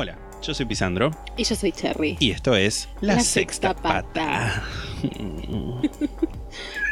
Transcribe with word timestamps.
Hola, 0.00 0.16
yo 0.40 0.54
soy 0.54 0.64
Pisandro 0.64 1.10
Y 1.36 1.44
yo 1.44 1.54
soy 1.54 1.72
Cherry. 1.72 2.16
y 2.18 2.30
esto 2.30 2.56
es 2.56 2.88
La, 3.02 3.16
La 3.16 3.20
Sexta, 3.20 3.68
Sexta 3.68 3.82
Pata. 3.82 4.64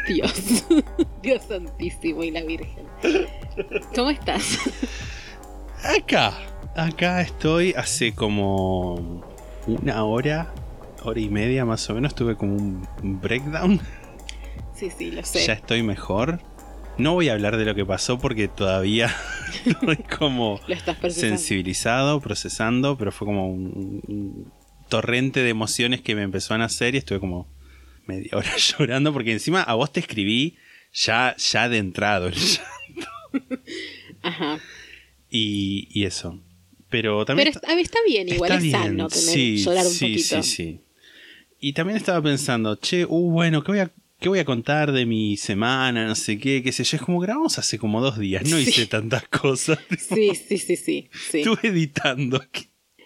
Dios. 0.06 0.64
Dios 1.22 1.42
santísimo 1.48 2.22
y 2.22 2.30
la 2.32 2.42
Virgen. 2.42 2.84
¿Cómo 3.94 4.10
estás? 4.10 4.58
acá, 5.82 6.34
acá 6.76 7.22
estoy 7.22 7.72
hace 7.72 8.14
como 8.14 9.22
una 9.66 10.04
hora, 10.04 10.52
hora 11.02 11.18
y 11.18 11.30
media 11.30 11.64
más 11.64 11.88
o 11.88 11.94
menos, 11.94 12.14
tuve 12.14 12.36
como 12.36 12.56
un 12.56 12.86
breakdown. 13.22 13.80
Sí, 14.74 14.90
sí, 14.90 15.12
lo 15.12 15.24
sé. 15.24 15.46
Ya 15.46 15.54
estoy 15.54 15.82
mejor. 15.82 16.40
No 16.98 17.14
voy 17.14 17.28
a 17.28 17.32
hablar 17.32 17.56
de 17.56 17.64
lo 17.64 17.74
que 17.74 17.86
pasó 17.86 18.18
porque 18.18 18.48
todavía 18.48 19.14
estoy 19.64 19.96
como 19.96 20.60
Lo 20.68 20.74
estás 20.74 20.96
procesando. 20.96 21.36
sensibilizado, 21.36 22.20
procesando, 22.20 22.98
pero 22.98 23.12
fue 23.12 23.26
como 23.26 23.48
un, 23.50 24.02
un 24.06 24.52
torrente 24.88 25.40
de 25.40 25.50
emociones 25.50 26.00
que 26.00 26.14
me 26.14 26.22
empezó 26.22 26.54
a 26.54 26.58
nacer 26.58 26.94
y 26.94 26.98
estuve 26.98 27.20
como 27.20 27.46
media 28.06 28.30
hora 28.32 28.50
llorando 28.78 29.12
porque 29.12 29.32
encima 29.32 29.62
a 29.62 29.74
vos 29.74 29.92
te 29.92 30.00
escribí 30.00 30.56
ya, 30.92 31.36
ya 31.36 31.68
de 31.68 31.78
entrado 31.78 32.26
el 32.28 32.34
llanto. 32.34 33.62
Ajá. 34.22 34.58
y, 35.30 35.88
y 35.92 36.04
eso. 36.04 36.40
Pero 36.90 37.12
Pero 37.18 37.24
también 37.26 37.48
está, 37.48 37.70
a 37.70 37.74
ver, 37.74 37.84
está 37.84 37.98
bien, 38.06 38.28
igual 38.28 38.50
está 38.50 38.56
es 38.56 38.62
bien, 38.62 38.72
sano 38.74 39.08
tener, 39.08 39.24
sí, 39.24 39.56
llorar 39.58 39.86
un 39.86 39.92
sí, 39.92 40.04
poquito. 40.06 40.42
Sí, 40.42 40.50
sí. 40.56 40.80
Y 41.60 41.72
también 41.74 41.98
estaba 41.98 42.22
pensando, 42.22 42.76
che, 42.76 43.04
uh, 43.04 43.30
bueno, 43.30 43.62
¿qué 43.62 43.72
voy 43.72 43.80
a, 43.80 43.90
qué 44.20 44.28
voy 44.28 44.38
a 44.38 44.44
contar 44.44 44.92
de 44.92 45.06
mi 45.06 45.36
semana? 45.36 46.06
No 46.06 46.14
sé 46.14 46.38
qué, 46.38 46.62
qué 46.62 46.72
sé 46.72 46.84
yo. 46.84 46.96
Es 46.96 47.02
como 47.02 47.20
grabamos 47.20 47.58
hace 47.58 47.78
como 47.78 48.00
dos 48.00 48.18
días, 48.18 48.48
no 48.48 48.56
Sí. 48.58 48.68
hice 48.68 48.86
tantas 48.86 49.26
cosas. 49.28 49.78
Sí, 49.98 50.34
sí, 50.34 50.58
sí, 50.58 50.76
sí. 50.76 51.08
sí. 51.30 51.38
Estuve 51.40 51.68
editando. 51.68 52.42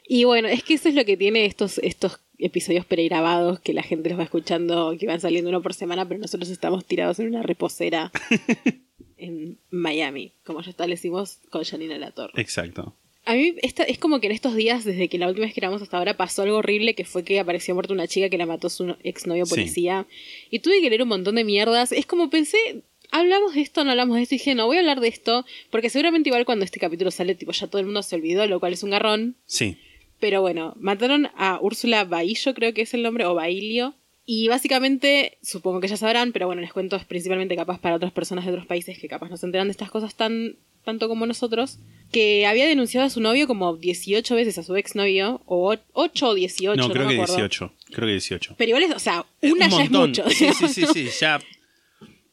Y 0.08 0.24
bueno, 0.24 0.48
es 0.48 0.62
que 0.62 0.74
eso 0.74 0.88
es 0.88 0.94
lo 0.94 1.05
que 1.05 1.16
tiene 1.16 1.44
estos, 1.46 1.78
estos 1.78 2.20
episodios 2.38 2.84
pregrabados 2.84 3.60
que 3.60 3.72
la 3.72 3.83
gente 3.83 4.10
los 4.10 4.18
va 4.18 4.24
escuchando, 4.24 4.94
que 4.98 5.06
van 5.06 5.20
saliendo 5.20 5.48
uno 5.50 5.62
por 5.62 5.74
semana, 5.74 6.06
pero 6.08 6.20
nosotros 6.20 6.50
estamos 6.50 6.84
tirados 6.84 7.18
en 7.20 7.28
una 7.28 7.42
reposera 7.42 8.10
en 9.16 9.58
Miami, 9.70 10.33
como 10.44 10.60
ya 10.62 10.70
establecimos 10.70 11.38
con 11.50 11.62
Janina 11.64 11.96
La 11.98 12.10
Torre. 12.10 12.33
Exacto. 12.40 12.96
A 13.25 13.34
mí 13.34 13.55
esta, 13.62 13.84
es 13.84 13.98
como 13.98 14.20
que 14.20 14.27
en 14.27 14.33
estos 14.33 14.55
días, 14.56 14.84
desde 14.84 15.09
que 15.09 15.17
la 15.19 15.28
última 15.28 15.47
vez 15.47 15.55
que 15.55 15.61
grabamos 15.61 15.81
hasta 15.83 15.97
ahora, 15.97 16.17
pasó 16.17 16.42
algo 16.42 16.56
horrible 16.56 16.95
que 16.95 17.05
fue 17.05 17.23
que 17.25 17.39
apareció 17.39 17.75
muerta 17.75 17.92
una 17.92 18.09
chica 18.09 18.29
que 18.29 18.39
la 18.39 18.47
mató 18.47 18.69
su 18.69 18.97
exnovio 19.05 19.47
Sí. 19.47 19.51
policía. 19.55 20.06
Y 20.51 20.59
tuve 20.59 20.81
que 20.81 20.89
leer 20.91 21.03
un 21.03 21.09
montón 21.09 21.37
de 21.37 21.45
mierdas. 21.45 21.92
Es 21.92 22.05
como 22.06 22.31
pensé, 22.31 22.83
hablamos 23.12 23.55
de 23.55 23.61
esto, 23.61 23.84
no 23.84 23.91
hablamos 23.92 24.17
de 24.17 24.23
esto. 24.25 24.34
Y 24.34 24.39
dije, 24.39 24.55
no, 24.56 24.67
voy 24.67 24.77
a 24.77 24.81
hablar 24.81 25.01
de 25.01 25.06
esto. 25.09 25.45
Porque 25.70 25.89
seguramente 25.89 26.31
igual 26.31 26.45
cuando 26.45 26.64
este 26.64 26.81
capítulo 26.81 27.11
sale, 27.12 27.37
tipo, 27.37 27.53
ya 27.53 27.69
todo 27.69 27.79
el 27.79 27.87
mundo 27.87 28.03
se 28.03 28.17
olvidó, 28.17 28.45
lo 28.47 28.59
cual 28.59 28.73
es 28.73 28.83
un 28.83 28.91
garrón. 28.91 29.36
Sí. 29.47 29.77
Pero 30.19 30.41
bueno, 30.41 30.75
mataron 30.79 31.29
a 31.36 31.58
Úrsula 31.61 32.05
Baillo, 32.05 32.55
creo 32.55 32.75
que 32.75 32.83
es 32.83 32.95
el 32.95 33.02
nombre, 33.02 33.25
o 33.27 33.35
Bailio. 33.35 33.95
Y 34.27 34.48
básicamente, 34.48 35.39
supongo 35.42 35.80
que 35.80 35.89
ya 35.89 35.96
sabrán, 35.96 36.33
pero 36.33 36.46
bueno, 36.46 36.61
les 36.63 36.73
cuento 36.73 36.95
es 36.96 37.05
principalmente 37.05 37.57
capaz 37.57 37.80
para 37.80 37.96
otras 37.96 38.13
personas 38.13 38.45
de 38.45 38.52
otros 38.52 38.67
países 38.67 38.98
que 38.98 39.08
capaz 39.08 39.29
no 39.30 39.36
se 39.36 39.46
enteran 39.46 39.67
de 39.67 39.73
estas 39.73 39.91
cosas 39.91 40.14
tan 40.14 40.57
tanto 40.85 41.09
como 41.09 41.27
nosotros, 41.27 41.79
que 42.11 42.47
había 42.47 42.67
denunciado 42.67 43.07
a 43.07 43.11
su 43.11 43.20
novio 43.20 43.47
como 43.47 43.77
18 43.77 44.35
veces 44.35 44.59
a 44.59 44.63
su 44.63 44.77
exnovio, 44.77 45.41
o 45.47 45.75
8 45.93 46.29
o 46.29 46.35
18, 46.35 46.77
no, 46.77 46.89
no, 46.89 46.95
creo 46.95 47.07
me 47.07 47.15
que 47.15 47.23
acuerdo. 47.23 47.37
18. 47.37 47.73
Creo 47.91 48.07
que 48.07 48.13
18. 48.13 48.55
Pero 48.59 48.69
igual 48.69 48.83
es, 48.85 48.95
o 48.95 48.98
sea, 48.98 49.25
una 49.41 49.53
un 49.53 49.59
ya 49.59 49.67
es 49.67 49.91
montón. 49.91 50.11
mucho. 50.11 50.31
Sí, 50.31 50.35
sí, 50.35 50.45
digamos, 50.45 50.73
sí, 50.73 50.81
¿no? 50.83 50.93
sí, 50.93 51.09
ya. 51.20 51.41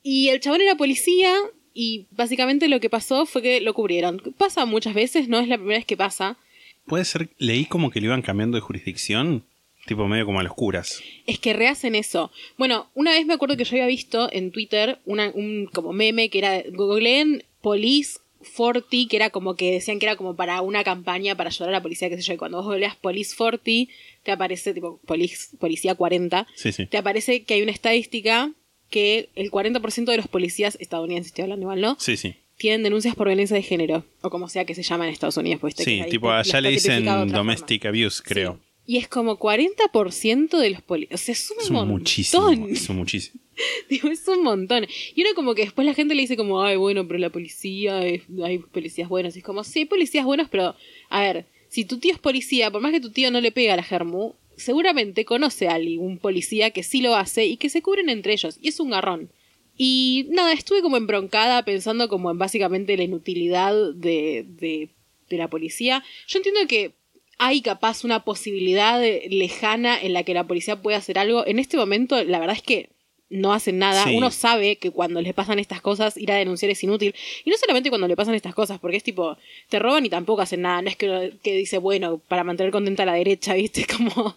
Y 0.04 0.30
el 0.30 0.40
chabón 0.40 0.62
era 0.62 0.76
policía 0.76 1.34
y 1.74 2.08
básicamente 2.12 2.68
lo 2.68 2.80
que 2.80 2.90
pasó 2.90 3.26
fue 3.26 3.42
que 3.42 3.62
lo 3.62 3.74
cubrieron. 3.74 4.22
Pasa 4.38 4.66
muchas 4.66 4.94
veces, 4.94 5.28
no 5.28 5.40
es 5.40 5.48
la 5.48 5.58
primera 5.58 5.78
vez 5.80 5.86
que 5.86 5.98
pasa. 5.98 6.38
Puede 6.86 7.06
ser, 7.06 7.30
leí 7.38 7.66
como 7.66 7.92
que 7.92 8.00
lo 8.00 8.08
iban 8.08 8.22
cambiando 8.22 8.56
de 8.56 8.62
jurisdicción, 8.62 9.46
tipo 9.86 10.08
medio 10.08 10.26
como 10.26 10.40
a 10.40 10.44
los 10.44 10.54
curas. 10.54 11.02
Es 11.28 11.40
que 11.40 11.54
rehacen 11.54 11.96
eso. 11.96 12.32
Bueno, 12.58 12.90
una 12.96 13.12
vez 13.12 13.26
me 13.26 13.34
acuerdo 13.34 13.56
que 13.58 13.64
yo 13.64 13.76
había 13.76 13.86
visto 13.86 14.30
en 14.32 14.52
Twitter 14.52 15.00
una, 15.06 15.32
un 15.34 15.68
como 15.72 15.94
meme 15.94 16.30
que 16.30 16.40
era 16.40 16.64
googleen 16.72 17.44
Police 17.62 18.20
40, 18.56 18.88
que 19.10 19.16
era 19.16 19.30
como 19.30 19.56
que 19.56 19.72
decían 19.72 20.00
que 20.00 20.06
era 20.06 20.16
como 20.16 20.36
para 20.36 20.62
una 20.62 20.84
campaña 20.84 21.36
para 21.36 21.50
ayudar 21.50 21.70
a 21.70 21.78
la 21.78 21.82
policía, 21.82 22.10
qué 22.10 22.16
sé 22.18 22.22
yo, 22.24 22.34
y 22.34 22.38
cuando 22.38 22.58
vos 22.58 22.66
googleas 22.68 22.96
Police 22.96 23.36
40, 23.36 23.92
te 24.24 24.32
aparece 24.32 24.74
tipo 24.74 25.00
police, 25.06 25.56
Policía 25.58 25.96
40, 25.96 26.48
Sí, 26.56 26.72
sí. 26.72 26.86
te 26.86 26.98
aparece 26.98 27.44
que 27.44 27.56
hay 27.56 27.62
una 27.62 27.72
estadística 27.72 28.52
que 28.90 29.30
el 29.36 29.52
40% 29.52 30.06
de 30.06 30.18
los 30.18 30.28
policías 30.28 30.78
estadounidenses, 30.80 31.28
estoy 31.32 31.44
hablando 31.44 31.64
igual, 31.64 31.82
¿no? 31.82 31.96
Sí, 32.00 32.18
sí. 32.18 32.36
Tienen 32.58 32.84
denuncias 32.84 33.16
por 33.16 33.28
violencia 33.28 33.56
de 33.56 33.62
género, 33.64 34.04
o 34.22 34.30
como 34.30 34.50
sea 34.50 34.66
que 34.66 34.76
se 34.76 34.84
llama 34.84 35.06
en 35.08 35.14
Estados 35.14 35.38
Unidos. 35.38 35.62
Pues, 35.62 35.76
viste 35.76 35.84
Sí, 35.90 36.02
que 36.04 36.10
tipo 36.10 36.30
allá 36.32 36.60
le 36.60 36.72
dicen 36.72 37.06
forma. 37.06 37.26
domestic 37.26 37.86
abuse, 37.86 38.22
creo. 38.24 38.54
Sí. 38.54 38.69
Y 38.90 38.98
es 38.98 39.08
como 39.08 39.38
40% 39.38 40.58
de 40.58 40.70
los 40.72 40.82
policías. 40.82 41.22
O 41.22 41.24
sea, 41.24 41.34
es 41.34 41.52
un 41.52 41.58
Es 41.62 41.70
montón. 41.70 41.90
muchísimo, 41.90 42.50
es 42.72 42.90
un 42.90 42.96
muchísimo. 42.98 43.40
Digo, 43.88 44.10
es 44.10 44.28
un 44.28 44.42
montón. 44.44 44.88
Y 45.14 45.22
uno 45.22 45.32
como 45.36 45.54
que 45.54 45.62
después 45.64 45.86
la 45.86 45.94
gente 45.94 46.16
le 46.16 46.22
dice 46.22 46.36
como, 46.36 46.64
ay, 46.64 46.76
bueno, 46.76 47.08
pero 47.08 47.20
la 47.20 47.30
policía, 47.30 48.04
es- 48.08 48.24
hay 48.44 48.58
policías 48.58 49.08
buenos. 49.08 49.36
Y 49.36 49.40
es 49.40 49.46
como, 49.46 49.64
sí, 49.64 49.80
hay 49.80 49.86
policías 49.86 50.26
buenos, 50.26 50.50
pero, 50.50 50.76
a 51.10 51.22
ver, 51.22 51.46
si 51.68 51.86
tu 51.86 52.00
tío 52.00 52.14
es 52.14 52.20
policía, 52.20 52.72
por 52.72 52.82
más 52.82 52.92
que 52.92 53.00
tu 53.00 53.12
tío 53.12 53.30
no 53.30 53.42
le 53.42 53.52
pega 53.52 53.74
a 53.74 53.78
la 53.78 53.84
germu, 53.84 54.34
seguramente 54.56 55.24
conoce 55.24 55.68
a 55.68 55.76
algún 55.76 56.18
policía 56.18 56.72
que 56.72 56.82
sí 56.82 57.02
lo 57.02 57.16
hace 57.16 57.46
y 57.46 57.58
que 57.58 57.70
se 57.70 57.84
cubren 57.84 58.10
entre 58.10 58.34
ellos. 58.34 58.58
Y 58.60 58.70
es 58.70 58.80
un 58.80 58.90
garrón. 58.90 59.30
Y 59.78 60.26
nada, 60.32 60.52
estuve 60.52 60.82
como 60.82 60.98
embroncada 60.98 61.64
pensando 61.64 62.10
como 62.10 62.32
en 62.32 62.40
básicamente 62.40 62.98
la 62.98 63.04
inutilidad 63.04 63.94
de, 63.94 64.46
de, 64.48 64.90
de 65.30 65.38
la 65.38 65.48
policía. 65.48 66.04
Yo 66.28 66.40
entiendo 66.40 66.62
que 66.68 66.98
hay 67.40 67.62
capaz 67.62 68.04
una 68.04 68.24
posibilidad 68.24 69.02
lejana 69.30 70.00
en 70.00 70.14
la 70.14 70.24
que 70.24 70.34
la 70.34 70.44
policía 70.44 70.82
pueda 70.82 70.98
hacer 70.98 71.18
algo. 71.18 71.48
En 71.48 71.58
este 71.58 71.78
momento, 71.78 72.22
la 72.24 72.38
verdad 72.38 72.56
es 72.56 72.62
que 72.62 72.90
no 73.30 73.54
hacen 73.54 73.78
nada. 73.78 74.04
Sí. 74.04 74.16
Uno 74.16 74.30
sabe 74.30 74.76
que 74.76 74.92
cuando 74.92 75.22
les 75.22 75.34
pasan 75.34 75.58
estas 75.58 75.82
cosas, 75.82 76.18
ir 76.18 76.32
a 76.32 76.36
denunciar 76.36 76.70
es 76.70 76.84
inútil. 76.84 77.16
Y 77.46 77.50
no 77.50 77.58
solamente 77.58 77.90
cuando 77.90 78.08
le 78.08 78.18
pasan 78.18 78.36
estas 78.36 78.54
cosas, 78.54 78.80
porque 78.80 78.98
es 78.98 79.04
tipo, 79.04 79.38
te 79.70 79.80
roban 79.80 80.06
y 80.06 80.10
tampoco 80.10 80.42
hacen 80.42 80.62
nada. 80.62 80.82
No 80.82 80.90
es 80.90 80.98
que, 80.98 81.34
que 81.42 81.56
dice, 81.56 81.78
bueno, 81.78 82.20
para 82.28 82.44
mantener 82.44 82.72
contenta 82.74 83.04
a 83.04 83.06
la 83.08 83.14
derecha, 83.14 83.54
¿viste? 83.56 83.88
Como, 83.88 84.36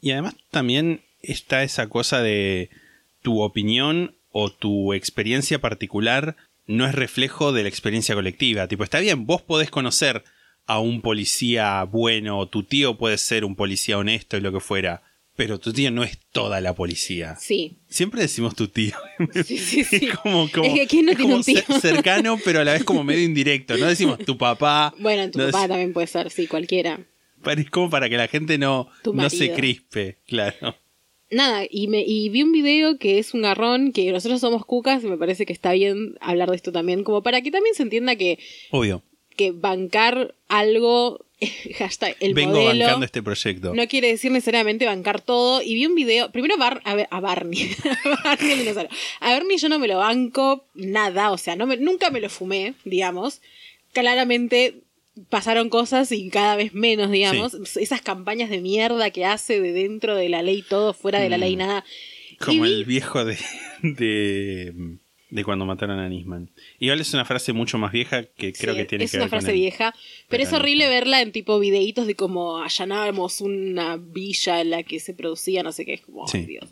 Y 0.00 0.12
además 0.12 0.34
también 0.50 1.02
está 1.22 1.62
esa 1.62 1.88
cosa 1.88 2.22
de 2.22 2.70
tu 3.20 3.42
opinión 3.42 4.16
o 4.32 4.50
tu 4.50 4.94
experiencia 4.94 5.60
particular 5.60 6.36
no 6.66 6.86
es 6.86 6.94
reflejo 6.94 7.52
de 7.52 7.64
la 7.64 7.68
experiencia 7.68 8.14
colectiva. 8.14 8.66
Tipo, 8.66 8.84
está 8.84 9.00
bien, 9.00 9.26
vos 9.26 9.42
podés 9.42 9.70
conocer 9.70 10.24
a 10.66 10.78
un 10.80 11.00
policía 11.02 11.82
bueno, 11.84 12.46
tu 12.48 12.62
tío 12.62 12.96
puede 12.98 13.18
ser 13.18 13.44
un 13.44 13.56
policía 13.56 13.98
honesto 13.98 14.36
y 14.36 14.40
lo 14.40 14.52
que 14.52 14.60
fuera, 14.60 15.02
pero 15.36 15.58
tu 15.58 15.72
tío 15.72 15.90
no 15.90 16.04
es 16.04 16.18
toda 16.32 16.60
la 16.60 16.74
policía. 16.74 17.36
sí. 17.40 17.78
Siempre 17.88 18.20
decimos 18.22 18.54
tu 18.54 18.68
tío. 18.68 18.94
Sí, 19.44 19.58
sí, 19.58 19.84
sí. 19.84 20.06
Es 20.06 20.18
como, 20.18 20.48
como- 20.50 20.66
Es 20.66 20.74
que 20.74 20.86
¿quién 20.86 21.06
no 21.06 21.12
es 21.12 21.16
tiene 21.18 21.22
como 21.32 21.36
un 21.36 21.42
tío? 21.44 21.60
cer- 21.62 21.80
cercano, 21.80 22.38
pero 22.44 22.60
a 22.60 22.64
la 22.64 22.72
vez 22.74 22.84
como 22.84 23.02
medio 23.04 23.22
indirecto. 23.24 23.76
No 23.76 23.86
decimos 23.86 24.18
tu 24.18 24.36
papá. 24.38 24.94
Bueno, 24.98 25.30
tu 25.30 25.38
no 25.38 25.46
papá 25.46 25.64
dec- 25.64 25.68
también 25.68 25.92
puede 25.92 26.06
ser, 26.06 26.30
sí, 26.30 26.46
cualquiera. 26.46 27.00
Es 27.44 27.70
como 27.70 27.88
para 27.90 28.08
que 28.10 28.16
la 28.18 28.28
gente 28.28 28.58
no, 28.58 28.88
no 29.12 29.30
se 29.30 29.52
crispe, 29.54 30.18
claro. 30.26 30.76
Nada, 31.32 31.62
y, 31.70 31.86
me, 31.88 32.02
y 32.06 32.28
vi 32.28 32.42
un 32.42 32.52
video 32.52 32.98
que 32.98 33.18
es 33.18 33.34
un 33.34 33.42
garrón, 33.42 33.92
que 33.92 34.10
nosotros 34.12 34.40
somos 34.40 34.64
cucas 34.66 35.02
y 35.04 35.06
me 35.06 35.16
parece 35.16 35.46
que 35.46 35.52
está 35.52 35.72
bien 35.72 36.16
hablar 36.20 36.50
de 36.50 36.56
esto 36.56 36.70
también, 36.72 37.02
como 37.04 37.22
para 37.22 37.40
que 37.40 37.50
también 37.50 37.74
se 37.74 37.82
entienda 37.84 38.16
que, 38.16 38.38
Obvio. 38.72 39.02
Que 39.40 39.52
bancar 39.52 40.34
algo, 40.48 41.24
hashtag 41.78 42.14
el 42.20 42.34
Vengo 42.34 42.56
modelo, 42.60 42.84
bancando 42.84 43.06
este 43.06 43.22
proyecto. 43.22 43.74
no 43.74 43.88
quiere 43.88 44.08
decir 44.08 44.30
necesariamente 44.30 44.84
bancar 44.84 45.20
todo. 45.22 45.62
Y 45.62 45.74
vi 45.74 45.86
un 45.86 45.94
video, 45.94 46.30
primero 46.30 46.58
Bar- 46.58 46.82
a, 46.84 46.94
Barney, 46.94 47.06
a 47.10 47.20
Barney. 47.20 47.70
A 49.20 49.38
yo 49.56 49.68
no 49.70 49.78
me 49.78 49.88
lo 49.88 49.96
banco 49.98 50.64
nada, 50.74 51.30
o 51.30 51.38
sea, 51.38 51.56
no 51.56 51.66
me- 51.66 51.78
nunca 51.78 52.10
me 52.10 52.20
lo 52.20 52.28
fumé, 52.28 52.74
digamos. 52.84 53.40
Claramente 53.94 54.82
pasaron 55.28 55.68
cosas 55.70 56.12
y 56.12 56.28
cada 56.30 56.56
vez 56.56 56.74
menos, 56.74 57.10
digamos. 57.10 57.54
Esas 57.76 58.02
campañas 58.02 58.50
de 58.50 58.60
mierda 58.60 59.10
que 59.10 59.24
hace 59.24 59.60
de 59.60 59.72
dentro 59.72 60.14
de 60.16 60.28
la 60.28 60.42
ley 60.42 60.62
todo, 60.62 60.92
fuera 60.94 61.20
de 61.20 61.28
la 61.30 61.36
Mm. 61.38 61.40
ley 61.40 61.56
nada. 61.56 61.84
Como 62.38 62.62
vi- 62.64 62.72
el 62.72 62.84
viejo 62.84 63.24
de, 63.24 63.38
de 63.82 64.74
de 65.30 65.44
cuando 65.44 65.64
mataron 65.64 65.98
a 65.98 66.08
Nisman. 66.08 66.50
Igual 66.80 67.00
es 67.00 67.12
una 67.14 67.24
frase 67.24 67.52
mucho 67.52 67.76
más 67.78 67.92
vieja 67.92 68.24
que 68.24 68.52
creo 68.52 68.74
Sí, 68.74 68.80
que 68.80 68.84
tiene 68.86 69.04
es 69.04 69.10
que 69.12 69.18
una 69.18 69.24
ver 69.26 69.30
con 69.30 69.38
frase 69.40 69.52
el- 69.52 69.60
vieja, 69.60 69.94
pero 70.28 70.42
es 70.42 70.52
horrible 70.52 70.88
verla 70.88 71.20
en 71.20 71.30
tipo 71.30 71.58
videitos 71.60 72.06
de 72.06 72.14
como 72.16 72.58
allanábamos 72.58 73.40
una 73.42 73.96
villa 73.98 74.60
en 74.62 74.70
la 74.70 74.82
que 74.82 74.98
se 74.98 75.14
producía 75.14 75.62
no 75.62 75.72
sé 75.72 75.84
qué, 75.84 75.94
es 75.94 76.00
como, 76.00 76.26
Sí. 76.26 76.40
Dios. 76.46 76.64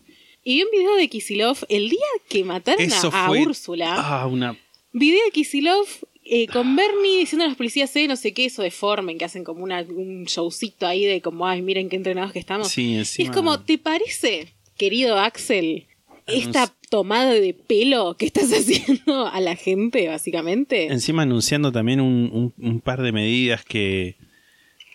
Y 0.45 0.55
vi 0.57 0.63
un 0.63 0.71
video 0.73 0.95
de 0.97 1.09
Kisilov 1.09 1.59
el 1.69 1.91
día 1.91 1.99
que 2.29 2.43
mataron 2.43 2.81
Eso 2.83 3.11
a, 3.13 3.27
fue 3.29 3.43
Úrsula. 3.43 3.95
Ah, 3.99 4.27
una 4.27 4.57
Video 4.93 5.23
de 5.27 5.31
Kisilov 5.31 5.87
eh, 6.25 6.47
con 6.47 6.75
Bernie 6.75 7.19
diciendo 7.21 7.45
a 7.45 7.49
los 7.49 7.57
policías, 7.57 7.95
eh, 7.97 8.09
no 8.09 8.17
sé 8.17 8.33
qué, 8.33 8.47
eso 8.47 8.63
de 8.63 8.71
Formen, 8.71 9.19
que 9.19 9.25
hacen 9.27 9.45
como 9.45 9.63
una, 9.63 9.83
un 9.83 10.25
showcito 10.25 10.87
ahí 10.87 11.05
de 11.05 11.21
como, 11.21 11.47
ay, 11.47 11.61
miren 11.63 11.89
qué 11.91 11.97
entrenados 11.97 12.33
que 12.33 12.39
estamos. 12.39 12.69
Sí, 12.69 12.93
Y 12.93 12.99
encima- 12.99 13.29
es 13.31 13.35
como, 13.37 13.61
¿te 13.61 13.77
parece, 13.79 14.55
querido 14.79 15.19
Axel, 15.19 15.87
esta 16.27 16.75
Tomada 16.91 17.33
de 17.33 17.55
pelo 17.55 18.17
que 18.17 18.27
estás 18.27 18.51
haciendo 18.53 19.27
a 19.27 19.41
la 19.41 19.57
gente, 19.57 20.09
básicamente? 20.09 20.87
Encima 20.87 21.23
anunciando 21.23 21.73
también 21.73 22.01
un, 22.01 22.31
un- 22.33 22.55
un 22.67 22.81
par 22.81 23.03
de 23.03 23.13
medidas 23.13 23.65
que, 23.65 24.17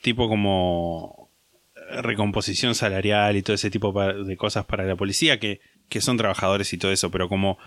tipo 0.02 0.28
como 0.28 1.30
recomposición 2.02 2.74
salarial 2.76 3.36
y 3.38 3.44
todo 3.44 3.54
ese 3.56 3.70
tipo 3.70 3.94
de 3.94 4.38
cosas 4.38 4.66
para 4.66 4.86
la 4.86 4.96
policía, 4.96 5.40
que, 5.40 5.60
que 5.90 6.02
son 6.02 6.18
trabajadores 6.18 6.72
y 6.74 6.78
todo 6.78 6.92
eso, 6.92 7.12
pero 7.12 7.30
como 7.30 7.58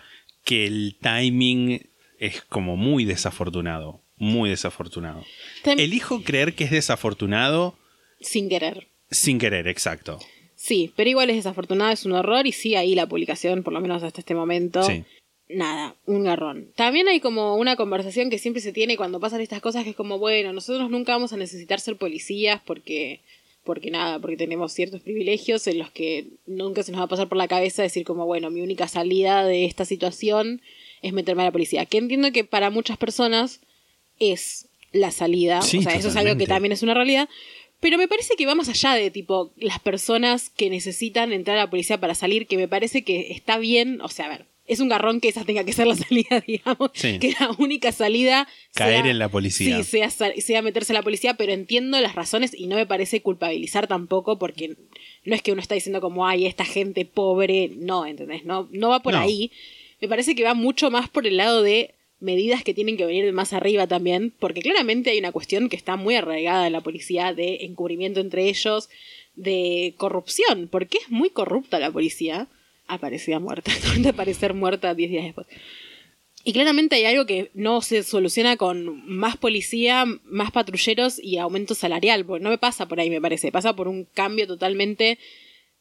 que 0.44 0.67
el 0.67 0.96
timing 1.00 1.88
es 2.19 2.43
como 2.43 2.76
muy 2.76 3.05
desafortunado, 3.05 4.02
muy 4.17 4.50
desafortunado. 4.50 5.25
Elijo 5.64 6.23
creer 6.23 6.55
que 6.55 6.64
es 6.64 6.70
desafortunado 6.70 7.78
Sin 8.20 8.49
querer. 8.49 8.88
sin 9.11 9.38
querer, 9.38 9.69
exacto. 9.69 10.19
Sí, 10.67 10.93
pero 10.97 11.09
igual 11.09 11.31
es 11.31 11.37
desafortunado, 11.37 11.93
es 11.93 12.05
un 12.05 12.13
horror 12.13 12.45
y 12.45 12.51
sí, 12.51 12.75
ahí 12.75 12.97
la 12.97 13.07
publicación, 13.07 13.63
por 13.63 13.73
lo 13.73 13.81
menos 13.81 14.03
hasta 14.03 14.21
este 14.21 14.35
momento, 14.35 14.83
Sí. 14.83 15.05
nada, 15.49 15.95
un 16.07 16.25
garrón. 16.25 16.73
También 16.75 17.07
hay 17.07 17.21
como 17.21 17.55
una 17.55 17.77
conversación 17.77 18.31
que 18.31 18.39
siempre 18.39 18.61
se 18.61 18.73
tiene 18.73 18.97
cuando 18.97 19.21
pasan 19.21 19.41
estas 19.41 19.61
cosas 19.61 19.85
que 19.85 19.91
es 19.91 19.97
como, 19.97 20.19
bueno, 20.19 20.53
nosotros 20.53 20.91
nunca 20.91 21.13
vamos 21.13 21.33
a 21.33 21.37
necesitar 21.37 21.79
ser 21.79 21.95
policías 21.95 22.61
porque, 22.67 23.21
porque 23.63 23.93
nada, 23.93 24.19
porque 24.19 24.37
tenemos 24.37 24.73
ciertos 24.73 25.03
privilegios 25.03 25.65
en 25.69 25.79
los 25.79 25.93
que 25.93 26.27
nunca 26.47 26.83
se 26.83 26.91
nos 26.91 27.01
va 27.01 27.05
a 27.05 27.09
pasar 27.09 27.29
por 27.29 27.39
la 27.39 27.47
cabeza 27.47 27.85
decir 27.85 28.05
como, 28.05 28.27
bueno, 28.27 28.51
mi 28.51 28.61
única 28.61 28.89
salida 28.89 29.45
de 29.45 29.67
esta 29.67 29.85
situación 29.85 30.62
es 31.01 31.12
meterme 31.12 31.43
a 31.43 31.47
la 31.47 31.53
policía. 31.53 31.87
Que 31.87 31.99
entiendo 31.99 32.33
que 32.33 32.43
para 32.43 32.71
muchas 32.71 32.99
personas 32.99 33.61
es 34.19 34.67
la 34.91 35.12
salida, 35.12 35.62
Sí, 35.62 35.79
o 35.79 35.83
sea, 35.83 35.95
eso 35.95 36.09
es 36.09 36.17
algo 36.17 36.37
que 36.37 36.47
también 36.49 36.73
es 36.73 36.83
una 36.83 36.95
realidad. 36.95 37.29
Pero 37.81 37.99
me 37.99 38.08
parece 38.08 38.34
que 38.37 38.46
va 38.46 38.55
más 38.55 38.69
allá 38.69 38.94
de 38.94 39.11
tipo 39.11 39.52
las 39.56 39.78
personas 39.81 40.50
que 40.50 40.70
necesitan 40.70 41.32
entrar 41.32 41.58
a 41.58 41.64
la 41.64 41.70
policía 41.70 42.00
para 42.00 42.14
salir, 42.14 42.46
que 42.46 42.56
me 42.56 42.69
parece 42.69 43.05
que 43.05 43.32
está 43.32 43.58
bien, 43.58 44.00
o 44.00 44.08
sea, 44.08 44.26
a 44.26 44.28
ver, 44.31 44.46
es 44.67 44.81
un 44.81 44.88
garrón 44.88 45.20
que 45.20 45.28
esa 45.28 45.44
tenga 45.44 45.62
que 45.62 45.73
ser 45.73 45.87
la 45.87 45.94
salida, 45.96 46.43
digamos, 46.46 46.90
Sí. 46.94 47.19
que 47.19 47.34
la 47.38 47.50
única 47.58 47.93
salida 47.93 48.49
Caer 48.75 49.02
sea- 49.02 49.11
en 49.11 49.19
la 49.19 49.28
policía. 49.28 49.76
Sí, 49.82 49.84
sea, 49.84 50.11
sea 50.11 50.62
meterse 50.62 50.93
a 50.93 50.94
la 50.94 51.02
policía, 51.02 51.34
pero 51.34 51.52
entiendo 51.52 52.00
las 52.00 52.14
razones 52.14 52.52
y 52.58 52.67
no 52.67 52.76
me 52.76 52.87
parece 52.87 53.20
culpabilizar 53.23 53.87
tampoco, 53.87 54.38
porque 54.38 54.76
no 55.25 55.34
es 55.34 55.43
que 55.43 55.52
uno 55.52 55.61
está 55.61 55.75
diciendo 55.75 56.00
como, 56.00 56.26
ay, 56.26 56.46
esta 56.46 56.64
gente 56.64 57.05
pobre, 57.05 57.70
no, 57.76 58.06
¿entendés? 58.06 58.44
No, 58.44 58.69
no 58.73 58.88
va 58.88 59.00
por 59.02 59.12
No. 59.12 59.20
ahí. 59.20 59.52
Me 60.00 60.08
parece 60.08 60.34
que 60.34 60.44
va 60.44 60.55
mucho 60.55 60.90
más 60.90 61.08
por 61.08 61.26
el 61.26 61.37
lado 61.37 61.62
de 61.62 61.94
medidas 62.21 62.63
que 62.63 62.75
tienen 62.75 62.97
que 62.97 63.07
venir 63.07 63.33
más 63.33 63.53
arriba 63.53 63.87
también, 63.87 64.33
porque 64.39 64.63
claramente 64.63 65.11
hay 65.11 65.19
una 65.19 65.33
cuestión 65.33 65.69
que 65.69 65.77
está 65.77 65.97
muy 65.97 66.15
arraigada 66.15 66.67
en 66.67 66.73
la 66.73 66.81
policía 66.81 67.35
de 67.35 67.65
encubrimiento 67.65 68.21
entre 68.21 68.49
ellos, 68.49 68.89
de 69.35 69.95
corrupción, 69.97 70.69
porque 70.71 70.99
es 70.99 71.11
muy 71.11 71.31
corrupta 71.31 71.79
la 71.79 71.91
policía. 71.91 72.49
Aparecida 72.89 73.41
muerta, 73.41 73.73
de 73.99 74.09
aparecer 74.09 74.55
muerta 74.55 74.95
10 74.95 75.11
días 75.11 75.25
después. 75.25 75.49
Y 76.45 76.53
claramente 76.53 76.95
hay 76.95 77.05
algo 77.07 77.27
que 77.27 77.51
no 77.55 77.83
se 77.83 78.05
soluciona 78.05 78.57
con 78.57 79.05
más 79.05 79.37
policía, 79.37 80.05
más 80.25 80.53
patrulleros 80.53 81.19
y 81.21 81.39
aumento 81.39 81.75
salarial, 81.75 82.25
porque 82.25 82.45
no 82.45 82.51
me 82.51 82.59
pasa 82.59 82.87
por 82.87 83.01
ahí, 83.01 83.11
me 83.11 83.21
parece, 83.21 83.51
pasa 83.51 83.75
por 83.75 83.89
un 83.89 84.05
cambio 84.05 84.47
totalmente 84.47 85.19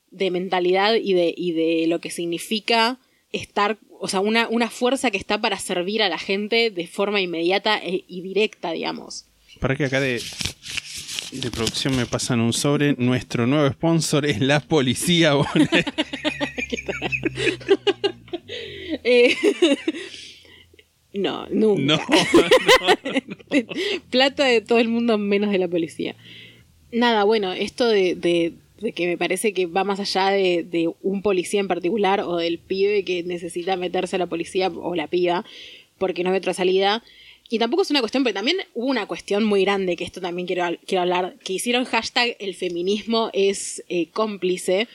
de 0.09 0.31
mentalidad 0.31 0.95
y 0.95 1.13
de, 1.13 1.35
y 1.37 1.51
de 1.51 1.85
lo 1.85 2.01
que 2.01 2.09
significa 2.09 2.99
estar, 3.31 3.77
o 4.05 4.07
sea, 4.07 4.19
una, 4.19 4.47
una 4.49 4.69
fuerza 4.69 5.09
que 5.09 5.17
está 5.17 5.41
para 5.41 5.57
servir 5.57 6.03
a 6.03 6.09
la 6.09 6.19
gente 6.19 6.69
de 6.69 6.85
forma 6.85 7.21
inmediata 7.21 7.79
e- 7.79 8.05
y 8.07 8.21
directa, 8.21 8.71
digamos. 8.71 9.25
Para 9.59 9.75
que 9.75 9.85
acá 9.85 9.99
de, 9.99 10.21
de 11.31 11.49
producción 11.49 11.95
me 11.97 12.05
pasan 12.05 12.39
un 12.39 12.53
sobre. 12.53 12.93
Nuestro 12.99 13.47
nuevo 13.47 13.67
sponsor 13.73 14.27
es 14.27 14.39
la 14.41 14.59
policía. 14.59 15.33
Eh, 19.03 19.35
no, 21.13 21.47
nunca. 21.49 21.81
no, 21.83 21.99
Plata 24.11 24.45
de 24.45 24.61
todo 24.61 24.79
el 24.79 24.87
mundo 24.87 25.17
menos 25.17 25.51
de 25.51 25.57
la 25.57 25.67
policía. 25.67 26.15
Nada, 26.91 27.23
bueno, 27.23 27.53
esto 27.53 27.87
de 27.87 28.53
que 28.95 29.07
me 29.07 29.17
parece 29.17 29.53
que 29.53 29.65
va 29.65 29.83
más 29.83 29.99
allá 29.99 30.29
de, 30.29 30.63
de 30.63 30.89
un 31.01 31.21
policía 31.21 31.59
en 31.59 31.67
particular 31.67 32.21
o 32.21 32.37
del 32.37 32.59
pibe 32.59 33.03
que 33.05 33.23
necesita 33.23 33.75
meterse 33.75 34.15
a 34.15 34.19
la 34.19 34.27
policía 34.27 34.69
o 34.69 34.95
la 34.95 35.07
piba 35.07 35.45
porque 35.97 36.23
no 36.23 36.31
hay 36.31 36.37
otra 36.37 36.53
salida. 36.53 37.03
Y 37.49 37.59
tampoco 37.59 37.83
es 37.83 37.91
una 37.91 37.99
cuestión, 37.99 38.23
pero 38.23 38.33
también 38.33 38.57
hubo 38.73 38.87
una 38.87 39.05
cuestión 39.05 39.43
muy 39.43 39.63
grande, 39.63 39.95
que 39.95 40.03
esto 40.03 40.19
también 40.19 40.47
quiero, 40.47 40.65
quiero 40.87 41.03
hablar, 41.03 41.35
que 41.43 41.53
hicieron 41.53 41.85
hashtag 41.85 42.35
el 42.39 42.55
feminismo 42.55 43.29
es 43.33 43.83
eh, 43.87 44.09
cómplice, 44.09 44.87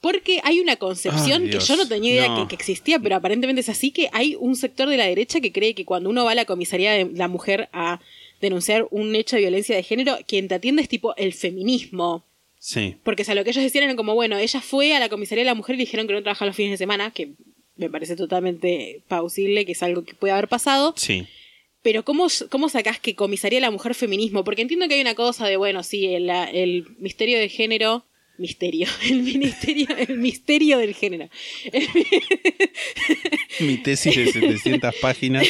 porque 0.00 0.40
hay 0.44 0.60
una 0.60 0.76
concepción 0.76 1.50
que 1.50 1.58
yo 1.58 1.76
no 1.76 1.86
tenía 1.86 2.12
idea 2.12 2.28
no. 2.28 2.42
que, 2.42 2.48
que 2.48 2.54
existía, 2.54 2.98
pero 2.98 3.16
aparentemente 3.16 3.60
es 3.60 3.68
así, 3.68 3.90
que 3.90 4.08
hay 4.12 4.36
un 4.36 4.56
sector 4.56 4.88
de 4.88 4.96
la 4.96 5.04
derecha 5.04 5.40
que 5.40 5.52
cree 5.52 5.74
que 5.74 5.84
cuando 5.84 6.08
uno 6.08 6.24
va 6.24 6.30
a 6.30 6.34
la 6.34 6.44
comisaría 6.46 6.92
de 6.92 7.10
la 7.14 7.28
mujer 7.28 7.68
a 7.72 8.00
denunciar 8.40 8.86
un 8.90 9.14
hecho 9.14 9.36
de 9.36 9.42
violencia 9.42 9.76
de 9.76 9.82
género, 9.82 10.16
quien 10.26 10.48
te 10.48 10.54
atiende 10.54 10.82
es 10.82 10.88
tipo 10.88 11.14
el 11.16 11.34
feminismo. 11.34 12.24
Sí. 12.58 12.96
Porque 13.04 13.22
o 13.22 13.24
sea, 13.24 13.34
lo 13.34 13.44
que 13.44 13.50
ellos 13.50 13.62
decían 13.62 13.84
era 13.84 13.96
como, 13.96 14.14
bueno, 14.14 14.36
ella 14.38 14.60
fue 14.60 14.94
a 14.94 15.00
la 15.00 15.08
comisaría 15.08 15.44
de 15.44 15.50
la 15.50 15.54
mujer 15.54 15.76
y 15.76 15.78
dijeron 15.78 16.06
que 16.06 16.12
no 16.12 16.22
trabaja 16.22 16.46
los 16.46 16.56
fines 16.56 16.72
de 16.72 16.78
semana, 16.78 17.10
que 17.12 17.34
me 17.76 17.88
parece 17.88 18.16
totalmente 18.16 19.02
plausible, 19.08 19.64
que 19.64 19.72
es 19.72 19.82
algo 19.82 20.04
que 20.04 20.14
puede 20.14 20.32
haber 20.32 20.48
pasado. 20.48 20.94
Sí. 20.96 21.26
Pero 21.82 22.04
¿cómo, 22.04 22.26
¿cómo 22.50 22.68
sacás 22.68 22.98
que 22.98 23.14
comisaría 23.14 23.58
de 23.58 23.62
la 23.62 23.70
mujer 23.70 23.94
feminismo? 23.94 24.44
Porque 24.44 24.62
entiendo 24.62 24.88
que 24.88 24.94
hay 24.94 25.00
una 25.00 25.14
cosa 25.14 25.46
de, 25.46 25.56
bueno, 25.56 25.82
sí, 25.82 26.06
el, 26.06 26.28
el 26.28 26.86
misterio 26.98 27.38
de 27.38 27.48
género... 27.48 28.04
Misterio. 28.36 28.86
El 29.10 29.22
ministerio, 29.24 29.88
el 29.96 30.16
misterio 30.18 30.78
del 30.78 30.94
género. 30.94 31.28
Mi 33.58 33.78
tesis 33.78 34.14
de 34.14 34.30
700 34.30 34.94
páginas. 35.00 35.44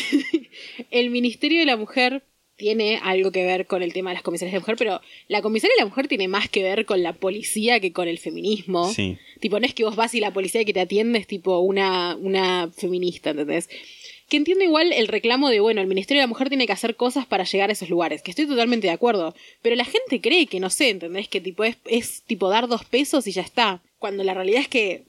El 0.90 1.10
Ministerio 1.10 1.60
de 1.60 1.66
la 1.66 1.76
Mujer 1.76 2.22
tiene 2.58 2.98
algo 3.03 3.31
que 3.31 3.46
ver 3.46 3.67
con 3.67 3.82
el 3.82 3.93
tema 3.93 4.10
de 4.10 4.15
las 4.15 4.22
comisarías 4.24 4.53
de 4.53 4.58
mujer, 4.58 4.74
pero 4.77 5.00
la 5.29 5.41
comisaría 5.41 5.77
de 5.77 5.82
la 5.82 5.86
mujer 5.86 6.08
tiene 6.08 6.27
más 6.27 6.48
que 6.48 6.65
ver 6.65 6.84
con 6.84 7.03
la 7.05 7.12
policía 7.12 7.79
que 7.79 7.93
con 7.93 8.08
el 8.08 8.19
feminismo. 8.19 8.93
Sí. 8.93 9.17
Tipo, 9.41 9.60
no 9.60 9.67
es 9.67 9.74
que 9.74 9.84
vos 9.84 9.94
vas 9.94 10.12
y 10.15 10.20
la 10.20 10.32
policía 10.32 10.65
que 10.65 10.72
te 10.72 10.81
atiende 10.81 11.20
es 11.20 11.29
tipo 11.29 11.60
una, 11.60 12.17
una 12.17 12.70
feminista, 12.77 13.31
¿entendés? 13.31 13.70
Que 14.29 14.36
entiendo 14.36 14.65
igual 14.65 14.93
el 14.93 15.06
reclamo 15.06 15.50
de, 15.50 15.60
bueno, 15.60 15.81
el 15.81 15.86
Ministerio 15.86 16.20
de 16.20 16.24
la 16.24 16.29
Mujer 16.29 16.48
tiene 16.48 16.67
que 16.67 16.72
hacer 16.72 16.96
cosas 16.96 17.27
para 17.27 17.44
llegar 17.44 17.70
a 17.70 17.74
esos 17.74 17.88
lugares, 17.88 18.22
que 18.22 18.32
estoy 18.32 18.46
totalmente 18.46 18.88
de 18.88 18.93
acuerdo. 18.93 19.36
Pero 19.62 19.77
la 19.77 19.84
gente 19.84 20.20
cree 20.20 20.46
que, 20.46 20.58
no 20.58 20.69
sé, 20.69 20.91
¿entendés? 20.91 21.29
Que 21.29 21.41
tipo 21.41 21.62
es, 21.62 21.77
es 21.86 22.22
tipo 22.24 22.50
dar 22.50 22.67
dos 22.67 22.84
pesos 22.84 23.29
y 23.29 23.32
ya 23.32 23.43
está. 23.43 23.81
Cuando 24.00 24.24
la 24.24 24.34
realidad 24.34 24.62
es 24.62 24.69
que 24.69 25.05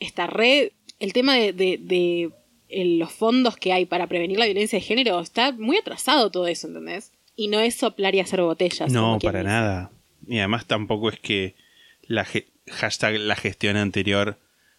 está 0.00 0.26
re. 0.26 0.72
El 1.00 1.12
tema 1.12 1.36
de, 1.36 1.52
de, 1.52 1.78
de 1.78 2.30
el- 2.68 2.98
los 2.98 3.12
fondos 3.12 3.56
que 3.56 3.72
hay 3.72 3.86
para 3.86 4.06
prevenir 4.06 4.38
la 4.38 4.46
violencia 4.46 4.78
de 4.78 4.84
género 4.84 5.20
está 5.20 5.52
muy 5.52 5.76
atrasado 5.78 6.30
todo 6.30 6.46
eso, 6.46 6.66
¿entendés? 6.66 7.12
Y 7.36 7.48
no 7.48 7.60
es 7.60 7.74
soplar 7.76 8.14
y 8.14 8.20
hacer 8.20 8.40
botellas. 8.40 8.92
No, 8.92 9.18
para 9.20 9.40
dice. 9.40 9.48
nada. 9.50 9.90
Y 10.26 10.38
además 10.38 10.66
tampoco 10.66 11.08
es 11.10 11.18
que 11.18 11.54
la 12.06 12.26
hashtag 12.70 13.18
la 13.18 13.36
gestión 13.36 13.76
anterior 13.76 14.38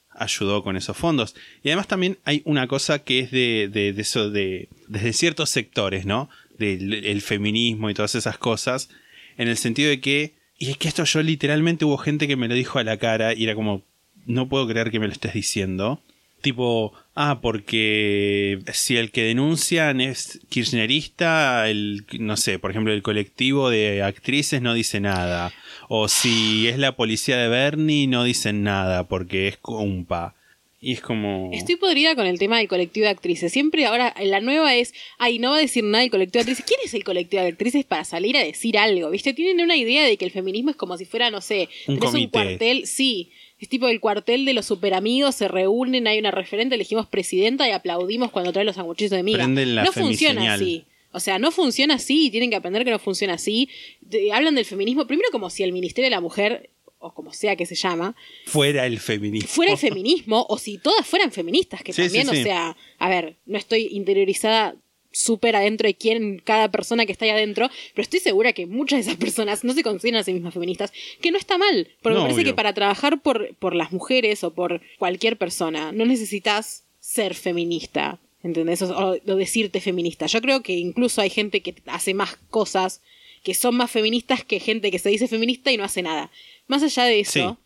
ayudó 0.10 0.63
con 0.63 0.77
esos 0.77 0.96
fondos. 0.96 1.36
Y 1.63 1.70
además 1.70 1.88
también 1.88 2.18
hay 2.24 2.42
una 2.46 2.68
cosa 2.68 3.04
que 3.04 3.20
es 3.20 3.32
de, 3.32 3.70
de- 3.72 3.92
de 3.94 4.01
eso 4.01 4.30
de 4.30 4.70
desde 4.88 5.13
ciertos 5.13 5.50
sectores, 5.50 6.06
¿no? 6.06 6.30
Del 6.58 6.94
el 7.06 7.22
feminismo 7.22 7.89
y 7.89 7.94
todas 7.94 8.15
esas 8.15 8.38
cosas, 8.38 8.89
en 9.38 9.50
el 9.50 9.58
sentido 9.58 9.89
de 9.89 10.00
que 10.00 10.34
y 10.58 10.70
es 10.72 10.77
que 10.77 10.88
esto 10.88 11.04
yo 11.04 11.22
literalmente 11.22 11.84
hubo 11.84 11.98
gente 11.98 12.27
que 12.30 12.38
me 12.38 12.48
lo 12.48 12.54
dijo 12.56 12.80
a 12.80 12.84
la 12.86 12.96
cara 12.98 13.34
y 13.34 13.44
era 13.44 13.56
como 13.56 13.82
no 14.25 14.48
puedo 14.48 14.65
creer 14.68 14.89
que 14.89 15.00
me 15.01 15.08
lo 15.08 15.12
estés 15.13 15.34
diciendo. 15.34 16.00
Tipo, 16.42 16.94
ah, 17.15 17.39
porque 17.41 18.60
si 18.74 18.98
el 18.98 19.12
que 19.12 19.24
denuncian 19.24 20.01
es 20.01 20.39
kirchnerista, 20.50 21.69
el, 21.69 22.05
no 22.19 22.38
sé, 22.38 22.60
por 22.60 22.72
ejemplo, 22.72 22.93
el 22.93 23.01
colectivo 23.01 23.69
de 23.69 24.03
actrices 24.03 24.62
no 24.62 24.74
dice 24.74 25.00
nada. 25.00 25.51
O 25.88 26.07
si 26.07 26.67
es 26.67 26.77
la 26.77 26.95
policía 26.95 27.38
de 27.38 27.48
Bernie, 27.48 28.07
no 28.07 28.24
dicen 28.24 28.63
nada 28.63 29.07
porque 29.07 29.48
es 29.48 29.57
compa. 29.57 30.36
Y 30.81 30.91
es 30.93 31.01
como... 31.01 31.50
Estoy 31.51 31.77
podrida 31.77 32.13
con 32.15 32.27
el 32.27 32.38
tema 32.38 32.60
del 32.60 32.67
colectivo 32.67 33.05
de 33.05 33.10
actrices. 33.12 33.51
Siempre 33.51 33.86
ahora, 33.86 34.13
la 34.22 34.39
nueva 34.39 34.75
es, 34.75 34.93
ay, 35.17 35.39
no 35.39 35.50
va 35.51 35.57
a 35.57 35.62
decir 35.62 35.84
nada 35.84 36.01
del 36.03 36.12
colectivo 36.12 36.43
de 36.43 36.51
actrices. 36.51 36.65
¿Quién 36.65 36.79
es 36.86 36.93
el 36.93 37.03
colectivo 37.03 37.41
de 37.41 37.50
actrices 37.50 37.86
para 37.86 38.03
salir 38.03 38.38
a 38.38 38.43
decir 38.43 38.77
algo? 38.77 39.10
¿Viste? 39.10 39.34
Tienen 39.34 39.63
una 39.63 39.75
idea 39.77 40.03
de 40.03 40.15
que 40.17 40.25
el 40.25 40.31
feminismo 40.31 40.69
es 40.69 40.75
como 40.75 40.95
si 40.98 41.05
fuera, 41.05 41.31
no 41.31 41.41
sé, 41.41 41.69
Un 41.88 41.95
tenés 41.95 42.03
un 42.03 42.12
comité. 42.12 42.29
cuartel, 42.31 42.86
sí. 42.86 43.31
Es 43.60 43.70
tipo 43.70 43.88
el 43.88 44.00
cuartel 44.02 44.44
de 44.46 44.54
los 44.54 44.66
superamigos, 44.66 45.36
se 45.36 45.48
reúnen, 45.48 46.08
hay 46.08 46.20
una 46.20 46.32
referente, 46.32 46.76
elegimos 46.76 47.08
presidenta 47.08 47.68
y 47.68 47.72
aplaudimos 47.72 48.32
cuando 48.32 48.52
trae 48.52 48.66
los 48.66 48.76
sanguchitos 48.76 49.12
de 49.16 49.24
miga. 49.24 49.48
No 49.48 49.92
funciona 49.94 50.54
así. 50.54 50.86
O 51.12 51.20
sea, 51.22 51.40
no 51.40 51.52
funciona 51.52 51.94
así 51.94 52.26
y 52.26 52.30
tienen 52.32 52.50
que 52.50 52.58
aprender 52.58 52.84
que 52.84 52.92
no 52.92 53.00
funciona 53.00 53.36
así. 53.36 53.70
De- 54.02 54.34
hablan 54.34 54.56
del 54.56 54.66
feminismo, 54.66 55.08
primero 55.08 55.30
como 55.32 55.50
si 55.50 55.64
el 55.64 55.72
Ministerio 55.72 56.08
de 56.08 56.12
la 56.12 56.20
Mujer, 56.20 56.70
o 57.00 57.14
como 57.14 57.32
sea 57.32 57.56
que 57.56 57.66
se 57.66 57.76
llama, 57.76 58.16
Fuera 58.46 58.86
el 58.86 59.00
feminismo. 59.00 59.48
fuera 59.48 59.72
el 59.74 59.78
feminismo 59.78 60.46
o 60.50 60.58
si 60.58 60.78
todas 60.78 61.06
fueran 61.08 61.32
feministas, 61.32 61.82
que 61.84 61.94
Sí, 61.94 62.02
también, 62.04 62.28
sí, 62.28 62.36
sí. 62.36 62.42
o 62.42 62.44
sea, 62.44 62.76
a 63.00 63.10
ver, 63.10 63.38
no 63.46 63.58
estoy 63.58 63.88
interiorizada 63.92 64.76
súper 65.17 65.55
adentro 65.55 65.88
de 65.88 65.95
quién, 65.95 66.39
cada 66.43 66.69
persona 66.69 67.05
que 67.05 67.12
está 67.13 67.24
ahí 67.25 67.31
adentro, 67.31 67.69
pero 67.93 68.03
estoy 68.03 68.19
segura 68.19 68.51
que 68.53 68.65
muchas 68.65 68.98
de 68.98 69.01
esas 69.12 69.15
personas 69.17 69.63
no 69.63 69.74
se 69.74 69.81
consideran 69.84 70.19
a 70.19 70.24
sí 70.24 70.34
mismas 70.34 70.53
feministas, 70.53 70.91
que 71.22 71.31
no 71.31 71.38
está 71.38 71.57
mal, 71.57 71.88
porque 72.01 72.15
No, 72.15 72.22
me 72.22 72.25
parece 72.25 72.41
obvio. 72.41 72.51
que 72.51 72.55
para 72.55 72.74
trabajar 72.74 73.22
por, 73.22 73.55
por 73.55 73.75
las 73.75 73.93
mujeres 73.93 74.43
o 74.43 74.53
por 74.53 74.81
cualquier 75.00 75.38
persona 75.38 75.91
no 75.93 76.05
necesitas 76.05 76.84
ser 77.00 77.34
feminista, 77.36 78.19
¿entendés? 78.43 78.81
O, 78.81 78.89
o- 78.95 79.12
o 79.15 79.36
decirte 79.36 79.79
feminista. 79.79 80.25
Yo 80.25 80.41
creo 80.41 80.62
que 80.62 80.74
incluso 80.74 81.22
hay 81.22 81.29
gente 81.29 81.62
que 81.62 81.75
hace 81.86 82.13
más 82.13 82.36
cosas 82.50 83.01
que 83.43 83.53
son 83.53 83.75
más 83.77 83.91
feministas 83.91 84.43
que 84.43 84.60
gente 84.60 84.91
que 84.91 85.00
se 85.00 85.10
dice 85.10 85.27
feminista 85.27 85.72
y 85.72 85.77
no 85.77 85.84
hace 85.84 86.01
nada. 86.01 86.29
Más 86.67 86.81
allá 86.84 87.03
de 87.05 87.19
eso, 87.22 87.57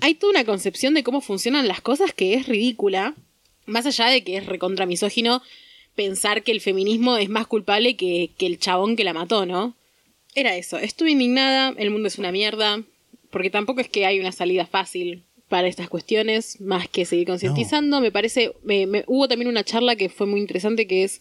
hay 0.00 0.14
toda 0.14 0.30
una 0.30 0.44
concepción 0.44 0.94
de 0.94 1.02
cómo 1.02 1.20
funcionan 1.20 1.66
las 1.68 1.80
cosas 1.80 2.12
que 2.12 2.34
es 2.34 2.46
ridícula, 2.46 3.14
más 3.66 3.86
allá 3.86 4.06
de 4.08 4.22
que 4.22 4.36
es 4.36 4.46
recontra 4.46 4.86
misógino 4.86 5.42
pensar 5.94 6.42
que 6.42 6.52
el 6.52 6.60
feminismo 6.60 7.16
es 7.16 7.28
más 7.28 7.46
culpable 7.46 7.96
que, 7.96 8.30
que 8.38 8.46
el 8.46 8.58
chabón 8.58 8.96
que 8.96 9.04
la 9.04 9.12
mató, 9.12 9.46
¿no? 9.46 9.74
Era 10.34 10.56
eso, 10.56 10.78
estuve 10.78 11.10
indignada, 11.10 11.74
el 11.76 11.90
mundo 11.90 12.08
es 12.08 12.18
una 12.18 12.32
mierda, 12.32 12.82
porque 13.30 13.50
tampoco 13.50 13.80
es 13.80 13.88
que 13.88 14.06
hay 14.06 14.18
una 14.20 14.32
salida 14.32 14.66
fácil 14.66 15.22
para 15.48 15.68
estas 15.68 15.90
cuestiones, 15.90 16.60
más 16.62 16.88
que 16.88 17.04
seguir 17.04 17.26
concientizando. 17.26 18.00
Me 18.00 18.10
parece, 18.10 18.52
me- 18.62 18.86
me- 18.86 19.04
hubo 19.06 19.28
también 19.28 19.48
una 19.48 19.64
charla 19.64 19.96
que 19.96 20.08
fue 20.08 20.26
muy 20.26 20.40
interesante, 20.40 20.86
que 20.86 21.04
es, 21.04 21.20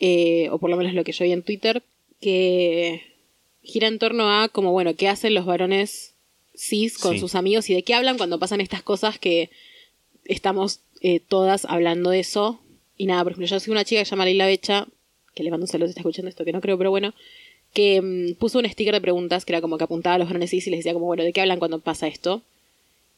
eh, 0.00 0.48
o 0.50 0.58
por 0.58 0.68
lo 0.68 0.76
menos 0.76 0.92
lo 0.92 1.02
que 1.04 1.12
yo 1.12 1.24
vi 1.24 1.32
en 1.32 1.42
Twitter, 1.42 1.82
que 2.20 3.02
gira 3.62 3.88
en 3.88 3.98
torno 3.98 4.30
a 4.42 4.48
como, 4.50 4.72
bueno, 4.72 4.94
qué 4.94 5.08
hacen 5.08 5.32
los 5.32 5.46
varones 5.46 6.14
cis 6.54 6.98
con 6.98 7.14
Sí. 7.14 7.20
sus 7.20 7.34
amigos 7.34 7.70
y 7.70 7.74
de 7.74 7.82
qué 7.82 7.94
hablan 7.94 8.18
cuando 8.18 8.38
pasan 8.38 8.60
estas 8.60 8.82
cosas 8.82 9.18
que 9.18 9.48
estamos 10.26 10.80
eh, 11.00 11.20
todas 11.20 11.64
hablando 11.66 12.10
de 12.10 12.20
eso. 12.20 12.60
Y 12.96 13.06
nada, 13.06 13.22
por 13.22 13.32
ejemplo, 13.32 13.46
yo 13.46 13.60
soy 13.60 13.72
una 13.72 13.84
chica 13.84 14.00
que 14.00 14.04
se 14.04 14.10
llama 14.10 14.24
Leila 14.24 14.46
Becha, 14.46 14.86
que 15.34 15.42
le 15.42 15.50
mando 15.50 15.64
un 15.64 15.68
saludo 15.68 15.88
si 15.88 15.90
está 15.90 16.00
escuchando 16.00 16.28
esto, 16.28 16.44
que 16.44 16.52
no 16.52 16.60
creo, 16.60 16.78
pero 16.78 16.90
bueno, 16.90 17.12
que 17.72 18.00
mm, 18.00 18.34
puso 18.38 18.58
un 18.58 18.68
sticker 18.68 18.94
de 18.94 19.00
preguntas 19.00 19.44
que 19.44 19.52
era 19.52 19.60
como 19.60 19.78
que 19.78 19.84
apuntaba 19.84 20.14
a 20.14 20.18
los 20.18 20.28
cis 20.48 20.66
y 20.66 20.70
les 20.70 20.80
decía 20.80 20.92
como, 20.94 21.06
bueno, 21.06 21.24
¿de 21.24 21.32
qué 21.32 21.40
hablan 21.40 21.58
cuando 21.58 21.80
pasa 21.80 22.06
esto? 22.06 22.42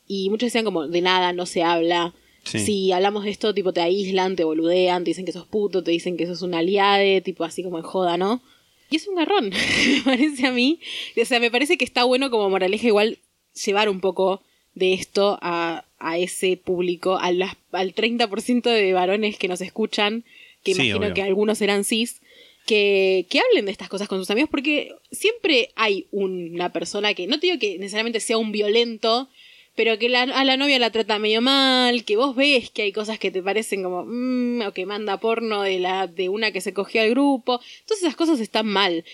Y 0.09 0.31
muchos 0.31 0.47
decían 0.49 0.65
como, 0.65 0.87
de 0.87 1.01
nada, 1.01 1.33
no 1.33 1.47
se 1.47 1.63
habla. 1.63 2.15
Sí. 2.45 2.61
Si 2.61 2.93
hablamos 2.93 3.25
de 3.25 3.31
esto, 3.31 3.53
tipo, 3.53 3.73
te 3.73 3.81
aíslan, 3.81 4.37
te 4.37 4.45
boludean, 4.45 5.05
te 5.05 5.11
dicen 5.11 5.25
que 5.25 5.33
sos 5.33 5.47
puto, 5.47 5.83
te 5.83 5.91
dicen 5.91 6.17
que 6.17 6.27
sos 6.27 6.43
un 6.43 6.55
aliade, 6.55 7.21
tipo, 7.21 7.45
así 7.45 7.63
como 7.63 7.79
en 7.79 7.85
joda, 7.85 8.17
¿no? 8.17 8.41
Y 8.89 8.97
es 8.97 9.09
un 9.09 9.17
garrón, 9.17 9.51
me 9.87 10.03
parece 10.05 10.47
a 10.47 10.53
mí. 10.53 10.81
O 11.21 11.25
sea, 11.25 11.41
me 11.41 11.51
parece 11.51 11.77
que 11.77 11.85
está 11.85 12.05
bueno 12.05 12.31
como 12.31 12.49
moraleja 12.49 12.87
igual 12.87 13.19
llevar 13.65 13.89
un 13.89 14.01
poco 14.01 14.43
de 14.75 14.93
esto 14.93 15.39
a, 15.43 15.86
a 15.99 16.19
ese 16.19 16.57
público, 16.57 17.19
a 17.19 17.33
las- 17.33 17.57
al 17.73 17.95
30% 17.95 18.71
de 18.71 18.93
varones 18.93 19.39
que 19.39 19.49
nos 19.49 19.61
escuchan, 19.61 20.25
que 20.63 20.75
Sí, 20.75 20.83
imagino 20.83 20.99
obvio. 21.07 21.15
que 21.15 21.23
algunos 21.23 21.61
eran 21.63 21.85
cis, 21.85 22.21
que, 22.67 23.27
que 23.31 23.39
hablen 23.41 23.67
de 23.67 23.73
estas 23.73 23.89
cosas 23.89 24.09
con 24.09 24.19
sus 24.19 24.31
amigos, 24.31 24.51
porque 24.51 24.93
siempre 25.13 25.71
hay 25.77 26.07
una 26.11 26.73
persona 26.73 27.15
que, 27.15 27.27
no 27.29 27.39
te 27.39 27.47
digo 27.47 27.59
que 27.61 27.79
necesariamente 27.79 28.19
sea 28.21 28.39
un 28.39 28.51
violento, 28.53 29.29
pero 29.77 29.99
que 29.99 30.09
la- 30.09 30.23
a 30.23 30.45
la 30.45 30.57
novia 30.57 30.79
la 30.79 30.91
trata 30.91 31.19
medio 31.19 31.41
mal, 31.43 32.05
que 32.05 32.17
vos 32.17 32.35
ves 32.35 32.71
que 32.71 32.83
hay 32.83 32.93
cosas 32.93 33.19
que 33.19 33.31
te 33.31 33.43
parecen 33.43 33.83
como, 33.85 34.05
mm, 34.07 34.63
o 34.67 34.73
que 34.73 34.85
manda 34.87 35.21
porno 35.21 35.63
de, 35.63 35.79
la, 35.79 36.07
de 36.09 36.29
una 36.29 36.51
que 36.51 36.61
se 36.61 36.73
cogió 36.73 37.03
al 37.03 37.11
grupo, 37.11 37.61
todas 37.87 38.03
esas 38.03 38.17
cosas 38.17 38.41
están 38.41 38.67
mal. 38.67 39.05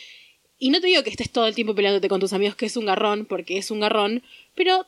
Y 0.59 0.71
no 0.71 0.81
te 0.81 0.87
digo 0.87 1.03
que 1.03 1.11
estés 1.11 1.31
todo 1.31 1.47
el 1.49 1.55
tiempo 1.57 1.75
peleándote 1.75 2.09
con 2.09 2.21
tus 2.21 2.33
amigos, 2.33 2.55
que 2.55 2.67
es 2.67 2.77
un 2.77 2.87
garrón, 2.87 3.27
porque 3.27 3.59
es 3.59 3.71
un 3.73 3.81
garrón, 3.81 4.23
pero 4.55 4.87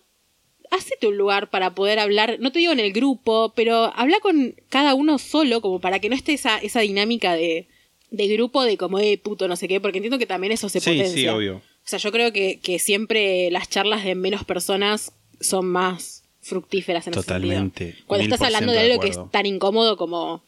hacete 0.75 1.07
un 1.07 1.17
lugar 1.17 1.51
para 1.51 1.75
poder 1.75 1.99
hablar, 1.99 2.37
no 2.41 2.53
te 2.53 2.59
digo 2.59 2.73
en 2.73 2.81
el 2.81 2.93
grupo, 2.93 3.53
pero 3.57 3.93
habla 3.97 4.19
con 4.21 4.55
cada 4.69 4.95
uno 4.95 5.19
solo, 5.19 5.61
como 5.61 5.81
para 5.81 5.99
que 5.99 6.09
no 6.09 6.15
esté 6.15 6.33
esa, 6.35 6.59
esa 6.59 6.81
dinámica 6.81 7.35
de, 7.35 7.67
de 8.11 8.29
grupo 8.29 8.63
de 8.65 8.77
como, 8.77 8.99
eh, 8.99 9.19
puto, 9.19 9.49
no 9.49 9.57
sé 9.57 9.69
qué, 9.69 9.81
porque 9.81 9.99
entiendo 9.99 10.19
que 10.19 10.27
también 10.27 10.53
eso 10.53 10.69
se 10.69 10.81
Sí, 10.81 10.91
potencia. 10.91 11.13
sí, 11.15 11.29
obvio. 11.29 11.57
O 11.57 11.87
sea, 11.89 11.99
yo 11.99 12.13
creo 12.13 12.33
que, 12.33 12.61
que 12.61 12.79
siempre 12.79 13.51
las 13.51 13.69
charlas 13.69 14.05
de 14.05 14.15
menos 14.15 14.45
personas 14.45 15.13
son 15.41 15.67
más 15.67 16.23
fructíferas 16.41 17.07
en 17.07 17.13
ese 17.15 17.23
Totalmente, 17.23 17.85
sentido. 17.87 18.07
Cuando 18.07 18.25
estás 18.25 18.43
hablando 18.43 18.73
de 18.73 18.79
de 18.79 18.85
algo 18.93 19.01
que 19.03 19.09
es 19.09 19.19
tan 19.31 19.47
incómodo 19.47 19.97
como 19.97 20.45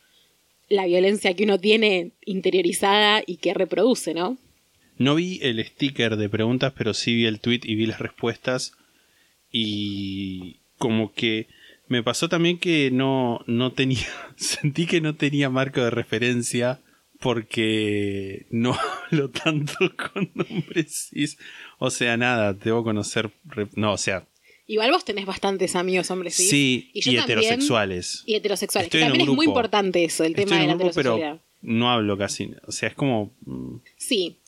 la 0.69 0.87
violencia 0.87 1.35
que 1.35 1.45
uno 1.45 1.59
tiene 1.59 2.11
interiorizada 2.25 3.23
y 3.27 3.37
que 3.37 3.55
reproduce, 3.55 4.15
¿no? 4.15 4.37
No 4.99 5.15
vi 5.15 5.39
el 5.43 5.63
sticker 5.65 6.17
de 6.17 6.29
preguntas, 6.29 6.73
pero 6.77 6.95
sí 6.95 7.15
vi 7.15 7.27
el 7.27 7.41
tweet 7.41 7.61
y 7.65 7.75
vi 7.75 7.87
las 7.87 8.01
respuestas. 8.01 8.73
Y 9.51 10.57
como 10.79 11.13
que 11.13 11.49
me 11.89 12.03
pasó 12.03 12.29
también 12.29 12.59
que 12.59 12.91
no, 12.91 13.41
no 13.47 13.73
tenía, 13.73 14.07
sentí 14.37 14.87
que 14.87 15.01
no 15.01 15.15
tenía 15.17 15.51
marco 15.51 15.83
de 15.83 15.91
referencia 15.91 16.81
porque 17.21 18.47
no 18.51 18.77
hablo 19.11 19.31
tanto 19.31 19.75
con 19.97 20.31
nombres 20.35 21.09
cis. 21.11 21.39
O 21.79 21.91
sea, 21.91 22.17
nada, 22.17 22.53
debo 22.53 22.85
conocer, 22.85 23.31
no, 23.75 23.93
o 23.93 23.99
sea, 23.99 24.27
Igual 24.69 24.91
vos 24.91 25.05
tenés 25.05 25.27
bastantes 25.27 25.77
amigos 25.77 26.11
hombres, 26.11 26.35
sí, 26.35 26.91
Y 26.93 26.99
y, 26.99 27.03
yo 27.15 27.21
también- 27.21 27.39
heterosexuales. 27.39 28.25
Y 28.27 28.35
heterosexuales. 28.35 28.87
Estoy 28.89 28.99
que 29.01 29.07
también 29.07 29.29
es 29.29 29.35
muy 29.37 29.47
importante 29.47 30.03
eso, 30.03 30.25
el 30.25 30.35
tema 30.35 30.57
de 30.59 30.67
la 30.67 30.75
grupo, 30.75 30.89
heterosexualidad. 30.89 31.41
pero 31.41 31.43
no 31.63 31.89
hablo 31.93 32.19
casi, 32.19 32.51
o 32.67 32.73
sea, 32.73 32.89
es 32.89 32.97
como... 32.97 33.33
mm, 33.45 33.77
Sí, 33.97 34.39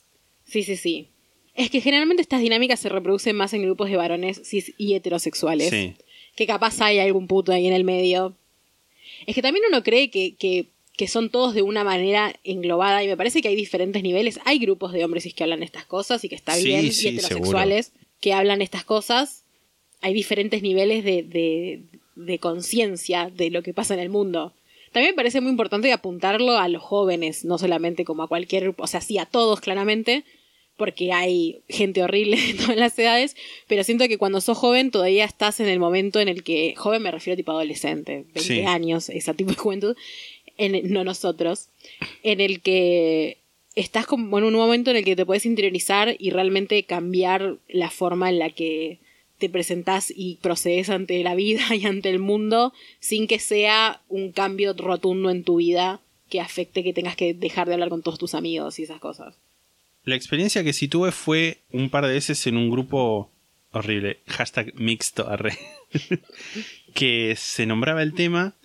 sí, 0.43 0.63
sí, 0.63 0.75
sí. 0.75 1.07
Es 1.59 1.69
que 1.69 1.81
generalmente 1.81 2.21
estas 2.21 2.39
dinámicas 2.39 2.79
se 2.79 2.87
reproducen 2.87 3.35
más 3.35 3.53
en 3.53 3.63
grupos 3.63 3.89
de 3.89 3.97
varones 3.97 4.41
cis 4.45 4.73
y 4.77 4.93
heterosexuales. 4.93 5.69
Sí. 5.69 5.93
Que 6.37 6.47
capaz 6.47 6.79
hay 6.79 6.99
algún 6.99 7.27
puto 7.27 7.51
ahí 7.51 7.67
en 7.67 7.73
el 7.73 7.83
medio. 7.83 8.33
Es 9.27 9.35
que 9.35 9.41
también 9.41 9.65
uno 9.67 9.83
cree 9.83 10.09
que, 10.09 10.35
que, 10.35 10.67
que 10.95 11.09
son 11.09 11.29
todos 11.29 11.53
de 11.53 11.61
una 11.61 11.83
manera 11.83 12.33
englobada 12.45 13.03
y 13.03 13.07
me 13.07 13.17
parece 13.17 13.41
que 13.41 13.49
hay 13.49 13.57
diferentes 13.57 14.01
niveles. 14.03 14.39
Hay 14.45 14.57
grupos 14.57 14.93
de 14.93 15.03
hombres 15.03 15.23
cis 15.23 15.33
que 15.33 15.43
hablan 15.43 15.61
estas 15.61 15.83
cosas 15.83 16.23
y 16.23 16.29
que 16.29 16.35
está 16.35 16.53
Sí, 16.53 16.63
bien, 16.63 16.93
sí, 16.93 17.09
y 17.09 17.17
heterosexuales 17.17 17.91
que 18.21 18.31
hablan 18.31 18.61
estas 18.61 18.85
cosas. 18.85 19.43
Hay 19.99 20.13
diferentes 20.13 20.61
niveles 20.61 21.03
de, 21.03 21.23
de, 21.23 21.81
de 22.15 22.39
conciencia 22.39 23.29
de 23.35 23.49
lo 23.49 23.63
que 23.63 23.73
pasa 23.73 23.93
en 23.95 23.99
el 23.99 24.09
mundo. 24.09 24.53
También 24.93 25.11
me 25.11 25.17
parece 25.17 25.41
muy 25.41 25.51
importante 25.51 25.91
apuntarlo 25.91 26.57
a 26.57 26.69
los 26.69 26.81
jóvenes, 26.81 27.43
no 27.43 27.57
solamente 27.57 28.05
como 28.05 28.23
a 28.23 28.29
cualquier 28.29 28.63
grupo, 28.63 28.83
o 28.83 28.87
sea, 28.87 29.01
sí 29.01 29.17
a 29.17 29.25
todos 29.25 29.59
claramente, 29.59 30.23
porque 30.79 31.13
hay 31.13 31.61
gente 31.69 32.01
horrible 32.01 32.37
de 32.47 32.53
todas 32.55 32.77
las 32.77 32.97
edades, 32.97 33.35
pero 33.67 33.83
siento 33.83 34.07
que 34.07 34.17
cuando 34.17 34.41
sos 34.41 34.57
joven 34.57 34.89
todavía 34.89 35.25
estás 35.25 35.59
en 35.59 35.67
el 35.67 35.77
momento 35.79 36.19
en 36.19 36.27
el 36.29 36.41
que, 36.41 36.73
joven 36.75 37.03
me 37.03 37.11
refiero 37.11 37.37
tipo 37.37 37.51
adolescente, 37.51 38.25
20 38.33 38.39
Sí. 38.41 38.61
años, 38.61 39.09
ese 39.09 39.31
tipo 39.35 39.51
de 39.51 39.57
juventud, 39.57 39.95
en, 40.57 40.91
no 40.91 41.03
nosotros, 41.03 41.67
en 42.23 42.41
el 42.41 42.61
que 42.61 43.37
estás 43.75 44.07
como 44.07 44.39
en 44.39 44.45
un 44.45 44.53
momento 44.55 44.89
en 44.89 44.97
el 44.97 45.05
que 45.05 45.15
te 45.15 45.25
puedes 45.25 45.45
interiorizar 45.45 46.15
y 46.17 46.31
realmente 46.31 46.81
cambiar 46.83 47.57
la 47.67 47.91
forma 47.91 48.29
en 48.29 48.39
la 48.39 48.49
que 48.49 48.97
te 49.37 49.49
presentás 49.49 50.11
y 50.13 50.37
procedes 50.41 50.89
ante 50.89 51.21
la 51.23 51.35
vida 51.35 51.61
y 51.75 51.85
ante 51.85 52.09
el 52.09 52.19
mundo 52.19 52.73
sin 52.99 53.27
que 53.27 53.39
sea 53.39 54.01
un 54.09 54.31
cambio 54.31 54.73
rotundo 54.73 55.29
en 55.29 55.43
tu 55.43 55.57
vida 55.57 56.01
que 56.29 56.41
afecte 56.41 56.83
que 56.83 56.93
tengas 56.93 57.15
que 57.15 57.33
dejar 57.33 57.67
de 57.67 57.73
hablar 57.73 57.89
con 57.89 58.01
todos 58.03 58.19
tus 58.19 58.33
amigos 58.35 58.79
y 58.79 58.83
esas 58.83 58.99
cosas. 58.99 59.35
La 60.03 60.15
experiencia 60.15 60.63
que 60.63 60.73
sí 60.73 60.87
tuve 60.87 61.11
fue 61.11 61.59
un 61.71 61.89
par 61.89 62.05
de 62.05 62.13
veces 62.13 62.47
en 62.47 62.57
un 62.57 62.69
grupo 62.69 63.31
horrible, 63.71 64.19
hashtag 64.27 64.73
mixto, 64.75 65.27
que 66.93 67.35
se 67.37 67.65
nombraba 67.65 68.01
el 68.01 68.13
tema 68.13 68.55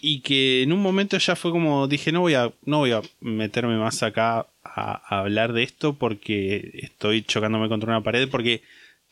y 0.00 0.20
que 0.20 0.62
en 0.62 0.72
un 0.72 0.82
momento 0.82 1.16
ya 1.16 1.36
fue 1.36 1.50
como 1.50 1.86
dije 1.86 2.12
no 2.12 2.20
voy 2.20 2.34
a 2.34 2.52
no 2.64 2.78
voy 2.78 2.90
a 2.90 3.00
meterme 3.20 3.78
más 3.78 4.02
acá 4.02 4.40
a, 4.40 4.46
a 4.62 5.20
hablar 5.20 5.52
de 5.52 5.62
esto 5.62 5.94
porque 5.94 6.70
estoy 6.82 7.22
chocándome 7.22 7.68
contra 7.68 7.90
una 7.90 8.02
pared 8.02 8.28
porque 8.28 8.62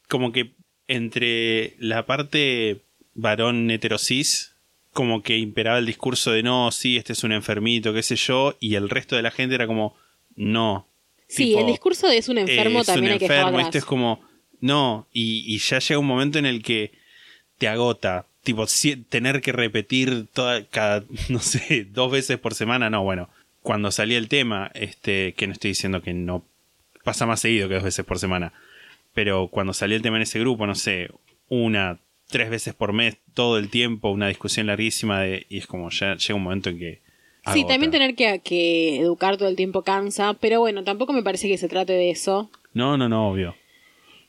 como 0.08 0.32
que 0.32 0.52
entre 0.88 1.76
la 1.78 2.04
parte 2.04 2.82
varón 3.14 3.70
heterosis 3.70 4.52
como 4.92 5.22
que 5.22 5.38
imperaba 5.38 5.78
el 5.78 5.86
discurso 5.86 6.32
de 6.32 6.42
no, 6.42 6.70
sí, 6.70 6.96
este 6.96 7.14
es 7.14 7.24
un 7.24 7.32
enfermito, 7.32 7.94
qué 7.94 8.02
sé 8.02 8.16
yo, 8.16 8.56
y 8.60 8.74
el 8.74 8.90
resto 8.90 9.16
de 9.16 9.22
la 9.22 9.30
gente 9.30 9.54
era 9.54 9.66
como, 9.66 9.96
no, 10.36 10.86
Sí, 11.32 11.46
Tipo, 11.46 11.60
el 11.60 11.66
discurso 11.66 12.08
de 12.08 12.18
es 12.18 12.28
un 12.28 12.38
enfermo 12.38 12.80
es 12.80 12.86
también 12.86 13.06
un 13.06 13.12
hay 13.14 13.18
que 13.18 13.24
enfermo, 13.26 13.58
esto 13.60 13.78
es 13.78 13.84
como, 13.84 14.20
no, 14.60 15.06
y, 15.12 15.44
y 15.46 15.58
ya 15.58 15.78
llega 15.78 15.98
un 15.98 16.06
momento 16.06 16.38
en 16.38 16.46
el 16.46 16.62
que 16.62 16.92
te 17.58 17.68
agota 17.68 18.26
tipo, 18.42 18.66
si- 18.66 18.96
tener 18.96 19.40
que 19.40 19.52
repetir 19.52 20.26
toda, 20.32 20.64
cada, 20.66 21.04
no 21.28 21.38
sé, 21.40 21.84
dos 21.90 22.10
veces 22.12 22.38
por 22.38 22.54
semana, 22.54 22.90
no, 22.90 23.02
bueno. 23.02 23.28
Cuando 23.62 23.92
salía 23.92 24.18
el 24.18 24.28
tema, 24.28 24.70
este, 24.74 25.34
que 25.34 25.46
no 25.46 25.52
estoy 25.52 25.70
diciendo 25.70 26.02
que 26.02 26.12
no 26.12 26.44
pasa 27.04 27.26
más 27.26 27.40
seguido 27.40 27.68
que 27.68 27.74
dos 27.74 27.84
veces 27.84 28.04
por 28.04 28.18
semana, 28.18 28.52
pero 29.14 29.48
cuando 29.48 29.72
salía 29.72 29.96
el 29.96 30.02
tema 30.02 30.16
en 30.16 30.22
ese 30.24 30.40
grupo, 30.40 30.66
no 30.66 30.74
sé, 30.74 31.08
una, 31.48 31.98
tres 32.28 32.50
veces 32.50 32.74
por 32.74 32.92
mes, 32.92 33.16
todo 33.34 33.58
el 33.58 33.68
tiempo, 33.70 34.10
una 34.10 34.26
discusión 34.28 34.66
larguísima 34.66 35.20
de, 35.20 35.46
y 35.48 35.58
es 35.58 35.66
como 35.66 35.88
ya 35.90 36.16
llega 36.16 36.34
un 36.34 36.42
momento 36.42 36.70
en 36.70 36.78
que... 36.78 37.00
Sí, 37.52 37.64
también 37.66 37.90
tener 37.90 38.14
que, 38.14 38.40
que 38.40 39.00
educar 39.00 39.36
todo 39.36 39.48
el 39.48 39.56
tiempo 39.56 39.82
cansa, 39.82 40.34
pero 40.34 40.60
bueno, 40.60 40.84
tampoco 40.84 41.12
me 41.12 41.22
parece 41.22 41.48
que 41.48 41.58
se 41.58 41.68
trate 41.68 41.92
de 41.92 42.10
eso. 42.10 42.50
No, 42.72 42.96
no, 42.96 43.08
no, 43.08 43.30
obvio. 43.30 43.56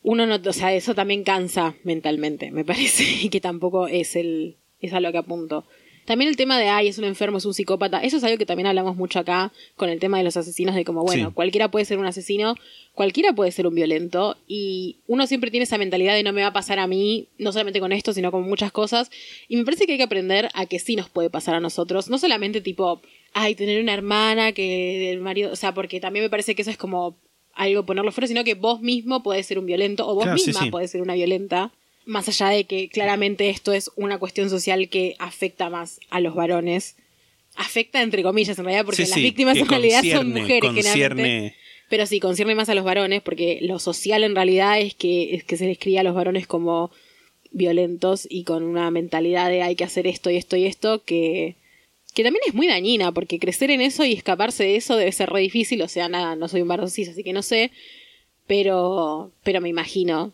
Uno 0.01 0.25
no, 0.25 0.35
o 0.35 0.53
sea, 0.53 0.73
eso 0.73 0.95
también 0.95 1.23
cansa 1.23 1.75
mentalmente, 1.83 2.51
me 2.51 2.65
parece, 2.65 3.03
y 3.21 3.29
que 3.29 3.39
tampoco 3.39 3.87
es 3.87 4.15
el 4.15 4.57
es 4.79 4.93
a 4.93 4.99
lo 4.99 5.11
que 5.11 5.19
apunto. 5.19 5.65
También 6.05 6.29
el 6.29 6.35
tema 6.37 6.59
de, 6.59 6.67
ay, 6.69 6.87
es 6.87 6.97
un 6.97 7.05
enfermo, 7.05 7.37
es 7.37 7.45
un 7.45 7.53
psicópata, 7.53 7.99
eso 8.03 8.17
es 8.17 8.23
algo 8.23 8.37
que 8.37 8.45
también 8.45 8.67
hablamos 8.67 8.95
mucho 8.95 9.19
acá 9.19 9.51
con 9.75 9.89
el 9.89 9.99
tema 9.99 10.17
de 10.17 10.23
los 10.23 10.35
asesinos, 10.37 10.75
de 10.75 10.83
como, 10.83 11.03
bueno, 11.03 11.29
Sí. 11.29 11.33
cualquiera 11.33 11.69
puede 11.71 11.85
ser 11.85 11.97
un 11.97 12.05
asesino, 12.05 12.55
cualquiera 12.93 13.33
puede 13.33 13.51
ser 13.51 13.67
un 13.67 13.75
violento, 13.75 14.37
y 14.47 14.97
uno 15.07 15.25
siempre 15.27 15.49
tiene 15.51 15.63
esa 15.63 15.77
mentalidad 15.77 16.13
de 16.13 16.23
no 16.23 16.33
me 16.33 16.41
va 16.41 16.47
a 16.47 16.53
pasar 16.53 16.79
a 16.79 16.87
mí, 16.87 17.27
no 17.37 17.51
solamente 17.51 17.79
con 17.79 17.91
esto, 17.91 18.13
sino 18.13 18.31
con 18.31 18.43
muchas 18.43 18.71
cosas, 18.71 19.09
y 19.47 19.55
me 19.55 19.63
parece 19.65 19.85
que 19.85 19.93
hay 19.93 19.97
que 19.97 20.03
aprender 20.03 20.49
a 20.53 20.65
que 20.65 20.79
sí 20.79 20.95
nos 20.95 21.09
puede 21.09 21.29
pasar 21.29 21.55
a 21.55 21.59
nosotros, 21.59 22.09
no 22.09 22.17
solamente 22.17 22.61
tipo, 22.61 23.01
ay, 23.33 23.55
tener 23.55 23.81
una 23.81 23.93
hermana 23.93 24.51
que 24.51 25.11
el 25.11 25.19
marido, 25.21 25.51
o 25.51 25.55
sea, 25.55 25.73
porque 25.73 25.99
también 25.99 26.23
me 26.25 26.29
parece 26.29 26.53
que 26.55 26.61
eso 26.63 26.71
es 26.71 26.77
como 26.77 27.17
algo 27.55 27.85
ponerlo 27.85 28.11
fuera, 28.11 28.27
sino 28.27 28.43
que 28.43 28.55
vos 28.55 28.81
mismo 28.81 29.23
podés 29.23 29.45
ser 29.45 29.59
un 29.59 29.65
violento, 29.67 30.07
o 30.07 30.15
vos 30.15 30.23
Claro, 30.23 30.37
sí, 30.37 30.47
misma 30.47 30.63
sí. 30.63 30.69
podés 30.69 30.91
ser 30.91 31.01
una 31.01 31.13
violenta. 31.13 31.71
Más 32.05 32.27
allá 32.27 32.49
de 32.49 32.65
que 32.65 32.89
claramente 32.89 33.49
esto 33.49 33.71
es 33.71 33.91
una 33.95 34.17
cuestión 34.17 34.49
social 34.49 34.89
que 34.89 35.15
afecta 35.19 35.69
más 35.69 35.99
a 36.09 36.19
los 36.19 36.35
varones. 36.35 36.95
Afecta 37.55 38.01
entre 38.01 38.23
comillas 38.23 38.57
en 38.57 38.65
realidad, 38.65 38.85
porque 38.85 39.05
Sí, 39.05 39.09
las 39.09 39.19
sí, 39.19 39.21
víctimas 39.21 39.57
en 39.57 39.67
realidad 39.67 40.03
son 40.03 40.29
mujeres 40.29 40.71
generalmente. 40.73 41.55
Pero 41.89 42.05
sí, 42.05 42.19
concierne 42.19 42.55
más 42.55 42.69
a 42.69 42.75
los 42.75 42.83
varones, 42.83 43.21
porque 43.21 43.59
lo 43.61 43.77
social 43.79 44.23
en 44.23 44.35
realidad 44.35 44.79
es 44.79 44.95
que, 44.95 45.35
es 45.35 45.43
que 45.43 45.57
se 45.57 45.67
les 45.67 45.77
cría 45.77 46.01
a 46.01 46.03
los 46.03 46.15
varones 46.15 46.47
como 46.47 46.91
violentos 47.51 48.27
y 48.29 48.43
con 48.43 48.63
una 48.63 48.89
mentalidad 48.91 49.49
de 49.49 49.61
hay 49.61 49.75
que 49.75 49.83
hacer 49.83 50.07
esto 50.07 50.29
y 50.29 50.37
esto 50.37 50.57
y 50.57 50.65
esto 50.65 51.03
que, 51.03 51.55
que 52.13 52.23
también 52.23 52.41
es 52.47 52.53
muy 52.53 52.67
dañina, 52.67 53.11
porque 53.11 53.39
crecer 53.39 53.71
en 53.71 53.81
eso 53.81 54.03
y 54.05 54.13
escaparse 54.13 54.63
de 54.63 54.75
eso 54.75 54.97
debe 54.97 55.11
ser 55.11 55.29
re 55.29 55.41
difícil, 55.41 55.81
o 55.81 55.87
sea, 55.87 56.09
nada, 56.09 56.35
no 56.35 56.47
soy 56.47 56.61
un 56.61 56.67
varón 56.67 56.89
cis, 56.89 57.09
así 57.09 57.23
que 57.23 57.33
no 57.33 57.43
sé, 57.43 57.71
pero, 58.47 59.31
pero 59.43 59.61
me 59.61 59.69
imagino, 59.69 60.33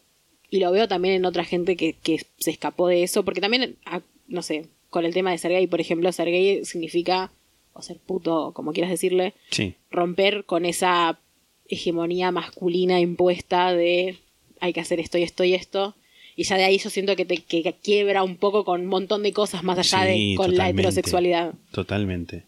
y 0.52 0.60
lo 0.60 0.72
veo 0.72 0.88
también 0.88 1.16
en 1.16 1.26
otra 1.26 1.44
gente 1.46 1.76
que, 1.76 1.94
que 1.94 2.26
se 2.38 2.52
escapó 2.52 2.88
de 2.88 3.04
eso, 3.04 3.24
porque 3.24 3.42
también, 3.42 3.76
ah, 3.86 4.02
no 4.28 4.42
sé, 4.42 4.66
con 4.90 5.06
el 5.06 5.14
tema 5.14 5.32
de 5.32 5.38
ser 5.38 5.52
gay, 5.52 5.68
por 5.68 5.80
ejemplo, 5.82 6.12
ser 6.12 6.28
gay 6.32 6.66
significa, 6.66 7.32
o 7.74 7.82
ser 7.82 7.98
puto, 7.98 8.52
como 8.54 8.74
quieras 8.74 8.92
decirle, 8.92 9.34
Sí. 9.52 9.76
romper 9.92 10.46
con 10.46 10.66
esa 10.66 11.20
hegemonía 11.68 12.32
masculina 12.32 13.00
impuesta 13.00 13.74
de 13.74 14.18
hay 14.60 14.74
que 14.74 14.80
hacer 14.82 15.00
esto 15.00 15.18
y 15.18 15.24
esto 15.24 15.44
y 15.44 15.54
esto. 15.54 15.96
Y 16.36 16.44
ya 16.44 16.58
de 16.58 16.64
ahí 16.64 16.78
yo 16.78 16.90
siento 16.90 17.16
que 17.16 17.26
te 17.26 17.38
que 17.38 17.76
quiebra 17.84 18.24
un 18.24 18.38
poco 18.38 18.64
con 18.66 18.82
un 18.82 18.88
montón 18.88 19.24
de 19.24 19.34
cosas 19.34 19.64
más 19.64 19.78
allá 19.78 20.06
de 20.06 20.34
con 20.36 20.56
la 20.56 20.70
heterosexualidad. 20.70 21.54
Totalmente. 21.72 22.44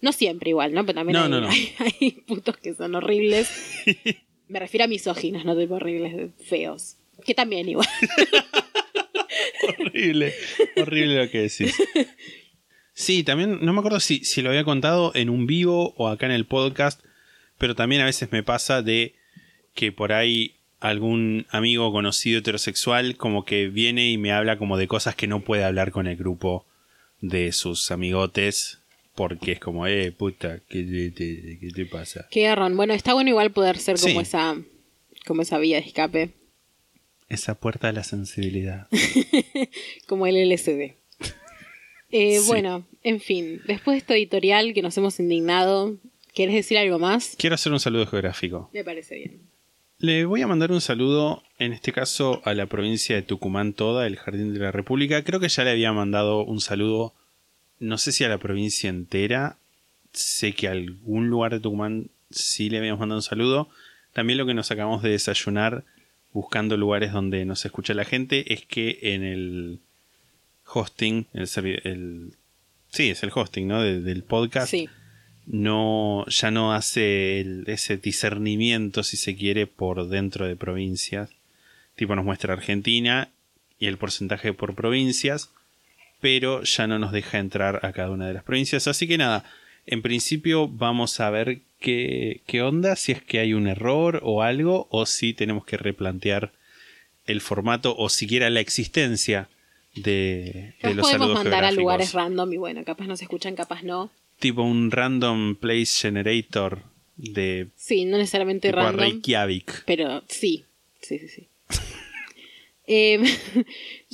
No 0.00 0.12
siempre 0.12 0.50
igual, 0.50 0.72
¿no? 0.72 0.84
Pero 0.86 0.96
también 1.00 1.14
No, 1.18 1.24
hay, 1.24 1.30
no, 1.30 1.40
no. 1.40 1.48
hay- 1.48 1.72
hay 1.78 2.10
putos 2.26 2.56
que 2.56 2.74
son 2.74 2.94
horribles. 2.94 3.48
Me 4.48 4.58
refiero 4.60 4.84
a 4.84 4.88
misóginos, 4.88 5.44
no 5.44 5.56
tipo 5.56 5.74
horribles, 5.74 6.30
feos. 6.44 6.96
Que 7.24 7.34
también 7.34 7.68
igual. 7.68 7.88
horrible, 9.78 10.34
horrible 10.76 11.24
lo 11.24 11.30
que 11.30 11.42
decís. 11.42 11.74
Sí, 12.92 13.24
también, 13.24 13.58
no 13.64 13.72
me 13.72 13.78
acuerdo 13.80 14.00
si, 14.00 14.24
si 14.24 14.42
lo 14.42 14.50
había 14.50 14.64
contado 14.64 15.12
en 15.14 15.28
un 15.30 15.46
vivo 15.46 15.94
o 15.96 16.08
acá 16.08 16.26
en 16.26 16.32
el 16.32 16.46
podcast, 16.46 17.00
pero 17.58 17.74
también 17.74 18.02
a 18.02 18.06
veces 18.06 18.30
me 18.30 18.42
pasa 18.42 18.82
de 18.82 19.14
que 19.74 19.90
por 19.90 20.12
ahí 20.12 20.56
algún 20.80 21.46
amigo 21.50 21.90
conocido 21.92 22.38
heterosexual 22.38 23.16
como 23.16 23.44
que 23.44 23.68
viene 23.68 24.10
y 24.10 24.18
me 24.18 24.32
habla 24.32 24.58
como 24.58 24.76
de 24.76 24.86
cosas 24.86 25.16
que 25.16 25.26
no 25.26 25.40
puede 25.40 25.64
hablar 25.64 25.90
con 25.90 26.06
el 26.06 26.16
grupo 26.16 26.66
de 27.20 27.52
sus 27.52 27.90
amigotes 27.90 28.78
porque 29.14 29.52
es 29.52 29.60
como, 29.60 29.86
eh, 29.86 30.12
puta, 30.12 30.58
¿qué 30.68 30.82
te, 30.82 31.10
te- 31.10 31.58
qué 31.60 31.68
te 31.74 31.86
pasa? 31.86 32.26
Qué 32.30 32.42
garrón. 32.42 32.76
Bueno, 32.76 32.92
está 32.94 33.14
bueno 33.14 33.30
igual 33.30 33.52
poder 33.52 33.78
ser 33.78 33.96
como 33.98 34.12
Sí. 34.14 34.18
esa 34.18 34.56
como 35.26 35.40
esa 35.42 35.58
vía 35.58 35.80
de 35.80 35.86
escape, 35.86 36.34
Esa 37.28 37.54
puerta 37.54 37.86
de 37.88 37.94
la 37.94 38.04
sensibilidad. 38.04 38.88
como 40.06 40.26
el 40.26 40.36
LSD. 40.48 40.94
Eh, 42.10 42.38
Sí. 42.40 42.46
Bueno, 42.46 42.86
en 43.02 43.20
fin, 43.20 43.60
después 43.66 43.94
de 43.94 43.98
este 43.98 44.14
editorial 44.14 44.72
que 44.72 44.82
nos 44.82 44.96
hemos 44.96 45.18
indignado, 45.18 45.96
¿quieres 46.32 46.54
decir 46.54 46.78
algo 46.78 47.00
más? 47.00 47.34
Quiero 47.36 47.54
hacer 47.54 47.72
un 47.72 47.80
saludo 47.80 48.06
geográfico. 48.06 48.70
Me 48.72 48.84
parece 48.84 49.16
bien. 49.16 49.40
Le 49.98 50.24
voy 50.24 50.42
a 50.42 50.46
mandar 50.46 50.70
un 50.70 50.80
saludo, 50.80 51.42
en 51.58 51.72
este 51.72 51.90
caso, 51.92 52.40
a 52.44 52.54
la 52.54 52.66
provincia 52.66 53.16
de 53.16 53.22
Tucumán 53.22 53.72
toda, 53.72 54.06
el 54.06 54.16
Jardín 54.16 54.52
de 54.52 54.60
la 54.60 54.70
República. 54.70 55.24
Creo 55.24 55.40
que 55.40 55.48
ya 55.48 55.64
le 55.64 55.70
había 55.70 55.92
mandado 55.92 56.44
un 56.44 56.60
saludo, 56.60 57.14
no 57.80 57.98
sé 57.98 58.12
si 58.12 58.22
a 58.22 58.28
la 58.28 58.38
provincia 58.38 58.90
entera. 58.90 59.56
Sé 60.12 60.52
que 60.52 60.68
a 60.68 60.72
algún 60.72 61.28
lugar 61.28 61.52
de 61.52 61.60
Tucumán 61.60 62.10
sí 62.30 62.70
le 62.70 62.78
habíamos 62.78 63.00
mandado 63.00 63.18
un 63.18 63.22
saludo. 63.22 63.68
También 64.12 64.38
lo 64.38 64.46
que 64.46 64.54
nos 64.54 64.70
acabamos 64.70 65.02
de 65.02 65.10
desayunar 65.10 65.84
buscando 66.34 66.76
lugares 66.76 67.12
donde 67.12 67.44
nos 67.46 67.64
escucha 67.64 67.94
la 67.94 68.04
gente 68.04 68.52
es 68.52 68.66
que 68.66 68.98
en 69.02 69.22
el 69.22 69.80
hosting, 70.66 71.26
el, 71.32 71.48
el 71.84 72.32
sí, 72.90 73.08
es 73.10 73.22
el 73.22 73.30
hosting, 73.34 73.66
¿no? 73.68 73.80
De- 73.82 74.00
del 74.00 74.22
podcast 74.24 74.70
Sí. 74.70 74.88
no 75.46 76.24
ya 76.28 76.50
no 76.50 76.72
hace 76.74 77.40
el- 77.40 77.64
ese 77.66 77.96
discernimiento 77.98 79.02
si 79.02 79.16
se 79.16 79.36
quiere 79.36 79.66
por 79.66 80.08
dentro 80.08 80.46
de 80.46 80.56
provincias 80.56 81.30
tipo 81.96 82.16
nos 82.16 82.24
muestra 82.24 82.54
Argentina 82.54 83.28
y 83.78 83.86
el 83.86 83.98
porcentaje 83.98 84.52
por 84.54 84.74
provincias 84.74 85.50
pero 86.20 86.62
ya 86.62 86.86
no 86.86 86.98
nos 86.98 87.12
deja 87.12 87.38
entrar 87.38 87.80
a 87.84 87.92
cada 87.92 88.10
una 88.10 88.26
de 88.26 88.34
las 88.34 88.42
provincias 88.44 88.88
así 88.88 89.06
que 89.06 89.18
nada 89.18 89.44
en 89.86 90.00
principio 90.00 90.66
vamos 90.66 91.20
a 91.20 91.28
ver 91.30 91.60
qué, 91.84 92.40
qué 92.46 92.62
onda 92.62 92.96
si 92.96 93.12
es 93.12 93.22
que 93.22 93.40
hay 93.40 93.52
un 93.52 93.68
error 93.68 94.20
o 94.22 94.42
algo 94.42 94.88
o 94.90 95.04
si 95.04 95.34
tenemos 95.34 95.66
que 95.66 95.76
replantear 95.76 96.52
el 97.26 97.42
formato 97.42 97.94
o 97.96 98.08
siquiera 98.08 98.48
la 98.48 98.60
existencia 98.60 99.50
de, 99.94 100.74
de 100.82 100.94
los 100.94 101.04
podemos 101.04 101.10
saludos 101.10 101.34
mandar 101.34 101.64
a 101.64 101.72
lugares 101.72 102.14
random 102.14 102.54
y 102.54 102.56
bueno, 102.56 102.84
capaz 102.84 103.06
nos 103.06 103.20
escuchan, 103.20 103.54
capaz 103.54 103.82
no. 103.82 104.10
tipo 104.38 104.62
un 104.62 104.90
random 104.90 105.56
place 105.56 105.92
generator 106.00 106.82
de 107.16 107.68
Sí, 107.76 108.06
no 108.06 108.16
necesariamente 108.16 108.72
random. 108.72 109.00
Reykjavik. 109.00 109.84
Pero 109.84 110.22
sí, 110.26 110.64
sí, 111.02 111.18
sí, 111.18 111.28
sí. 111.28 111.48
Eh, 112.86 113.18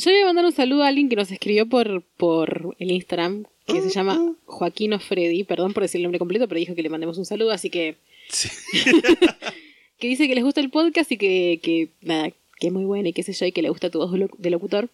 yo 0.00 0.10
le 0.10 0.16
voy 0.16 0.22
a 0.22 0.26
mandar 0.26 0.44
un 0.44 0.52
saludo 0.52 0.82
a 0.84 0.88
alguien 0.88 1.08
que 1.08 1.16
nos 1.16 1.30
escribió 1.30 1.66
por, 1.66 2.02
por 2.16 2.74
el 2.78 2.90
Instagram, 2.90 3.44
que 3.66 3.80
se 3.80 3.90
llama 3.90 4.34
Joaquín 4.46 4.98
Freddy, 4.98 5.44
perdón 5.44 5.72
por 5.72 5.82
decir 5.82 5.98
el 6.00 6.02
nombre 6.04 6.18
completo, 6.18 6.48
pero 6.48 6.58
dijo 6.58 6.74
que 6.74 6.82
le 6.82 6.88
mandemos 6.88 7.18
un 7.18 7.24
saludo, 7.26 7.52
así 7.52 7.70
que, 7.70 7.96
Sí. 8.28 8.48
que 9.98 10.08
dice 10.08 10.28
que 10.28 10.34
les 10.34 10.44
gusta 10.44 10.60
el 10.60 10.70
podcast 10.70 11.10
y 11.12 11.16
que, 11.16 11.60
que 11.62 11.88
nada, 12.00 12.30
que 12.58 12.66
es 12.68 12.72
muy 12.72 12.84
bueno 12.84 13.08
y 13.08 13.12
qué 13.12 13.22
sé 13.22 13.32
yo, 13.32 13.46
y 13.46 13.52
que 13.52 13.62
le 13.62 13.68
gusta 13.70 13.90
tu 13.90 13.98
voz 13.98 14.12
de 14.38 14.50
locutor. 14.50 14.88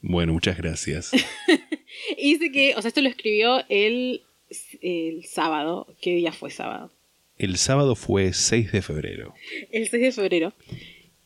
Bueno, 0.00 0.32
muchas 0.32 0.56
gracias. 0.58 1.10
Y 2.16 2.34
dice 2.34 2.52
que, 2.52 2.74
o 2.76 2.82
sea, 2.82 2.88
esto 2.88 3.00
lo 3.00 3.08
escribió 3.08 3.64
el, 3.68 4.22
el 4.82 5.24
sábado, 5.24 5.86
¿qué 6.00 6.14
día 6.14 6.32
fue 6.32 6.50
sábado? 6.50 6.92
El 7.38 7.56
sábado 7.56 7.94
fue 7.96 8.32
6 8.32 8.72
de 8.72 8.82
febrero. 8.82 9.34
el 9.72 9.88
6 9.88 10.02
de 10.02 10.12
febrero, 10.12 10.52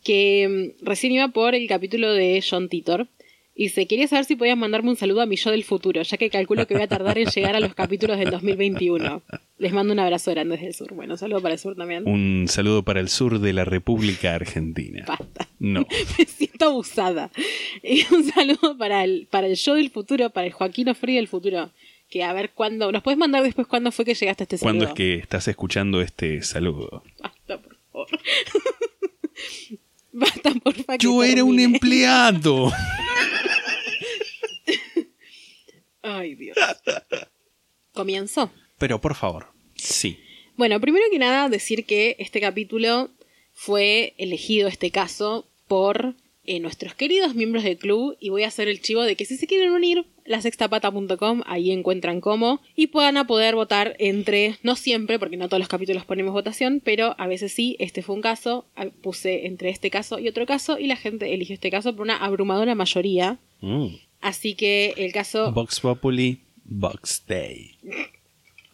que 0.05 0.73
mm, 0.81 0.85
recién 0.85 1.13
iba 1.13 1.29
por 1.29 1.55
el 1.55 1.67
capítulo 1.69 2.13
de 2.13 2.43
John 2.49 2.69
Titor. 2.69 3.09
Y 3.55 3.69
se 3.69 3.87
quería 3.87 4.09
saber 4.09 4.25
si 4.25 4.35
podías 4.35 4.57
mandarme 4.57 4.89
un 4.89 4.97
saludo 4.97 5.21
a 5.21 5.27
mi 5.27 5.37
yo 5.37 5.51
del 5.51 5.65
futuro, 5.65 6.01
ya 6.03 6.17
que 6.17 6.31
calculo 6.31 6.67
que 6.67 6.75
voy 6.75 6.83
a 6.85 6.89
tardar 6.89 7.19
en 7.19 7.29
llegar 7.29 7.55
a 7.55 7.61
los 7.61 7.75
capítulos 7.75 8.19
del 8.19 8.31
2021. 8.31 9.23
Les 9.59 9.73
mando 9.73 9.93
un 9.93 9.99
abrazo 9.99 10.31
grande 10.31 10.57
desde 10.57 10.69
el 10.69 10.75
sur. 10.75 10.95
Bueno, 10.95 11.19
saludo 11.19 11.43
para 11.43 11.53
el 11.55 11.61
sur 11.61 11.77
también. 11.77 12.09
Un 12.09 12.47
saludo 12.49 12.83
para 12.83 13.01
el 13.01 13.11
sur 13.11 13.41
de 13.41 13.53
la 13.53 13.67
República 13.67 14.35
Argentina. 14.35 15.05
Basta. 15.07 15.49
No. 15.59 15.87
Me 16.19 16.25
siento 16.25 16.65
abusada. 16.65 17.31
Y 17.83 18.07
un 18.15 18.25
saludo 18.25 18.79
para 18.79 19.05
el, 19.05 19.29
para 19.31 19.47
el 19.47 19.57
yo 19.57 19.75
del 19.75 19.91
futuro, 19.91 20.31
para 20.31 20.47
el 20.47 20.53
Joaquín 20.53 20.89
Ofri 20.89 21.17
del 21.17 21.29
futuro. 21.29 21.71
Que 22.09 22.25
a 22.25 22.33
ver 22.33 22.51
cuándo. 22.53 22.91
¿Nos 22.91 23.03
puedes 23.03 23.19
mandar 23.19 23.43
después 23.43 23.67
cuándo 23.67 23.93
fue 23.93 24.07
que 24.07 24.15
llegaste 24.15 24.43
a 24.43 24.45
este 24.45 24.59
saludo? 24.59 24.79
¿Cuándo 24.79 24.85
es 24.87 24.95
que 24.95 25.15
estás 25.17 25.47
escuchando 25.47 26.01
este 26.01 26.41
saludo? 26.43 27.03
Basta, 27.23 27.61
por 27.61 27.77
favor. 27.93 28.09
Basta, 30.21 30.53
porfa. 30.63 30.99
que 30.99 31.05
Yo 31.05 31.23
era 31.23 31.43
un 31.45 31.59
empleado. 31.59 32.73
Ay, 36.03 36.35
Dios. 36.35 36.57
Comienzo. 37.93 38.51
Pero 38.79 39.01
por 39.01 39.15
favor, 39.15 39.49
sí. 39.77 40.19
Bueno, 40.57 40.81
primero 40.81 41.05
que 41.11 41.19
nada, 41.19 41.49
decir 41.49 41.85
que 41.87 42.17
este 42.19 42.41
capítulo 42.41 43.11
fue 43.53 44.15
elegido, 44.19 44.69
este 44.69 44.91
caso, 44.91 45.49
por 45.69 46.15
eh, 46.45 46.59
nuestros 46.59 46.95
queridos 46.95 47.35
miembros 47.35 47.63
del 47.63 47.79
club 47.79 48.17
y 48.19 48.31
voy 48.31 48.43
a 48.43 48.49
hacer 48.49 48.69
el 48.69 48.81
chivo 48.81 49.03
de 49.03 49.15
que 49.15 49.25
si 49.25 49.37
se 49.37 49.47
quieren 49.47 49.71
unir, 49.71 50.07
la 50.25 50.41
sextapata.com, 50.41 51.43
ahí 51.47 51.71
encuentran 51.71 52.21
cómo 52.21 52.61
y 52.75 52.89
puedan 52.89 53.17
a 53.17 53.27
poder 53.27 53.55
votar 53.55 53.95
entre, 53.99 54.57
no 54.63 54.75
siempre, 54.75 55.19
porque 55.19 55.37
no 55.37 55.49
todos 55.49 55.61
los 55.61 55.69
capítulos 55.69 56.05
ponemos 56.05 56.33
votación, 56.33 56.81
pero 56.85 57.15
a 57.19 57.27
veces 57.27 57.53
sí, 57.53 57.77
este 57.79 58.03
fue 58.03 58.17
un 58.17 58.23
caso, 58.23 58.67
ah, 58.77 58.87
puse 59.03 59.47
entre 59.47 59.71
este 59.71 59.91
caso 59.91 60.19
y 60.19 60.29
otro 60.29 60.47
caso 60.47 60.79
y 60.79 60.87
la 60.87 60.97
gente 60.97 61.33
eligió 61.33 61.55
este 61.55 61.71
caso 61.71 61.95
por 61.95 62.03
una 62.03 62.17
abrumadora 62.17 62.75
mayoría. 62.75 63.39
Mm. 63.61 63.95
Así 64.21 64.55
que 64.55 64.95
el 64.97 65.13
caso... 65.13 65.53
Vox 65.53 65.81
Populi, 65.81 66.41
Vox 66.65 67.25
Day. 67.27 67.77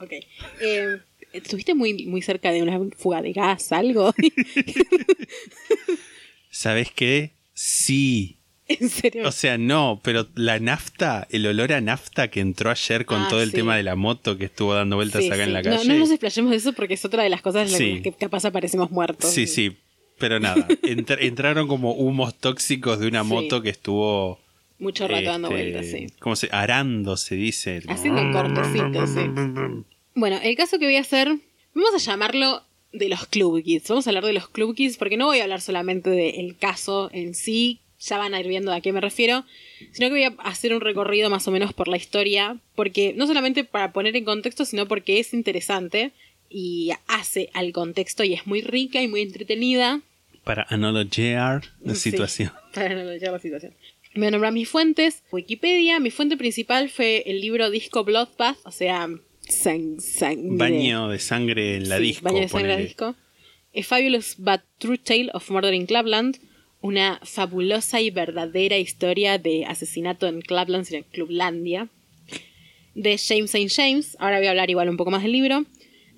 Ok. 0.00 0.12
Eh, 0.61 0.98
¿Estuviste 1.33 1.74
muy, 1.74 2.07
muy 2.07 2.22
cerca 2.22 2.50
de 2.50 2.62
una 2.62 2.81
fuga 2.96 3.20
de 3.20 3.33
gas, 3.33 3.72
algo? 3.72 4.14
¿Sabes 6.50 6.90
qué? 6.94 7.38
Sí. 7.61 8.37
¿En 8.68 8.88
serio? 8.88 9.27
O 9.27 9.33
sea, 9.33 9.59
no, 9.59 10.01
pero 10.05 10.29
la 10.37 10.61
nafta, 10.61 11.27
el 11.31 11.44
olor 11.47 11.73
a 11.73 11.81
nafta 11.81 12.29
que 12.29 12.38
entró 12.38 12.71
ayer 12.71 13.05
con 13.05 13.23
Ah, 13.23 13.27
todo 13.29 13.42
el 13.42 13.51
sí. 13.51 13.57
tema 13.57 13.77
de 13.77 13.83
la 13.83 13.97
moto 13.97 14.38
que 14.38 14.44
estuvo 14.44 14.75
dando 14.75 14.94
vueltas 14.94 15.23
Sí, 15.25 15.31
acá 15.31 15.42
en 15.42 15.55
la 15.55 15.62
No, 15.62 15.71
calle. 15.77 15.88
no 15.88 15.94
nos 15.99 16.11
explayemos 16.11 16.51
de 16.53 16.57
eso 16.59 16.73
porque 16.75 16.94
es 16.94 17.05
otra 17.05 17.25
de 17.25 17.31
las 17.31 17.42
cosas 17.42 17.66
en 17.81 17.94
las 17.94 18.03
que 18.03 18.12
capaz 18.12 18.44
aparecemos 18.44 18.92
muertos. 18.92 19.31
Sí, 19.33 19.49
sí, 19.49 19.77
pero 20.18 20.38
nada. 20.38 20.68
entr- 20.83 21.16
entraron 21.21 21.66
como 21.66 21.94
humos 21.94 22.38
tóxicos 22.38 23.01
de 23.01 23.09
una 23.09 23.25
moto 23.25 23.61
que 23.61 23.71
estuvo. 23.71 24.38
Mucho 24.79 25.09
rato 25.09 25.25
dando 25.25 25.49
este, 25.49 25.62
vueltas, 25.73 25.87
sí. 25.90 26.07
¿Cómo 26.21 26.37
se? 26.37 26.49
Arando, 26.53 27.16
se 27.16 27.35
dice. 27.35 27.83
Haciendo 27.88 28.21
un 28.23 28.33
cortecito, 28.33 29.05
sí. 29.09 29.21
Bueno, 30.14 30.38
el 30.42 30.55
caso 30.57 30.79
que 30.79 30.85
voy 30.85 30.97
a 30.97 31.01
hacer, 31.01 31.29
vamos 31.75 31.94
a 31.94 31.99
llamarlo 31.99 32.62
de 32.92 33.09
los 33.09 33.27
Club 33.27 33.62
Kids. 33.62 33.88
Vamos 33.88 34.07
a 34.07 34.11
hablar 34.11 34.24
de 34.24 34.33
los 34.33 34.48
Club 34.48 34.74
Kids 34.74 34.96
porque 34.96 35.16
no 35.16 35.27
voy 35.27 35.38
a 35.40 35.44
hablar 35.44 35.61
solamente 35.61 36.11
del 36.11 36.57
caso 36.57 37.11
en 37.12 37.35
sí, 37.35 37.81
ya 38.01 38.16
van 38.18 38.33
a 38.35 38.40
ir 38.40 38.46
viendo 38.48 38.72
a 38.72 38.81
qué 38.81 38.92
me 38.92 39.01
refiero, 39.01 39.44
sino 39.92 40.09
que 40.09 40.12
voy 40.14 40.24
a 40.24 40.35
hacer 40.44 40.72
un 40.74 40.81
recorrido 40.81 41.31
más 41.31 41.46
o 41.48 41.51
menos 41.51 41.72
por 41.74 41.88
la 41.88 41.96
historia, 41.96 42.57
porque 42.74 43.12
no 43.16 43.27
solamente 43.27 43.64
para 43.64 43.92
poner 43.92 44.14
en 44.16 44.24
contexto, 44.24 44.64
sino 44.64 44.87
porque 44.87 45.18
es 45.18 45.35
interesante 45.35 46.12
y 46.48 46.92
hace 47.09 47.51
al 47.55 47.72
contexto 47.72 48.24
y 48.24 48.35
es 48.35 48.46
muy 48.46 48.62
rica 48.62 49.03
y 49.03 49.09
muy 49.09 49.20
entretenida. 49.22 50.01
Para 50.44 50.66
analogear 50.70 51.62
la 51.81 51.94
Sí, 51.94 52.11
situación. 52.12 52.53
para 52.74 52.92
analizar 52.92 53.33
la 53.33 53.38
situación. 53.38 53.74
Me 54.14 54.20
voy 54.20 54.29
a 54.29 54.31
nombrar 54.31 54.53
mis 54.53 54.68
fuentes. 54.68 55.22
Wikipedia. 55.31 56.01
Mi 56.01 56.11
fuente 56.11 56.37
principal 56.38 56.88
fue 56.88 57.22
el 57.27 57.40
libro 57.42 57.70
Disco 57.70 58.05
Bloodbath, 58.05 58.57
o 58.64 58.70
sea, 58.70 59.09
sang- 59.49 60.01
sangre. 60.01 60.57
Baño 60.57 61.09
de 61.09 61.19
sangre 61.19 61.77
en 61.77 61.89
la 61.89 61.97
Sí, 61.99 62.03
disco. 62.05 62.25
Baño 62.25 62.41
de 62.41 62.49
sangre 62.49 62.73
en 62.75 62.79
la 62.79 62.85
disco. 62.85 63.15
A 63.77 63.83
Fabulous 63.83 64.35
But 64.39 64.61
True 64.79 64.99
Tale 64.99 65.31
of 65.35 65.51
Murder 65.51 65.75
in 65.75 65.87
Clubland. 65.87 66.39
Una 66.81 67.21
fabulosa 67.25 68.01
y 68.01 68.11
verdadera 68.11 68.79
historia 68.79 69.39
de 69.39 69.65
asesinato 69.67 70.27
en 70.29 70.41
Clubland, 70.43 70.87
en 70.93 71.03
Clublandia. 71.05 71.89
De 72.95 73.19
James 73.19 73.55
St. 73.55 73.69
James. 73.69 74.17
Ahora 74.21 74.39
voy 74.39 74.47
a 74.47 74.51
hablar 74.51 74.71
igual 74.71 74.89
un 74.89 74.97
poco 74.97 75.11
más 75.11 75.23
del 75.23 75.33
libro. 75.33 75.65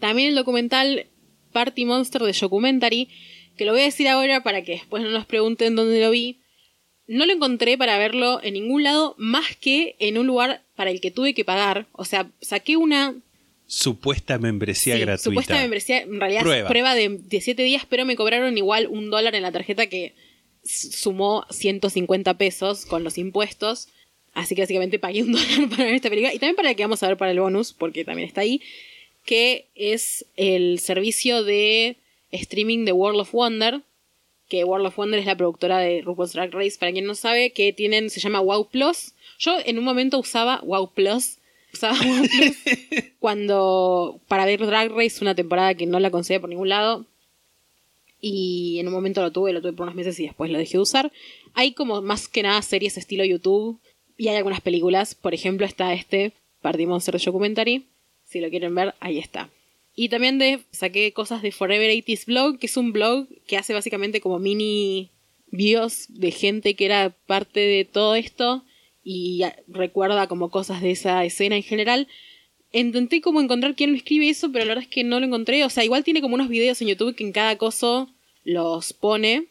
También 0.01 0.29
el 0.29 0.35
documental 0.35 1.07
Party 1.53 1.85
Monster 1.85 2.23
de 2.23 2.33
Documentary. 2.39 3.09
Que 3.57 3.65
lo 3.67 3.73
voy 3.73 3.83
a 3.83 3.85
decir 3.85 4.09
ahora 4.09 4.43
para 4.43 4.63
que 4.63 4.73
después 4.73 5.03
no 5.03 5.11
nos 5.11 5.27
pregunten 5.27 5.77
dónde 5.77 6.01
lo 6.01 6.11
vi. 6.11 6.40
No 7.11 7.27
lo 7.27 7.33
encontré 7.33 7.77
para 7.77 7.99
verlo 7.99 8.41
en 8.43 8.55
ningún 8.55 8.85
lado 8.85 9.17
más 9.19 9.57
que 9.57 9.97
en 9.99 10.17
un 10.17 10.29
lugar 10.29 10.63
para 10.77 10.91
el 10.93 11.01
que 11.01 11.11
tuve 11.11 11.35
que 11.35 11.45
pagar. 11.45 11.87
O 11.93 12.05
sea, 12.05 12.31
saqué 12.41 12.77
una 12.77 13.17
Supuesta 13.67 14.39
membresía 14.39 14.95
Sí, 14.95 15.01
gratuita. 15.01 15.23
Supuesta 15.31 15.55
membresía, 15.57 16.03
en 16.03 16.21
realidad 16.21 16.43
Prueba. 16.43 16.69
es 16.69 16.71
prueba 16.71 16.95
de, 16.95 17.09
de 17.21 17.41
7 17.41 17.63
días, 17.63 17.85
pero 17.89 18.05
me 18.05 18.17
cobraron 18.17 18.57
igual 18.59 18.87
un 18.87 19.11
dólar 19.11 19.35
en 19.35 19.43
la 19.43 19.53
tarjeta 19.53 19.89
que 19.89 20.13
sumó 20.65 21.47
150 21.51 22.35
pesos 22.35 22.87
con 22.87 23.05
los 23.05 23.19
impuestos. 23.19 23.89
Así 24.33 24.55
que 24.55 24.63
básicamente 24.63 24.99
pagué 24.99 25.23
un 25.23 25.33
dólar 25.33 25.69
para 25.69 25.85
ver 25.85 25.95
esta 25.95 26.11
película. 26.11 26.33
Y 26.33 26.39
también 26.39 26.57
para 26.57 26.75
que 26.75 26.83
vamos 26.85 27.03
a 27.03 27.09
ver 27.09 27.17
para 27.17 27.33
el 27.33 27.41
bonus, 27.41 27.73
porque 27.73 28.05
también 28.05 28.29
está 28.29 28.43
ahí, 28.43 28.61
que 29.25 29.67
es 29.75 30.27
el 30.37 30.79
servicio 30.79 31.43
de 31.43 31.97
streaming 32.31 32.85
de 32.85 32.93
World 32.93 33.21
of 33.21 33.33
Wonder. 33.33 33.83
Que 34.51 34.65
World 34.65 34.89
of 34.89 34.97
Wonder 34.97 35.19
es 35.19 35.27
la 35.27 35.37
productora 35.37 35.79
de 35.79 36.03
RuPaul's 36.03 36.35
Drag 36.35 36.53
Race, 36.53 36.77
para 36.79 36.93
quien 36.93 37.07
no 37.07 37.15
sabe, 37.15 37.53
que 37.53 37.73
tienen, 37.73 38.11
se 38.11 38.21
llama 38.21 38.41
Wow 38.41 38.69
Plus. 38.69 39.15
Yo 39.39 39.57
en 39.65 39.79
un 39.79 39.85
momento 39.85 40.19
usaba 40.19 40.61
Wow 40.63 40.91
Plus. 40.93 41.39
Usaba 41.73 41.97
Wow 41.97 42.27
Plus 42.27 42.57
cuando 43.21 44.21
para 44.29 44.45
ver 44.45 44.67
Drag 44.67 44.91
Race 44.91 45.23
una 45.23 45.35
temporada 45.35 45.75
que 45.75 45.87
no 45.87 45.99
la 46.01 46.11
conseguía 46.11 46.41
por 46.41 46.51
ningún 46.51 46.69
lado 46.69 47.07
y 48.21 48.79
en 48.79 48.87
un 48.87 48.93
momento 48.93 49.23
lo 49.23 49.33
tuve, 49.33 49.53
lo 49.53 49.63
tuve 49.63 49.73
por 49.73 49.85
unos 49.85 49.95
meses 49.95 50.19
y 50.21 50.25
después 50.25 50.51
lo 50.51 50.59
dejé 50.59 50.73
de 50.73 50.83
usar. 50.83 51.13
Hay 51.55 51.73
como 51.73 52.03
más 52.03 52.29
que 52.29 52.43
nada 52.43 52.61
series 52.63 52.97
estilo 52.97 53.25
YouTube 53.25 53.79
y 54.17 54.29
hay 54.29 54.37
algunas 54.37 54.61
películas, 54.61 55.15
por 55.15 55.33
ejemplo 55.33 55.67
está 55.67 55.95
este 55.95 56.33
Party 56.61 56.87
Monster 56.87 57.19
Documentary, 57.19 57.87
si 58.27 58.41
lo 58.41 58.51
quieren 58.51 58.75
ver, 58.75 58.95
ahí 59.01 59.19
está. 59.19 59.49
Y 59.95 60.09
también 60.09 60.39
de 60.39 60.61
saqué 60.71 61.13
cosas 61.13 61.43
de 61.43 61.53
Forever 61.53 61.91
80s 61.91 62.27
Blog, 62.27 62.59
que 62.59 62.67
es 62.67 62.77
un 62.77 62.93
blog 62.93 63.29
que 63.47 63.57
hace 63.57 63.75
básicamente 63.75 64.21
como 64.21 64.39
mini 64.39 65.11
videos 65.51 66.07
de 66.09 66.31
gente 66.31 66.75
que 66.75 66.85
era 66.85 67.11
parte 67.27 67.61
de 67.61 67.85
todo 67.85 68.15
esto 68.15 68.65
y 69.03 69.43
recuerda 69.67 70.27
como 70.27 70.51
cosas 70.51 70.83
de 70.83 70.93
esa 70.93 71.25
escena 71.25 71.57
en 71.57 71.63
general. 71.63 72.09
Intenté 72.73 73.21
como 73.21 73.41
encontrar 73.41 73.75
quién 73.75 73.91
lo 73.91 73.97
escribe 73.97 74.29
eso, 74.29 74.53
pero 74.53 74.65
la 74.65 74.71
verdad 74.71 74.85
es 74.85 74.91
que 74.91 75.03
no 75.03 75.19
lo 75.19 75.27
encontré. 75.27 75.65
O 75.65 75.71
sea, 75.71 75.85
igual 75.85 76.05
tiene 76.05 76.21
como 76.21 76.37
unos 76.37 76.49
videos 76.49 76.81
en 76.81 76.89
YouTube 76.89 77.17
que 77.17 77.25
en 77.25 77.33
cada 77.33 77.57
coso 77.57 78.09
los 78.45 78.93
pone. 78.93 79.49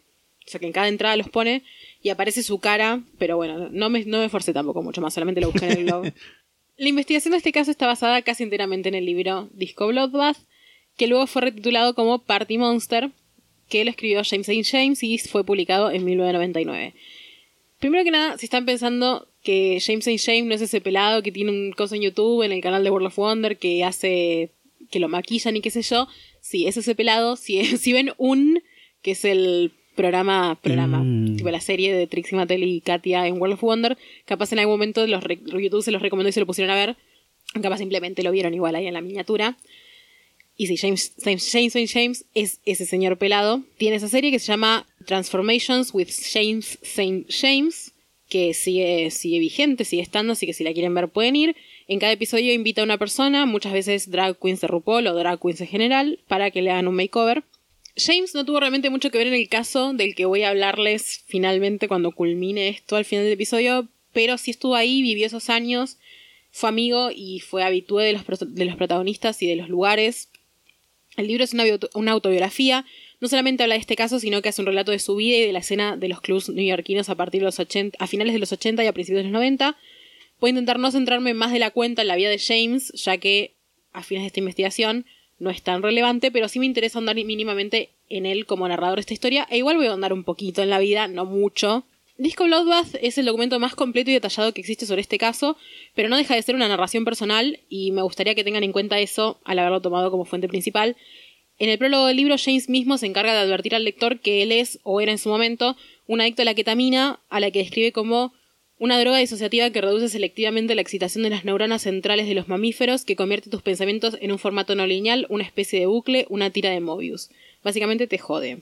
O 0.48 0.50
sea, 0.50 0.60
que 0.60 0.68
en 0.68 0.72
cada 0.72 0.88
entrada 0.88 1.16
los 1.18 1.30
pone 1.30 1.64
y 2.02 2.10
aparece 2.10 2.44
su 2.44 2.60
cara. 2.60 3.04
Pero 3.18 3.36
bueno, 3.36 3.70
no 3.72 3.90
me, 3.90 4.06
no 4.06 4.20
me 4.20 4.26
esforcé 4.26 4.54
tampoco 4.54 4.82
mucho 4.82 5.02
más, 5.02 5.14
solamente 5.14 5.42
lo 5.42 5.52
busqué 5.52 5.66
en 5.66 5.78
el 5.78 5.84
blog. 5.84 6.06
La 6.80 6.88
investigación 6.88 7.34
de 7.34 7.40
este 7.40 7.52
caso 7.52 7.72
está 7.72 7.88
basada 7.88 8.22
casi 8.22 8.44
enteramente 8.44 8.88
en 8.88 8.96
el 8.96 9.06
libro 9.06 9.50
Disco 9.52 9.88
Bloodbath, 9.88 10.38
que 10.96 11.08
luego 11.08 11.28
fue 11.28 11.42
retitulado 11.42 11.94
como 11.94 12.20
Party 12.20 12.58
Monster, 12.58 13.12
que 13.68 13.84
lo 13.84 13.90
escribió 13.90 14.22
James 14.24 14.48
St. 14.48 14.64
James 14.64 15.04
y 15.04 15.18
fue 15.18 15.44
publicado 15.44 15.92
en 15.92 16.06
1999. 16.06 16.94
Primero 17.80 18.06
que 18.06 18.12
nada, 18.12 18.38
si 18.38 18.46
están 18.46 18.66
pensando 18.66 19.28
que 19.44 19.80
James 19.86 20.08
St. 20.08 20.18
James 20.26 20.48
no 20.48 20.56
es 20.56 20.62
ese 20.62 20.80
pelado 20.80 21.22
que 21.22 21.34
tiene 21.34 21.52
un 21.52 21.74
coso 21.74 21.96
en 21.96 22.02
YouTube, 22.02 22.44
en 22.44 22.54
el 22.54 22.62
canal 22.62 22.82
de 22.82 22.92
World 22.92 23.08
of 23.08 23.18
Wonder, 23.18 23.58
que 23.58 23.84
hace. 23.84 24.52
que 24.90 25.00
lo 25.00 25.10
maquillan 25.10 25.58
y 25.58 25.62
qué 25.62 25.72
sé 25.72 25.82
yo. 25.82 26.08
Sí, 26.40 26.66
es 26.66 26.78
ese 26.78 26.96
pelado. 26.96 27.36
Si, 27.36 27.62
si 27.78 27.92
ven 27.92 28.14
un, 28.18 28.64
que 29.02 29.12
es 29.12 29.26
el 29.26 29.74
programa, 30.00 30.58
programa, 30.62 31.04
Mm. 31.04 31.36
tipo 31.36 31.50
la 31.50 31.60
serie 31.60 31.94
de 31.94 32.08
Trixie 32.08 32.38
Mattel 32.38 32.64
y 32.64 32.80
Katia 32.80 33.28
en 33.28 33.38
World 33.38 33.56
of 33.56 33.62
Wonder, 33.62 33.98
capaz 34.24 34.54
en 34.54 34.60
algún 34.60 34.76
momento 34.76 35.06
los 35.06 35.22
YouTube 35.62 35.84
se 35.84 35.92
los 35.92 36.02
recomendó 36.02 36.30
y 36.30 36.32
se 36.32 36.40
lo 36.40 36.46
pusieron 36.46 36.72
a 36.74 36.76
ver. 36.76 36.96
Capaz 37.62 37.80
simplemente 37.80 38.24
lo 38.24 38.32
vieron 38.32 38.54
igual 38.54 38.76
ahí 38.76 38.88
en 38.88 38.94
la 38.94 39.02
miniatura. 39.02 39.58
Y 40.56 40.68
si 40.68 40.78
James, 40.78 41.14
James, 41.22 41.50
James. 41.52 41.92
James 41.94 42.26
es 42.34 42.60
ese 42.66 42.86
señor 42.86 43.18
pelado, 43.18 43.64
tiene 43.78 43.98
esa 43.98 44.08
serie 44.08 44.32
que 44.32 44.40
se 44.40 44.48
llama 44.48 44.86
Transformations 45.06 45.94
with 45.94 46.10
James 46.34 46.78
St. 46.82 47.26
James, 47.30 47.92
que 48.30 48.54
sigue, 48.54 49.10
sigue 49.12 49.40
vigente, 49.40 49.84
sigue 49.84 50.02
estando, 50.02 50.34
así 50.34 50.46
que 50.46 50.54
si 50.54 50.64
la 50.64 50.72
quieren 50.72 50.94
ver 50.94 51.10
pueden 51.10 51.36
ir. 51.36 51.56
En 51.88 52.00
cada 52.00 52.14
episodio 52.14 52.54
invita 52.54 52.82
a 52.82 52.84
una 52.86 52.98
persona, 52.98 53.46
muchas 53.46 53.74
veces 53.74 54.12
drag 54.12 54.38
queens 54.40 54.62
de 54.62 54.68
RuPaul 54.68 55.08
o 55.08 55.16
drag 55.16 55.40
queens 55.42 55.60
en 55.62 55.68
general, 55.68 56.20
para 56.28 56.52
que 56.52 56.62
le 56.62 56.72
hagan 56.72 56.88
un 56.88 56.96
makeover. 56.96 57.44
James 58.00 58.34
no 58.34 58.46
tuvo 58.46 58.60
realmente 58.60 58.90
mucho 58.90 59.12
que 59.12 59.18
ver 59.18 59.28
en 59.28 59.34
el 59.34 59.50
caso 59.50 59.94
del 59.94 60.16
que 60.16 60.26
voy 60.26 60.44
a 60.44 60.50
hablarles 60.50 61.24
finalmente 61.28 61.88
cuando 61.88 62.12
culmine 62.12 62.70
esto 62.70 62.96
al 62.96 63.06
final 63.06 63.26
del 63.26 63.34
episodio, 63.34 63.88
pero 64.14 64.38
sí 64.38 64.52
estuvo 64.52 64.76
ahí, 64.76 65.02
vivió 65.02 65.26
esos 65.26 65.50
años, 65.50 65.98
fue 66.52 66.70
amigo 66.70 67.10
y 67.14 67.40
fue 67.42 67.64
habitué 67.64 68.06
de 68.06 68.14
los, 68.14 68.24
de 68.56 68.66
los 68.66 68.76
protagonistas 68.76 69.42
y 69.42 69.48
de 69.48 69.56
los 69.56 69.70
lugares. 69.70 70.30
El 71.18 71.28
libro 71.28 71.44
es 71.44 71.54
una 71.94 72.12
autobiografía, 72.12 72.86
no 73.20 73.28
solamente 73.28 73.64
habla 73.64 73.76
de 73.76 73.82
este 73.82 73.96
caso, 73.96 74.20
sino 74.20 74.42
que 74.42 74.50
hace 74.50 74.62
un 74.62 74.68
relato 74.68 74.92
de 74.92 75.00
su 75.00 75.16
vida 75.16 75.38
y 75.38 75.42
de 75.42 75.54
la 75.54 75.60
escena 75.60 75.98
de 75.98 76.08
los 76.08 76.22
clubs 76.22 76.50
neoyorquinos 76.50 77.10
a 77.10 77.16
partir 77.16 77.42
de 77.42 77.46
los 77.46 77.60
80, 77.60 77.98
a 78.02 78.08
finales 78.08 78.34
de 78.34 78.40
los 78.40 78.52
80 78.52 78.84
y 78.84 78.88
a 78.88 78.94
principios 78.94 79.20
de 79.20 79.24
los 79.24 79.34
90. 79.34 79.78
Voy 80.40 80.50
a 80.50 80.52
intentar 80.52 80.80
no 80.80 80.90
centrarme 80.92 81.34
más 81.34 81.52
de 81.52 81.60
la 81.60 81.72
cuenta 81.72 82.02
en 82.02 82.08
la 82.08 82.16
vida 82.16 82.30
de 82.30 82.40
James, 82.40 82.94
ya 82.94 83.18
que 83.18 83.56
a 83.92 84.04
fines 84.04 84.24
de 84.24 84.28
esta 84.28 84.40
investigación 84.40 85.06
no 85.40 85.50
es 85.50 85.62
tan 85.62 85.82
relevante, 85.82 86.32
pero 86.32 86.48
sí 86.48 86.60
me 86.60 86.66
interesa 86.66 87.00
andar 87.00 87.16
mínimamente 87.16 87.90
en 88.10 88.26
él 88.26 88.46
como 88.46 88.68
narrador 88.68 88.98
de 88.98 89.02
esta 89.02 89.14
historia, 89.14 89.48
e 89.50 89.58
igual 89.58 89.78
voy 89.78 89.88
a 89.88 89.94
andar 89.94 90.14
un 90.14 90.24
poquito 90.24 90.62
en 90.62 90.70
la 90.70 90.80
vida, 90.80 91.08
no 91.08 91.26
mucho. 91.26 91.86
Disco 92.18 92.44
Bloodbath 92.44 92.96
es 93.02 93.18
el 93.18 93.26
documento 93.26 93.60
más 93.60 93.76
completo 93.76 94.10
y 94.10 94.14
detallado 94.14 94.54
que 94.54 94.60
existe 94.60 94.86
sobre 94.86 95.00
este 95.00 95.18
caso, 95.18 95.56
pero 95.96 96.10
no 96.10 96.18
deja 96.18 96.36
de 96.36 96.42
ser 96.42 96.54
una 96.54 96.68
narración 96.68 97.06
personal 97.06 97.62
y 97.70 97.94
me 97.94 98.02
gustaría 98.02 98.36
que 98.36 98.44
tengan 98.44 98.64
en 98.64 98.74
cuenta 98.74 99.00
eso 99.00 99.40
al 99.46 99.58
haberlo 99.58 99.82
tomado 99.82 100.12
como 100.12 100.26
fuente 100.26 100.50
principal. 100.50 100.98
En 101.60 101.70
el 101.70 101.78
prólogo 101.78 102.08
del 102.08 102.18
libro, 102.18 102.36
James 102.38 102.68
mismo 102.68 102.98
se 102.98 103.06
encarga 103.06 103.34
de 103.34 103.40
advertir 103.40 103.74
al 103.74 103.86
lector 103.86 104.20
que 104.20 104.44
él 104.44 104.52
es, 104.52 104.80
o 104.84 105.00
era 105.00 105.14
en 105.14 105.18
su 105.18 105.30
momento, 105.30 105.78
un 106.08 106.20
adicto 106.20 106.42
a 106.42 106.46
la 106.46 106.56
ketamina, 106.56 107.22
a 107.30 107.40
la 107.40 107.52
que 107.52 107.60
describe 107.60 107.94
como 107.94 108.34
una 108.80 109.00
droga 109.00 109.18
disociativa 109.18 109.70
que 109.70 109.82
reduce 109.82 110.10
selectivamente 110.10 110.74
la 110.74 110.82
excitación 110.82 111.24
de 111.24 111.30
las 111.30 111.46
neuronas 111.46 111.82
centrales 111.84 112.28
de 112.28 112.34
los 112.34 112.48
mamíferos, 112.48 113.06
que 113.06 113.16
convierte 113.16 113.50
tus 113.50 113.62
pensamientos 113.62 114.18
en 114.22 114.32
un 114.32 114.40
formato 114.40 114.74
no 114.74 114.88
lineal, 114.88 115.28
una 115.30 115.44
especie 115.44 115.80
de 115.80 115.86
bucle, 115.86 116.26
una 116.30 116.50
tira 116.50 116.70
de 116.72 116.80
Mobius. 116.80 117.30
Básicamente 117.64 118.08
te 118.08 118.18
jode. 118.18 118.60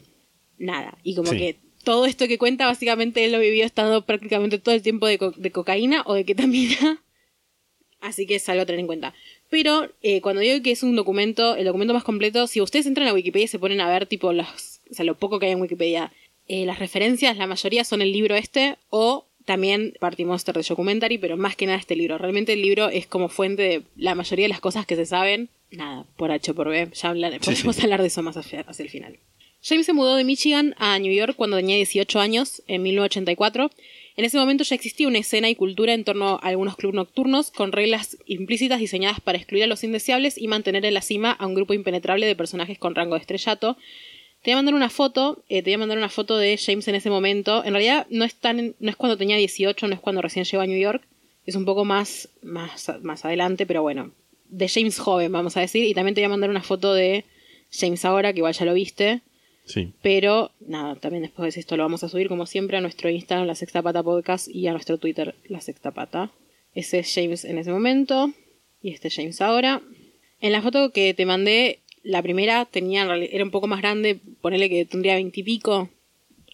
Nada. 0.57 0.97
Y 1.03 1.15
como 1.15 1.31
Sí. 1.31 1.37
que 1.37 1.55
todo 1.83 2.05
esto 2.07 2.27
que 2.27 2.37
cuenta, 2.39 2.65
básicamente 2.65 3.23
él 3.23 3.31
lo 3.31 3.39
vivió 3.39 3.63
estando 3.63 4.01
prácticamente 4.05 4.57
todo 4.57 4.73
el 4.75 4.81
tiempo 4.81 5.05
de, 5.07 5.17
co- 5.19 5.31
de 5.37 5.51
cocaína 5.51 6.01
o 6.07 6.15
de 6.15 6.25
ketamina. 6.25 7.01
Así 8.01 8.25
que 8.25 8.35
es 8.35 8.49
algo 8.49 8.63
a 8.63 8.65
tener 8.65 8.79
en 8.79 8.87
cuenta. 8.87 9.13
Pero 9.49 9.89
eh, 10.01 10.21
cuando 10.21 10.41
digo 10.41 10.61
que 10.63 10.71
es 10.71 10.83
un 10.83 10.95
documento, 10.95 11.55
el 11.55 11.65
documento 11.65 11.93
más 11.93 12.03
completo, 12.03 12.47
si 12.47 12.59
ustedes 12.61 12.85
entran 12.87 13.07
a 13.07 13.13
Wikipedia 13.13 13.45
y 13.45 13.49
se 13.49 13.59
ponen 13.59 13.81
a 13.81 13.89
ver 13.89 14.05
tipo 14.07 14.33
los, 14.33 14.47
o 14.89 14.93
sea, 14.93 15.05
lo 15.05 15.15
poco 15.17 15.39
que 15.39 15.45
hay 15.45 15.51
en 15.53 15.61
Wikipedia, 15.61 16.11
eh, 16.47 16.65
las 16.65 16.79
referencias, 16.79 17.37
la 17.37 17.47
mayoría 17.47 17.83
son 17.83 18.01
el 18.01 18.11
libro 18.11 18.35
este 18.35 18.77
o 18.89 19.26
también 19.47 19.93
Party 19.99 20.25
Monster 20.25 20.53
de 20.53 20.61
Documentary, 20.67 21.17
pero 21.17 21.37
más 21.37 21.55
que 21.55 21.65
nada 21.65 21.79
este 21.79 21.95
libro. 21.95 22.17
Realmente 22.19 22.53
el 22.53 22.61
libro 22.61 22.89
es 22.89 23.07
como 23.07 23.29
fuente 23.29 23.63
de 23.63 23.81
la 23.95 24.13
mayoría 24.13 24.43
de 24.45 24.49
las 24.49 24.59
cosas 24.59 24.85
que 24.85 24.95
se 24.97 25.05
saben. 25.07 25.49
Nada, 25.71 26.05
por 26.17 26.31
H 26.31 26.51
o 26.51 26.53
por 26.53 26.69
B, 26.69 26.89
ya 26.93 27.09
hablar- 27.09 27.39
podemos 27.39 27.75
sí. 27.75 27.81
hablar 27.81 28.01
de 28.01 28.07
eso 28.07 28.21
más 28.21 28.37
hacia, 28.37 28.61
hacia 28.61 28.83
el 28.83 28.89
final. 28.89 29.17
James 29.63 29.85
se 29.85 29.93
mudó 29.93 30.15
de 30.15 30.23
Michigan 30.23 30.75
a 30.77 30.99
New 30.99 31.11
York 31.13 31.33
cuando 31.35 31.57
tenía 31.57 31.75
18 31.77 32.19
años, 32.19 32.61
en 32.67 32.83
1984. 32.83 33.71
En 34.17 34.25
ese 34.25 34.37
momento 34.37 34.63
ya 34.63 34.75
existía 34.75 35.07
una 35.07 35.19
escena 35.19 35.49
y 35.49 35.55
cultura 35.55 35.93
en 35.93 36.03
torno 36.03 36.39
a 36.41 36.47
algunos 36.47 36.75
clubes 36.75 36.95
nocturnos 36.95 37.51
con 37.51 37.71
reglas 37.71 38.17
implícitas 38.25 38.79
diseñadas 38.79 39.19
para 39.21 39.37
excluir 39.37 39.63
a 39.63 39.67
los 39.67 39.83
indeseables 39.83 40.37
y 40.37 40.47
mantener 40.47 40.85
en 40.85 40.93
la 40.93 41.01
cima 41.01 41.31
a 41.31 41.45
un 41.47 41.53
grupo 41.55 41.73
impenetrable 41.73 42.25
de 42.25 42.35
personajes 42.35 42.77
con 42.79 42.95
rango 42.95 43.15
de 43.15 43.21
estrellato. 43.21 43.77
Te 44.43 44.51
voy 44.51 44.53
a 44.53 44.55
mandar 44.57 44.75
una 44.75 44.89
foto, 44.89 45.43
eh, 45.49 45.61
te 45.61 45.69
voy 45.69 45.73
a 45.73 45.77
mandar 45.79 45.97
una 45.97 46.09
foto 46.09 46.37
de 46.37 46.57
James 46.57 46.87
en 46.87 46.95
ese 46.95 47.09
momento. 47.09 47.63
En 47.65 47.73
realidad 47.73 48.07
no 48.09 48.23
es 48.23 48.35
tan, 48.35 48.75
no 48.79 48.89
es 48.89 48.95
cuando 48.95 49.17
tenía 49.17 49.35
18, 49.37 49.87
no 49.87 49.93
es 49.93 49.99
cuando 49.99 50.21
recién 50.21 50.45
llegó 50.45 50.61
a 50.61 50.67
New 50.67 50.79
York. 50.79 51.03
Es 51.45 51.55
un 51.55 51.65
poco 51.65 51.85
más, 51.85 52.29
más, 52.41 52.91
más 53.01 53.25
adelante, 53.25 53.65
pero 53.65 53.81
bueno. 53.81 54.11
De 54.49 54.69
James 54.69 54.99
joven, 54.99 55.31
vamos 55.31 55.57
a 55.57 55.61
decir. 55.61 55.83
Y 55.83 55.93
también 55.93 56.15
te 56.15 56.21
voy 56.21 56.27
a 56.27 56.29
mandar 56.29 56.49
una 56.49 56.63
foto 56.63 56.93
de 56.93 57.25
James 57.71 58.05
ahora, 58.05 58.31
que 58.31 58.39
igual 58.39 58.53
ya 58.53 58.65
lo 58.65 58.73
viste. 58.73 59.21
Sí. 59.65 59.91
Pero 60.01 60.51
nada, 60.61 60.95
también 60.95 61.23
después 61.23 61.53
de 61.53 61.59
esto 61.59 61.75
lo 61.75 61.83
vamos 61.83 62.03
a 62.03 62.09
subir 62.09 62.29
como 62.29 62.45
siempre 62.45 62.77
a 62.77 62.81
nuestro 62.81 63.09
Instagram, 63.09 63.47
La 63.47 63.55
Sexta 63.55 63.81
Pata 63.81 64.01
Podcast, 64.01 64.47
y 64.47 64.67
a 64.67 64.71
nuestro 64.71 64.97
Twitter, 64.97 65.35
La 65.49 65.59
Sexta 65.59 65.91
Pata. 65.91 66.31
Ese 66.73 66.99
es 66.99 67.13
James 67.13 67.43
en 67.43 67.57
ese 67.57 67.71
momento, 67.71 68.31
y 68.81 68.91
este 68.91 69.09
es 69.09 69.15
James 69.15 69.41
ahora. 69.41 69.81
En 70.39 70.51
la 70.51 70.61
foto 70.61 70.91
que 70.91 71.13
te 71.13 71.25
mandé, 71.25 71.79
la 72.07 72.21
primera 72.21 72.65
tenía, 72.65 73.03
era 73.15 73.43
un 73.43 73.51
poco 73.51 73.67
más 73.67 73.81
grande, 73.81 74.19
ponele 74.41 74.69
que 74.69 74.85
tendría 74.85 75.15
veintipico. 75.15 75.89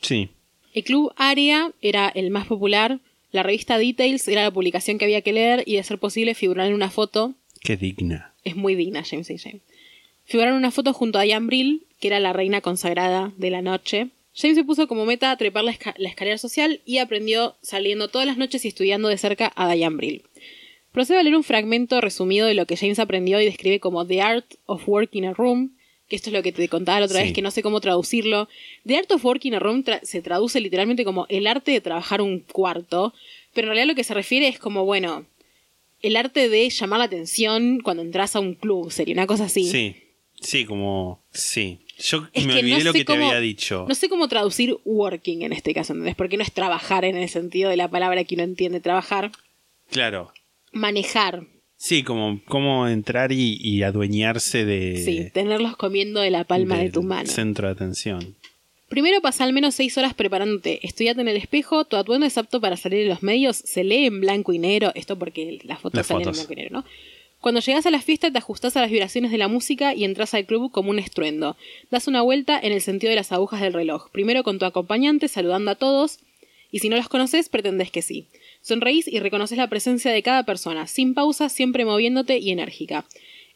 Sí. 0.01 0.29
El 0.73 0.83
club 0.83 1.13
Area 1.15 1.71
era 1.81 2.09
el 2.09 2.29
más 2.31 2.47
popular, 2.47 2.99
la 3.31 3.43
revista 3.43 3.77
Details 3.77 4.27
era 4.27 4.43
la 4.43 4.51
publicación 4.51 4.97
que 4.97 5.05
había 5.05 5.21
que 5.21 5.33
leer 5.33 5.63
y 5.65 5.75
de 5.75 5.83
ser 5.83 5.97
posible 5.99 6.33
figurar 6.35 6.67
en 6.67 6.73
una 6.73 6.89
foto 6.89 7.33
Qué 7.61 7.77
digna. 7.77 8.33
es 8.43 8.55
muy 8.55 8.75
digna 8.75 9.03
James 9.03 9.29
A. 9.29 9.33
James. 9.37 9.61
Figuraron 10.25 10.57
una 10.57 10.71
foto 10.71 10.93
junto 10.93 11.19
a 11.19 11.23
Diane 11.23 11.45
Brill, 11.47 11.85
que 11.99 12.07
era 12.07 12.19
la 12.19 12.33
reina 12.33 12.61
consagrada 12.61 13.31
de 13.37 13.49
la 13.49 13.61
noche. 13.61 14.09
James 14.35 14.57
se 14.57 14.63
puso 14.63 14.87
como 14.87 15.05
meta 15.05 15.35
trepar 15.37 15.63
la, 15.63 15.71
esca- 15.73 15.93
la 15.97 16.09
escalera 16.09 16.37
social 16.37 16.81
y 16.85 16.97
aprendió 16.97 17.55
saliendo 17.61 18.07
todas 18.07 18.25
las 18.25 18.37
noches 18.37 18.65
y 18.65 18.67
estudiando 18.69 19.07
de 19.09 19.17
cerca 19.17 19.51
a 19.55 19.71
Diane 19.73 19.95
Brill. 19.95 20.23
Procedo 20.93 21.19
a 21.19 21.23
leer 21.23 21.35
un 21.35 21.43
fragmento 21.43 21.99
resumido 21.99 22.47
de 22.47 22.53
lo 22.53 22.65
que 22.65 22.77
James 22.77 22.99
aprendió 22.99 23.41
y 23.41 23.45
describe 23.45 23.79
como 23.81 24.05
The 24.07 24.21
Art 24.21 24.45
of 24.67 24.87
Working 24.87 25.25
a 25.25 25.33
Room, 25.33 25.75
que 26.07 26.15
esto 26.15 26.29
es 26.29 26.33
lo 26.33 26.43
que 26.43 26.51
te 26.51 26.69
contaba 26.69 26.99
la 26.99 27.07
otra 27.07 27.19
Sí. 27.19 27.25
vez, 27.25 27.33
que 27.33 27.41
no 27.41 27.49
sé 27.51 27.61
cómo 27.63 27.81
traducirlo. 27.81 28.47
The 28.85 28.97
Art 28.97 29.11
of 29.11 29.25
Working 29.25 29.55
a 29.55 29.59
Room 29.59 29.83
tra- 29.83 30.01
se 30.03 30.21
traduce 30.21 30.61
literalmente 30.61 31.03
como 31.03 31.25
el 31.29 31.47
arte 31.47 31.71
de 31.71 31.81
trabajar 31.81 32.21
un 32.21 32.39
cuarto, 32.39 33.13
pero 33.53 33.65
en 33.65 33.69
realidad 33.71 33.87
lo 33.87 33.95
que 33.95 34.03
se 34.03 34.13
refiere 34.13 34.47
es 34.47 34.59
como, 34.59 34.85
bueno, 34.85 35.25
el 36.03 36.15
arte 36.15 36.47
de 36.49 36.69
llamar 36.69 36.99
la 36.99 37.05
atención 37.05 37.79
cuando 37.83 38.03
entras 38.03 38.35
a 38.35 38.39
un 38.39 38.53
club, 38.53 38.91
sería 38.91 39.13
una 39.13 39.25
cosa 39.27 39.45
así. 39.45 39.65
Sí. 39.65 39.95
Sí, 40.41 40.65
como. 40.65 41.21
Sí. 41.31 41.79
Yo 41.97 42.27
Es 42.33 42.45
me 42.45 42.53
olvidé 42.55 42.79
no 42.79 42.83
lo 42.85 42.93
que 42.93 43.05
cómo- 43.05 43.19
te 43.19 43.25
había 43.27 43.39
dicho. 43.39 43.85
No 43.87 43.95
sé 43.95 44.09
cómo 44.09 44.27
traducir 44.27 44.77
working 44.83 45.43
en 45.43 45.53
este 45.53 45.73
caso, 45.73 45.93
¿entendés? 45.93 46.15
Porque 46.15 46.35
no 46.37 46.43
es 46.43 46.51
trabajar 46.51 47.05
en 47.05 47.15
el 47.15 47.29
sentido 47.29 47.69
de 47.69 47.77
la 47.77 47.87
palabra 47.87 48.23
que 48.25 48.35
uno 48.35 48.43
entiende 48.43 48.79
trabajar. 48.81 49.31
Claro. 49.89 50.33
Manejar, 50.73 51.47
Sí, 51.75 52.03
como, 52.03 52.39
como 52.45 52.87
entrar 52.87 53.33
y, 53.33 53.57
y 53.59 53.83
adueñarse 53.83 54.63
de. 54.63 55.01
sí, 55.03 55.29
tenerlos 55.33 55.75
comiendo 55.75 56.21
de 56.21 56.29
la 56.31 56.45
palma 56.45 56.77
de 56.77 56.89
tu 56.89 57.03
mano. 57.03 57.27
Centro 57.29 57.67
de 57.67 57.73
atención. 57.73 58.37
Primero 58.87 59.19
pasa 59.21 59.43
al 59.43 59.51
menos 59.53 59.75
seis 59.75 59.97
horas 59.97 60.13
preparándote. 60.13 60.79
Estudiate 60.85 61.19
en 61.19 61.27
el 61.27 61.35
espejo, 61.35 61.83
tu 61.83 61.97
atuendo 61.97 62.25
es 62.25 62.37
apto 62.37 62.61
para 62.61 62.77
salir 62.77 63.01
en 63.01 63.09
los 63.09 63.21
medios, 63.21 63.57
se 63.57 63.83
lee 63.83 64.05
en 64.05 64.21
blanco 64.21 64.53
y 64.53 64.59
negro. 64.59 64.91
Esto 64.95 65.19
porque 65.19 65.59
las 65.63 65.79
fotos 65.81 65.97
Las 65.97 66.07
salen 66.07 66.23
fotos. 66.23 66.39
en 66.39 66.45
blanco 66.47 66.53
y 66.53 66.55
negro, 66.63 66.79
¿no? 66.79 66.85
Cuando 67.41 67.59
llegas 67.59 67.85
a 67.85 67.91
la 67.91 68.01
fiesta 68.01 68.31
te 68.31 68.37
ajustas 68.37 68.77
a 68.77 68.81
las 68.81 68.89
vibraciones 68.89 69.31
de 69.31 69.37
la 69.37 69.49
música 69.49 69.93
y 69.93 70.05
entras 70.05 70.33
al 70.35 70.45
club 70.45 70.71
como 70.71 70.89
un 70.91 70.99
estruendo. 70.99 71.57
Das 71.91 72.07
una 72.07 72.21
vuelta 72.21 72.57
en 72.57 72.71
el 72.71 72.79
sentido 72.79 73.09
de 73.09 73.17
las 73.17 73.33
agujas 73.33 73.59
del 73.59 73.73
reloj. 73.73 74.09
Primero 74.11 74.43
con 74.43 74.57
tu 74.57 74.63
acompañante 74.65 75.27
saludando 75.27 75.71
a 75.71 75.75
todos 75.75 76.19
y 76.71 76.79
si 76.79 76.87
no 76.87 76.95
los 76.95 77.09
conoces 77.09 77.49
pretendes 77.49 77.91
que 77.91 78.01
sí. 78.01 78.27
Sonreís 78.63 79.09
y 79.09 79.19
reconoces 79.19 79.57
la 79.57 79.67
presencia 79.67 80.11
de 80.11 80.23
cada 80.23 80.43
persona, 80.43 80.87
sin 80.87 81.13
pausa, 81.13 81.49
siempre 81.49 81.83
moviéndote 81.83 82.37
y 82.37 82.49
enérgica. 82.49 83.05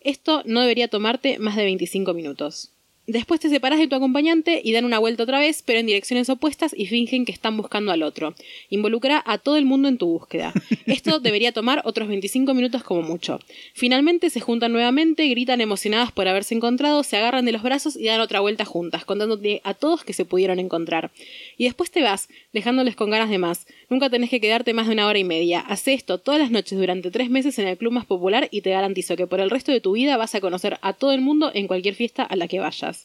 Esto 0.02 0.44
no 0.46 0.60
debería 0.62 0.90
tomarte 0.90 1.40
más 1.40 1.56
de 1.56 1.64
25 1.64 2.14
minutos. 2.14 2.77
Después 3.10 3.40
te 3.40 3.48
separas 3.48 3.80
de 3.80 3.88
tu 3.88 3.96
acompañante 3.96 4.60
y 4.62 4.74
dan 4.74 4.84
una 4.84 5.00
vuelta 5.00 5.24
otra 5.24 5.40
vez, 5.40 5.64
pero 5.66 5.80
en 5.80 5.86
direcciones 5.86 6.30
opuestas 6.30 6.76
y 6.78 6.88
fingen 6.88 7.24
que 7.24 7.32
están 7.32 7.56
buscando 7.56 7.94
al 7.94 8.04
otro. 8.04 8.36
Involucra 8.70 9.24
a 9.26 9.38
todo 9.38 9.56
el 9.56 9.64
mundo 9.64 9.88
en 9.88 9.98
tu 9.98 10.08
búsqueda. 10.08 10.52
Esto 10.86 11.22
debería 11.22 11.54
tomar 11.54 11.82
otros 11.86 12.10
25 12.10 12.54
minutos 12.54 12.84
como 12.84 13.04
mucho. 13.04 13.40
Finalmente 13.74 14.30
se 14.30 14.42
juntan 14.42 14.74
nuevamente, 14.74 15.26
gritan 15.30 15.62
emocionadas 15.62 16.12
por 16.12 16.28
haberse 16.28 16.54
encontrado, 16.54 17.02
se 17.04 17.16
agarran 17.16 17.46
de 17.46 17.54
los 17.54 17.64
brazos 17.64 17.96
y 17.96 18.08
dan 18.08 18.20
otra 18.20 18.42
vuelta 18.42 18.66
juntas, 18.66 19.06
contándote 19.06 19.62
a 19.64 19.74
todos 19.74 20.04
que 20.04 20.12
se 20.12 20.26
pudieron 20.26 20.60
encontrar. 20.60 21.10
Y 21.58 21.64
después 21.64 21.92
te 21.92 22.04
vas, 22.04 22.28
dejándoles 22.52 22.98
con 22.98 23.10
ganas 23.10 23.30
de 23.30 23.38
más. 23.38 23.68
Nunca 23.90 24.10
tenés 24.10 24.30
que 24.30 24.42
quedarte 24.42 24.74
más 24.74 24.88
de 24.88 24.94
una 24.94 25.08
hora 25.08 25.18
y 25.18 25.24
media. 25.24 25.62
Haz 25.62 25.88
esto 25.88 26.18
todas 26.18 26.42
las 26.42 26.52
noches 26.52 26.78
durante 26.78 27.10
tres 27.10 27.30
meses 27.30 27.58
en 27.58 27.70
el 27.70 27.78
club 27.78 27.94
más 27.94 28.06
popular 28.06 28.50
y 28.52 28.64
te 28.64 28.72
garantizo 28.72 29.16
que 29.16 29.28
por 29.28 29.40
el 29.40 29.50
resto 29.50 29.72
de 29.72 29.80
tu 29.80 29.94
vida 29.94 30.18
vas 30.18 30.36
a 30.36 30.42
conocer 30.42 30.78
a 30.82 30.92
todo 30.92 31.14
el 31.14 31.22
mundo 31.22 31.52
en 31.54 31.68
cualquier 31.68 31.96
fiesta 31.96 32.24
a 32.24 32.36
la 32.36 32.50
que 32.50 32.60
vayas. 32.60 32.97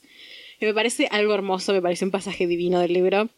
Y 0.61 0.65
me 0.67 0.75
parece 0.75 1.09
algo 1.11 1.35
hermoso, 1.35 1.73
me 1.73 1.83
parece 1.83 2.05
un 2.05 2.11
pasaje 2.11 2.47
divino 2.47 2.79
del 2.81 2.93
libro. 2.93 3.29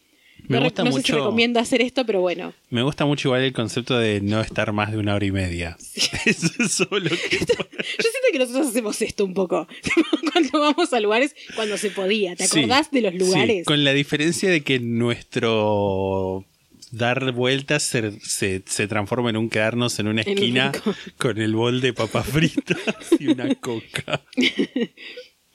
Me 0.47 0.57
no 0.59 0.65
gusta 0.65 0.83
no 0.83 0.91
sé 0.91 0.97
si 0.97 0.97
mucho- 1.11 1.15
recomiendo 1.23 1.59
hacer 1.59 1.81
esto, 1.81 2.05
pero 2.05 2.19
bueno. 2.21 2.53
Me 2.69 2.83
gusta 2.83 3.05
mucho 3.05 3.29
igual 3.29 3.41
el 3.41 3.53
concepto 3.53 3.97
de 3.97 4.21
no 4.21 4.41
estar 4.41 4.73
más 4.73 4.91
de 4.91 4.97
una 4.99 5.15
hora 5.15 5.25
y 5.25 5.31
media. 5.31 5.75
Eso 6.25 6.47
es 6.59 6.71
solo 6.73 7.09
que. 7.09 7.37
Yo 7.39 7.45
siento 7.47 8.27
que 8.31 8.39
nosotros 8.39 8.67
hacemos 8.67 9.01
esto 9.01 9.25
un 9.25 9.33
poco. 9.33 9.67
cuando 10.33 10.59
vamos 10.59 10.93
a 10.93 10.99
lugares, 10.99 11.35
cuando 11.55 11.77
se 11.77 11.89
podía. 11.89 12.35
¿Te 12.35 12.47
Sí, 12.47 12.59
acordás 12.59 12.91
de 12.91 13.01
los 13.01 13.13
sí, 13.13 13.17
lugares? 13.19 13.65
con 13.65 13.83
la 13.83 13.93
diferencia 13.93 14.49
de 14.51 14.61
que 14.61 14.79
nuestro 14.79 16.45
dar 16.91 17.31
vueltas 17.31 17.81
se, 17.83 18.19
se, 18.21 18.61
se 18.65 18.87
transforma 18.87 19.29
en 19.29 19.37
un 19.37 19.49
quedarnos 19.49 19.97
en 19.99 20.07
una 20.07 20.21
esquina 20.21 20.71
con 21.17 21.41
el 21.41 21.55
bol 21.55 21.81
de 21.81 21.93
papas 21.93 22.27
fritas 22.27 22.77
y 23.19 23.27
una 23.27 23.53
coca. 23.55 24.21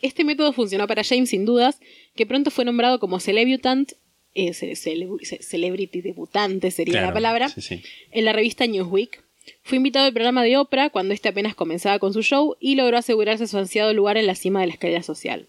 Este 0.02 0.24
método 0.24 0.52
funcionó 0.52 0.86
para 0.86 1.04
James 1.04 1.30
sin 1.30 1.44
dudas, 1.44 1.80
que 2.16 2.26
pronto 2.26 2.50
fue 2.50 2.64
nombrado 2.64 2.98
como 3.00 3.20
celebutant, 3.20 3.92
eh, 4.34 4.52
ce- 4.54 4.72
cele- 4.76 5.08
ce- 5.22 5.42
celebrity 5.42 6.00
debutante 6.02 6.70
sería 6.70 6.92
Claro, 6.94 7.06
la 7.08 7.12
palabra, 7.14 7.48
sí, 7.48 7.60
sí. 7.60 7.82
en 8.12 8.24
la 8.24 8.32
revista 8.32 8.66
Newsweek. 8.66 9.22
Fue 9.62 9.76
invitado 9.78 10.06
al 10.06 10.12
programa 10.12 10.44
de 10.44 10.56
Oprah 10.58 10.90
cuando 10.90 11.12
este 11.14 11.28
apenas 11.28 11.54
comenzaba 11.54 11.98
con 11.98 12.12
su 12.12 12.22
show 12.22 12.56
y 12.60 12.74
logró 12.76 12.98
asegurarse 12.98 13.46
su 13.46 13.58
ansiado 13.58 13.92
lugar 13.92 14.16
en 14.16 14.26
la 14.26 14.34
cima 14.34 14.60
de 14.60 14.66
la 14.68 14.74
escalera 14.74 15.02
social. 15.02 15.48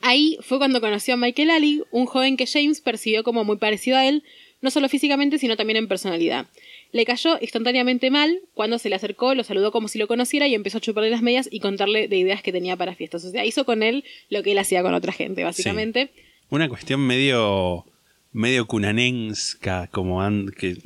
Ahí 0.00 0.38
fue 0.40 0.58
cuando 0.58 0.80
conoció 0.80 1.14
a 1.14 1.16
Michael 1.16 1.50
Ali, 1.50 1.82
un 1.90 2.06
joven 2.06 2.36
que 2.36 2.46
James 2.46 2.80
percibió 2.80 3.22
como 3.22 3.44
muy 3.44 3.56
parecido 3.58 3.96
a 3.98 4.06
él, 4.06 4.24
no 4.62 4.70
solo 4.70 4.88
físicamente, 4.88 5.38
sino 5.38 5.56
también 5.56 5.76
en 5.78 5.88
personalidad. 5.88 6.46
Le 6.92 7.04
cayó 7.04 7.38
instantáneamente 7.40 8.10
mal, 8.10 8.40
cuando 8.54 8.78
se 8.78 8.88
le 8.88 8.96
acercó, 8.96 9.34
lo 9.34 9.44
saludó 9.44 9.72
como 9.72 9.88
si 9.88 9.98
lo 9.98 10.06
conociera 10.08 10.46
y 10.48 10.54
empezó 10.54 10.78
a 10.78 10.80
chuparle 10.80 11.10
las 11.10 11.22
medias 11.22 11.48
y 11.50 11.60
contarle 11.60 12.08
de 12.08 12.16
ideas 12.16 12.42
que 12.42 12.52
tenía 12.52 12.76
para 12.76 12.94
fiestas. 12.94 13.24
O 13.24 13.30
sea, 13.30 13.44
hizo 13.44 13.64
con 13.64 13.82
él 13.82 14.04
lo 14.28 14.42
que 14.42 14.52
él 14.52 14.58
hacía 14.58 14.82
con 14.82 14.92
otra 14.94 15.12
gente, 15.12 15.44
básicamente. 15.44 16.10
Una 16.50 16.68
cuestión 16.68 17.00
medio. 17.06 17.84
medio 18.32 18.66
cunanensca, 18.66 19.88
como 19.92 20.20
and- 20.22 20.52
que 20.54 20.76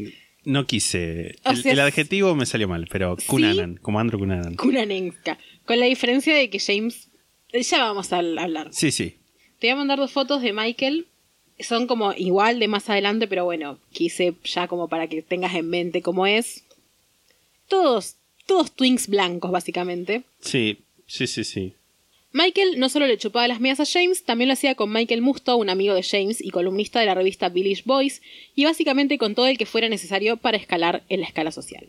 no 0.45 0.67
quise. 0.67 1.37
O 1.45 1.51
El, 1.51 1.57
sea, 1.63 1.73
el 1.73 1.81
adjetivo 1.81 2.35
me 2.35 2.47
salió 2.47 2.69
mal, 2.69 2.87
pero 2.91 3.17
sí. 3.19 3.27
Cunanan, 3.27 3.77
como 3.77 3.99
Andrew 3.99 4.19
Cunanan. 4.21 4.57
Cunanenska. 4.57 5.39
Con 5.65 5.81
la 5.81 5.87
diferencia 5.87 6.35
de 6.37 6.51
que 6.51 6.59
James... 6.59 7.09
Ya 7.53 7.85
vamos 7.85 8.13
a 8.13 8.19
hablar. 8.19 8.69
Sí, 8.73 8.91
sí. 8.91 9.17
Te 9.61 9.69
voy 9.69 9.71
a 9.71 9.77
mandar 9.77 9.99
dos 9.99 10.11
fotos 10.11 10.43
de 10.43 10.53
Michael. 10.53 11.07
Son 11.61 11.87
como 11.87 12.13
igual 12.13 12.59
de 12.59 12.69
más 12.69 12.91
adelante, 12.91 13.29
pero 13.29 13.45
bueno, 13.45 13.79
quise 13.93 14.35
ya 14.45 14.67
como 14.67 14.89
para 14.89 15.07
que 15.07 15.23
tengas 15.23 15.55
en 15.55 15.69
mente 15.69 16.03
cómo 16.03 16.27
es. 16.27 16.65
Todos, 17.69 18.17
todos 18.47 18.73
twins 18.73 19.09
blancos, 19.09 19.51
básicamente. 19.51 20.23
Sí, 20.41 20.79
sí, 21.07 21.27
sí, 21.27 21.45
sí. 21.45 21.75
Michael 22.33 22.81
no 22.81 22.89
solo 22.89 23.07
le 23.07 23.17
chupaba 23.17 23.47
las 23.47 23.61
medias 23.61 23.79
a 23.79 23.87
James, 23.87 24.25
también 24.25 24.49
lo 24.49 24.55
hacía 24.55 24.75
con 24.75 24.93
Michael 24.93 25.23
Musto, 25.23 25.57
un 25.57 25.71
amigo 25.71 25.95
de 25.95 26.03
James 26.03 26.41
y 26.41 26.51
columnista 26.51 26.99
de 26.99 27.07
la 27.07 27.15
revista 27.15 27.49
Village 27.49 27.83
Boys, 27.85 28.23
y 28.57 28.65
básicamente 28.65 29.19
con 29.19 29.37
todo 29.37 29.47
el 29.47 29.57
que 29.57 29.67
fuera 29.67 29.89
necesario 29.89 30.37
para 30.37 30.57
escalar 30.57 31.05
en 31.09 31.21
la 31.21 31.29
escala 31.29 31.53
social. 31.53 31.87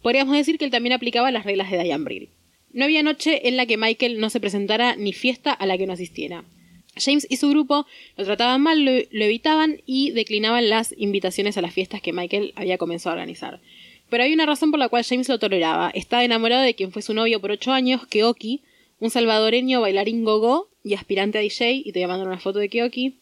Podríamos 0.00 0.36
decir 0.36 0.56
que 0.56 0.64
él 0.64 0.70
también 0.70 0.92
aplicaba 0.92 1.32
las 1.32 1.44
reglas 1.44 1.72
de 1.72 1.82
Diane 1.82 2.04
Brill. 2.04 2.28
No 2.72 2.84
había 2.84 3.02
noche 3.02 3.48
en 3.48 3.56
la 3.56 3.66
que 3.66 3.76
Michael 3.76 4.20
no 4.20 4.30
se 4.30 4.38
presentara 4.38 4.94
ni 4.94 5.12
fiesta 5.12 5.52
a 5.52 5.66
la 5.66 5.76
que 5.76 5.88
no 5.88 5.94
asistiera. 5.94 6.44
James 7.00 7.26
y 7.28 7.36
su 7.36 7.48
grupo 7.50 7.86
lo 8.16 8.24
trataban 8.24 8.60
mal, 8.60 8.84
lo, 8.84 8.90
evitaban 8.90 9.80
y 9.86 10.10
declinaban 10.10 10.68
las 10.68 10.94
invitaciones 10.96 11.56
a 11.56 11.62
las 11.62 11.74
fiestas 11.74 12.00
que 12.00 12.12
Michael 12.12 12.52
había 12.56 12.78
comenzado 12.78 13.12
a 13.12 13.14
organizar. 13.14 13.60
Pero 14.10 14.24
hay 14.24 14.32
una 14.32 14.46
razón 14.46 14.70
por 14.70 14.80
la 14.80 14.88
cual 14.88 15.04
James 15.04 15.28
lo 15.28 15.38
toleraba. 15.38 15.90
Estaba 15.90 16.24
enamorado 16.24 16.62
de 16.62 16.74
quien 16.74 16.92
fue 16.92 17.02
su 17.02 17.14
novio 17.14 17.40
por 17.40 17.50
ocho 17.50 17.72
años, 17.72 18.06
Keoki, 18.06 18.62
un 19.00 19.10
salvadoreño 19.10 19.80
bailarín 19.80 20.24
gogo 20.24 20.68
y 20.82 20.94
aspirante 20.94 21.38
a 21.38 21.40
DJ. 21.42 21.82
Y 21.84 21.92
te 21.92 22.00
voy 22.00 22.04
a 22.04 22.08
mandar 22.08 22.26
una 22.26 22.38
foto 22.38 22.58
de 22.58 22.68
Keoki, 22.68 23.16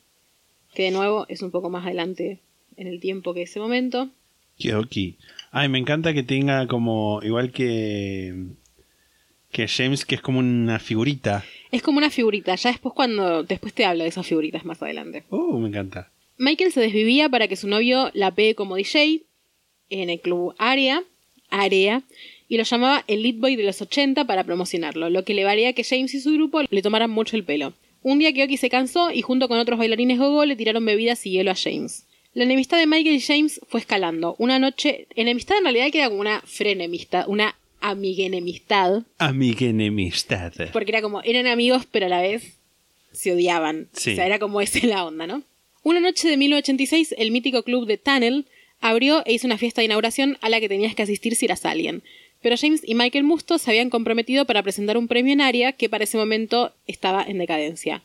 que 0.75 0.85
de 0.85 0.91
nuevo 0.93 1.27
es 1.29 1.43
un 1.43 1.51
poco 1.51 1.71
más 1.71 1.85
adelante 1.85 2.41
en 2.77 2.87
el 2.87 3.01
tiempo 3.01 3.35
que 3.35 3.43
ese 3.43 3.59
momento. 3.59 4.11
Kyoki. 4.59 5.17
Ay, 5.51 5.69
me 5.69 5.79
encanta 5.79 6.15
que 6.15 6.23
tenga 6.23 6.67
como. 6.67 7.21
Igual 7.23 7.53
que. 7.53 8.35
Que 9.57 9.69
James, 9.69 10.05
que 10.05 10.17
es 10.17 10.21
como 10.21 10.39
una 10.39 10.79
figurita. 10.79 11.43
Es 11.73 11.81
como 11.81 11.97
una 11.97 12.11
figurita. 12.11 12.55
Ya 12.57 12.73
después 12.73 12.95
cuando. 12.95 13.43
Después 13.43 13.73
te 13.73 13.87
hablo 13.87 14.03
de 14.03 14.11
esas 14.11 14.27
figuritas 14.27 14.67
más 14.67 14.83
adelante. 14.83 15.25
Uh, 15.31 15.59
me 15.59 15.69
encanta. 15.69 16.11
Michael 16.37 16.73
se 16.73 16.81
desvivía 16.81 17.31
para 17.31 17.49
que 17.49 17.57
su 17.57 17.67
novio 17.67 18.11
la 18.13 18.33
pegue 18.33 18.55
como 18.55 18.77
DJ 18.77 19.23
en 19.89 20.11
el 20.11 20.21
club 20.21 20.55
Area, 20.59 21.03
Area 21.49 22.03
y 22.51 22.59
lo 22.59 22.65
llamaba 22.65 23.03
el 23.07 23.23
lead 23.23 23.37
boy 23.37 23.57
de 23.57 23.63
los 23.63 23.81
80 23.81 24.27
para 24.27 24.45
promocionarlo, 24.45 25.09
lo 25.09 25.25
que 25.25 25.33
le 25.33 25.45
valía 25.45 25.73
que 25.73 25.85
James 25.85 26.13
y 26.13 26.21
su 26.21 26.35
grupo 26.35 26.61
le 26.69 26.83
tomaran 26.83 27.11
mucho 27.11 27.35
el 27.35 27.45
pelo. 27.45 27.73
Un 28.03 28.19
día 28.19 28.35
Keoki 28.35 28.59
se 28.59 28.69
cansó 28.69 29.11
y 29.11 29.23
junto 29.23 29.49
con 29.49 29.59
otros 29.59 29.79
bailarines 29.79 30.19
gogo 30.19 30.45
le 30.45 30.57
tiraron 30.57 30.85
bebidas 30.85 31.25
y 31.25 31.31
hielo 31.31 31.53
a 31.53 31.55
James. 31.55 32.05
La 32.35 32.45
enemistad 32.45 32.77
de 32.77 32.87
Michael 32.87 33.17
y 33.17 33.21
James 33.23 33.59
fue 33.69 33.81
escalando. 33.81 34.37
Una 34.39 34.59
noche, 34.59 35.07
enemistad 35.17 35.57
en 35.57 35.65
realidad 35.65 35.91
que 35.91 36.01
era 36.01 36.11
como 36.11 36.21
una 36.21 36.43
frenemistad, 36.43 37.27
una 37.27 37.56
amiguenemistad, 37.81 39.03
Amiguenemistad. 39.19 40.53
porque 40.73 40.91
era 40.93 41.03
como, 41.03 41.23
eran 41.23 41.47
amigos 41.47 41.87
pero 41.91 42.07
a 42.07 42.09
la 42.09 42.21
vez 42.21 42.59
se 43.13 43.33
odiaban. 43.33 43.89
Sí. 43.93 44.13
O 44.13 44.15
sea, 44.17 44.27
era 44.27 44.39
como 44.39 44.61
esa 44.61 44.85
la 44.87 45.05
onda, 45.05 45.27
¿no? 45.27 45.43
Una 45.83 46.01
noche 46.01 46.29
de 46.29 46.37
1986, 46.37 47.15
el 47.19 47.31
mítico 47.31 47.63
club 47.63 47.87
de 47.87 47.97
Tunnel 47.97 48.47
abrió 48.81 49.23
e 49.25 49.33
hizo 49.35 49.47
una 49.47 49.57
fiesta 49.59 49.81
de 49.81 49.87
inauguración 49.87 50.37
a 50.41 50.49
la 50.49 50.61
que 50.61 50.69
tenías 50.69 50.95
que 50.95 51.03
asistir 51.03 51.35
si 51.37 51.47
eras 51.47 51.65
alien. 51.65 52.03
Pero 52.43 52.57
James 52.61 52.83
y 52.85 52.95
Michael 52.95 53.25
Musto 53.25 53.57
se 53.59 53.71
habían 53.71 53.89
comprometido 53.89 54.45
para 54.45 54.63
presentar 54.63 54.99
un 54.99 55.09
premio 55.09 55.33
en 55.33 55.41
área 55.41 55.73
que 55.73 55.89
para 55.89 56.05
ese 56.05 56.19
momento 56.19 56.73
estaba 56.87 57.25
en 57.27 57.39
decadencia. 57.39 58.03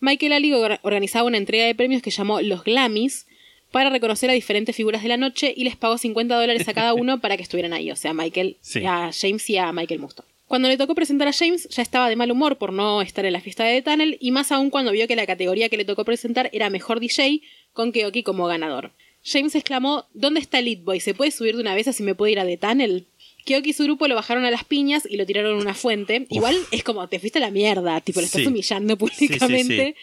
Michael 0.00 0.32
Ali 0.32 0.52
or- 0.52 0.78
organizaba 0.82 1.26
una 1.26 1.38
entrega 1.38 1.64
de 1.64 1.74
premios 1.74 2.02
que 2.02 2.10
llamó 2.10 2.40
Los 2.40 2.64
Glamis 2.64 3.26
para 3.72 3.90
reconocer 3.90 4.30
a 4.30 4.34
diferentes 4.34 4.76
figuras 4.76 5.02
de 5.02 5.08
la 5.08 5.16
noche 5.16 5.52
y 5.56 5.64
les 5.64 5.76
pagó 5.76 5.98
50 5.98 6.38
dólares 6.38 6.68
a 6.68 6.74
cada 6.74 6.94
uno 6.94 7.20
para 7.20 7.36
que 7.36 7.42
estuvieran 7.42 7.72
ahí, 7.72 7.90
o 7.90 7.96
sea, 7.96 8.12
Michael, 8.14 8.56
Sí. 8.60 8.84
a 8.86 9.10
James 9.18 9.48
y 9.50 9.56
a 9.56 9.72
Michael 9.72 9.98
Musto. 10.00 10.24
Cuando 10.46 10.68
le 10.68 10.76
tocó 10.76 10.94
presentar 10.94 11.26
a 11.28 11.32
James, 11.32 11.66
ya 11.70 11.82
estaba 11.82 12.10
de 12.10 12.16
mal 12.16 12.30
humor 12.30 12.58
por 12.58 12.72
no 12.74 13.00
estar 13.00 13.24
en 13.24 13.32
la 13.32 13.40
fiesta 13.40 13.64
de 13.64 13.80
The 13.80 13.90
Tunnel 13.90 14.18
y 14.20 14.30
más 14.32 14.52
aún 14.52 14.68
cuando 14.70 14.92
vio 14.92 15.08
que 15.08 15.16
la 15.16 15.26
categoría 15.26 15.70
que 15.70 15.78
le 15.78 15.86
tocó 15.86 16.04
presentar 16.04 16.50
era 16.52 16.68
mejor 16.68 17.00
DJ, 17.00 17.40
con 17.72 17.90
Keoki 17.90 18.22
como 18.22 18.46
ganador. 18.46 18.92
James 19.24 19.54
exclamó: 19.54 20.04
¿Dónde 20.12 20.40
está 20.40 20.58
el 20.58 20.66
Lead 20.66 20.80
Boy? 20.80 21.00
¿Se 21.00 21.14
puede 21.14 21.30
subir 21.30 21.54
de 21.56 21.62
una 21.62 21.74
vez 21.74 21.88
así 21.88 22.02
me 22.02 22.14
puedo 22.14 22.30
ir 22.30 22.38
a 22.38 22.44
The 22.44 22.58
Tunnel? 22.58 23.06
Keoki 23.46 23.70
y 23.70 23.72
su 23.72 23.84
grupo 23.84 24.06
lo 24.08 24.14
bajaron 24.14 24.44
a 24.44 24.50
las 24.50 24.64
piñas 24.64 25.04
y 25.08 25.16
lo 25.16 25.24
tiraron 25.24 25.58
a 25.58 25.62
una 25.62 25.74
fuente. 25.74 26.26
Igual 26.28 26.56
es 26.70 26.84
como, 26.84 27.08
te 27.08 27.18
fuiste 27.18 27.38
a 27.38 27.40
la 27.40 27.50
mierda, 27.50 28.00
tipo, 28.02 28.20
lo 28.20 28.26
estás 28.26 28.42
Sí. 28.42 28.46
humillando 28.48 28.94
Sí, 28.94 29.06
sí, 29.16 29.26
públicamente. 29.28 29.96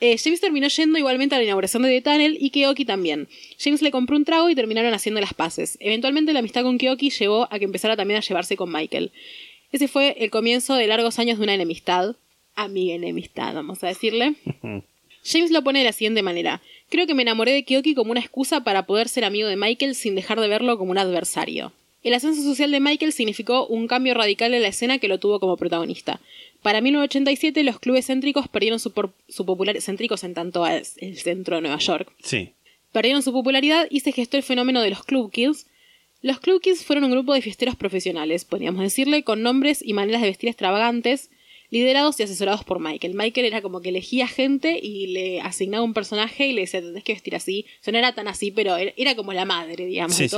Eh, 0.00 0.16
James 0.16 0.40
terminó 0.40 0.66
yendo 0.68 0.98
igualmente 0.98 1.34
a 1.34 1.38
la 1.38 1.44
inauguración 1.44 1.82
de 1.82 1.90
The 1.90 2.00
Tunnel 2.00 2.38
y 2.40 2.50
Keoki 2.50 2.86
también. 2.86 3.28
James 3.58 3.82
le 3.82 3.90
compró 3.90 4.16
un 4.16 4.24
trago 4.24 4.48
y 4.48 4.54
terminaron 4.54 4.94
haciendo 4.94 5.20
las 5.20 5.34
paces. 5.34 5.76
Eventualmente 5.80 6.32
la 6.32 6.38
amistad 6.38 6.62
con 6.62 6.78
Keoki 6.78 7.10
llevó 7.10 7.46
a 7.50 7.58
que 7.58 7.66
empezara 7.66 7.96
también 7.96 8.18
a 8.18 8.22
llevarse 8.22 8.56
con 8.56 8.72
Michael. 8.72 9.12
Ese 9.72 9.88
fue 9.88 10.16
el 10.18 10.30
comienzo 10.30 10.74
de 10.74 10.86
largos 10.86 11.18
años 11.18 11.38
de 11.38 11.44
una 11.44 11.54
enemistad. 11.54 12.16
Amiga 12.54 12.94
enemistad, 12.94 13.54
vamos 13.54 13.84
a 13.84 13.88
decirle. 13.88 14.34
James 15.24 15.50
lo 15.50 15.62
pone 15.62 15.80
de 15.80 15.84
la 15.84 15.92
siguiente 15.92 16.22
manera. 16.22 16.62
Creo 16.88 17.06
que 17.06 17.14
me 17.14 17.22
enamoré 17.22 17.52
de 17.52 17.64
Keoki 17.64 17.94
como 17.94 18.10
una 18.10 18.20
excusa 18.20 18.64
para 18.64 18.86
poder 18.86 19.08
ser 19.08 19.24
amigo 19.24 19.48
de 19.48 19.56
Michael 19.56 19.94
sin 19.94 20.14
dejar 20.14 20.40
de 20.40 20.48
verlo 20.48 20.78
como 20.78 20.92
un 20.92 20.98
adversario. 20.98 21.72
El 22.02 22.14
ascenso 22.14 22.42
social 22.42 22.70
de 22.70 22.80
Michael 22.80 23.12
significó 23.12 23.66
un 23.66 23.86
cambio 23.86 24.14
radical 24.14 24.54
en 24.54 24.62
la 24.62 24.68
escena 24.68 24.98
que 24.98 25.08
lo 25.08 25.18
tuvo 25.18 25.38
como 25.38 25.58
protagonista. 25.58 26.20
Para 26.62 26.80
1987 26.80 27.62
los 27.64 27.78
clubes 27.78 28.06
céntricos 28.06 28.48
perdieron 28.48 28.78
su, 28.80 28.92
por- 28.92 29.12
su 29.28 29.46
popularidad, 29.46 29.82
céntricos 29.84 30.24
en 30.24 30.34
tanto 30.34 30.66
es 30.66 30.96
el 30.98 31.16
centro 31.18 31.56
de 31.56 31.62
Nueva 31.62 31.78
York, 31.78 32.12
Sí. 32.22 32.52
perdieron 32.92 33.22
su 33.22 33.32
popularidad 33.32 33.86
y 33.90 34.00
se 34.00 34.12
gestó 34.12 34.36
el 34.36 34.42
fenómeno 34.42 34.82
de 34.82 34.90
los 34.90 35.04
Club 35.04 35.30
Kids. 35.32 35.66
Los 36.22 36.38
Club 36.40 36.60
Kids 36.60 36.84
fueron 36.84 37.04
un 37.04 37.12
grupo 37.12 37.32
de 37.32 37.40
fiesteros 37.40 37.76
profesionales, 37.76 38.44
podríamos 38.44 38.82
decirle, 38.82 39.22
con 39.24 39.42
nombres 39.42 39.82
y 39.84 39.94
maneras 39.94 40.20
de 40.20 40.28
vestir 40.28 40.48
extravagantes, 40.50 41.30
liderados 41.70 42.18
y 42.20 42.24
asesorados 42.24 42.64
por 42.64 42.78
Michael. 42.80 43.14
Michael 43.14 43.46
era 43.46 43.62
como 43.62 43.80
que 43.80 43.88
elegía 43.90 44.26
gente 44.26 44.78
y 44.82 45.06
le 45.06 45.40
asignaba 45.40 45.84
un 45.84 45.94
personaje 45.94 46.46
y 46.48 46.52
le 46.52 46.62
decía, 46.62 46.82
tenés 46.82 47.04
que 47.04 47.12
vestir 47.14 47.36
así. 47.36 47.64
O 47.80 47.84
sea, 47.84 47.92
no 47.92 47.98
era 47.98 48.12
tan 48.14 48.28
así, 48.28 48.50
pero 48.50 48.76
era, 48.76 49.14
como 49.14 49.32
la 49.32 49.44
madre, 49.46 49.86
digamos, 49.86 50.16
Sí, 50.16 50.24
de 50.24 50.28
sí. 50.30 50.36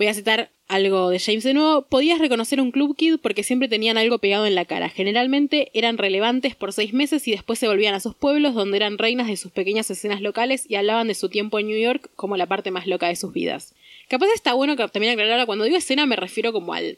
Voy 0.00 0.06
a 0.06 0.14
citar 0.14 0.50
algo 0.66 1.10
de 1.10 1.18
James 1.18 1.44
de 1.44 1.52
nuevo. 1.52 1.82
Podías 1.82 2.18
reconocer 2.18 2.58
un 2.62 2.70
Club 2.70 2.96
Kid 2.96 3.16
porque 3.20 3.42
siempre 3.42 3.68
tenían 3.68 3.98
algo 3.98 4.18
pegado 4.18 4.46
en 4.46 4.54
la 4.54 4.64
cara. 4.64 4.88
Generalmente 4.88 5.70
eran 5.74 5.98
relevantes 5.98 6.54
por 6.56 6.72
seis 6.72 6.94
meses 6.94 7.28
y 7.28 7.32
después 7.32 7.58
se 7.58 7.68
volvían 7.68 7.92
a 7.92 8.00
sus 8.00 8.14
pueblos 8.14 8.54
donde 8.54 8.78
eran 8.78 8.96
reinas 8.96 9.26
de 9.26 9.36
sus 9.36 9.52
pequeñas 9.52 9.90
escenas 9.90 10.22
locales 10.22 10.64
y 10.66 10.76
hablaban 10.76 11.08
de 11.08 11.14
su 11.14 11.28
tiempo 11.28 11.58
en 11.58 11.66
New 11.66 11.78
York 11.78 12.08
como 12.16 12.38
la 12.38 12.46
parte 12.46 12.70
más 12.70 12.86
loca 12.86 13.08
de 13.08 13.16
sus 13.16 13.34
vidas. 13.34 13.74
Capaz 14.08 14.28
está 14.34 14.54
bueno 14.54 14.74
que 14.74 14.88
también 14.88 15.12
aclarar, 15.12 15.44
cuando 15.44 15.66
digo 15.66 15.76
escena 15.76 16.06
me 16.06 16.16
refiero 16.16 16.54
como 16.54 16.72
al, 16.72 16.96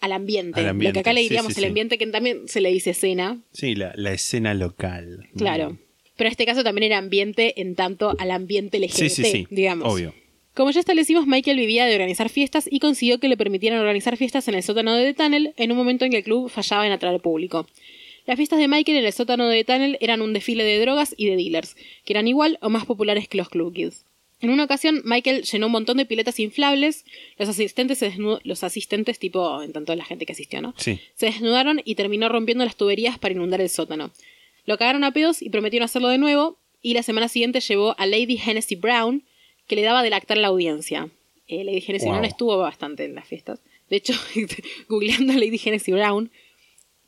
al 0.00 0.12
ambiente. 0.12 0.60
Al 0.60 0.64
Lo 0.64 0.70
ambiente, 0.70 0.94
que 0.94 1.00
acá 1.00 1.12
le 1.12 1.20
diríamos 1.20 1.52
sí, 1.52 1.60
el 1.60 1.64
sí. 1.64 1.68
ambiente 1.68 1.98
que 1.98 2.06
también 2.06 2.48
se 2.48 2.62
le 2.62 2.70
dice 2.72 2.92
escena. 2.92 3.42
Sí, 3.52 3.74
la, 3.74 3.92
la 3.94 4.14
escena 4.14 4.54
local. 4.54 5.28
Claro. 5.36 5.76
Pero 6.16 6.28
en 6.28 6.30
este 6.30 6.46
caso 6.46 6.64
también 6.64 6.84
era 6.84 6.96
ambiente 6.96 7.60
en 7.60 7.74
tanto 7.74 8.16
al 8.18 8.30
ambiente 8.30 8.78
LGBT, 8.78 8.94
Sí, 8.94 9.10
sí, 9.10 9.24
sí. 9.24 9.46
digamos. 9.50 9.92
Obvio. 9.92 10.14
Como 10.58 10.72
ya 10.72 10.80
establecimos, 10.80 11.28
Michael 11.28 11.56
vivía 11.56 11.86
de 11.86 11.94
organizar 11.94 12.28
fiestas 12.30 12.68
y 12.68 12.80
consiguió 12.80 13.20
que 13.20 13.28
le 13.28 13.36
permitieran 13.36 13.78
organizar 13.78 14.16
fiestas 14.16 14.48
en 14.48 14.56
el 14.56 14.64
sótano 14.64 14.92
de 14.92 15.04
The 15.04 15.14
Tunnel 15.14 15.54
en 15.56 15.70
un 15.70 15.78
momento 15.78 16.04
en 16.04 16.10
que 16.10 16.16
el 16.16 16.24
club 16.24 16.50
fallaba 16.50 16.84
en 16.84 16.90
atraer 16.90 17.20
público. 17.20 17.68
Las 18.26 18.38
fiestas 18.38 18.58
de 18.58 18.66
Michael 18.66 18.98
en 18.98 19.04
el 19.04 19.12
sótano 19.12 19.46
de 19.46 19.62
The 19.62 19.72
Tunnel 19.72 19.98
eran 20.00 20.20
un 20.20 20.32
desfile 20.32 20.64
de 20.64 20.80
drogas 20.80 21.14
y 21.16 21.26
de 21.26 21.36
dealers, 21.36 21.76
que 22.04 22.12
eran 22.12 22.26
igual 22.26 22.58
o 22.60 22.70
más 22.70 22.86
populares 22.86 23.28
que 23.28 23.38
los 23.38 23.48
Club 23.48 23.72
Kids. 23.72 24.04
En 24.40 24.50
una 24.50 24.64
ocasión, 24.64 25.00
Michael 25.04 25.44
llenó 25.44 25.66
un 25.66 25.72
montón 25.72 25.96
de 25.96 26.06
piletas 26.06 26.40
inflables, 26.40 27.04
los 27.38 27.48
asistentes, 27.48 27.98
se 27.98 28.12
los 28.18 28.64
asistentes 28.64 29.20
tipo, 29.20 29.62
en 29.62 29.72
tanto 29.72 29.94
la 29.94 30.04
gente 30.04 30.26
que 30.26 30.32
asistió, 30.32 30.60
¿no? 30.60 30.74
Sí. 30.76 30.98
Se 31.14 31.26
desnudaron 31.26 31.82
y 31.84 31.94
terminó 31.94 32.28
rompiendo 32.28 32.64
las 32.64 32.74
tuberías 32.74 33.16
para 33.16 33.32
inundar 33.32 33.60
el 33.60 33.68
sótano. 33.68 34.10
Lo 34.66 34.76
cagaron 34.76 35.04
a 35.04 35.12
pedos 35.12 35.40
y 35.40 35.50
prometieron 35.50 35.84
hacerlo 35.84 36.08
de 36.08 36.18
nuevo, 36.18 36.58
y 36.82 36.94
la 36.94 37.04
semana 37.04 37.28
siguiente 37.28 37.60
llevó 37.60 37.94
a 37.96 38.06
Lady 38.06 38.40
Hennessy 38.44 38.74
Brown, 38.74 39.22
que 39.68 39.76
le 39.76 39.82
daba 39.82 40.02
de 40.02 40.10
lactar 40.10 40.38
a 40.38 40.40
la 40.40 40.48
audiencia. 40.48 41.08
Eh, 41.46 41.62
Lady 41.64 41.82
Hennessy 41.86 42.06
Wow. 42.06 42.14
Brown 42.14 42.24
estuvo 42.24 42.58
bastante 42.58 43.04
en 43.04 43.14
las 43.14 43.26
fiestas. 43.28 43.60
De 43.88 43.96
hecho, 43.96 44.12
googleando 44.88 45.32
a 45.32 45.36
Lady 45.36 45.60
Hennessy 45.64 45.92
Brown, 45.92 46.30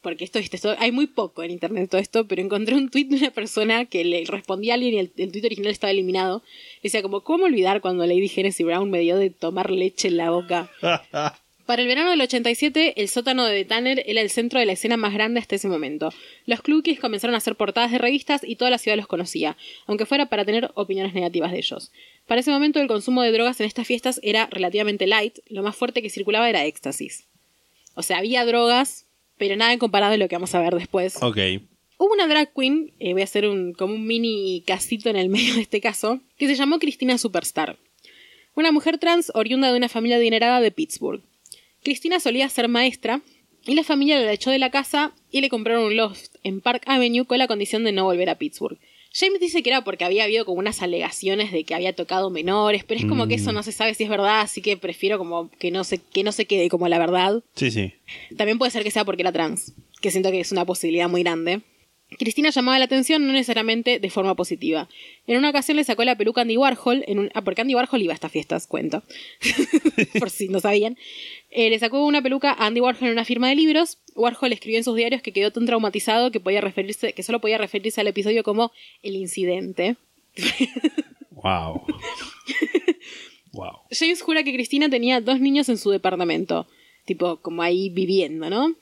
porque 0.02 0.24
esto, 0.24 0.38
esto- 0.38 0.74
hay 0.78 0.92
muy 0.92 1.06
poco 1.08 1.42
en 1.42 1.50
internet 1.50 1.82
de 1.82 1.88
todo 1.88 2.00
esto, 2.00 2.26
pero 2.26 2.40
encontré 2.40 2.74
un 2.74 2.88
tweet 2.88 3.04
de 3.06 3.16
una 3.16 3.30
persona 3.32 3.84
que 3.84 4.02
le 4.04 4.24
respondía 4.24 4.72
a 4.72 4.76
alguien 4.76 4.94
y 4.94 4.98
el, 4.98 5.12
el 5.18 5.30
tweet 5.32 5.44
original 5.44 5.72
estaba 5.72 5.90
eliminado. 5.90 6.42
Decía 6.82 7.02
como, 7.02 7.22
¿cómo 7.22 7.44
olvidar 7.44 7.80
cuando 7.82 8.06
Lady 8.06 8.30
Hennessy 8.34 8.64
Brown 8.64 8.90
me 8.90 9.00
dio 9.00 9.16
de 9.18 9.28
tomar 9.30 9.70
leche 9.70 10.08
en 10.08 10.16
la 10.16 10.30
boca? 10.30 10.70
Para 11.70 11.82
el 11.82 11.88
verano 11.88 12.10
del 12.10 12.20
87, 12.20 13.00
el 13.00 13.08
sótano 13.08 13.46
de 13.46 13.62
The 13.62 13.64
Tanner 13.64 14.02
era 14.04 14.20
el 14.20 14.28
centro 14.28 14.58
de 14.58 14.66
la 14.66 14.72
escena 14.72 14.96
más 14.96 15.14
grande 15.14 15.38
hasta 15.38 15.54
ese 15.54 15.68
momento. 15.68 16.12
Los 16.44 16.62
Clukies 16.62 16.98
comenzaron 16.98 17.36
a 17.36 17.38
hacer 17.38 17.54
portadas 17.54 17.92
de 17.92 17.98
revistas 17.98 18.40
y 18.42 18.56
toda 18.56 18.72
la 18.72 18.78
ciudad 18.78 18.96
los 18.96 19.06
conocía, 19.06 19.56
aunque 19.86 20.04
fuera 20.04 20.26
para 20.26 20.44
tener 20.44 20.72
opiniones 20.74 21.14
negativas 21.14 21.52
de 21.52 21.58
ellos. 21.58 21.92
Para 22.26 22.40
ese 22.40 22.50
momento, 22.50 22.80
el 22.80 22.88
consumo 22.88 23.22
de 23.22 23.30
drogas 23.30 23.60
en 23.60 23.68
estas 23.68 23.86
fiestas 23.86 24.18
era 24.24 24.48
relativamente 24.50 25.06
light, 25.06 25.38
lo 25.46 25.62
más 25.62 25.76
fuerte 25.76 26.02
que 26.02 26.10
circulaba 26.10 26.50
era 26.50 26.64
éxtasis. 26.64 27.28
O 27.94 28.02
sea, 28.02 28.18
había 28.18 28.44
drogas, 28.44 29.06
pero 29.38 29.54
nada 29.54 29.72
en 29.72 29.78
comparado 29.78 30.14
a 30.14 30.16
lo 30.16 30.26
que 30.26 30.34
vamos 30.34 30.52
a 30.56 30.60
ver 30.60 30.74
después. 30.74 31.22
Ok. 31.22 31.38
Hubo 31.98 32.12
una 32.12 32.26
drag 32.26 32.52
queen, 32.52 32.92
eh, 32.98 33.12
voy 33.12 33.20
a 33.20 33.26
hacer 33.26 33.46
un, 33.46 33.74
como 33.74 33.94
un 33.94 34.08
mini 34.08 34.64
casito 34.66 35.08
en 35.08 35.14
el 35.14 35.28
medio 35.28 35.54
de 35.54 35.60
este 35.60 35.80
caso, 35.80 36.18
que 36.36 36.48
se 36.48 36.56
llamó 36.56 36.80
Cristina 36.80 37.16
Superstar. 37.16 37.78
Una 38.56 38.72
mujer 38.72 38.98
trans 38.98 39.30
oriunda 39.34 39.70
de 39.70 39.76
una 39.76 39.88
familia 39.88 40.16
adinerada 40.16 40.60
de 40.60 40.72
Pittsburgh. 40.72 41.22
Cristina 41.82 42.20
solía 42.20 42.48
ser 42.48 42.68
maestra 42.68 43.22
y 43.64 43.74
la 43.74 43.84
familia 43.84 44.18
la 44.20 44.32
echó 44.32 44.50
de 44.50 44.58
la 44.58 44.70
casa 44.70 45.12
y 45.30 45.40
le 45.40 45.48
compraron 45.48 45.84
un 45.84 45.96
loft 45.96 46.36
en 46.42 46.60
Park 46.60 46.82
Avenue 46.86 47.24
con 47.24 47.38
la 47.38 47.46
condición 47.46 47.84
de 47.84 47.92
no 47.92 48.04
volver 48.04 48.30
a 48.30 48.36
Pittsburgh. 48.36 48.78
James 49.12 49.40
dice 49.40 49.62
que 49.62 49.70
era 49.70 49.82
porque 49.82 50.04
había 50.04 50.24
habido 50.24 50.44
como 50.44 50.60
unas 50.60 50.82
alegaciones 50.82 51.50
de 51.50 51.64
que 51.64 51.74
había 51.74 51.94
tocado 51.94 52.30
menores, 52.30 52.84
pero 52.84 53.00
es 53.00 53.06
como 53.06 53.26
que 53.26 53.34
eso 53.34 53.52
no 53.52 53.64
se 53.64 53.72
sabe 53.72 53.94
si 53.94 54.04
es 54.04 54.10
verdad, 54.10 54.40
así 54.40 54.62
que 54.62 54.76
prefiero 54.76 55.18
como 55.18 55.50
que 55.50 55.72
no 55.72 55.82
se, 55.82 55.98
que 55.98 56.22
no 56.22 56.30
se 56.30 56.44
quede 56.44 56.68
como 56.68 56.86
la 56.86 56.98
verdad. 56.98 57.42
Sí, 57.56 57.72
sí. 57.72 57.92
También 58.36 58.58
puede 58.58 58.70
ser 58.70 58.84
que 58.84 58.92
sea 58.92 59.04
porque 59.04 59.22
era 59.22 59.32
trans, 59.32 59.72
que 60.00 60.12
siento 60.12 60.30
que 60.30 60.38
es 60.38 60.52
una 60.52 60.64
posibilidad 60.64 61.08
muy 61.08 61.24
grande. 61.24 61.62
Cristina 62.18 62.50
llamaba 62.50 62.78
la 62.78 62.86
atención 62.86 63.26
no 63.26 63.32
necesariamente 63.32 64.00
de 64.00 64.10
forma 64.10 64.34
positiva. 64.34 64.88
En 65.26 65.36
una 65.38 65.50
ocasión 65.50 65.76
le 65.76 65.84
sacó 65.84 66.04
la 66.04 66.16
peluca 66.16 66.40
a 66.40 66.42
Andy 66.42 66.56
Warhol, 66.56 67.04
en 67.06 67.18
un, 67.20 67.30
ah, 67.34 67.42
porque 67.42 67.60
Andy 67.60 67.74
Warhol 67.74 68.02
iba 68.02 68.12
a 68.12 68.14
estas 68.14 68.32
fiestas, 68.32 68.66
cuento, 68.66 69.02
por 70.18 70.30
si 70.30 70.48
no 70.48 70.60
sabían. 70.60 70.98
Eh, 71.50 71.70
le 71.70 71.78
sacó 71.78 72.04
una 72.04 72.20
peluca 72.20 72.52
a 72.52 72.66
Andy 72.66 72.80
Warhol 72.80 73.06
en 73.06 73.12
una 73.12 73.24
firma 73.24 73.48
de 73.48 73.54
libros. 73.54 73.98
Warhol 74.16 74.52
escribió 74.52 74.78
en 74.78 74.84
sus 74.84 74.96
diarios 74.96 75.22
que 75.22 75.32
quedó 75.32 75.52
tan 75.52 75.66
traumatizado 75.66 76.30
que 76.30 76.40
podía 76.40 76.60
referirse, 76.60 77.12
que 77.12 77.22
solo 77.22 77.40
podía 77.40 77.58
referirse 77.58 78.00
al 78.00 78.08
episodio 78.08 78.42
como 78.42 78.72
el 79.02 79.14
incidente. 79.14 79.96
Wow. 81.30 81.82
wow. 83.52 83.72
James 83.90 84.20
jura 84.20 84.42
que 84.42 84.52
Cristina 84.52 84.90
tenía 84.90 85.20
dos 85.20 85.40
niños 85.40 85.68
en 85.68 85.78
su 85.78 85.90
departamento, 85.90 86.66
tipo 87.04 87.36
como 87.36 87.62
ahí 87.62 87.88
viviendo, 87.88 88.50
¿no? 88.50 88.74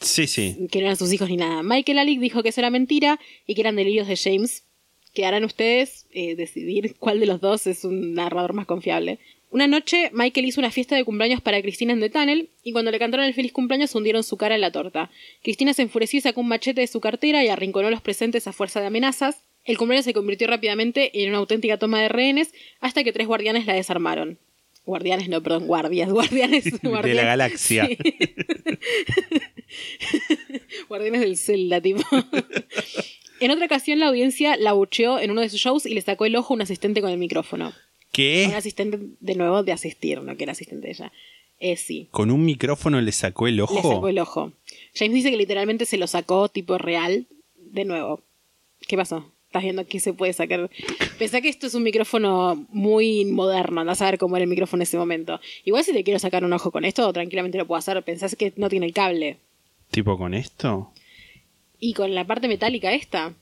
Sí, 0.00 0.26
sí. 0.26 0.68
Que 0.70 0.78
no 0.78 0.86
eran 0.86 0.96
sus 0.96 1.12
hijos 1.12 1.28
ni 1.28 1.36
nada. 1.36 1.62
Michael 1.62 1.98
Alick 1.98 2.20
dijo 2.20 2.42
que 2.42 2.50
eso 2.50 2.60
era 2.60 2.70
mentira 2.70 3.18
y 3.46 3.54
que 3.54 3.60
eran 3.60 3.76
delirios 3.76 4.06
de 4.06 4.16
James. 4.16 4.64
Que 5.14 5.24
harán 5.26 5.44
ustedes 5.44 6.06
eh, 6.12 6.36
decidir 6.36 6.94
cuál 6.98 7.18
de 7.18 7.26
los 7.26 7.40
dos 7.40 7.66
es 7.66 7.84
un 7.84 8.14
narrador 8.14 8.52
más 8.52 8.66
confiable. 8.66 9.18
Una 9.50 9.66
noche, 9.66 10.10
Michael 10.12 10.46
hizo 10.46 10.60
una 10.60 10.70
fiesta 10.70 10.94
de 10.94 11.04
cumpleaños 11.04 11.40
para 11.40 11.60
Cristina 11.62 11.94
en 11.94 12.00
The 12.00 12.10
Tunnel 12.10 12.50
y 12.62 12.72
cuando 12.72 12.90
le 12.90 12.98
cantaron 12.98 13.24
el 13.24 13.32
feliz 13.32 13.50
cumpleaños 13.52 13.94
hundieron 13.94 14.22
su 14.22 14.36
cara 14.36 14.54
en 14.54 14.60
la 14.60 14.70
torta. 14.70 15.10
Cristina 15.42 15.72
se 15.72 15.82
enfureció 15.82 16.18
y 16.18 16.20
sacó 16.20 16.42
un 16.42 16.48
machete 16.48 16.82
de 16.82 16.86
su 16.86 17.00
cartera 17.00 17.42
y 17.42 17.48
arrinconó 17.48 17.88
a 17.88 17.90
los 17.90 18.02
presentes 18.02 18.46
a 18.46 18.52
fuerza 18.52 18.80
de 18.80 18.88
amenazas. 18.88 19.44
El 19.64 19.78
cumpleaños 19.78 20.04
se 20.04 20.12
convirtió 20.12 20.46
rápidamente 20.48 21.22
en 21.22 21.30
una 21.30 21.38
auténtica 21.38 21.78
toma 21.78 22.00
de 22.02 22.08
rehenes 22.10 22.52
hasta 22.80 23.02
que 23.02 23.12
tres 23.12 23.26
guardianes 23.26 23.64
la 23.66 23.72
desarmaron. 23.72 24.38
Guardianes, 24.84 25.28
no, 25.30 25.42
perdón, 25.42 25.66
guardias, 25.66 26.10
guardianes. 26.12 26.64
De 26.64 26.88
guardianes. 26.88 27.16
la 27.16 27.24
galaxia. 27.24 27.86
Sí. 27.86 27.96
Guardianes 30.88 31.20
del 31.20 31.36
Zelda, 31.36 31.80
tipo. 31.80 32.02
en 33.40 33.50
otra 33.50 33.66
ocasión, 33.66 33.98
la 33.98 34.08
audiencia 34.08 34.56
la 34.56 34.72
bucheó 34.72 35.18
en 35.18 35.30
uno 35.30 35.40
de 35.40 35.48
sus 35.48 35.60
shows 35.60 35.86
y 35.86 35.94
le 35.94 36.00
sacó 36.00 36.24
el 36.26 36.36
ojo 36.36 36.54
a 36.54 36.56
un 36.56 36.62
asistente 36.62 37.00
con 37.00 37.10
el 37.10 37.18
micrófono. 37.18 37.68
Un 37.68 37.74
¿Qué? 38.12 38.46
asistente, 38.56 38.98
de 39.20 39.34
nuevo, 39.34 39.62
de 39.62 39.72
asistir, 39.72 40.20
no 40.22 40.36
que 40.36 40.44
era 40.44 40.52
asistente 40.52 40.86
de 40.86 40.92
ella. 40.92 41.12
Eh, 41.60 41.76
sí, 41.76 42.08
¿Con 42.10 42.30
un 42.30 42.44
micrófono 42.44 43.00
le 43.00 43.12
sacó 43.12 43.48
el 43.48 43.60
ojo? 43.60 43.74
le 43.74 43.82
sacó 43.82 44.08
el 44.08 44.18
ojo. 44.18 44.52
James 44.94 45.14
dice 45.14 45.30
que 45.30 45.36
literalmente 45.36 45.86
se 45.86 45.98
lo 45.98 46.06
sacó, 46.06 46.48
tipo 46.48 46.78
real, 46.78 47.26
de 47.56 47.84
nuevo. 47.84 48.22
¿Qué 48.86 48.96
pasó? 48.96 49.32
Estás 49.46 49.62
viendo 49.62 49.86
que 49.86 49.98
se 49.98 50.12
puede 50.12 50.32
sacar. 50.34 50.70
Pensá 51.18 51.40
que 51.40 51.48
esto 51.48 51.66
es 51.66 51.74
un 51.74 51.82
micrófono 51.82 52.66
muy 52.68 53.24
moderno, 53.24 53.80
andás 53.80 54.02
a 54.02 54.10
ver 54.10 54.18
cómo 54.18 54.36
era 54.36 54.44
el 54.44 54.50
micrófono 54.50 54.82
en 54.82 54.82
ese 54.82 54.98
momento. 54.98 55.40
Igual 55.64 55.84
si 55.84 55.92
te 55.92 56.04
quiero 56.04 56.20
sacar 56.20 56.44
un 56.44 56.52
ojo 56.52 56.70
con 56.70 56.84
esto, 56.84 57.10
tranquilamente 57.12 57.58
lo 57.58 57.66
puedo 57.66 57.78
hacer. 57.78 58.02
Pensás 58.04 58.36
que 58.36 58.52
no 58.56 58.68
tiene 58.68 58.86
el 58.86 58.92
cable. 58.92 59.38
¿Tipo 59.90 60.18
con 60.18 60.34
esto? 60.34 60.92
Y 61.80 61.94
con 61.94 62.14
la 62.14 62.26
parte 62.26 62.48
metálica 62.48 62.92
esta, 62.92 63.32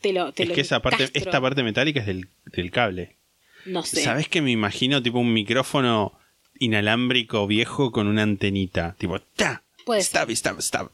te 0.00 0.12
lo. 0.12 0.32
Te 0.32 0.42
Es 0.42 0.48
lo 0.48 0.54
que 0.54 0.60
esa 0.60 0.82
parte, 0.82 1.08
esta 1.14 1.40
parte 1.40 1.62
metálica 1.62 2.00
es 2.00 2.06
del, 2.06 2.28
del 2.46 2.70
cable. 2.70 3.16
No 3.64 3.82
sé. 3.82 4.02
¿Sabes 4.02 4.28
que 4.28 4.42
me 4.42 4.50
imagino 4.50 5.02
tipo 5.02 5.18
un 5.18 5.32
micrófono 5.32 6.12
inalámbrico 6.58 7.46
viejo 7.46 7.92
con 7.92 8.06
una 8.06 8.22
antenita? 8.22 8.94
Tipo, 8.98 9.20
¡ta! 9.20 9.62
Puede 9.84 10.02
stab, 10.02 10.30
stab, 10.30 10.60
stab. 10.60 10.90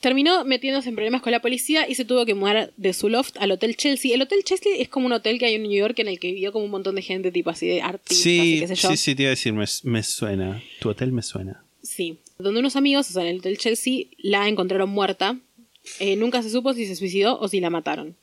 Terminó 0.00 0.44
metiéndose 0.44 0.90
en 0.90 0.96
problemas 0.96 1.22
con 1.22 1.32
la 1.32 1.40
policía 1.40 1.88
y 1.88 1.94
se 1.94 2.04
tuvo 2.04 2.26
que 2.26 2.34
mudar 2.34 2.72
de 2.76 2.92
su 2.92 3.08
loft 3.08 3.36
al 3.38 3.52
Hotel 3.52 3.74
Chelsea. 3.76 4.14
El 4.14 4.20
Hotel 4.20 4.44
Chelsea 4.44 4.72
es 4.76 4.88
como 4.88 5.06
un 5.06 5.12
hotel 5.12 5.38
que 5.38 5.46
hay 5.46 5.54
en 5.54 5.62
New 5.62 5.72
York 5.72 5.98
en 5.98 6.08
el 6.08 6.18
que 6.18 6.32
vivió 6.32 6.52
como 6.52 6.66
un 6.66 6.70
montón 6.70 6.96
de 6.96 7.02
gente, 7.02 7.32
tipo 7.32 7.48
así 7.48 7.66
de 7.66 7.80
artistas 7.80 8.26
y 8.26 8.60
qué 8.60 8.68
sé 8.68 8.74
yo. 8.74 8.90
sí, 8.90 8.96
sí, 8.98 9.14
te 9.14 9.22
iba 9.22 9.28
a 9.28 9.30
decir, 9.30 9.54
me, 9.54 9.64
me 9.84 10.02
suena. 10.02 10.62
Tu 10.80 10.90
hotel 10.90 11.12
me 11.12 11.22
suena. 11.22 11.64
Sí. 11.82 12.18
Donde 12.38 12.60
unos 12.60 12.76
amigos, 12.76 13.08
o 13.10 13.12
sea, 13.12 13.22
en 13.22 13.28
el 13.28 13.38
Hotel 13.38 13.58
Chelsea, 13.58 14.06
la 14.18 14.48
encontraron 14.48 14.90
muerta. 14.90 15.38
Eh, 16.00 16.16
nunca 16.16 16.42
se 16.42 16.50
supo 16.50 16.72
si 16.74 16.86
se 16.86 16.96
suicidó 16.96 17.38
o 17.38 17.48
si 17.48 17.60
la 17.60 17.70
mataron. 17.70 18.16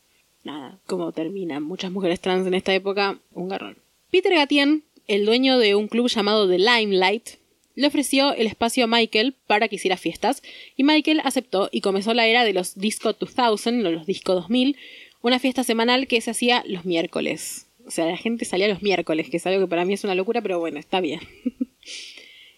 Nada, 0.44 0.78
como 0.86 1.12
terminan 1.12 1.62
muchas 1.62 1.92
mujeres 1.92 2.20
trans 2.20 2.46
en 2.46 2.54
esta 2.54 2.74
época, 2.74 3.18
un 3.32 3.48
garrón. 3.48 3.76
Peter 4.10 4.34
Gatien, 4.34 4.82
el 5.06 5.24
dueño 5.24 5.58
de 5.58 5.74
un 5.74 5.88
club 5.88 6.08
llamado 6.08 6.48
The 6.48 6.58
Limelight, 6.58 7.30
le 7.74 7.86
ofreció 7.86 8.34
el 8.34 8.46
espacio 8.46 8.84
a 8.84 8.86
Michael 8.86 9.34
para 9.46 9.68
que 9.68 9.76
hiciera 9.76 9.96
fiestas, 9.96 10.42
y 10.76 10.84
Michael 10.84 11.20
aceptó 11.24 11.68
y 11.72 11.80
comenzó 11.80 12.12
la 12.12 12.26
era 12.26 12.44
de 12.44 12.52
los 12.52 12.74
Disco 12.74 13.12
2000, 13.12 13.86
o 13.86 13.90
los 13.90 14.06
Disco 14.06 14.34
2000, 14.34 14.76
una 15.22 15.38
fiesta 15.38 15.64
semanal 15.64 16.06
que 16.06 16.20
se 16.20 16.32
hacía 16.32 16.64
los 16.66 16.84
miércoles. 16.84 17.66
O 17.86 17.90
sea, 17.90 18.06
la 18.06 18.16
gente 18.16 18.44
salía 18.44 18.68
los 18.68 18.82
miércoles, 18.82 19.30
que 19.30 19.38
es 19.38 19.46
algo 19.46 19.60
que 19.60 19.70
para 19.70 19.84
mí 19.84 19.94
es 19.94 20.04
una 20.04 20.14
locura, 20.14 20.42
pero 20.42 20.58
bueno, 20.58 20.78
está 20.78 21.00
bien. 21.00 21.20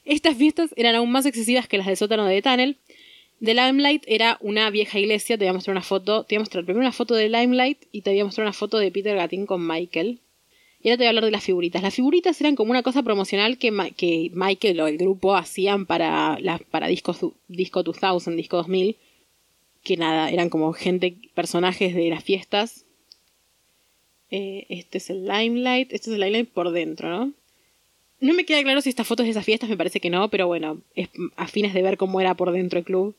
Estas 0.05 0.37
fiestas 0.37 0.71
eran 0.77 0.95
aún 0.95 1.11
más 1.11 1.27
excesivas 1.27 1.67
que 1.67 1.79
las 1.79 1.87
del 1.87 1.97
sótano 1.97 2.27
de 2.27 2.43
Tunnel. 2.43 2.77
The 3.43 3.55
Limelight 3.55 4.05
era 4.07 4.39
una 4.41 4.71
vieja 4.71 4.99
iglesia, 4.99 5.37
te 5.37 5.45
voy 5.45 5.51
a 5.51 5.55
mostrar 5.55 5.75
una 5.75 5.83
foto, 5.83 6.25
te 6.25 6.35
voy 6.35 6.41
a 6.41 6.41
mostrar 6.41 6.65
primero 6.65 6.81
una 6.81 6.93
foto 6.93 7.15
de 7.15 7.29
Limelight 7.29 7.87
y 7.93 8.03
te 8.03 8.11
voy 8.11 8.21
a 8.21 8.25
mostrar 8.25 8.47
una 8.47 8.53
foto 8.53 8.79
de 8.79 8.91
Peter 8.91 9.17
Gattin 9.17 9.47
con 9.47 9.67
Michael. 9.67 10.21
Y 10.83 10.89
ahora 10.89 10.99
te 10.99 11.03
voy 11.03 11.07
a 11.07 11.11
hablar 11.11 11.25
de 11.25 11.31
las 11.31 11.45
figuritas. 11.45 11.83
Las 11.83 11.95
figuritas 11.95 12.39
eran 12.43 12.57
como 12.57 12.71
una 12.71 12.83
cosa 12.83 13.03
promocional 13.03 13.57
que, 13.57 13.71
Michael 13.71 14.81
o 14.81 14.87
el 14.87 14.99
grupo 14.99 15.35
hacían 15.35 15.87
para, 15.87 16.39
las 16.41 16.63
para 16.63 16.89
Disco, 16.89 17.17
Disco 17.49 17.83
2000, 17.83 18.37
Disco 18.37 18.59
2000. 18.59 18.97
Que 19.83 19.97
nada, 19.97 20.31
eran 20.31 20.51
como 20.51 20.75
gente, 20.75 21.17
personajes 21.35 21.95
de 21.95 22.11
las 22.11 22.23
fiestas. 22.23 22.85
Eh, 24.31 24.67
este 24.69 24.99
es 24.99 25.09
el 25.09 25.27
Limelight. 25.27 25.91
Este 25.91 26.11
es 26.11 26.17
el 26.17 26.21
Limelight 26.21 26.51
por 26.51 26.71
dentro, 26.71 27.09
¿no? 27.09 27.33
No 28.21 28.35
me 28.35 28.45
queda 28.45 28.63
claro 28.63 28.81
si 28.81 28.89
esta 28.89 29.05
foto 29.05 29.23
es 29.23 29.27
de 29.27 29.31
esas 29.33 29.45
fiestas, 29.45 29.69
me 29.69 29.77
parece 29.77 30.01
que 30.01 30.11
no, 30.11 30.29
pero 30.31 30.47
bueno, 30.47 30.81
es 30.95 31.09
a 31.37 31.47
fines 31.47 31.75
de 31.75 31.83
ver 31.83 31.97
cómo 31.97 32.21
era 32.21 32.35
por 32.35 32.53
dentro 32.53 32.79
el 32.79 32.85
club. 32.85 33.15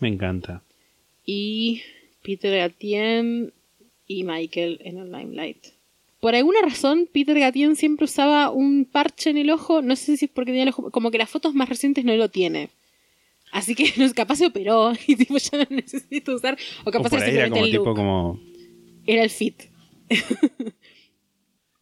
Me 0.00 0.08
encanta. 0.08 0.62
Y 1.24 1.82
Peter 2.22 2.56
Gatien 2.56 3.52
y 4.06 4.24
Michael 4.24 4.80
en 4.84 4.98
el 4.98 5.12
Limelight. 5.12 5.66
Por 6.20 6.34
alguna 6.34 6.60
razón, 6.62 7.08
Peter 7.12 7.38
Gatien 7.38 7.76
siempre 7.76 8.04
usaba 8.04 8.50
un 8.50 8.84
parche 8.84 9.30
en 9.30 9.38
el 9.38 9.50
ojo. 9.50 9.82
No 9.82 9.96
sé 9.96 10.16
si 10.16 10.24
es 10.26 10.30
porque 10.30 10.50
tenía 10.50 10.64
el 10.64 10.70
ojo. 10.70 10.90
Como 10.90 11.10
que 11.10 11.18
las 11.18 11.30
fotos 11.30 11.54
más 11.54 11.68
recientes 11.68 12.04
no 12.04 12.14
lo 12.16 12.28
tiene. 12.28 12.70
Así 13.52 13.74
que 13.74 13.92
no, 13.96 14.12
capaz 14.12 14.36
se 14.36 14.46
operó 14.46 14.92
y 15.06 15.16
tipo 15.16 15.36
ya 15.36 15.58
no 15.58 15.66
necesito 15.70 16.34
usar. 16.34 16.58
O 16.84 16.88
O 16.88 16.92
capaz 16.92 17.10
por 17.10 17.18
era 17.22 17.26
ahí 17.26 17.34
era 17.36 17.44
simplemente 17.44 17.50
como 17.54 17.64
el 17.64 17.70
tipo 17.70 17.94
como. 17.94 18.40
Era 19.06 19.22
el 19.22 19.30
fit. 19.30 19.62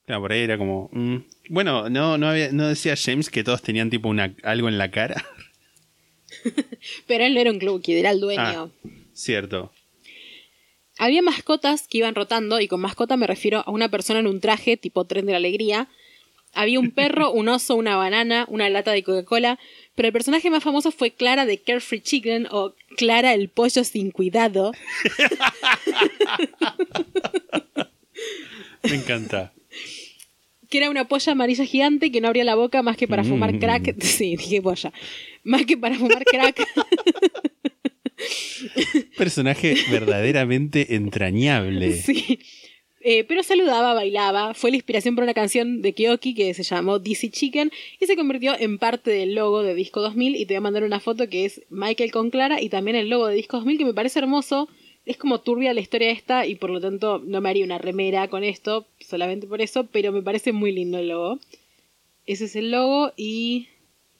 Claro, 0.07 0.21
por 0.21 0.33
ahí 0.33 0.41
era 0.41 0.59
como. 0.59 0.91
mm. 0.93 1.17
Bueno, 1.49 1.89
no, 1.91 2.17
no, 2.19 2.29
había, 2.29 2.53
no 2.53 2.69
decía 2.69 2.95
James 2.97 3.31
que 3.31 3.45
todos 3.45 3.63
tenían 3.63 3.91
tipo 3.91 4.09
una, 4.09 4.35
algo 4.43 4.69
en 4.69 4.79
la 4.79 4.91
cara. 4.91 5.25
Pero 7.07 7.25
él 7.25 7.35
no 7.35 7.41
era 7.41 7.51
un 7.51 7.59
club 7.59 7.83
kid, 7.83 7.97
era 7.97 8.11
el 8.11 8.21
dueño. 8.21 8.43
Ah, 8.43 8.71
cierto. 9.13 9.73
Había 10.99 11.23
mascotas 11.23 11.89
que 11.89 11.99
iban 11.99 12.15
rotando, 12.15 12.61
y 12.61 12.69
con 12.69 12.81
mascota 12.81 13.17
me 13.17 13.27
refiero 13.27 13.65
a 13.67 13.71
una 13.71 13.89
persona 13.91 14.21
en 14.21 14.27
un 14.27 14.41
traje 14.41 14.77
tipo 14.77 15.05
tren 15.05 15.27
de 15.27 15.33
la 15.33 15.39
alegría. 15.39 15.89
Había 16.53 16.79
un 16.79 16.93
perro, 16.93 17.33
un 17.33 17.49
oso, 17.49 17.75
una 17.75 17.97
banana, 17.97 18.47
una 18.49 18.71
lata 18.71 18.93
de 18.93 19.03
Coca-Cola, 19.03 19.59
pero 19.97 20.07
el 20.07 20.13
personaje 20.13 20.51
más 20.51 20.63
famoso 20.63 20.93
fue 20.93 21.11
Clara 21.11 21.47
de 21.47 21.59
Carefree 21.59 22.01
Chicken 22.01 22.47
o 22.53 22.77
Clara 22.97 23.35
el 23.35 23.49
pollo 23.49 23.83
sin 23.83 24.13
cuidado. 24.13 24.71
Me 28.85 28.95
encanta. 28.95 29.53
Que 30.75 30.79
era 30.79 30.91
una 30.91 31.07
polla 31.07 31.31
amarilla 31.31 31.65
gigante 31.65 32.11
que 32.11 32.21
no 32.21 32.27
abría 32.27 32.43
la 32.43 32.57
boca 32.57 32.83
más 32.83 32.97
que 32.97 33.07
para 33.07 33.23
fumar 33.23 33.53
Mm. 33.55 33.59
crack. 33.61 33.95
Sí, 34.03 34.35
dije 34.35 34.61
polla. 34.61 34.93
Más 35.45 35.65
que 35.67 35.77
para 35.77 35.95
fumar 35.95 36.25
crack. 36.25 36.67
Personaje 39.17 39.77
verdaderamente 39.89 40.97
entrañable. 40.97 41.93
sí. 42.07 42.41
Eh, 43.07 43.23
pero 43.23 43.45
saludaba, 43.45 43.95
bailaba, 43.95 44.53
fue 44.55 44.71
la 44.71 44.77
inspiración 44.79 45.15
para 45.15 45.27
una 45.27 45.35
canción 45.35 45.81
de 45.81 45.93
Kyoki 45.93 46.35
que 46.35 46.55
se 46.55 46.65
llamó 46.65 46.99
Dizzy 46.99 47.31
Chicken 47.31 47.71
y 48.01 48.07
se 48.07 48.17
convirtió 48.17 48.59
en 48.59 48.79
parte 48.79 49.13
del 49.13 49.37
logo 49.37 49.63
de 49.63 49.77
Disco 49.77 50.01
2000 50.01 50.35
y 50.35 50.47
te 50.47 50.55
voy 50.55 50.57
a 50.57 50.61
mandar 50.63 50.83
una 50.83 50.99
foto 50.99 51.29
que 51.29 51.45
es 51.45 51.63
Michael 51.71 52.11
con 52.11 52.31
Clara 52.31 52.61
y 52.61 52.69
también 52.69 52.97
el 52.97 53.11
logo 53.11 53.29
de 53.29 53.37
Disco 53.37 53.59
2000 53.59 53.79
que 53.79 53.85
me 53.85 53.95
parece 53.95 54.19
hermoso. 54.19 54.69
Es 55.07 55.17
como 55.19 55.41
turbia 55.41 55.75
la 55.75 55.81
historia 55.81 56.11
esta 56.11 56.47
y 56.47 56.55
por 56.55 56.71
lo 56.71 56.81
tanto 56.81 57.19
no 57.25 57.41
me 57.41 57.51
haría 57.51 57.65
una 57.65 57.79
remera 57.79 58.29
con 58.29 58.43
esto 58.43 58.87
solamente 59.01 59.47
por 59.47 59.61
eso, 59.61 59.87
pero 59.87 60.13
me 60.13 60.23
parece 60.23 60.53
muy 60.53 60.73
lindo 60.73 60.99
el 60.99 61.09
logo. 61.09 61.39
Ese 62.27 62.47
es 62.47 62.57
el 62.57 62.71
logo 62.71 63.13
y 63.17 63.69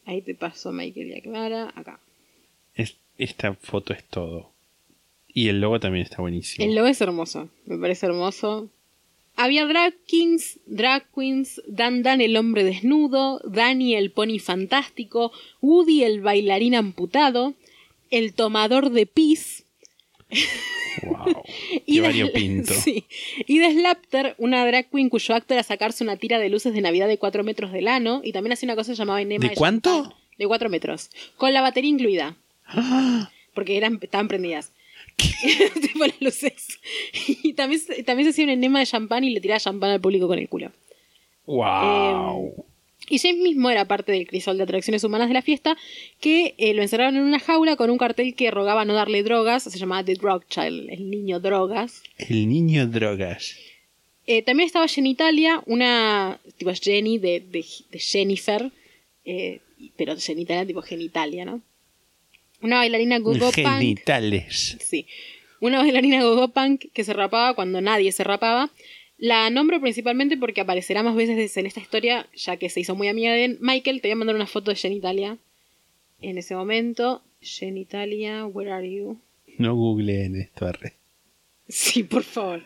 ahí 0.05 0.21
te 0.21 0.35
paso 0.35 0.73
Michael 0.73 1.09
y 1.11 1.19
a 1.19 1.23
Clara, 1.23 1.73
acá. 1.75 2.01
Es- 2.75 2.97
esta 3.17 3.55
foto 3.55 3.93
es 3.95 4.05
todo. 4.05 4.51
Y 5.33 5.49
el 5.49 5.61
logo 5.61 5.81
también 5.81 6.05
está 6.05 6.21
buenísimo. 6.21 6.67
El 6.67 6.75
logo 6.75 6.87
es 6.89 7.01
hermoso, 7.01 7.49
me 7.67 7.79
parece 7.79 8.07
hermoso. 8.07 8.69
Había 9.37 9.67
drag 9.67 9.95
kings, 10.07 10.61
drag 10.67 11.07
queens, 11.13 11.61
Dan 11.67 12.03
Dan 12.05 12.21
el 12.21 12.37
hombre 12.37 12.63
desnudo, 12.63 13.41
Danny 13.45 13.97
el 13.97 14.13
pony 14.13 14.39
fantástico, 14.39 15.33
Woody 15.61 16.05
el 16.05 16.21
bailarín 16.21 16.75
amputado, 16.77 17.55
el 18.11 18.33
tomador 18.35 18.91
de 18.91 19.07
pis 19.07 19.64
Wow. 21.03 21.43
y 21.87 22.01
de- 22.01 22.65
sí. 22.75 23.05
y 23.47 23.59
de 23.59 23.73
Slapter, 23.73 24.35
una 24.39 24.65
drag 24.67 24.89
queen 24.91 25.09
cuyo 25.09 25.35
acto 25.35 25.55
era 25.55 25.63
sacarse 25.63 26.05
una 26.05 26.17
tira 26.17 26.39
de 26.39 26.49
luces 26.49 26.73
de 26.73 26.81
Navidad 26.81 27.09
de 27.09 27.19
4 27.19 27.43
metros 27.45 27.73
de 27.73 27.83
lano 27.83 28.21
y 28.25 28.33
también 28.33 28.53
hacía 28.53 28.67
una 28.69 28.77
cosa 28.77 28.93
llamada 28.93 29.21
enema 29.21 29.49
¿De 29.49 29.55
cuánto? 29.55 29.91
champán, 30.03 30.19
De 30.39 30.47
4 30.47 30.69
metros, 30.69 31.11
con 31.37 31.53
la 31.53 31.61
batería 31.63 31.91
incluida. 31.91 32.37
Porque 33.55 33.77
eran, 33.77 33.99
estaban 34.03 34.29
prendidas. 34.29 34.73
tipo 35.81 36.05
las 36.07 36.21
luces. 36.21 36.79
Y 37.43 37.53
también, 37.53 37.81
también 38.05 38.27
se 38.27 38.31
hacía 38.31 38.45
un 38.45 38.51
enema 38.51 38.81
de 38.81 38.87
champán 38.87 39.23
y 39.25 39.31
le 39.31 39.41
tiraba 39.41 39.61
champán 39.61 39.91
al 39.91 40.01
público 40.01 40.27
con 40.27 40.39
el 40.39 40.49
culo. 40.49 40.73
Wow. 41.47 42.65
Y 43.09 43.19
James 43.19 43.43
mismo 43.43 43.71
era 43.71 43.87
parte 43.87 44.13
del 44.13 44.27
crisol 44.27 44.57
de 44.57 44.65
atracciones 44.65 45.05
humanas 45.05 45.29
de 45.29 45.35
la 45.35 45.43
fiesta, 45.43 45.77
que 46.21 46.55
eh, 46.59 46.75
lo 46.75 46.83
encerraron 46.83 47.17
en 47.17 47.23
una 47.23 47.39
jaula 47.39 47.77
con 47.77 47.91
un 47.91 47.99
cartel 47.99 48.35
que 48.35 48.51
rogaba 48.51 48.85
no 48.85 48.95
darle 48.95 49.23
drogas, 49.23 49.65
se 49.65 49.79
llamaba 49.79 50.05
The 50.05 50.15
Drug 50.15 50.47
Child, 50.49 50.91
el 50.91 51.11
niño 51.11 51.41
drogas. 51.41 52.03
El 52.19 52.49
niño 52.49 52.87
drogas. 52.87 53.57
Eh, 54.27 54.43
también 54.43 54.67
estaba 54.67 54.89
Genitalia, 54.89 55.63
una 55.67 56.41
tipo 56.57 56.73
Jenny 56.73 57.19
de, 57.19 57.41
de, 57.41 57.65
de 57.91 57.99
Jennifer, 57.99 58.73
eh, 59.25 59.61
pero 59.97 60.17
Genitalia 60.17 60.67
tipo 60.67 60.81
genitalia, 60.81 61.45
¿no? 61.45 61.61
Una 62.63 62.79
bailarina 62.79 63.19
gogo 63.19 63.51
punk. 63.53 63.79
Genitales. 63.79 64.79
Sí. 64.81 65.07
Una 65.61 65.81
bailarina 65.81 66.23
gogo 66.23 66.49
punk 66.49 66.87
que 66.95 67.05
se 67.05 67.13
rapaba 67.13 67.55
cuando 67.55 67.83
nadie 67.83 68.11
se 68.13 68.25
rapaba. 68.25 68.71
La 69.25 69.49
nombro 69.49 69.81
principalmente 69.81 70.37
porque 70.37 70.61
aparecerá 70.61 71.03
más 71.03 71.17
veces 71.17 71.57
en 71.57 71.65
esta 71.65 71.81
historia, 71.81 72.29
ya 72.35 72.59
que 72.59 72.69
se 72.69 72.81
hizo 72.81 72.95
muy 72.95 73.09
amiga 73.09 73.33
de 73.33 73.57
Michael. 73.59 74.03
Te 74.03 74.09
voy 74.09 74.13
a 74.13 74.17
mandar 74.17 74.37
una 74.37 74.47
foto 74.47 74.71
de 74.71 74.77
Genitalia 74.77 75.39
en 76.21 76.37
ese 76.37 76.55
momento. 76.55 77.23
Genitalia, 77.41 78.45
where 78.45 78.71
are 78.71 78.87
you? 78.87 79.19
No 79.57 79.75
googleen 79.77 80.37
esto, 80.37 80.67
arre. 80.67 80.99
Sí, 81.67 82.03
por 82.03 82.23
favor. 82.23 82.65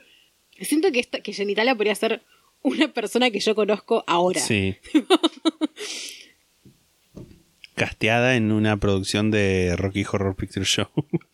Siento 0.60 0.90
que, 0.90 0.98
esta, 0.98 1.20
que 1.20 1.32
Genitalia 1.32 1.76
podría 1.76 1.94
ser 1.94 2.22
una 2.62 2.92
persona 2.92 3.30
que 3.30 3.38
yo 3.38 3.54
conozco 3.54 4.02
ahora. 4.08 4.40
Sí. 4.40 4.74
Casteada 7.76 8.34
en 8.34 8.50
una 8.50 8.78
producción 8.78 9.30
de 9.30 9.76
Rocky 9.76 10.04
Horror 10.10 10.34
Picture 10.34 10.66
Show. 10.66 10.88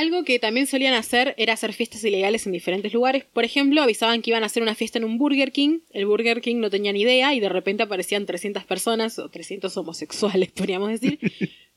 Algo 0.00 0.24
que 0.24 0.38
también 0.38 0.66
solían 0.66 0.94
hacer 0.94 1.34
era 1.36 1.52
hacer 1.52 1.74
fiestas 1.74 2.02
ilegales 2.04 2.46
en 2.46 2.52
diferentes 2.52 2.94
lugares. 2.94 3.26
Por 3.34 3.44
ejemplo, 3.44 3.82
avisaban 3.82 4.22
que 4.22 4.30
iban 4.30 4.42
a 4.42 4.46
hacer 4.46 4.62
una 4.62 4.74
fiesta 4.74 4.96
en 4.96 5.04
un 5.04 5.18
Burger 5.18 5.52
King. 5.52 5.80
El 5.90 6.06
Burger 6.06 6.40
King 6.40 6.56
no 6.56 6.70
tenía 6.70 6.90
ni 6.94 7.02
idea 7.02 7.34
y 7.34 7.40
de 7.40 7.50
repente 7.50 7.82
aparecían 7.82 8.24
300 8.24 8.64
personas, 8.64 9.18
o 9.18 9.28
300 9.28 9.76
homosexuales, 9.76 10.52
podríamos 10.56 10.88
decir, 10.88 11.18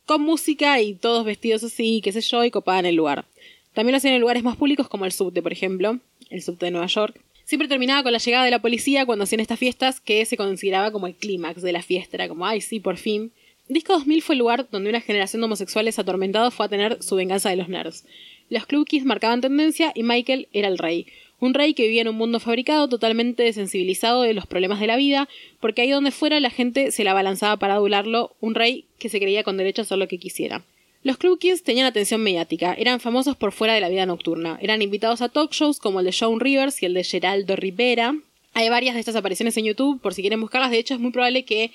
con 0.05 0.21
música 0.21 0.79
y 0.79 0.93
todos 0.93 1.25
vestidos 1.25 1.65
así, 1.65 1.99
qué 2.01 2.13
sé 2.13 2.21
yo, 2.21 2.45
y 2.45 2.49
copaban 2.49 2.85
el 2.85 2.95
lugar. 2.95 3.25
También 3.73 3.91
lo 3.91 3.97
hacían 3.97 4.13
en 4.13 4.21
lugares 4.21 4.41
más 4.41 4.55
públicos 4.55 4.87
como 4.87 5.03
el 5.03 5.11
subte, 5.11 5.41
por 5.41 5.51
ejemplo, 5.51 5.99
el 6.29 6.41
subte 6.41 6.67
de 6.67 6.71
Nueva 6.71 6.87
York. 6.87 7.19
Siempre 7.43 7.67
terminaba 7.67 8.03
con 8.03 8.13
la 8.13 8.19
llegada 8.19 8.45
de 8.45 8.51
la 8.51 8.61
policía 8.61 9.05
cuando 9.05 9.23
hacían 9.23 9.41
estas 9.41 9.59
fiestas, 9.59 9.99
que 9.99 10.23
se 10.23 10.37
consideraba 10.37 10.93
como 10.93 11.07
el 11.07 11.15
clímax 11.15 11.61
de 11.61 11.73
la 11.73 11.81
fiesta. 11.81 12.15
Era 12.15 12.29
como, 12.29 12.45
ay, 12.45 12.61
sí, 12.61 12.79
por 12.79 12.95
fin. 12.95 13.33
Disco 13.69 13.93
2000 13.93 14.21
fue 14.21 14.35
el 14.35 14.39
lugar 14.39 14.67
donde 14.69 14.89
una 14.89 14.99
generación 14.99 15.41
de 15.41 15.45
homosexuales 15.45 15.97
atormentados 15.97 16.53
fue 16.53 16.65
a 16.65 16.69
tener 16.69 17.01
su 17.01 17.15
venganza 17.15 17.49
de 17.49 17.55
los 17.55 17.69
nerds. 17.69 18.05
Los 18.49 18.65
Club 18.65 18.85
Kids 18.85 19.05
marcaban 19.05 19.39
tendencia 19.39 19.93
y 19.95 20.03
Michael 20.03 20.49
era 20.51 20.67
el 20.67 20.77
rey. 20.77 21.07
Un 21.39 21.53
rey 21.53 21.73
que 21.73 21.83
vivía 21.83 22.01
en 22.01 22.09
un 22.09 22.15
mundo 22.15 22.39
fabricado, 22.39 22.89
totalmente 22.89 23.43
desensibilizado 23.43 24.21
de 24.21 24.33
los 24.33 24.47
problemas 24.47 24.79
de 24.79 24.87
la 24.87 24.97
vida, 24.97 25.29
porque 25.61 25.81
ahí 25.81 25.89
donde 25.91 26.11
fuera 26.11 26.39
la 26.39 26.49
gente 26.49 26.91
se 26.91 27.03
la 27.05 27.13
balanzaba 27.13 27.57
para 27.57 27.75
adularlo, 27.75 28.35
un 28.41 28.53
rey 28.53 28.85
que 28.99 29.09
se 29.09 29.19
creía 29.19 29.43
con 29.43 29.57
derecho 29.57 29.81
a 29.81 29.83
hacer 29.83 29.97
lo 29.97 30.07
que 30.07 30.19
quisiera. 30.19 30.63
Los 31.01 31.17
Club 31.17 31.39
Kids 31.39 31.63
tenían 31.63 31.85
atención 31.85 32.21
mediática, 32.21 32.73
eran 32.73 32.99
famosos 32.99 33.35
por 33.35 33.51
fuera 33.51 33.73
de 33.73 33.81
la 33.81 33.89
vida 33.89 34.05
nocturna, 34.05 34.57
eran 34.61 34.81
invitados 34.81 35.21
a 35.21 35.29
talk 35.29 35.51
shows 35.51 35.79
como 35.79 35.99
el 35.99 36.05
de 36.05 36.15
Joan 36.17 36.39
Rivers 36.39 36.81
y 36.81 36.85
el 36.85 36.93
de 36.93 37.03
Geraldo 37.03 37.55
Rivera. 37.55 38.15
Hay 38.53 38.69
varias 38.69 38.93
de 38.93 38.99
estas 38.99 39.15
apariciones 39.15 39.57
en 39.57 39.65
YouTube, 39.65 40.01
por 40.01 40.13
si 40.13 40.21
quieren 40.21 40.39
buscarlas, 40.39 40.71
de 40.71 40.79
hecho 40.79 40.93
es 40.93 40.99
muy 40.99 41.11
probable 41.11 41.43
que 41.43 41.71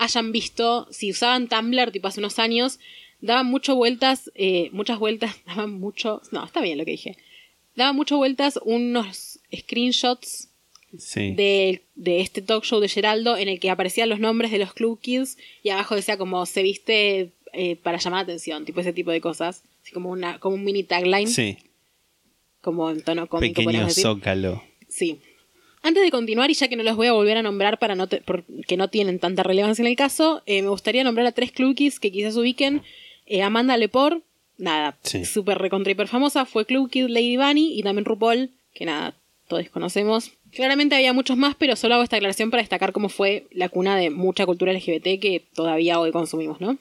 hayan 0.00 0.32
visto, 0.32 0.88
si 0.90 1.10
usaban 1.10 1.46
Tumblr 1.48 1.92
tipo 1.92 2.08
hace 2.08 2.20
unos 2.20 2.38
años, 2.38 2.78
daban 3.20 3.46
mucho 3.46 3.74
vueltas, 3.76 4.30
eh, 4.34 4.70
muchas 4.72 4.98
vueltas, 4.98 5.36
daban 5.46 5.72
mucho, 5.78 6.22
no, 6.32 6.44
está 6.44 6.60
bien 6.60 6.78
lo 6.78 6.84
que 6.84 6.92
dije, 6.92 7.16
daban 7.76 7.94
muchas 7.96 8.18
vueltas 8.18 8.58
unos 8.64 9.38
screenshots 9.56 10.48
Sí. 10.98 11.34
de, 11.34 11.82
de 11.94 12.20
este 12.20 12.42
talk 12.42 12.64
show 12.64 12.80
de 12.80 12.88
Geraldo 12.88 13.36
en 13.36 13.48
el 13.48 13.60
que 13.60 13.70
aparecían 13.70 14.08
los 14.08 14.18
nombres 14.18 14.50
de 14.50 14.58
los 14.58 14.72
Club 14.72 14.98
Kids 15.00 15.38
y 15.62 15.68
abajo 15.68 15.94
decía 15.94 16.16
como 16.18 16.44
se 16.46 16.64
viste 16.64 17.30
eh, 17.52 17.76
para 17.76 17.98
llamar 17.98 18.18
la 18.26 18.32
atención, 18.32 18.64
tipo 18.64 18.80
ese 18.80 18.92
tipo 18.92 19.12
de 19.12 19.20
cosas, 19.20 19.62
así 19.84 19.92
como, 19.92 20.10
una, 20.10 20.40
como 20.40 20.56
un 20.56 20.64
mini 20.64 20.82
tagline, 20.82 21.28
Sí. 21.28 21.58
como 22.60 22.90
en 22.90 23.02
tono 23.02 23.28
cómico, 23.28 23.62
Pequeño 23.62 23.88
zócalo. 23.90 24.64
Sí. 24.88 25.20
Antes 25.82 26.02
de 26.02 26.10
continuar, 26.10 26.50
y 26.50 26.54
ya 26.54 26.68
que 26.68 26.76
no 26.76 26.82
los 26.82 26.96
voy 26.96 27.06
a 27.06 27.12
volver 27.12 27.38
a 27.38 27.42
nombrar 27.42 27.78
para 27.78 27.94
no 27.94 28.06
te- 28.06 28.20
porque 28.20 28.76
no 28.76 28.88
tienen 28.88 29.18
tanta 29.18 29.42
relevancia 29.42 29.82
en 29.82 29.88
el 29.88 29.96
caso, 29.96 30.42
eh, 30.46 30.60
me 30.62 30.68
gustaría 30.68 31.04
nombrar 31.04 31.26
a 31.26 31.32
tres 31.32 31.52
clubkids 31.52 31.98
que 32.00 32.12
quizás 32.12 32.36
ubiquen. 32.36 32.82
Eh, 33.26 33.42
Amanda 33.42 33.76
Lepore, 33.78 34.20
nada, 34.58 34.98
Sí. 35.02 35.24
súper 35.24 35.56
recontra 35.58 35.92
hiper 35.92 36.08
famosa, 36.08 36.44
fue 36.44 36.66
Club 36.66 36.90
Kid 36.90 37.06
Lady 37.08 37.36
Bunny 37.38 37.78
y 37.78 37.82
también 37.82 38.04
RuPaul, 38.04 38.50
que 38.74 38.84
nada, 38.84 39.14
todos 39.48 39.68
conocemos. 39.70 40.32
Claramente 40.52 40.96
había 40.96 41.12
muchos 41.12 41.36
más, 41.38 41.54
pero 41.54 41.76
solo 41.76 41.94
hago 41.94 42.02
esta 42.04 42.16
aclaración 42.16 42.50
para 42.50 42.62
destacar 42.62 42.92
cómo 42.92 43.08
fue 43.08 43.46
la 43.52 43.68
cuna 43.68 43.96
de 43.96 44.10
mucha 44.10 44.44
cultura 44.46 44.72
LGBT 44.72 45.18
que 45.20 45.44
todavía 45.54 45.98
hoy 45.98 46.10
consumimos, 46.12 46.60
¿no? 46.60 46.76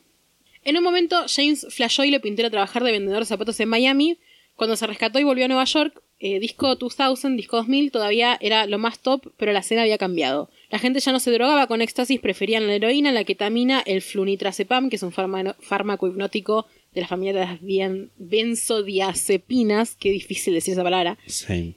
En 0.66 0.76
un 0.76 0.84
momento, 0.84 1.24
James 1.34 1.66
flashó 1.70 2.04
y 2.04 2.12
le 2.12 2.20
pintó 2.20 2.46
a 2.46 2.50
trabajar 2.50 2.84
de 2.84 2.92
vendedor 2.92 3.22
de 3.22 3.26
zapatos 3.28 3.60
en 3.62 3.70
Miami. 3.70 4.18
Cuando 4.56 4.76
se 4.76 4.86
rescató 4.88 5.18
y 5.20 5.24
volvió 5.24 5.46
a 5.46 5.48
Nueva 5.48 5.64
York, 5.64 6.02
eh, 6.20 6.40
disco 6.40 6.76
2000, 6.76 7.38
disco 7.38 7.58
2000, 7.58 7.92
todavía 7.92 8.38
era 8.42 8.66
lo 8.66 8.78
más 8.78 9.00
top, 9.00 9.32
pero 9.38 9.54
la 9.54 9.60
escena 9.60 9.84
había 9.84 9.98
cambiado. 9.98 10.50
La 10.70 10.78
gente 10.80 11.00
ya 11.00 11.12
no 11.12 11.20
se 11.20 11.32
drogaba 11.32 11.68
con 11.68 11.82
éxtasis, 11.82 12.20
preferían 12.20 12.68
la 12.68 12.76
heroína, 12.76 13.12
la 13.12 13.24
ketamina, 13.24 13.82
el 13.86 14.02
flunitrazepam, 14.02 14.90
que 14.90 14.98
es 14.98 15.04
un 15.04 15.12
fárma- 15.12 15.56
fármaco 15.60 16.08
hipnótico 16.08 16.66
de 16.94 17.02
la 17.02 17.08
familia 17.08 17.34
de 17.34 17.40
las 17.40 17.62
bien- 17.62 18.12
benzodiazepinas, 18.18 19.96
qué 20.00 20.12
difícil 20.12 20.54
decir 20.54 20.74
esa 20.74 20.84
palabra, 20.84 21.18
Sí. 21.26 21.76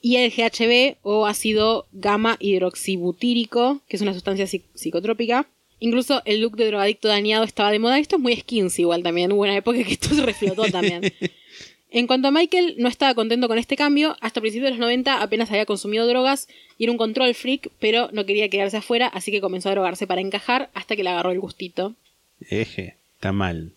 y 0.00 0.16
el 0.16 0.30
GHB 0.30 0.96
o 1.02 1.26
ácido 1.26 1.86
gamma 1.92 2.36
hidroxibutírico, 2.40 3.80
que 3.88 3.96
es 3.96 4.02
una 4.02 4.14
sustancia 4.14 4.46
psic- 4.46 4.64
psicotrópica. 4.74 5.46
Incluso 5.80 6.22
el 6.24 6.40
look 6.40 6.56
de 6.56 6.66
drogadicto 6.66 7.08
dañado 7.08 7.42
estaba 7.44 7.72
de 7.72 7.80
moda. 7.80 7.98
Esto 7.98 8.14
es 8.16 8.22
muy 8.22 8.36
skins 8.36 8.78
igual 8.78 9.02
también. 9.02 9.32
Hubo 9.32 9.42
una 9.42 9.56
época 9.56 9.82
que 9.82 9.92
esto 9.94 10.14
se 10.14 10.22
reflotó 10.24 10.62
también. 10.70 11.02
En 11.94 12.06
cuanto 12.06 12.28
a 12.28 12.30
Michael, 12.30 12.76
no 12.78 12.88
estaba 12.88 13.14
contento 13.14 13.48
con 13.48 13.58
este 13.58 13.76
cambio. 13.76 14.16
Hasta 14.22 14.40
principios 14.40 14.68
de 14.68 14.70
los 14.70 14.80
90 14.80 15.20
apenas 15.20 15.50
había 15.50 15.66
consumido 15.66 16.06
drogas 16.06 16.48
y 16.78 16.84
era 16.84 16.92
un 16.92 16.96
control 16.96 17.34
freak, 17.34 17.70
pero 17.78 18.08
no 18.12 18.24
quería 18.24 18.48
quedarse 18.48 18.78
afuera, 18.78 19.08
así 19.08 19.30
que 19.30 19.42
comenzó 19.42 19.68
a 19.68 19.72
drogarse 19.72 20.06
para 20.06 20.22
encajar 20.22 20.70
hasta 20.72 20.96
que 20.96 21.04
le 21.04 21.10
agarró 21.10 21.32
el 21.32 21.40
gustito. 21.40 21.94
Eje, 22.48 22.96
está 23.14 23.32
mal. 23.32 23.72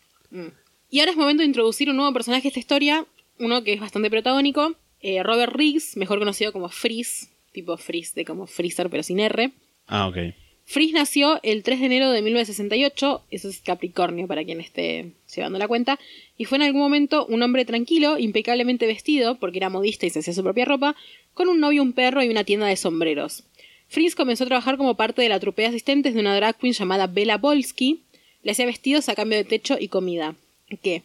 Y 0.90 1.00
ahora 1.00 1.12
es 1.12 1.18
momento 1.18 1.42
de 1.42 1.48
introducir 1.48 1.90
un 1.90 1.98
nuevo 1.98 2.14
personaje 2.14 2.48
a 2.48 2.50
esta 2.50 2.60
historia, 2.60 3.06
uno 3.38 3.66
que 3.66 3.74
es 3.74 3.82
bastante 3.82 4.10
protagónico, 4.10 4.76
eh, 5.02 5.22
Robert 5.22 5.54
Riggs, 5.54 5.98
mejor 5.98 6.20
conocido 6.20 6.54
como 6.54 6.70
Freeze, 6.70 7.28
tipo 7.52 7.76
Freeze 7.76 8.14
de 8.16 8.24
como 8.24 8.48
Freezer 8.48 8.90
pero 8.90 9.04
sin 9.04 9.20
R. 9.20 9.52
Ah, 9.88 10.08
ok. 10.08 10.18
Freeze 10.66 10.94
nació 10.94 11.40
el 11.44 11.62
3 11.62 11.80
de 11.80 11.86
enero 11.86 12.12
de 12.12 12.22
1968, 12.24 13.24
eso 13.30 13.50
es 13.50 13.60
Capricornio 13.60 14.28
para 14.28 14.44
quien 14.44 14.60
esté 14.60 15.12
llevando 15.34 15.60
la 15.60 15.68
cuenta, 15.68 16.00
y 16.38 16.46
fue 16.46 16.58
en 16.58 16.64
algún 16.64 16.82
momento 16.82 17.26
un 17.28 17.44
hombre 17.44 17.66
tranquilo, 17.66 18.18
impecablemente 18.18 18.88
vestido, 18.88 19.36
porque 19.36 19.60
era 19.60 19.70
modista 19.70 20.08
y 20.08 20.10
se 20.10 20.20
hacía 20.20 20.34
su 20.34 20.44
propia 20.44 20.66
ropa, 20.66 20.96
con 21.34 21.50
un 21.50 21.60
novio, 21.60 21.84
un 21.84 21.94
perro 21.94 22.24
y 22.24 22.30
una 22.30 22.44
tienda 22.44 22.66
de 22.66 22.76
sombreros. 22.76 23.44
Freeze 23.90 24.16
comenzó 24.16 24.44
a 24.44 24.48
trabajar 24.48 24.78
como 24.78 24.96
parte 24.96 25.22
de 25.22 25.30
la 25.30 25.40
trupe 25.40 25.62
de 25.62 25.68
asistentes 25.68 26.16
de 26.16 26.20
una 26.20 26.36
drag 26.36 26.58
queen 26.58 26.74
llamada 26.74 27.06
Bella 27.06 27.38
Bolsky, 27.38 28.02
le 28.42 28.52
hacía 28.52 28.66
vestidos 28.66 29.08
a 29.10 29.16
cambio 29.16 29.38
de 29.38 29.44
techo 29.44 29.78
y 29.80 29.88
comida. 29.88 30.36
¿Qué? 30.82 31.04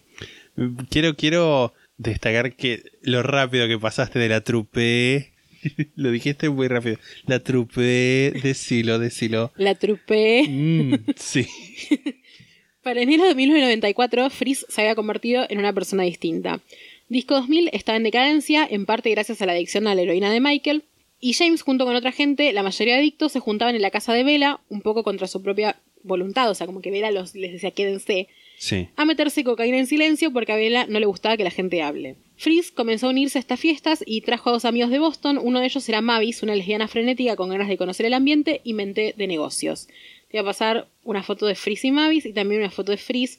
Quiero, 0.89 1.17
quiero 1.17 1.75
destacar 1.97 2.55
que 2.55 2.83
lo 3.03 3.23
rápido 3.23 3.69
que 3.69 3.79
pasaste 3.79 4.19
de 4.19 4.29
la 4.29 4.41
trupe. 4.41 5.30
lo 5.97 6.11
dijiste 6.11 6.49
muy 6.49 6.69
rápido. 6.69 6.97
La 7.27 7.41
trupe, 7.41 8.33
decilo, 8.43 8.99
decilo. 8.99 9.53
La 9.57 9.75
trupe. 9.75 10.45
Mm, 10.49 10.95
sí. 11.17 11.47
Para 12.83 13.03
enero 13.03 13.25
de 13.27 13.35
1994, 13.35 14.31
Freeze 14.31 14.65
se 14.69 14.81
había 14.81 14.95
convertido 14.95 15.45
en 15.51 15.59
una 15.59 15.73
persona 15.73 16.03
distinta. 16.05 16.61
Disco 17.09 17.35
2000 17.35 17.71
estaba 17.73 17.97
en 17.97 18.05
decadencia, 18.05 18.67
en 18.71 18.87
parte 18.87 19.11
gracias 19.11 19.43
a 19.43 19.47
la 19.47 19.53
adicción 19.53 19.87
a 19.87 19.95
la 19.95 20.03
heroína 20.03 20.31
de 20.33 20.41
Michael, 20.41 20.85
y 21.23 21.35
James, 21.35 21.61
junto 21.61 21.85
con 21.85 21.95
otra 21.95 22.13
gente, 22.13 22.53
la 22.55 22.63
mayoría 22.63 22.95
de 22.95 23.01
adictos, 23.01 23.33
se 23.33 23.41
juntaban 23.41 23.75
en 23.75 23.83
la 23.83 23.91
casa 23.91 24.15
de 24.15 24.25
Bella, 24.25 24.61
un 24.71 24.81
poco 24.81 25.03
contra 25.05 25.27
su 25.27 25.43
propia 25.43 25.77
voluntad, 26.03 26.49
o 26.49 26.55
sea, 26.55 26.67
como 26.67 26.81
que 26.81 26.91
Bella 26.91 27.11
los, 27.11 27.35
les 27.35 27.53
decía 27.53 27.73
quédense, 27.73 28.29
Sí. 28.57 28.89
a 28.97 29.05
meterse 29.05 29.45
cocaína 29.45 29.79
en 29.79 29.87
silencio 29.87 30.33
porque 30.33 30.53
a 30.53 30.57
Bella 30.57 30.87
no 30.87 30.99
le 31.01 31.07
gustaba 31.07 31.37
que 31.37 31.45
la 31.45 31.51
gente 31.51 31.83
hable. 31.83 32.17
Freeze 32.41 32.73
comenzó 32.73 33.07
a 33.07 33.11
unirse 33.11 33.37
a 33.37 33.41
estas 33.41 33.61
fiestas 33.61 34.03
y 34.07 34.23
trajo 34.23 34.49
a 34.49 34.55
dos 34.55 34.65
amigos 34.65 34.89
de 34.89 34.99
Boston, 34.99 35.39
uno 35.43 35.61
de 35.61 35.67
ellos 35.67 35.87
era 35.91 36.01
Mavis, 36.01 36.43
una 36.43 36.55
lesbiana 36.55 36.89
frenética 36.89 37.37
con 37.37 37.51
ganas 37.51 37.69
de 37.69 37.77
conocer 37.77 38.07
el 38.07 38.15
ambiente 38.15 38.63
y 38.65 38.73
mente 38.73 39.15
de 39.15 39.27
negocios. 39.27 39.89
Te 40.31 40.39
voy 40.39 40.41
a 40.41 40.45
pasar 40.45 40.89
una 41.05 41.23
foto 41.23 41.45
de 41.45 41.55
Freeze 41.55 41.89
y 41.89 41.91
Mavis 41.91 42.25
y 42.25 42.33
también 42.33 42.63
una 42.63 42.71
foto 42.71 42.93
de 42.93 42.97
Freeze. 42.97 43.39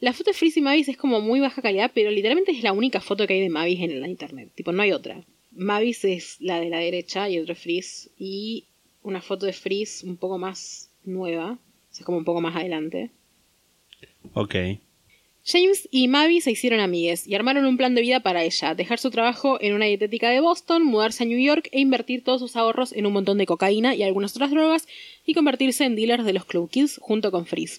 La 0.00 0.12
foto 0.12 0.32
de 0.32 0.36
Freeze 0.36 0.60
y 0.60 0.62
Mavis 0.62 0.86
es 0.90 0.98
como 0.98 1.22
muy 1.22 1.40
baja 1.40 1.62
calidad, 1.62 1.92
pero 1.94 2.10
literalmente 2.10 2.52
es 2.52 2.62
la 2.62 2.74
única 2.74 3.00
foto 3.00 3.26
que 3.26 3.32
hay 3.32 3.40
de 3.40 3.48
Mavis 3.48 3.80
en 3.80 3.98
la 4.02 4.06
internet. 4.06 4.50
Tipo, 4.54 4.70
no 4.72 4.82
hay 4.82 4.92
otra. 4.92 5.24
Mavis 5.52 6.04
es 6.04 6.36
la 6.38 6.60
de 6.60 6.68
la 6.68 6.80
derecha 6.80 7.30
y 7.30 7.38
otro 7.38 7.54
Freeze. 7.54 8.10
Y 8.18 8.66
una 9.02 9.22
foto 9.22 9.46
de 9.46 9.54
Freeze 9.54 10.06
un 10.06 10.18
poco 10.18 10.36
más 10.36 10.90
nueva. 11.04 11.58
O 11.98 12.04
como 12.04 12.18
un 12.18 12.24
poco 12.26 12.42
más 12.42 12.54
adelante. 12.54 13.12
Ok. 14.34 14.56
James 15.44 15.88
y 15.90 16.06
Mavi 16.06 16.40
se 16.40 16.52
hicieron 16.52 16.78
amigues 16.78 17.26
y 17.26 17.34
armaron 17.34 17.64
un 17.66 17.76
plan 17.76 17.94
de 17.94 18.00
vida 18.00 18.20
para 18.20 18.44
ella, 18.44 18.74
dejar 18.74 19.00
su 19.00 19.10
trabajo 19.10 19.58
en 19.60 19.74
una 19.74 19.86
dietética 19.86 20.30
de 20.30 20.40
Boston, 20.40 20.84
mudarse 20.84 21.24
a 21.24 21.26
New 21.26 21.40
York 21.40 21.68
e 21.72 21.80
invertir 21.80 22.22
todos 22.22 22.40
sus 22.40 22.54
ahorros 22.54 22.92
en 22.92 23.06
un 23.06 23.12
montón 23.12 23.38
de 23.38 23.46
cocaína 23.46 23.94
y 23.96 24.04
algunas 24.04 24.36
otras 24.36 24.52
drogas 24.52 24.86
y 25.26 25.34
convertirse 25.34 25.84
en 25.84 25.96
dealers 25.96 26.24
de 26.24 26.32
los 26.32 26.44
Club 26.44 26.70
Kids 26.70 26.98
junto 27.02 27.32
con 27.32 27.46
Freeze. 27.46 27.78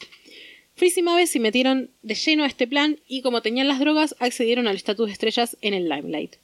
Freeze 0.76 1.00
y 1.00 1.04
Mavi 1.04 1.28
se 1.28 1.40
metieron 1.40 1.90
de 2.02 2.16
lleno 2.16 2.44
a 2.44 2.48
este 2.48 2.68
plan 2.68 3.00
y 3.08 3.22
como 3.22 3.42
tenían 3.42 3.68
las 3.68 3.80
drogas 3.80 4.16
accedieron 4.20 4.68
al 4.68 4.76
estatus 4.76 5.08
de 5.08 5.14
estrellas 5.14 5.56
en 5.62 5.74
el 5.74 5.88
limelight. 5.88 6.36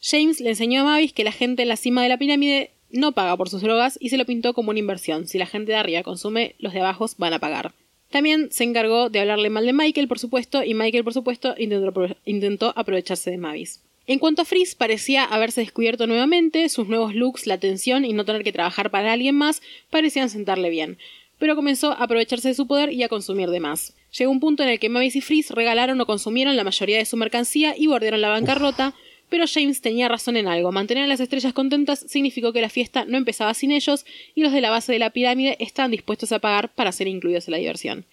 James 0.00 0.40
le 0.40 0.50
enseñó 0.50 0.82
a 0.82 0.84
Mavis 0.84 1.12
que 1.12 1.24
la 1.24 1.32
gente 1.32 1.62
en 1.62 1.68
la 1.68 1.76
cima 1.76 2.02
de 2.02 2.08
la 2.08 2.18
pirámide 2.18 2.70
no 2.90 3.12
paga 3.12 3.36
por 3.36 3.48
sus 3.48 3.62
drogas 3.62 3.96
y 4.00 4.10
se 4.10 4.18
lo 4.18 4.26
pintó 4.26 4.52
como 4.52 4.70
una 4.70 4.80
inversión. 4.80 5.26
Si 5.26 5.38
la 5.38 5.46
gente 5.46 5.72
de 5.72 5.78
arriba 5.78 6.02
consume, 6.02 6.54
los 6.58 6.72
de 6.72 6.80
abajo 6.80 7.06
van 7.18 7.32
a 7.32 7.38
pagar. 7.38 7.72
También 8.12 8.52
se 8.52 8.64
encargó 8.64 9.08
de 9.08 9.20
hablarle 9.20 9.48
mal 9.48 9.64
de 9.64 9.72
Michael, 9.72 10.06
por 10.06 10.18
supuesto, 10.18 10.62
y 10.62 10.74
Michael, 10.74 11.02
por 11.02 11.14
supuesto, 11.14 11.54
intentó, 11.56 12.06
intentó 12.26 12.72
aprovecharse 12.76 13.30
de 13.30 13.38
Mavis. 13.38 13.80
En 14.06 14.18
cuanto 14.18 14.42
a 14.42 14.44
Freeze, 14.44 14.76
parecía 14.76 15.24
haberse 15.24 15.62
descubierto 15.62 16.06
nuevamente, 16.06 16.68
sus 16.68 16.88
nuevos 16.88 17.14
looks, 17.14 17.46
la 17.46 17.54
atención 17.54 18.04
y 18.04 18.12
no 18.12 18.26
tener 18.26 18.44
que 18.44 18.52
trabajar 18.52 18.90
para 18.90 19.14
alguien 19.14 19.34
más 19.34 19.62
parecían 19.88 20.28
sentarle 20.28 20.68
bien, 20.68 20.98
pero 21.38 21.56
comenzó 21.56 21.92
a 21.92 22.04
aprovecharse 22.04 22.48
de 22.48 22.54
su 22.54 22.66
poder 22.66 22.92
y 22.92 23.02
a 23.02 23.08
consumir 23.08 23.48
de 23.48 23.60
más. 23.60 23.94
Llegó 24.18 24.30
un 24.30 24.40
punto 24.40 24.62
en 24.62 24.68
el 24.68 24.78
que 24.78 24.90
Mavis 24.90 25.16
y 25.16 25.22
Freeze 25.22 25.54
regalaron 25.54 25.98
o 25.98 26.04
consumieron 26.04 26.54
la 26.54 26.64
mayoría 26.64 26.98
de 26.98 27.06
su 27.06 27.16
mercancía 27.16 27.74
y 27.78 27.86
bordearon 27.86 28.20
la 28.20 28.28
bancarrota, 28.28 28.94
pero 29.32 29.46
James 29.46 29.80
tenía 29.80 30.08
razón 30.08 30.36
en 30.36 30.46
algo. 30.46 30.72
Mantener 30.72 31.04
a 31.04 31.06
las 31.06 31.18
estrellas 31.18 31.54
contentas 31.54 32.04
significó 32.06 32.52
que 32.52 32.60
la 32.60 32.68
fiesta 32.68 33.06
no 33.06 33.16
empezaba 33.16 33.54
sin 33.54 33.72
ellos 33.72 34.04
y 34.34 34.42
los 34.42 34.52
de 34.52 34.60
la 34.60 34.68
base 34.68 34.92
de 34.92 34.98
la 34.98 35.08
pirámide 35.08 35.56
estaban 35.58 35.90
dispuestos 35.90 36.32
a 36.32 36.38
pagar 36.38 36.68
para 36.74 36.92
ser 36.92 37.08
incluidos 37.08 37.48
en 37.48 37.52
la 37.52 37.56
diversión. 37.56 38.04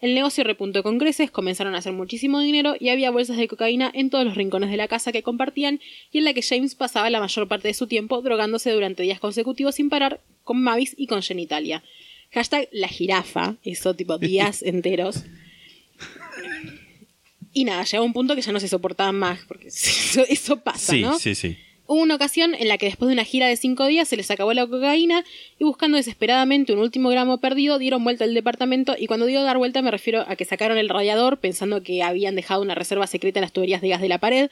El 0.00 0.14
negocio 0.14 0.44
repuntó 0.44 0.84
con 0.84 1.00
creces, 1.00 1.32
comenzaron 1.32 1.74
a 1.74 1.78
hacer 1.78 1.94
muchísimo 1.94 2.38
dinero 2.38 2.76
y 2.78 2.90
había 2.90 3.10
bolsas 3.10 3.38
de 3.38 3.48
cocaína 3.48 3.90
en 3.92 4.08
todos 4.08 4.24
los 4.24 4.36
rincones 4.36 4.70
de 4.70 4.76
la 4.76 4.86
casa 4.86 5.10
que 5.10 5.24
compartían 5.24 5.80
y 6.12 6.18
en 6.18 6.24
la 6.24 6.32
que 6.32 6.42
James 6.42 6.76
pasaba 6.76 7.10
la 7.10 7.18
mayor 7.18 7.48
parte 7.48 7.66
de 7.66 7.74
su 7.74 7.88
tiempo 7.88 8.22
drogándose 8.22 8.70
durante 8.70 9.02
días 9.02 9.18
consecutivos 9.18 9.74
sin 9.74 9.90
parar 9.90 10.20
con 10.44 10.62
Mavis 10.62 10.94
y 10.96 11.08
con 11.08 11.22
Genitalia. 11.22 11.82
Hashtag 12.30 12.68
la 12.70 12.86
jirafa, 12.86 13.56
eso 13.64 13.94
tipo 13.94 14.16
días 14.18 14.62
enteros. 14.62 15.24
Y 17.58 17.64
nada, 17.64 17.82
llegó 17.82 18.04
un 18.04 18.12
punto 18.12 18.36
que 18.36 18.42
ya 18.42 18.52
no 18.52 18.60
se 18.60 18.68
soportaban 18.68 19.16
más, 19.16 19.40
porque 19.48 19.66
eso, 19.68 20.22
eso 20.28 20.60
pasa, 20.60 20.92
Sí, 20.92 21.02
¿no? 21.02 21.18
sí, 21.18 21.34
sí. 21.34 21.56
Hubo 21.90 22.02
una 22.02 22.14
ocasión 22.16 22.54
en 22.54 22.68
la 22.68 22.76
que 22.78 22.86
después 22.86 23.08
de 23.08 23.14
una 23.14 23.24
gira 23.24 23.46
de 23.48 23.56
cinco 23.56 23.86
días 23.86 24.06
se 24.06 24.16
les 24.16 24.30
acabó 24.30 24.52
la 24.52 24.66
cocaína 24.66 25.24
y 25.58 25.64
buscando 25.64 25.96
desesperadamente 25.96 26.72
un 26.74 26.78
último 26.80 27.08
gramo 27.08 27.38
perdido 27.38 27.78
dieron 27.78 28.04
vuelta 28.04 28.24
al 28.24 28.34
departamento 28.34 28.94
y 28.98 29.06
cuando 29.06 29.24
digo 29.26 29.42
dar 29.42 29.56
vuelta 29.56 29.80
me 29.82 29.90
refiero 29.90 30.22
a 30.28 30.36
que 30.36 30.44
sacaron 30.44 30.76
el 30.78 30.90
radiador 30.90 31.38
pensando 31.40 31.82
que 31.82 32.02
habían 32.02 32.36
dejado 32.36 32.60
una 32.60 32.74
reserva 32.74 33.06
secreta 33.06 33.38
en 33.40 33.42
las 33.42 33.52
tuberías 33.52 33.80
de 33.80 33.88
gas 33.88 34.02
de 34.02 34.08
la 34.10 34.18
pared 34.18 34.50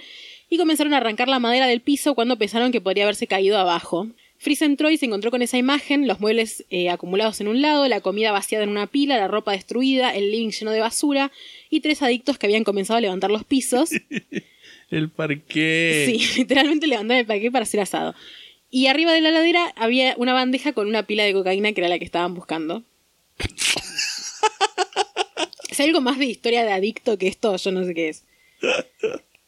y 0.48 0.56
comenzaron 0.56 0.94
a 0.94 0.96
arrancar 0.96 1.28
la 1.28 1.38
madera 1.38 1.66
del 1.66 1.82
piso 1.82 2.14
cuando 2.14 2.38
pensaron 2.38 2.72
que 2.72 2.80
podría 2.80 3.04
haberse 3.04 3.26
caído 3.26 3.58
abajo. 3.58 4.08
Freeze 4.38 4.64
entró 4.64 4.90
y 4.90 4.96
se 4.96 5.06
encontró 5.06 5.30
con 5.30 5.42
esa 5.42 5.58
imagen, 5.58 6.06
los 6.06 6.20
muebles 6.20 6.64
eh, 6.70 6.90
acumulados 6.90 7.40
en 7.40 7.48
un 7.48 7.62
lado, 7.62 7.86
la 7.88 8.00
comida 8.00 8.32
vaciada 8.32 8.64
en 8.64 8.70
una 8.70 8.86
pila, 8.86 9.16
la 9.16 9.28
ropa 9.28 9.52
destruida, 9.52 10.14
el 10.14 10.30
living 10.30 10.50
lleno 10.50 10.70
de 10.70 10.80
basura 10.80 11.32
y 11.70 11.80
tres 11.80 12.02
adictos 12.02 12.38
que 12.38 12.46
habían 12.46 12.64
comenzado 12.64 12.98
a 12.98 13.00
levantar 13.00 13.30
los 13.30 13.44
pisos. 13.44 13.90
El 14.90 15.10
parque. 15.10 16.04
Sí, 16.06 16.26
literalmente 16.38 16.86
levantaron 16.86 17.20
el 17.20 17.26
paquete 17.26 17.50
para 17.50 17.64
hacer 17.64 17.80
asado. 17.80 18.14
Y 18.70 18.86
arriba 18.86 19.12
de 19.12 19.20
la 19.20 19.30
ladera 19.30 19.72
había 19.76 20.14
una 20.16 20.32
bandeja 20.32 20.72
con 20.72 20.86
una 20.86 21.04
pila 21.04 21.24
de 21.24 21.32
cocaína 21.32 21.72
que 21.72 21.80
era 21.80 21.88
la 21.88 21.98
que 21.98 22.04
estaban 22.04 22.34
buscando. 22.34 22.82
es 25.68 25.80
algo 25.80 26.00
más 26.00 26.18
de 26.18 26.26
historia 26.26 26.64
de 26.64 26.72
adicto 26.72 27.18
que 27.18 27.28
esto, 27.28 27.56
yo 27.56 27.72
no 27.72 27.84
sé 27.84 27.94
qué 27.94 28.08
es. 28.10 28.24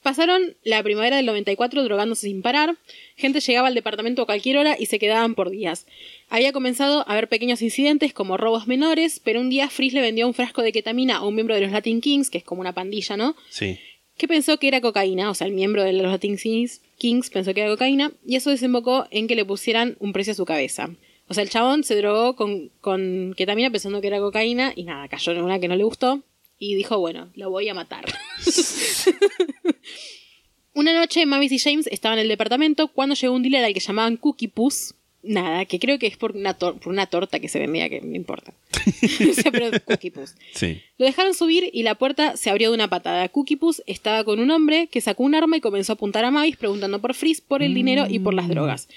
Pasaron 0.09 0.57
la 0.65 0.83
primavera 0.83 1.19
del 1.19 1.27
94 1.27 1.85
drogándose 1.85 2.29
sin 2.29 2.41
parar. 2.41 2.79
Gente 3.15 3.41
llegaba 3.41 3.69
al 3.69 3.75
departamento 3.75 4.23
a 4.23 4.25
cualquier 4.25 4.57
hora 4.57 4.75
y 4.79 4.87
se 4.87 4.99
quedaban 4.99 5.35
por 5.35 5.51
días. 5.51 5.87
Había 6.31 6.51
comenzado 6.51 7.01
a 7.01 7.13
haber 7.13 7.29
pequeños 7.29 7.61
incidentes 7.61 8.15
como 8.15 8.39
robos 8.39 8.67
menores, 8.67 9.21
pero 9.23 9.39
un 9.39 9.51
día 9.51 9.69
Freeze 9.69 9.97
le 9.97 10.01
vendió 10.01 10.27
un 10.27 10.33
frasco 10.33 10.63
de 10.63 10.73
ketamina 10.73 11.19
a 11.19 11.27
un 11.27 11.35
miembro 11.35 11.55
de 11.55 11.61
los 11.61 11.73
Latin 11.73 12.01
Kings, 12.01 12.31
que 12.31 12.39
es 12.39 12.45
como 12.45 12.63
una 12.63 12.73
pandilla, 12.73 13.19
¿no? 13.19 13.37
Sí. 13.51 13.79
que 14.17 14.27
pensó 14.27 14.59
que 14.59 14.69
era 14.69 14.81
cocaína, 14.81 15.29
o 15.29 15.35
sea, 15.35 15.47
el 15.47 15.53
miembro 15.53 15.85
de 15.85 15.93
los 15.93 16.11
Latin 16.11 16.39
Kings, 16.39 16.81
Kings 16.97 17.29
pensó 17.29 17.53
que 17.53 17.61
era 17.61 17.69
cocaína, 17.69 18.13
y 18.27 18.37
eso 18.37 18.49
desembocó 18.49 19.07
en 19.11 19.29
que 19.29 19.37
le 19.37 19.45
pusieran 19.45 19.99
un 20.01 20.15
precio 20.15 20.33
a 20.33 20.37
su 20.37 20.47
cabeza. 20.47 20.89
O 21.29 21.35
sea, 21.35 21.43
el 21.43 21.51
chabón 21.51 21.85
se 21.85 21.95
drogó 21.97 22.35
con, 22.35 22.71
con 22.81 23.35
ketamina 23.37 23.71
pensando 23.71 24.01
que 24.01 24.07
era 24.07 24.21
cocaína, 24.21 24.73
y 24.75 24.85
nada, 24.85 25.07
cayó 25.09 25.33
en 25.33 25.43
una 25.43 25.61
que 25.61 25.69
no 25.69 25.77
le 25.77 25.85
gustó, 25.85 26.23
y 26.59 26.75
dijo, 26.75 26.99
bueno, 26.99 27.31
lo 27.35 27.51
voy 27.51 27.69
a 27.69 27.75
matar. 27.75 28.05
una 30.75 30.93
noche, 30.93 31.27
Mavis 31.27 31.53
y 31.53 31.59
James 31.59 31.87
estaban 31.89 32.19
en 32.19 32.23
el 32.23 32.29
departamento 32.29 32.89
cuando 32.89 33.15
llegó 33.15 33.35
un 33.35 33.43
dealer 33.43 33.65
al 33.65 33.75
que 33.75 33.81
llamaban 33.81 34.17
Cookie 34.17 34.49
Puss. 34.49 34.95
Nada, 35.21 35.65
que 35.65 35.81
creo 35.81 35.99
que 35.99 36.07
es 36.07 36.17
por 36.17 36.37
una, 36.37 36.57
por 36.57 36.89
una 36.89 37.07
torta 37.07 37.41
que 37.41 37.49
se 37.49 37.59
vendía, 37.59 37.89
que 37.89 38.01
no 38.01 38.15
importa. 38.15 38.53
o 39.31 39.35
sea, 39.35 39.51
pero 39.51 39.71
Cookie 39.85 40.11
Puss. 40.11 40.35
Sí. 40.53 40.81
Lo 40.97 41.07
dejaron 41.07 41.35
subir 41.35 41.71
y 41.73 41.83
la 41.83 41.97
puerta 41.97 42.37
se 42.37 42.51
abrió 42.51 42.71
de 42.71 42.75
una 42.75 42.89
patada. 42.89 43.29
Cookie 43.29 43.57
Puss 43.57 43.83
estaba 43.87 44.25
con 44.25 44.41
un 44.41 44.51
hombre 44.51 44.89
que 44.89 45.01
sacó 45.01 45.25
un 45.25 45.35
arma 45.35 45.57
y 45.57 45.61
comenzó 45.61 45.93
a 45.93 45.95
apuntar 45.95 46.25
a 46.25 46.31
Mavis 46.31 46.57
preguntando 46.57 47.01
por 47.01 47.15
Freeze, 47.15 47.43
por 47.47 47.63
el 47.63 47.75
dinero 47.75 48.07
y 48.09 48.21
por 48.21 48.35
las 48.35 48.49
drogas. 48.49 48.89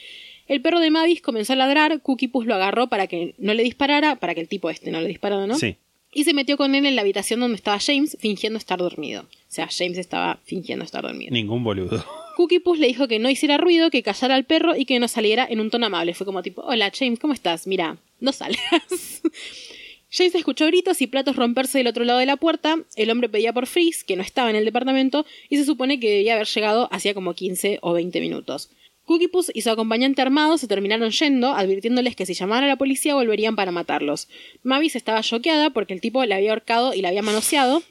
El 0.47 0.61
perro 0.61 0.79
de 0.79 0.91
Mavis 0.91 1.21
comenzó 1.21 1.53
a 1.53 1.55
ladrar, 1.55 2.01
Cookie 2.01 2.27
Puss 2.27 2.45
lo 2.45 2.55
agarró 2.55 2.87
para 2.87 3.07
que 3.07 3.35
no 3.37 3.53
le 3.53 3.63
disparara, 3.63 4.17
para 4.17 4.35
que 4.35 4.41
el 4.41 4.47
tipo 4.47 4.69
este 4.69 4.91
no 4.91 4.99
le 4.99 5.07
disparara, 5.07 5.47
¿no? 5.47 5.55
Sí. 5.55 5.77
Y 6.13 6.25
se 6.25 6.33
metió 6.33 6.57
con 6.57 6.75
él 6.75 6.85
en 6.85 6.95
la 6.95 7.01
habitación 7.01 7.39
donde 7.39 7.55
estaba 7.55 7.79
James, 7.79 8.17
fingiendo 8.19 8.57
estar 8.57 8.79
dormido. 8.79 9.21
O 9.21 9.25
sea, 9.47 9.69
James 9.71 9.97
estaba 9.97 10.39
fingiendo 10.43 10.83
estar 10.83 11.03
dormido. 11.03 11.31
Ningún 11.31 11.63
boludo. 11.63 12.03
Cookie 12.35 12.59
Puss 12.59 12.79
le 12.79 12.87
dijo 12.87 13.07
que 13.07 13.19
no 13.19 13.29
hiciera 13.29 13.57
ruido, 13.57 13.89
que 13.89 14.03
callara 14.03 14.35
al 14.35 14.45
perro 14.45 14.75
y 14.75 14.85
que 14.85 14.99
no 14.99 15.07
saliera 15.07 15.45
en 15.49 15.59
un 15.59 15.69
tono 15.69 15.85
amable. 15.85 16.13
Fue 16.13 16.25
como 16.25 16.41
tipo, 16.41 16.61
hola 16.63 16.91
James, 16.93 17.19
¿cómo 17.19 17.33
estás? 17.33 17.67
Mira, 17.67 17.97
no 18.19 18.31
salgas. 18.33 19.21
James 20.11 20.35
escuchó 20.35 20.65
gritos 20.65 21.01
y 21.01 21.07
platos 21.07 21.37
romperse 21.37 21.77
del 21.77 21.87
otro 21.87 22.03
lado 22.03 22.19
de 22.19 22.25
la 22.25 22.35
puerta. 22.35 22.77
El 22.97 23.09
hombre 23.11 23.29
pedía 23.29 23.53
por 23.53 23.65
Freeze, 23.65 24.03
que 24.05 24.17
no 24.17 24.23
estaba 24.23 24.49
en 24.49 24.57
el 24.57 24.65
departamento, 24.65 25.25
y 25.49 25.55
se 25.55 25.63
supone 25.63 26.01
que 26.01 26.09
debía 26.09 26.33
haber 26.35 26.47
llegado 26.47 26.89
hacía 26.91 27.13
como 27.13 27.33
15 27.33 27.79
o 27.81 27.93
20 27.93 28.19
minutos. 28.19 28.69
Cookie 29.05 29.27
Puss 29.27 29.51
y 29.53 29.61
su 29.61 29.69
acompañante 29.69 30.21
armado 30.21 30.57
se 30.57 30.67
terminaron 30.67 31.11
yendo, 31.11 31.53
advirtiéndoles 31.53 32.15
que 32.15 32.25
si 32.25 32.33
llamaban 32.33 32.63
a 32.63 32.67
la 32.67 32.77
policía 32.77 33.15
volverían 33.15 33.55
para 33.55 33.71
matarlos. 33.71 34.27
Mavis 34.63 34.95
estaba 34.95 35.21
choqueada 35.21 35.71
porque 35.71 35.93
el 35.93 36.01
tipo 36.01 36.23
la 36.25 36.37
había 36.37 36.51
ahorcado 36.51 36.93
y 36.93 37.01
la 37.01 37.09
había 37.09 37.21
manoseado. 37.21 37.83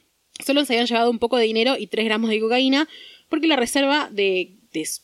Solo 0.45 0.65
se 0.65 0.75
habían 0.75 0.87
llevado 0.87 1.11
un 1.11 1.19
poco 1.19 1.37
de 1.37 1.45
dinero 1.45 1.77
y 1.79 1.87
3 1.87 2.05
gramos 2.05 2.31
de 2.31 2.41
cocaína 2.41 2.89
porque 3.29 3.47
la 3.47 3.57
reserva 3.57 4.09
de, 4.11 4.57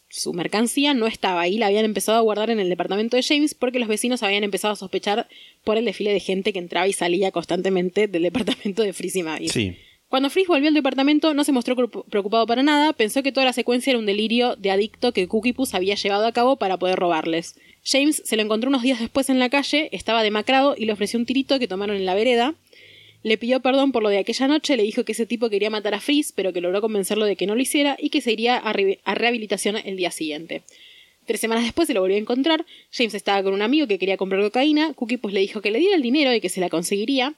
su 0.09 0.33
mercancía 0.33 0.95
no 0.95 1.07
estaba 1.07 1.41
ahí, 1.41 1.59
la 1.59 1.67
habían 1.67 1.85
empezado 1.85 2.19
a 2.19 2.23
guardar 2.23 2.51
en 2.51 2.61
el 2.61 2.69
departamento 2.69 3.17
de 3.17 3.23
James 3.23 3.55
porque 3.55 3.79
los 3.79 3.89
vecinos 3.89 4.23
habían 4.23 4.45
empezado 4.45 4.73
a 4.73 4.77
sospechar 4.77 5.29
por 5.65 5.77
el 5.77 5.85
desfile 5.85 6.13
de 6.13 6.21
gente 6.21 6.53
que 6.53 6.59
entraba 6.59 6.87
y 6.87 6.93
salía 6.93 7.33
constantemente 7.33 8.09
del 8.09 8.23
departamento 8.23 8.83
de 8.83 8.93
Frizz 8.93 9.17
y 9.17 9.23
Mavis. 9.23 9.53
Sí. 9.53 9.77
Cuando 10.09 10.31
Frizz 10.31 10.47
volvió 10.47 10.69
al 10.69 10.75
departamento 10.75 11.35
no 11.35 11.43
se 11.43 11.51
mostró 11.51 11.75
preocupado 11.75 12.47
para 12.47 12.63
nada, 12.63 12.93
pensó 12.93 13.23
que 13.25 13.33
toda 13.33 13.45
la 13.45 13.53
secuencia 13.53 13.91
era 13.91 13.99
un 13.99 14.07
delirio 14.07 14.55
de 14.55 14.71
adicto 14.71 15.13
que 15.13 15.27
Cookie 15.27 15.53
Puss 15.53 15.75
había 15.75 15.97
llevado 15.97 16.27
a 16.27 16.33
cabo 16.33 16.57
para 16.57 16.77
poder 16.77 16.97
robarles. 16.97 17.57
James 17.85 18.23
se 18.25 18.37
lo 18.37 18.43
encontró 18.43 18.69
unos 18.69 18.83
días 18.83 19.01
después 19.01 19.31
en 19.31 19.41
la 19.41 19.49
calle, 19.49 19.89
estaba 19.93 20.23
demacrado 20.23 20.75
y 20.79 20.85
le 20.85 20.93
ofreció 20.93 21.19
un 21.19 21.27
tirito 21.27 21.59
que 21.59 21.67
tomaron 21.67 21.97
en 21.97 22.07
la 22.07 22.15
vereda. 22.15 22.55
Le 23.25 23.37
pidió 23.37 23.59
perdón 23.59 23.91
por 23.91 24.05
lo 24.05 24.09
de 24.09 24.19
aquella 24.19 24.47
noche, 24.47 24.77
le 24.77 24.85
dijo 24.85 25.05
que 25.05 25.11
ese 25.11 25.27
tipo 25.27 25.51
quería 25.51 25.71
matar 25.71 25.95
a 25.95 26.01
Frizz, 26.01 26.33
pero 26.33 26.53
que 26.53 26.61
logró 26.61 26.81
convencerlo 26.81 27.25
de 27.25 27.35
que 27.35 27.49
no 27.49 27.57
lo 27.57 27.63
hiciera 27.63 27.97
y 27.99 28.11
que 28.11 28.21
se 28.21 28.31
iría 28.31 28.57
a 28.57 29.15
rehabilitación 29.15 29.77
el 29.77 29.97
día 29.97 30.13
siguiente. 30.13 30.63
Tres 31.27 31.41
semanas 31.41 31.65
después 31.65 31.89
se 31.89 31.95
lo 31.95 32.01
volvió 32.01 32.17
a 32.17 32.21
encontrar. 32.21 32.65
James 32.93 33.15
estaba 33.15 33.43
con 33.43 33.53
un 33.53 33.63
amigo 33.63 33.89
que 33.89 33.99
quería 33.99 34.17
comprar 34.17 34.41
cocaína. 34.43 34.95
Cookie 34.95 35.17
pues 35.17 35.35
le 35.35 35.41
dijo 35.41 35.61
que 35.61 35.73
le 35.73 35.81
diera 35.81 35.97
el 35.97 36.03
dinero 36.03 36.33
y 36.33 36.41
que 36.41 36.49
se 36.49 36.61
la 36.61 36.69
conseguiría. 36.69 37.35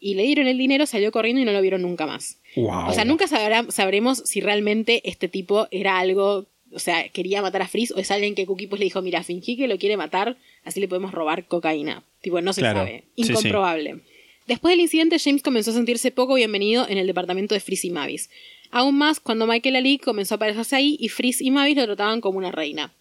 Y 0.00 0.14
le 0.14 0.22
dieron 0.22 0.46
el 0.48 0.56
dinero, 0.56 0.86
salió 0.86 1.12
corriendo 1.12 1.42
y 1.42 1.44
no 1.44 1.52
lo 1.52 1.60
vieron 1.60 1.82
nunca 1.82 2.06
más. 2.06 2.38
Wow. 2.56 2.88
O 2.88 2.92
sea, 2.94 3.04
nunca 3.04 3.26
sabrá- 3.28 3.70
sabremos 3.70 4.22
si 4.24 4.40
realmente 4.40 5.02
este 5.08 5.28
tipo 5.28 5.68
era 5.70 5.98
algo. 5.98 6.46
O 6.72 6.78
sea, 6.78 7.08
quería 7.10 7.42
matar 7.42 7.62
a 7.62 7.68
Frizz 7.68 7.90
o 7.92 7.98
es 7.98 8.10
alguien 8.10 8.34
que 8.34 8.46
Cookie 8.46 8.66
pues 8.66 8.78
le 8.80 8.84
dijo: 8.84 9.02
Mira, 9.02 9.22
fingí 9.22 9.56
que 9.56 9.68
lo 9.68 9.76
quiere 9.76 9.96
matar, 9.96 10.36
así 10.64 10.80
le 10.80 10.88
podemos 10.88 11.12
robar 11.12 11.44
cocaína. 11.46 12.02
Tipo, 12.22 12.40
no 12.40 12.52
se 12.52 12.60
Claro. 12.62 12.78
sabe. 12.80 13.04
Sí, 13.16 13.24
sí. 13.24 13.30
Incomprobable. 13.32 14.00
Después 14.46 14.72
del 14.72 14.80
incidente, 14.80 15.18
James 15.18 15.42
comenzó 15.42 15.70
a 15.70 15.74
sentirse 15.74 16.10
poco 16.10 16.34
bienvenido 16.34 16.86
en 16.88 16.96
el 16.98 17.06
departamento 17.06 17.54
de 17.54 17.60
Frizz 17.60 17.84
y 17.84 17.90
Mavis. 17.90 18.30
Aún 18.70 18.96
más 18.96 19.20
cuando 19.20 19.46
Michael 19.46 19.76
Ali 19.76 19.98
comenzó 19.98 20.34
a 20.34 20.36
aparecerse 20.36 20.76
ahí 20.76 20.96
y 20.98 21.08
Frizz 21.08 21.40
y 21.42 21.50
Mavis 21.50 21.76
lo 21.76 21.84
trataban 21.86 22.20
como 22.20 22.38
una 22.38 22.50
reina. 22.52 22.92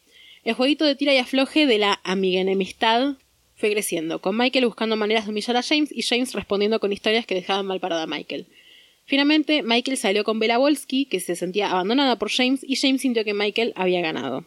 El 0.43 0.53
jueguito 0.55 0.83
de 0.85 0.95
tira 0.95 1.13
y 1.13 1.17
afloje 1.17 1.65
de 1.65 1.77
la 1.77 1.99
amiga-enemistad 2.03 3.15
fue 3.59 3.71
creciendo, 3.71 4.21
con 4.21 4.37
Michael 4.37 4.65
buscando 4.65 4.95
maneras 4.95 5.25
de 5.25 5.31
humillar 5.31 5.57
a 5.57 5.63
James 5.63 5.91
y 5.91 6.01
James 6.01 6.33
respondiendo 6.33 6.79
con 6.79 6.93
historias 6.93 7.25
que 7.25 7.35
dejaban 7.35 7.65
mal 7.65 7.81
parada 7.81 8.03
a 8.03 8.07
Michael. 8.07 8.47
Finalmente, 9.05 9.63
Michael 9.63 9.97
salió 9.97 10.23
con 10.23 10.39
Bella 10.39 10.57
Volsky, 10.57 11.03
que 11.05 11.19
se 11.19 11.35
sentía 11.35 11.69
abandonada 11.69 12.17
por 12.17 12.31
James, 12.31 12.63
y 12.63 12.77
James 12.77 13.01
sintió 13.01 13.25
que 13.25 13.33
Michael 13.33 13.73
había 13.75 13.99
ganado. 13.99 14.45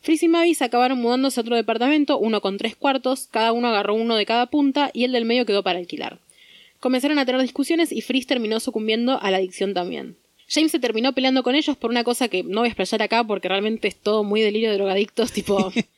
Frizz 0.00 0.22
y 0.22 0.28
Mavis 0.28 0.62
acabaron 0.62 0.98
mudándose 0.98 1.38
a 1.38 1.42
otro 1.42 1.56
departamento, 1.56 2.18
uno 2.18 2.40
con 2.40 2.56
tres 2.56 2.74
cuartos, 2.74 3.28
cada 3.30 3.52
uno 3.52 3.68
agarró 3.68 3.94
uno 3.94 4.16
de 4.16 4.24
cada 4.24 4.46
punta 4.46 4.90
y 4.94 5.04
el 5.04 5.12
del 5.12 5.26
medio 5.26 5.44
quedó 5.44 5.62
para 5.62 5.78
alquilar. 5.78 6.20
Comenzaron 6.80 7.18
a 7.18 7.26
tener 7.26 7.42
discusiones 7.42 7.92
y 7.92 8.00
Frizz 8.00 8.26
terminó 8.26 8.60
sucumbiendo 8.60 9.20
a 9.20 9.30
la 9.30 9.38
adicción 9.38 9.74
también. 9.74 10.16
James 10.48 10.72
se 10.72 10.78
terminó 10.78 11.12
peleando 11.12 11.42
con 11.42 11.54
ellos 11.54 11.76
por 11.76 11.90
una 11.90 12.04
cosa 12.04 12.28
que 12.28 12.42
no 12.44 12.60
voy 12.60 12.68
a 12.68 12.72
explayar 12.72 13.02
acá 13.02 13.24
porque 13.24 13.48
realmente 13.48 13.88
es 13.88 13.96
todo 13.96 14.24
muy 14.24 14.40
delirio 14.40 14.70
de 14.70 14.76
drogadictos, 14.76 15.32
tipo. 15.32 15.70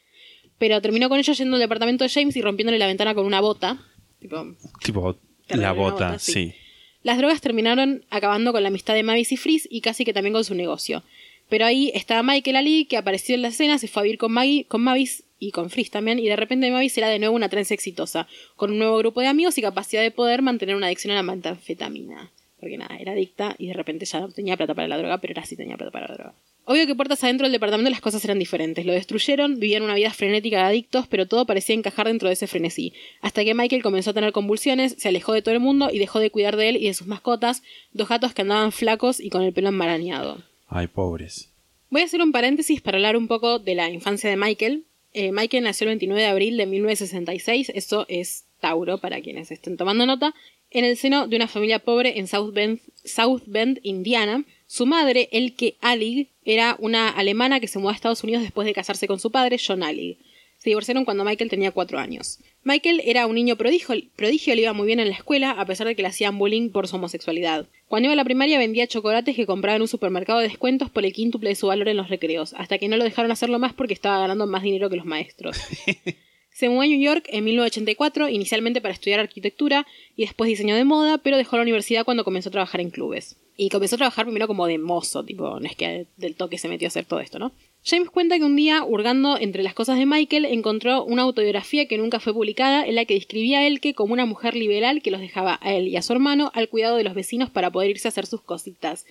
pero 0.58 0.80
terminó 0.80 1.08
con 1.08 1.18
ellos 1.18 1.36
yendo 1.38 1.56
al 1.56 1.60
departamento 1.60 2.04
de 2.04 2.10
James 2.10 2.36
y 2.36 2.42
rompiéndole 2.42 2.78
la 2.78 2.86
ventana 2.86 3.14
con 3.14 3.26
una 3.26 3.40
bota. 3.40 3.78
Tipo, 4.20 4.54
Tipo, 4.82 5.16
la 5.48 5.72
bota, 5.72 6.08
bota, 6.08 6.18
sí. 6.18 6.32
sí. 6.32 6.54
Las 7.02 7.18
drogas 7.18 7.40
terminaron 7.40 8.04
acabando 8.10 8.52
con 8.52 8.62
la 8.62 8.68
amistad 8.68 8.94
de 8.94 9.04
Mavis 9.04 9.30
y 9.30 9.36
Freeze 9.36 9.68
y 9.70 9.80
casi 9.80 10.04
que 10.04 10.12
también 10.12 10.32
con 10.32 10.44
su 10.44 10.54
negocio. 10.54 11.04
Pero 11.48 11.64
ahí 11.64 11.92
estaba 11.94 12.22
Michael 12.22 12.56
Ali, 12.56 12.86
que 12.86 12.96
apareció 12.96 13.34
en 13.34 13.42
la 13.42 13.48
escena, 13.48 13.78
se 13.78 13.86
fue 13.86 14.00
a 14.00 14.04
vivir 14.04 14.18
con, 14.18 14.32
Maggie, 14.32 14.64
con 14.64 14.82
Mavis 14.82 15.22
y 15.38 15.52
con 15.52 15.70
Freeze 15.70 15.90
también, 15.90 16.18
y 16.18 16.26
de 16.26 16.34
repente 16.34 16.70
Mavis 16.70 16.98
era 16.98 17.08
de 17.08 17.18
nuevo 17.18 17.36
una 17.36 17.48
trans 17.48 17.70
exitosa, 17.70 18.26
con 18.56 18.72
un 18.72 18.78
nuevo 18.78 18.98
grupo 18.98 19.20
de 19.20 19.28
amigos 19.28 19.56
y 19.58 19.62
capacidad 19.62 20.02
de 20.02 20.10
poder 20.10 20.42
mantener 20.42 20.74
una 20.74 20.86
adicción 20.86 21.12
a 21.12 21.16
la 21.16 21.22
metanfetamina. 21.22 22.32
Porque 22.58 22.78
nada, 22.78 22.96
era 22.96 23.12
adicta 23.12 23.54
y 23.58 23.68
de 23.68 23.74
repente 23.74 24.06
ya 24.06 24.18
no 24.18 24.28
tenía 24.30 24.56
plata 24.56 24.74
para 24.74 24.88
la 24.88 24.98
droga, 24.98 25.18
pero 25.18 25.32
ahora 25.32 25.46
sí 25.46 25.54
tenía 25.56 25.76
plata 25.76 25.92
para 25.92 26.08
la 26.08 26.14
droga. 26.14 26.34
Obvio 26.68 26.84
que 26.88 26.96
puertas 26.96 27.22
adentro 27.22 27.44
del 27.44 27.52
departamento 27.52 27.90
las 27.90 28.00
cosas 28.00 28.24
eran 28.24 28.40
diferentes. 28.40 28.84
Lo 28.84 28.92
destruyeron, 28.92 29.60
vivían 29.60 29.84
una 29.84 29.94
vida 29.94 30.12
frenética 30.12 30.58
de 30.58 30.64
adictos, 30.64 31.06
pero 31.06 31.26
todo 31.28 31.46
parecía 31.46 31.76
encajar 31.76 32.08
dentro 32.08 32.28
de 32.28 32.32
ese 32.34 32.48
frenesí. 32.48 32.92
Hasta 33.20 33.44
que 33.44 33.54
Michael 33.54 33.84
comenzó 33.84 34.10
a 34.10 34.14
tener 34.14 34.32
convulsiones, 34.32 34.96
se 34.98 35.08
alejó 35.08 35.32
de 35.32 35.42
todo 35.42 35.54
el 35.54 35.60
mundo 35.60 35.90
y 35.92 36.00
dejó 36.00 36.18
de 36.18 36.32
cuidar 36.32 36.56
de 36.56 36.70
él 36.70 36.76
y 36.76 36.86
de 36.86 36.94
sus 36.94 37.06
mascotas, 37.06 37.62
dos 37.92 38.08
gatos 38.08 38.34
que 38.34 38.42
andaban 38.42 38.72
flacos 38.72 39.20
y 39.20 39.30
con 39.30 39.42
el 39.42 39.52
pelo 39.52 39.68
enmarañado. 39.68 40.42
Ay, 40.66 40.88
pobres. 40.88 41.52
Voy 41.88 42.02
a 42.02 42.06
hacer 42.06 42.20
un 42.20 42.32
paréntesis 42.32 42.80
para 42.80 42.98
hablar 42.98 43.16
un 43.16 43.28
poco 43.28 43.60
de 43.60 43.76
la 43.76 43.88
infancia 43.88 44.28
de 44.28 44.36
Michael. 44.36 44.86
Eh, 45.12 45.30
Michael 45.30 45.62
nació 45.62 45.84
el 45.84 45.90
29 45.90 46.20
de 46.20 46.28
abril 46.28 46.56
de 46.56 46.66
1966, 46.66 47.70
eso 47.76 48.06
es 48.08 48.44
Tauro 48.60 48.98
para 48.98 49.20
quienes 49.20 49.52
estén 49.52 49.76
tomando 49.76 50.04
nota, 50.04 50.34
en 50.70 50.84
el 50.84 50.96
seno 50.96 51.28
de 51.28 51.36
una 51.36 51.46
familia 51.46 51.78
pobre 51.78 52.18
en 52.18 52.26
South 52.26 52.52
Bend, 52.52 52.80
South 53.04 53.42
Bend 53.46 53.78
Indiana. 53.84 54.44
Su 54.66 54.84
madre, 54.84 55.28
Elke 55.30 55.76
Allig, 55.80 56.28
era 56.44 56.76
una 56.80 57.08
alemana 57.08 57.60
que 57.60 57.68
se 57.68 57.78
mudó 57.78 57.90
a 57.90 57.94
Estados 57.94 58.24
Unidos 58.24 58.42
después 58.42 58.66
de 58.66 58.74
casarse 58.74 59.06
con 59.06 59.20
su 59.20 59.30
padre, 59.30 59.58
John 59.64 59.82
Allig. 59.82 60.18
Se 60.58 60.70
divorciaron 60.70 61.04
cuando 61.04 61.24
Michael 61.24 61.50
tenía 61.50 61.70
cuatro 61.70 61.98
años. 61.98 62.40
Michael 62.64 63.00
era 63.04 63.26
un 63.26 63.36
niño 63.36 63.56
prodigio, 63.56 63.94
prodigio, 64.16 64.54
le 64.54 64.62
iba 64.62 64.72
muy 64.72 64.86
bien 64.86 64.98
en 64.98 65.08
la 65.08 65.14
escuela, 65.14 65.52
a 65.52 65.66
pesar 65.66 65.86
de 65.86 65.94
que 65.94 66.02
le 66.02 66.08
hacían 66.08 66.38
bullying 66.38 66.70
por 66.70 66.88
su 66.88 66.96
homosexualidad. 66.96 67.66
Cuando 67.86 68.06
iba 68.06 68.14
a 68.14 68.16
la 68.16 68.24
primaria 68.24 68.58
vendía 68.58 68.88
chocolates 68.88 69.36
que 69.36 69.46
compraba 69.46 69.76
en 69.76 69.82
un 69.82 69.88
supermercado 69.88 70.40
de 70.40 70.48
descuentos 70.48 70.90
por 70.90 71.04
el 71.04 71.12
quíntuple 71.12 71.50
de 71.50 71.54
su 71.54 71.68
valor 71.68 71.88
en 71.88 71.98
los 71.98 72.08
recreos, 72.08 72.54
hasta 72.54 72.78
que 72.78 72.88
no 72.88 72.96
lo 72.96 73.04
dejaron 73.04 73.30
hacerlo 73.30 73.60
más 73.60 73.72
porque 73.72 73.94
estaba 73.94 74.18
ganando 74.18 74.48
más 74.48 74.64
dinero 74.64 74.90
que 74.90 74.96
los 74.96 75.06
maestros. 75.06 75.58
Se 76.56 76.70
mudó 76.70 76.80
a 76.80 76.86
New 76.86 76.98
York 76.98 77.26
en 77.28 77.44
1984, 77.44 78.30
inicialmente 78.30 78.80
para 78.80 78.94
estudiar 78.94 79.20
arquitectura 79.20 79.86
y 80.16 80.22
después 80.22 80.48
diseño 80.48 80.74
de 80.74 80.86
moda, 80.86 81.18
pero 81.18 81.36
dejó 81.36 81.56
la 81.56 81.62
universidad 81.64 82.06
cuando 82.06 82.24
comenzó 82.24 82.48
a 82.48 82.52
trabajar 82.52 82.80
en 82.80 82.88
clubes. 82.88 83.36
Y 83.58 83.68
comenzó 83.68 83.96
a 83.96 83.98
trabajar 83.98 84.24
primero 84.24 84.46
como 84.46 84.66
de 84.66 84.78
mozo, 84.78 85.22
tipo, 85.22 85.60
no 85.60 85.66
es 85.66 85.76
que 85.76 86.06
del 86.16 86.34
toque 86.34 86.56
se 86.56 86.68
metió 86.68 86.86
a 86.86 86.88
hacer 86.88 87.04
todo 87.04 87.20
esto, 87.20 87.38
¿no? 87.38 87.52
James 87.84 88.08
cuenta 88.08 88.38
que 88.38 88.44
un 88.44 88.56
día, 88.56 88.84
hurgando 88.84 89.36
entre 89.38 89.62
las 89.62 89.74
cosas 89.74 89.98
de 89.98 90.06
Michael, 90.06 90.46
encontró 90.46 91.04
una 91.04 91.24
autobiografía 91.24 91.88
que 91.88 91.98
nunca 91.98 92.20
fue 92.20 92.32
publicada 92.32 92.86
en 92.86 92.94
la 92.94 93.04
que 93.04 93.12
describía 93.12 93.58
a 93.58 93.66
Elke 93.66 93.92
como 93.92 94.14
una 94.14 94.24
mujer 94.24 94.56
liberal 94.56 95.02
que 95.02 95.10
los 95.10 95.20
dejaba 95.20 95.58
a 95.60 95.74
él 95.74 95.88
y 95.88 95.98
a 95.98 96.02
su 96.02 96.14
hermano 96.14 96.52
al 96.54 96.70
cuidado 96.70 96.96
de 96.96 97.04
los 97.04 97.12
vecinos 97.12 97.50
para 97.50 97.70
poder 97.70 97.90
irse 97.90 98.08
a 98.08 98.12
hacer 98.12 98.24
sus 98.24 98.40
cositas. 98.40 99.04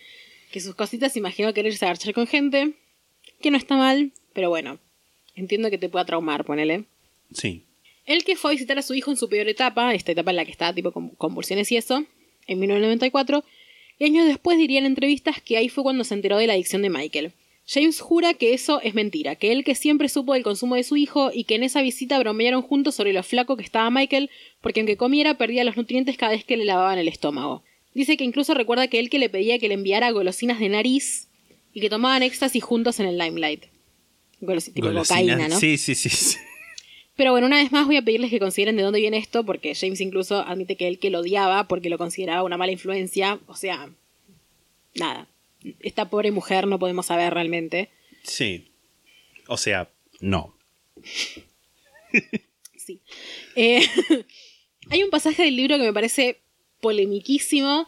Que 0.51 0.61
sus 0.61 0.73
cositas 0.73 1.15
imaginó 1.15 1.53
quererse 1.53 1.85
agarchar 1.85 2.15
con 2.15 2.25
gente, 2.25 2.73
que 3.39 3.51
no 3.51 3.57
está 3.57 3.77
mal, 3.77 4.13
pero 4.33 4.49
bueno, 4.49 4.79
entiendo 5.35 5.69
que 5.69 5.77
te 5.77 5.89
pueda 5.89 6.05
traumar, 6.05 6.43
ponele. 6.43 6.85
Sí. 7.33 7.63
Él 8.05 8.23
que 8.23 8.35
fue 8.35 8.51
a 8.51 8.53
visitar 8.53 8.77
a 8.77 8.81
su 8.81 8.93
hijo 8.93 9.11
en 9.11 9.17
su 9.17 9.29
peor 9.29 9.47
etapa, 9.47 9.93
esta 9.93 10.11
etapa 10.11 10.29
en 10.29 10.37
la 10.37 10.45
que 10.45 10.51
estaba 10.51 10.73
tipo 10.73 10.91
con 10.91 11.09
convulsiones 11.09 11.71
y 11.71 11.77
eso, 11.77 12.05
en 12.47 12.59
1994, 12.59 13.43
y 13.97 14.05
años 14.05 14.27
después 14.27 14.57
diría 14.57 14.79
en 14.79 14.85
entrevistas 14.85 15.41
que 15.41 15.57
ahí 15.57 15.69
fue 15.69 15.83
cuando 15.83 16.03
se 16.03 16.13
enteró 16.13 16.37
de 16.37 16.47
la 16.47 16.53
adicción 16.53 16.81
de 16.81 16.89
Michael. 16.89 17.33
James 17.67 17.99
jura 17.99 18.35
que 18.35 18.53
eso 18.53 18.79
es 18.81 18.93
mentira, 18.93 19.35
que 19.35 19.51
él 19.51 19.63
que 19.63 19.73
siempre 19.73 20.07
supo 20.07 20.33
del 20.33 20.43
consumo 20.43 20.75
de 20.75 20.83
su 20.83 20.97
hijo 20.97 21.31
y 21.33 21.45
que 21.45 21.55
en 21.55 21.63
esa 21.63 21.81
visita 21.81 22.19
bromearon 22.19 22.61
juntos 22.61 22.93
sobre 22.93 23.11
lo 23.11 23.23
flaco 23.23 23.57
que 23.57 23.63
estaba 23.63 23.89
Michael, 23.89 24.29
porque 24.61 24.81
aunque 24.81 24.97
comiera 24.97 25.37
perdía 25.37 25.63
los 25.63 25.75
nutrientes 25.75 26.15
cada 26.15 26.33
vez 26.33 26.43
que 26.43 26.57
le 26.57 26.65
lavaban 26.65 26.99
el 26.99 27.07
estómago. 27.07 27.63
Dice 27.95 28.17
que 28.17 28.23
incluso 28.23 28.53
recuerda 28.53 28.87
que 28.87 28.99
él 28.99 29.09
que 29.09 29.17
le 29.17 29.29
pedía 29.29 29.57
que 29.57 29.67
le 29.67 29.73
enviara 29.73 30.11
golosinas 30.11 30.59
de 30.59 30.69
nariz 30.69 31.29
y 31.73 31.81
que 31.81 31.89
tomaban 31.89 32.21
éxtasis 32.21 32.63
juntos 32.63 32.99
en 32.99 33.07
el 33.07 33.17
limelight. 33.17 33.63
Golos 34.41 34.65
tipo 34.65 34.87
Golosinas. 34.87 35.07
cocaína, 35.07 35.47
¿no? 35.47 35.59
Sí, 35.59 35.77
sí, 35.77 35.95
sí. 35.95 36.09
sí. 36.09 36.37
Pero 37.15 37.31
bueno, 37.31 37.47
una 37.47 37.57
vez 37.57 37.71
más 37.71 37.85
voy 37.85 37.97
a 37.97 38.01
pedirles 38.01 38.29
que 38.29 38.39
consideren 38.39 38.75
de 38.75 38.83
dónde 38.83 38.99
viene 38.99 39.17
esto, 39.17 39.45
porque 39.45 39.73
James 39.73 40.01
incluso 40.01 40.39
admite 40.39 40.75
que 40.75 40.87
él 40.87 40.99
que 40.99 41.09
lo 41.09 41.19
odiaba 41.19 41.67
porque 41.67 41.89
lo 41.89 41.97
consideraba 41.97 42.43
una 42.43 42.57
mala 42.57 42.73
influencia. 42.73 43.39
O 43.47 43.55
sea, 43.55 43.89
nada. 44.95 45.27
Esta 45.79 46.09
pobre 46.09 46.31
mujer 46.31 46.67
no 46.67 46.77
podemos 46.77 47.05
saber 47.05 47.33
realmente. 47.33 47.89
Sí. 48.23 48.71
O 49.47 49.57
sea, 49.57 49.89
no. 50.19 50.55
Sí. 52.77 52.99
Eh, 53.55 53.81
hay 54.91 55.01
un 55.01 55.09
pasaje 55.09 55.41
del 55.41 55.55
libro 55.55 55.77
que 55.77 55.83
me 55.85 55.93
parece 55.93 56.39
polemiquísimo. 56.81 57.87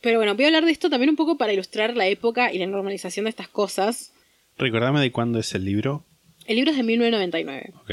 Pero 0.00 0.18
bueno, 0.18 0.34
voy 0.34 0.44
a 0.44 0.48
hablar 0.48 0.64
de 0.64 0.72
esto 0.72 0.88
también 0.88 1.10
un 1.10 1.16
poco 1.16 1.36
para 1.36 1.52
ilustrar 1.52 1.96
la 1.96 2.06
época 2.06 2.50
y 2.50 2.58
la 2.58 2.66
normalización 2.66 3.24
de 3.24 3.30
estas 3.30 3.48
cosas. 3.48 4.14
Recordame 4.56 5.00
de 5.00 5.12
cuándo 5.12 5.38
es 5.38 5.54
el 5.54 5.66
libro. 5.66 6.06
El 6.46 6.56
libro 6.56 6.70
es 6.70 6.78
de 6.78 6.82
1999. 6.82 7.74
Ok. 7.82 7.90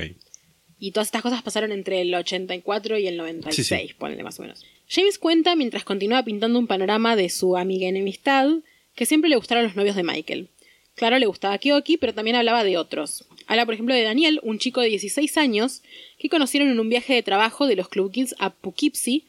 Y 0.80 0.91
todas 0.91 1.07
estas 1.07 1.21
cosas 1.21 1.41
pasaron 1.41 1.71
entre 1.71 2.01
el 2.01 2.13
84 2.13 2.97
y 2.97 3.07
el 3.07 3.17
96, 3.17 3.67
Sí, 3.67 3.88
sí. 3.88 3.93
ponele 3.97 4.23
más 4.23 4.39
o 4.39 4.41
menos. 4.41 4.65
James 4.89 5.17
cuenta, 5.17 5.55
mientras 5.55 5.84
continúa 5.84 6.23
pintando 6.23 6.59
un 6.59 6.67
panorama 6.67 7.15
de 7.15 7.30
su 7.30 7.57
amiga 7.57 7.88
enemistad, 7.88 8.49
que 8.95 9.05
siempre 9.05 9.30
le 9.30 9.36
gustaron 9.38 9.63
los 9.63 9.76
novios 9.76 9.95
de 9.95 10.03
Michael. 10.03 10.49
Claro, 10.95 11.17
le 11.19 11.26
gustaba 11.26 11.57
Kyoki, 11.57 11.97
pero 11.97 12.13
también 12.13 12.36
hablaba 12.38 12.63
de 12.63 12.78
otros. 12.78 13.26
Habla, 13.47 13.65
por 13.65 13.73
ejemplo, 13.73 13.93
de 13.95 14.03
Daniel, 14.03 14.39
un 14.43 14.59
chico 14.59 14.82
de 14.82 14.88
16 14.89 15.38
años, 15.38 15.82
que 16.17 16.30
conocieron 16.30 16.69
en 16.69 16.80
un 16.80 16.88
viaje 16.89 17.13
de 17.13 17.23
trabajo 17.23 17.67
de 17.67 17.76
los 17.76 17.89
Club 17.89 18.11
Kids 18.11 18.36
a 18.39 18.51
Poughkeepsie, 18.51 19.23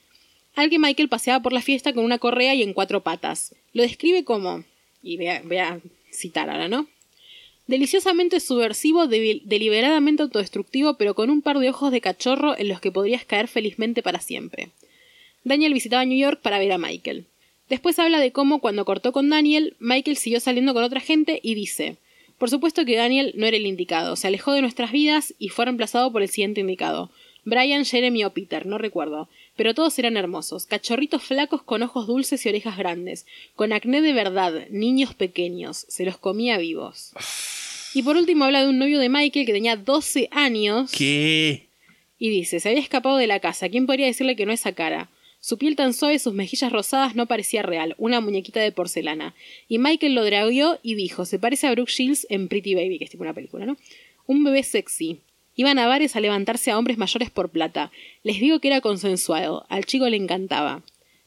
al 0.54 0.70
que 0.70 0.78
Michael 0.78 1.08
paseaba 1.08 1.42
por 1.42 1.52
la 1.52 1.60
fiesta 1.62 1.92
con 1.92 2.04
una 2.04 2.18
correa 2.18 2.54
y 2.54 2.62
en 2.62 2.72
cuatro 2.72 3.02
patas. 3.02 3.54
Lo 3.72 3.82
describe 3.82 4.24
como, 4.24 4.64
y 5.02 5.16
voy 5.16 5.26
a, 5.28 5.42
voy 5.42 5.56
a 5.58 5.80
citar 6.12 6.48
ahora, 6.50 6.68
¿no? 6.68 6.88
Deliciosamente 7.66 8.38
subversivo, 8.40 9.06
de- 9.08 9.40
deliberadamente 9.44 10.22
autodestructivo, 10.22 10.94
pero 10.94 11.14
con 11.14 11.30
un 11.30 11.42
par 11.42 11.58
de 11.58 11.68
ojos 11.68 11.90
de 11.90 12.00
cachorro 12.00 12.56
en 12.56 12.68
los 12.68 12.80
que 12.80 12.92
podrías 12.92 13.24
caer 13.24 13.48
felizmente 13.48 14.02
para 14.02 14.20
siempre. 14.20 14.68
Daniel 15.42 15.74
visitaba 15.74 16.04
New 16.04 16.18
York 16.18 16.40
para 16.42 16.58
ver 16.58 16.72
a 16.72 16.78
Michael. 16.78 17.26
Después 17.68 17.98
habla 17.98 18.20
de 18.20 18.30
cómo 18.30 18.60
cuando 18.60 18.84
cortó 18.84 19.10
con 19.12 19.28
Daniel, 19.28 19.74
Michael 19.80 20.16
siguió 20.16 20.38
saliendo 20.38 20.74
con 20.74 20.84
otra 20.84 21.00
gente 21.00 21.40
y 21.42 21.54
dice, 21.54 21.96
por 22.38 22.50
supuesto 22.50 22.84
que 22.84 22.96
Daniel 22.96 23.32
no 23.36 23.46
era 23.46 23.56
el 23.56 23.66
indicado, 23.66 24.14
se 24.14 24.28
alejó 24.28 24.52
de 24.52 24.60
nuestras 24.60 24.92
vidas 24.92 25.34
y 25.38 25.48
fue 25.48 25.64
reemplazado 25.64 26.12
por 26.12 26.22
el 26.22 26.28
siguiente 26.28 26.60
indicado. 26.60 27.10
Brian, 27.44 27.84
Jeremy 27.84 28.24
o 28.24 28.30
Peter, 28.30 28.66
no 28.66 28.78
recuerdo. 28.78 29.28
Pero 29.56 29.74
todos 29.74 29.98
eran 29.98 30.16
hermosos, 30.16 30.66
cachorritos 30.66 31.22
flacos 31.22 31.62
con 31.62 31.82
ojos 31.82 32.06
dulces 32.06 32.44
y 32.44 32.48
orejas 32.48 32.76
grandes, 32.76 33.26
con 33.54 33.72
acné 33.72 34.02
de 34.02 34.12
verdad, 34.12 34.68
niños 34.70 35.14
pequeños, 35.14 35.86
se 35.88 36.04
los 36.04 36.18
comía 36.18 36.58
vivos. 36.58 37.12
Y 37.94 38.02
por 38.02 38.16
último 38.16 38.44
habla 38.44 38.62
de 38.62 38.68
un 38.68 38.78
novio 38.78 38.98
de 38.98 39.08
Michael 39.08 39.46
que 39.46 39.52
tenía 39.52 39.76
12 39.76 40.28
años 40.30 40.92
¿Qué? 40.92 41.68
y 42.18 42.30
dice, 42.30 42.60
se 42.60 42.68
había 42.68 42.80
escapado 42.80 43.16
de 43.16 43.26
la 43.26 43.40
casa, 43.40 43.68
¿quién 43.68 43.86
podría 43.86 44.06
decirle 44.06 44.36
que 44.36 44.46
no 44.46 44.52
esa 44.52 44.72
cara? 44.72 45.10
Su 45.40 45.58
piel 45.58 45.76
tan 45.76 45.94
suave, 45.94 46.18
sus 46.18 46.34
mejillas 46.34 46.72
rosadas 46.72 47.14
no 47.14 47.26
parecía 47.26 47.62
real, 47.62 47.94
una 47.98 48.20
muñequita 48.20 48.60
de 48.60 48.72
porcelana. 48.72 49.34
Y 49.68 49.78
Michael 49.78 50.14
lo 50.14 50.24
dragueó 50.24 50.80
y 50.82 50.94
dijo, 50.94 51.24
se 51.24 51.38
parece 51.38 51.68
a 51.68 51.72
Brooke 51.72 51.90
Shields 51.90 52.26
en 52.30 52.48
Pretty 52.48 52.74
Baby, 52.74 52.98
que 52.98 53.04
es 53.04 53.10
tipo 53.10 53.22
una 53.22 53.32
película, 53.32 53.64
¿no? 53.64 53.76
Un 54.26 54.42
bebé 54.42 54.62
sexy. 54.64 55.20
Iban 55.56 55.78
a 55.78 55.86
bares 55.88 56.14
a 56.16 56.20
levantarse 56.20 56.70
a 56.70 56.78
hombres 56.78 56.98
mayores 56.98 57.30
por 57.30 57.48
plata. 57.50 57.90
Les 58.22 58.38
digo 58.38 58.60
que 58.60 58.68
era 58.68 58.80
consensuado, 58.80 59.64
al 59.68 59.84
chico 59.86 60.08
le 60.08 60.16
encantaba. 60.16 60.82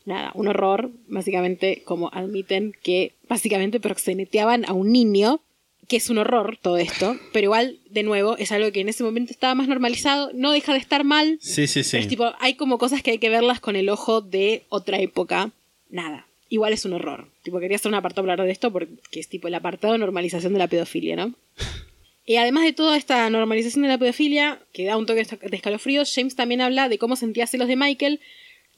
Nada, 0.06 0.32
un 0.34 0.48
horror, 0.48 0.92
básicamente, 1.08 1.82
como 1.84 2.10
admiten 2.14 2.74
que 2.84 3.14
básicamente 3.28 3.80
proxeneteaban 3.80 4.66
a 4.68 4.74
un 4.74 4.92
niño, 4.92 5.42
que 5.88 5.98
es 5.98 6.10
un 6.10 6.20
horror 6.20 6.58
todo 6.62 6.78
esto, 6.78 7.16
pero 7.34 7.46
igual, 7.46 7.80
de 7.90 8.04
nuevo, 8.04 8.38
es 8.38 8.52
algo 8.52 8.72
que 8.72 8.82
en 8.82 8.90
ese 8.90 9.04
momento 9.04 9.32
estaba 9.34 9.56
más 9.56 9.68
normalizado, 9.68 10.30
no 10.34 10.52
deja 10.52 10.74
de 10.74 10.80
estar 10.80 11.04
mal, 11.04 11.38
Sí, 11.42 11.68
sí, 11.68 11.84
sí. 11.84 11.92
pero 11.92 12.02
es 12.04 12.08
tipo, 12.08 12.32
hay 12.40 12.54
como 12.54 12.78
cosas 12.78 13.02
que 13.04 13.12
hay 13.12 13.18
que 13.18 13.30
verlas 13.30 13.60
con 13.60 13.76
el 13.76 13.90
ojo 13.90 14.22
de 14.22 14.64
otra 14.70 15.00
época. 15.00 15.52
Nada. 15.90 16.28
Igual 16.52 16.74
es 16.74 16.86
un 16.86 16.94
horror. 16.94 17.28
Tipo, 17.44 17.60
quería 17.60 17.76
hacer 17.76 17.90
un 17.90 17.96
apartado 17.96 18.24
para 18.24 18.34
hablar 18.34 18.48
de 18.48 18.54
esto 18.54 18.72
porque 18.72 18.94
es 19.12 19.28
tipo 19.28 19.48
el 19.48 19.56
apartado 19.56 19.94
de 19.94 20.00
normalización 20.00 20.54
de 20.54 20.60
la 20.60 20.68
pedofilia, 20.68 21.16
¿no? 21.16 21.34
Y 22.30 22.36
además 22.36 22.64
de 22.64 22.74
toda 22.74 22.96
esta 22.96 23.28
normalización 23.32 23.82
de 23.82 23.88
la 23.88 23.98
pedofilia, 23.98 24.62
que 24.72 24.86
da 24.86 24.98
un 24.98 25.08
toque 25.08 25.24
de 25.24 25.56
escalofríos, 25.56 26.14
James 26.14 26.36
también 26.36 26.62
habla 26.62 26.88
de 26.88 27.00
cómo 27.00 27.16
sentía 27.16 27.48
celos 27.48 27.68
de 27.68 27.76
Michael 27.76 28.20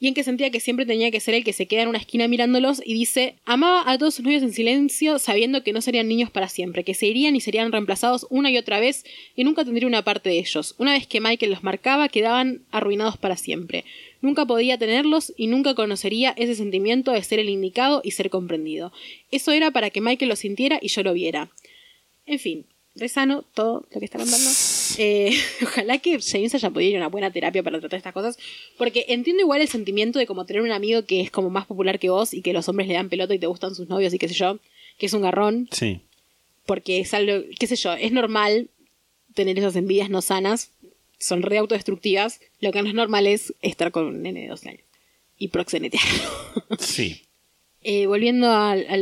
y 0.00 0.08
en 0.08 0.14
que 0.14 0.24
sentía 0.24 0.48
que 0.48 0.58
siempre 0.58 0.86
tenía 0.86 1.10
que 1.10 1.20
ser 1.20 1.34
el 1.34 1.44
que 1.44 1.52
se 1.52 1.66
queda 1.66 1.82
en 1.82 1.88
una 1.88 1.98
esquina 1.98 2.26
mirándolos 2.28 2.80
y 2.82 2.94
dice, 2.94 3.34
amaba 3.44 3.82
a 3.84 3.98
todos 3.98 4.14
sus 4.14 4.24
novios 4.24 4.42
en 4.42 4.54
silencio 4.54 5.18
sabiendo 5.18 5.62
que 5.62 5.74
no 5.74 5.82
serían 5.82 6.08
niños 6.08 6.30
para 6.30 6.48
siempre, 6.48 6.82
que 6.82 6.94
se 6.94 7.08
irían 7.08 7.36
y 7.36 7.42
serían 7.42 7.70
reemplazados 7.72 8.26
una 8.30 8.50
y 8.50 8.56
otra 8.56 8.80
vez 8.80 9.04
y 9.36 9.44
nunca 9.44 9.66
tendría 9.66 9.86
una 9.86 10.02
parte 10.02 10.30
de 10.30 10.38
ellos. 10.38 10.74
Una 10.78 10.94
vez 10.94 11.06
que 11.06 11.20
Michael 11.20 11.50
los 11.50 11.62
marcaba, 11.62 12.08
quedaban 12.08 12.62
arruinados 12.70 13.18
para 13.18 13.36
siempre. 13.36 13.84
Nunca 14.22 14.46
podía 14.46 14.78
tenerlos 14.78 15.34
y 15.36 15.48
nunca 15.48 15.74
conocería 15.74 16.32
ese 16.38 16.54
sentimiento 16.54 17.12
de 17.12 17.22
ser 17.22 17.38
el 17.38 17.50
indicado 17.50 18.00
y 18.02 18.12
ser 18.12 18.30
comprendido. 18.30 18.94
Eso 19.30 19.52
era 19.52 19.72
para 19.72 19.90
que 19.90 20.00
Michael 20.00 20.30
lo 20.30 20.36
sintiera 20.36 20.78
y 20.80 20.88
yo 20.88 21.02
lo 21.02 21.12
viera. 21.12 21.50
En 22.24 22.38
fin, 22.38 22.66
re 22.94 23.08
sano 23.08 23.42
todo 23.54 23.86
lo 23.90 23.98
que 23.98 24.04
está 24.04 24.18
contando. 24.18 24.50
Eh, 24.98 25.32
ojalá 25.62 25.98
que 25.98 26.20
James 26.20 26.54
haya 26.54 26.70
podido 26.70 26.90
ir 26.90 26.96
a 26.96 27.00
una 27.00 27.08
buena 27.08 27.30
terapia 27.30 27.62
para 27.62 27.80
tratar 27.80 27.96
estas 27.96 28.12
cosas, 28.12 28.38
porque 28.76 29.06
entiendo 29.08 29.42
igual 29.42 29.60
el 29.62 29.68
sentimiento 29.68 30.18
de 30.18 30.26
como 30.26 30.44
tener 30.46 30.62
un 30.62 30.72
amigo 30.72 31.04
que 31.04 31.20
es 31.20 31.30
como 31.30 31.48
más 31.50 31.66
popular 31.66 31.98
que 31.98 32.10
vos 32.10 32.34
y 32.34 32.42
que 32.42 32.52
los 32.52 32.68
hombres 32.68 32.88
le 32.88 32.94
dan 32.94 33.08
pelota 33.08 33.34
y 33.34 33.38
te 33.38 33.46
gustan 33.46 33.74
sus 33.74 33.88
novios 33.88 34.12
y 34.12 34.18
qué 34.18 34.28
sé 34.28 34.34
yo, 34.34 34.58
que 34.98 35.06
es 35.06 35.12
un 35.14 35.22
garrón, 35.22 35.68
Sí. 35.72 36.00
porque 36.66 37.00
es 37.00 37.14
algo, 37.14 37.44
qué 37.58 37.66
sé 37.66 37.76
yo, 37.76 37.94
es 37.94 38.12
normal 38.12 38.68
tener 39.34 39.58
esas 39.58 39.74
envidias 39.76 40.10
no 40.10 40.20
sanas, 40.20 40.70
son 41.18 41.42
re 41.42 41.56
autodestructivas, 41.58 42.40
lo 42.60 42.72
que 42.72 42.82
no 42.82 42.88
es 42.88 42.94
normal 42.94 43.26
es 43.26 43.54
estar 43.62 43.90
con 43.92 44.04
un 44.06 44.22
nene 44.22 44.42
de 44.42 44.48
12 44.48 44.68
años 44.68 44.82
y 45.38 45.48
proxenetear. 45.48 46.02
Sí. 46.78 47.22
Eh, 47.84 48.06
volviendo 48.06 48.46
a, 48.46 48.70
a 48.74 48.96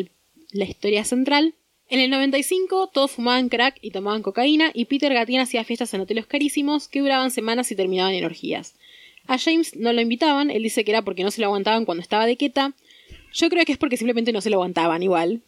la 0.52 0.64
historia 0.64 1.04
central. 1.04 1.52
En 1.90 1.98
el 1.98 2.08
95 2.08 2.90
todos 2.92 3.10
fumaban 3.10 3.48
crack 3.48 3.78
y 3.82 3.90
tomaban 3.90 4.22
cocaína 4.22 4.70
y 4.72 4.84
Peter 4.84 5.12
Gatien 5.12 5.40
hacía 5.40 5.64
fiestas 5.64 5.92
en 5.92 6.00
hoteles 6.00 6.24
carísimos 6.24 6.86
que 6.86 7.00
duraban 7.00 7.32
semanas 7.32 7.72
y 7.72 7.76
terminaban 7.76 8.14
en 8.14 8.24
orgías. 8.24 8.76
A 9.26 9.38
James 9.38 9.74
no 9.74 9.92
lo 9.92 10.00
invitaban, 10.00 10.52
él 10.52 10.62
dice 10.62 10.84
que 10.84 10.92
era 10.92 11.02
porque 11.02 11.24
no 11.24 11.32
se 11.32 11.40
lo 11.40 11.48
aguantaban 11.48 11.84
cuando 11.84 12.00
estaba 12.00 12.26
de 12.26 12.36
queta. 12.36 12.74
Yo 13.32 13.48
creo 13.48 13.64
que 13.64 13.72
es 13.72 13.78
porque 13.78 13.96
simplemente 13.96 14.32
no 14.32 14.40
se 14.40 14.50
lo 14.50 14.56
aguantaban 14.56 15.02
igual. 15.02 15.42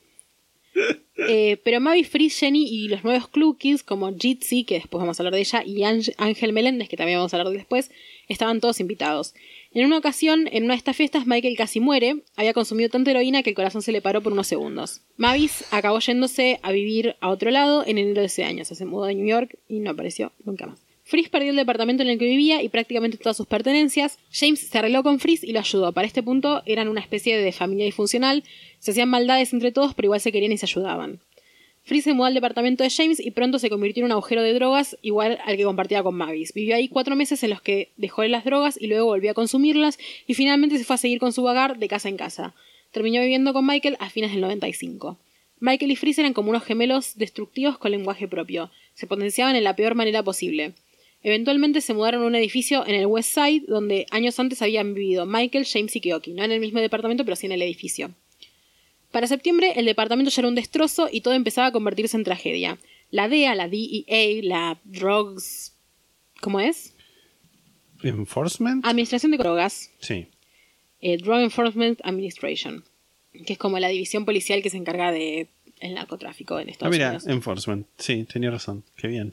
Eh, 1.28 1.58
pero 1.62 1.78
Mavis 1.78 2.08
Frizz, 2.08 2.40
Jenny 2.40 2.66
y 2.66 2.88
los 2.88 3.04
nuevos 3.04 3.28
Clue 3.28 3.56
Kids 3.56 3.82
como 3.84 4.16
Jitsi, 4.16 4.64
que 4.64 4.76
después 4.76 5.00
vamos 5.00 5.20
a 5.20 5.22
hablar 5.22 5.34
de 5.34 5.40
ella, 5.40 5.62
y 5.62 5.84
Ángel 5.84 6.14
Ángel 6.16 6.52
Meléndez, 6.54 6.88
que 6.88 6.96
también 6.96 7.18
vamos 7.18 7.32
a 7.32 7.36
hablar 7.36 7.52
de 7.52 7.58
después, 7.58 7.90
estaban 8.28 8.60
todos 8.60 8.80
invitados. 8.80 9.34
En 9.74 9.86
una 9.86 9.96
ocasión, 9.96 10.48
en 10.52 10.64
una 10.64 10.74
de 10.74 10.78
estas 10.78 10.96
fiestas, 10.96 11.26
Michael 11.26 11.56
casi 11.56 11.80
muere. 11.80 12.22
Había 12.36 12.52
consumido 12.52 12.90
tanta 12.90 13.10
heroína 13.10 13.42
que 13.42 13.50
el 13.50 13.56
corazón 13.56 13.80
se 13.80 13.90
le 13.90 14.02
paró 14.02 14.20
por 14.20 14.32
unos 14.32 14.46
segundos. 14.46 15.00
Mavis 15.16 15.64
acabó 15.70 15.98
yéndose 15.98 16.60
a 16.62 16.72
vivir 16.72 17.16
a 17.20 17.30
otro 17.30 17.50
lado 17.50 17.82
en 17.86 17.96
enero 17.96 18.20
de 18.20 18.26
ese 18.26 18.44
año. 18.44 18.62
O 18.62 18.64
sea, 18.66 18.76
se 18.76 18.84
mudó 18.84 19.06
de 19.06 19.14
New 19.14 19.26
York 19.26 19.58
y 19.68 19.80
no 19.80 19.92
apareció 19.92 20.32
nunca 20.44 20.66
más. 20.66 20.78
Frizz 21.04 21.30
perdió 21.30 21.50
el 21.50 21.56
departamento 21.56 22.02
en 22.02 22.10
el 22.10 22.18
que 22.18 22.26
vivía 22.26 22.62
y 22.62 22.68
prácticamente 22.68 23.16
todas 23.16 23.36
sus 23.36 23.46
pertenencias. 23.46 24.18
James 24.30 24.60
se 24.60 24.78
arregló 24.78 25.02
con 25.02 25.18
Frizz 25.18 25.42
y 25.42 25.52
lo 25.52 25.60
ayudó. 25.60 25.92
Para 25.92 26.06
este 26.06 26.22
punto 26.22 26.62
eran 26.66 26.88
una 26.88 27.00
especie 27.00 27.38
de 27.38 27.52
familia 27.52 27.86
disfuncional. 27.86 28.44
Se 28.78 28.90
hacían 28.90 29.08
maldades 29.08 29.52
entre 29.54 29.72
todos, 29.72 29.94
pero 29.94 30.06
igual 30.06 30.20
se 30.20 30.32
querían 30.32 30.52
y 30.52 30.58
se 30.58 30.66
ayudaban. 30.66 31.20
Frizz 31.84 32.04
se 32.04 32.12
mudó 32.12 32.26
al 32.26 32.34
departamento 32.34 32.84
de 32.84 32.90
James 32.90 33.18
y 33.18 33.32
pronto 33.32 33.58
se 33.58 33.68
convirtió 33.68 34.02
en 34.02 34.06
un 34.06 34.12
agujero 34.12 34.42
de 34.42 34.54
drogas 34.54 34.96
igual 35.02 35.38
al 35.44 35.56
que 35.56 35.64
compartía 35.64 36.02
con 36.02 36.14
Mavis. 36.14 36.52
Vivió 36.54 36.76
ahí 36.76 36.88
cuatro 36.88 37.16
meses 37.16 37.42
en 37.42 37.50
los 37.50 37.60
que 37.60 37.90
dejó 37.96 38.22
de 38.22 38.28
las 38.28 38.44
drogas 38.44 38.80
y 38.80 38.86
luego 38.86 39.06
volvió 39.06 39.32
a 39.32 39.34
consumirlas 39.34 39.98
y 40.26 40.34
finalmente 40.34 40.78
se 40.78 40.84
fue 40.84 40.94
a 40.94 40.98
seguir 40.98 41.18
con 41.18 41.32
su 41.32 41.42
vagar 41.42 41.78
de 41.78 41.88
casa 41.88 42.08
en 42.08 42.16
casa. 42.16 42.54
Terminó 42.92 43.20
viviendo 43.20 43.52
con 43.52 43.66
Michael 43.66 43.96
a 43.98 44.10
fines 44.10 44.30
del 44.30 44.42
95. 44.42 45.18
Michael 45.58 45.90
y 45.90 45.96
Frizz 45.96 46.18
eran 46.18 46.34
como 46.34 46.50
unos 46.50 46.62
gemelos 46.62 47.16
destructivos 47.16 47.78
con 47.78 47.90
lenguaje 47.90 48.28
propio. 48.28 48.70
Se 48.94 49.06
potenciaban 49.08 49.56
en 49.56 49.64
la 49.64 49.74
peor 49.74 49.96
manera 49.96 50.22
posible. 50.22 50.74
Eventualmente 51.24 51.80
se 51.80 51.94
mudaron 51.94 52.22
a 52.22 52.26
un 52.26 52.34
edificio 52.34 52.86
en 52.86 52.94
el 52.94 53.06
West 53.06 53.34
Side 53.34 53.64
donde 53.66 54.06
años 54.10 54.38
antes 54.38 54.60
habían 54.62 54.94
vivido 54.94 55.24
Michael, 55.26 55.66
James 55.66 55.94
y 55.96 56.00
Keoki. 56.00 56.32
No 56.32 56.44
en 56.44 56.52
el 56.52 56.60
mismo 56.60 56.80
departamento, 56.80 57.24
pero 57.24 57.36
sí 57.36 57.46
en 57.46 57.52
el 57.52 57.62
edificio. 57.62 58.12
Para 59.12 59.26
septiembre, 59.28 59.74
el 59.76 59.84
departamento 59.84 60.30
ya 60.30 60.40
era 60.40 60.48
un 60.48 60.54
destrozo 60.54 61.08
y 61.12 61.20
todo 61.20 61.34
empezaba 61.34 61.68
a 61.68 61.72
convertirse 61.72 62.16
en 62.16 62.24
tragedia. 62.24 62.78
La 63.10 63.28
DEA, 63.28 63.54
la 63.54 63.68
DEA, 63.68 64.40
la 64.42 64.78
Drugs. 64.84 65.74
¿Cómo 66.40 66.58
es? 66.60 66.94
¿Enforcement? 68.02 68.84
Administración 68.84 69.32
de 69.32 69.38
Drogas. 69.38 69.90
Sí. 70.00 70.26
eh, 71.00 71.16
Drug 71.18 71.40
Enforcement 71.40 72.00
Administration. 72.04 72.84
Que 73.46 73.54
es 73.54 73.58
como 73.58 73.78
la 73.78 73.88
división 73.88 74.24
policial 74.24 74.62
que 74.62 74.70
se 74.70 74.76
encarga 74.76 75.12
de 75.12 75.48
el 75.80 75.94
narcotráfico 75.94 76.58
en 76.60 76.68
Ah, 76.68 76.70
Estados 76.70 76.92
mira, 76.94 77.08
Unidos. 77.08 77.26
enforcement. 77.26 77.86
Sí, 77.98 78.24
tenía 78.24 78.50
razón. 78.50 78.84
Qué 78.96 79.08
bien. 79.08 79.32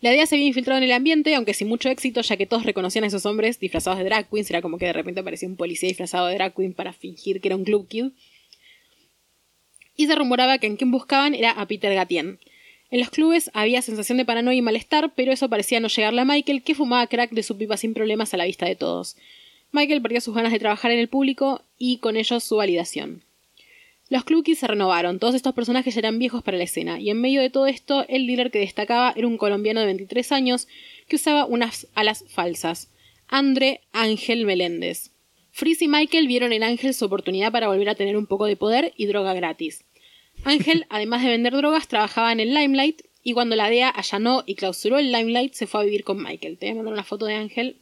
La 0.00 0.10
DEA 0.10 0.24
se 0.26 0.34
había 0.36 0.46
infiltrado 0.46 0.78
en 0.78 0.84
el 0.84 0.92
ambiente, 0.92 1.34
aunque 1.34 1.52
sin 1.54 1.68
mucho 1.68 1.88
éxito, 1.90 2.22
ya 2.22 2.36
que 2.36 2.46
todos 2.46 2.64
reconocían 2.64 3.04
a 3.04 3.06
esos 3.08 3.26
hombres 3.26 3.60
disfrazados 3.60 3.98
de 3.98 4.04
drag 4.06 4.28
queens. 4.30 4.50
Era 4.50 4.62
como 4.62 4.78
que 4.78 4.86
de 4.86 4.92
repente 4.94 5.20
aparecía 5.20 5.48
un 5.48 5.56
policía 5.56 5.88
disfrazado 5.88 6.26
de 6.26 6.34
drag 6.34 6.54
queen 6.54 6.72
para 6.74 6.92
fingir 6.92 7.40
que 7.40 7.48
era 7.48 7.56
un 7.56 7.64
club 7.64 7.86
kid. 7.88 8.06
Y 10.00 10.06
se 10.06 10.14
rumoraba 10.14 10.56
que 10.56 10.66
en 10.66 10.76
quien 10.78 10.90
buscaban 10.90 11.34
era 11.34 11.50
a 11.50 11.66
Peter 11.66 11.94
Gatien. 11.94 12.38
En 12.90 13.00
los 13.00 13.10
clubes 13.10 13.50
había 13.52 13.82
sensación 13.82 14.16
de 14.16 14.24
paranoia 14.24 14.56
y 14.56 14.62
malestar, 14.62 15.12
pero 15.14 15.30
eso 15.30 15.50
parecía 15.50 15.78
no 15.78 15.88
llegarle 15.88 16.22
a 16.22 16.24
Michael, 16.24 16.62
que 16.62 16.74
fumaba 16.74 17.06
crack 17.06 17.32
de 17.32 17.42
su 17.42 17.58
pipa 17.58 17.76
sin 17.76 17.92
problemas 17.92 18.32
a 18.32 18.38
la 18.38 18.46
vista 18.46 18.64
de 18.64 18.76
todos. 18.76 19.18
Michael 19.72 20.00
perdió 20.00 20.22
sus 20.22 20.34
ganas 20.34 20.52
de 20.52 20.58
trabajar 20.58 20.90
en 20.90 21.00
el 21.00 21.08
público 21.08 21.60
y 21.76 21.98
con 21.98 22.16
ello 22.16 22.40
su 22.40 22.56
validación. 22.56 23.24
Los 24.08 24.24
Clukies 24.24 24.60
se 24.60 24.68
renovaron, 24.68 25.18
todos 25.18 25.34
estos 25.34 25.52
personajes 25.52 25.94
ya 25.94 25.98
eran 25.98 26.18
viejos 26.18 26.42
para 26.42 26.56
la 26.56 26.64
escena, 26.64 26.98
y 26.98 27.10
en 27.10 27.20
medio 27.20 27.42
de 27.42 27.50
todo 27.50 27.66
esto, 27.66 28.06
el 28.08 28.26
dealer 28.26 28.50
que 28.50 28.60
destacaba 28.60 29.12
era 29.14 29.26
un 29.26 29.36
colombiano 29.36 29.80
de 29.80 29.86
23 29.86 30.32
años 30.32 30.66
que 31.08 31.16
usaba 31.16 31.44
unas 31.44 31.88
alas 31.94 32.24
falsas, 32.26 32.88
André 33.28 33.82
Ángel 33.92 34.46
Meléndez. 34.46 35.10
Frizz 35.52 35.82
y 35.82 35.88
Michael 35.88 36.26
vieron 36.26 36.54
en 36.54 36.62
Ángel 36.62 36.94
su 36.94 37.04
oportunidad 37.04 37.52
para 37.52 37.68
volver 37.68 37.90
a 37.90 37.94
tener 37.94 38.16
un 38.16 38.24
poco 38.24 38.46
de 38.46 38.56
poder 38.56 38.94
y 38.96 39.04
droga 39.04 39.34
gratis. 39.34 39.84
Ángel, 40.44 40.86
además 40.88 41.22
de 41.22 41.30
vender 41.30 41.54
drogas, 41.54 41.88
trabajaba 41.88 42.32
en 42.32 42.40
el 42.40 42.54
Limelight, 42.54 43.02
y 43.22 43.34
cuando 43.34 43.56
la 43.56 43.68
DEA 43.68 43.88
allanó 43.88 44.42
y 44.46 44.54
clausuró 44.54 44.98
el 44.98 45.12
Limelight, 45.12 45.54
se 45.54 45.66
fue 45.66 45.80
a 45.80 45.84
vivir 45.84 46.04
con 46.04 46.22
Michael. 46.22 46.56
Te 46.58 46.66
voy 46.66 46.72
a 46.72 46.74
mandar 46.76 46.94
una 46.94 47.04
foto 47.04 47.26
de 47.26 47.34
Ángel. 47.34 47.76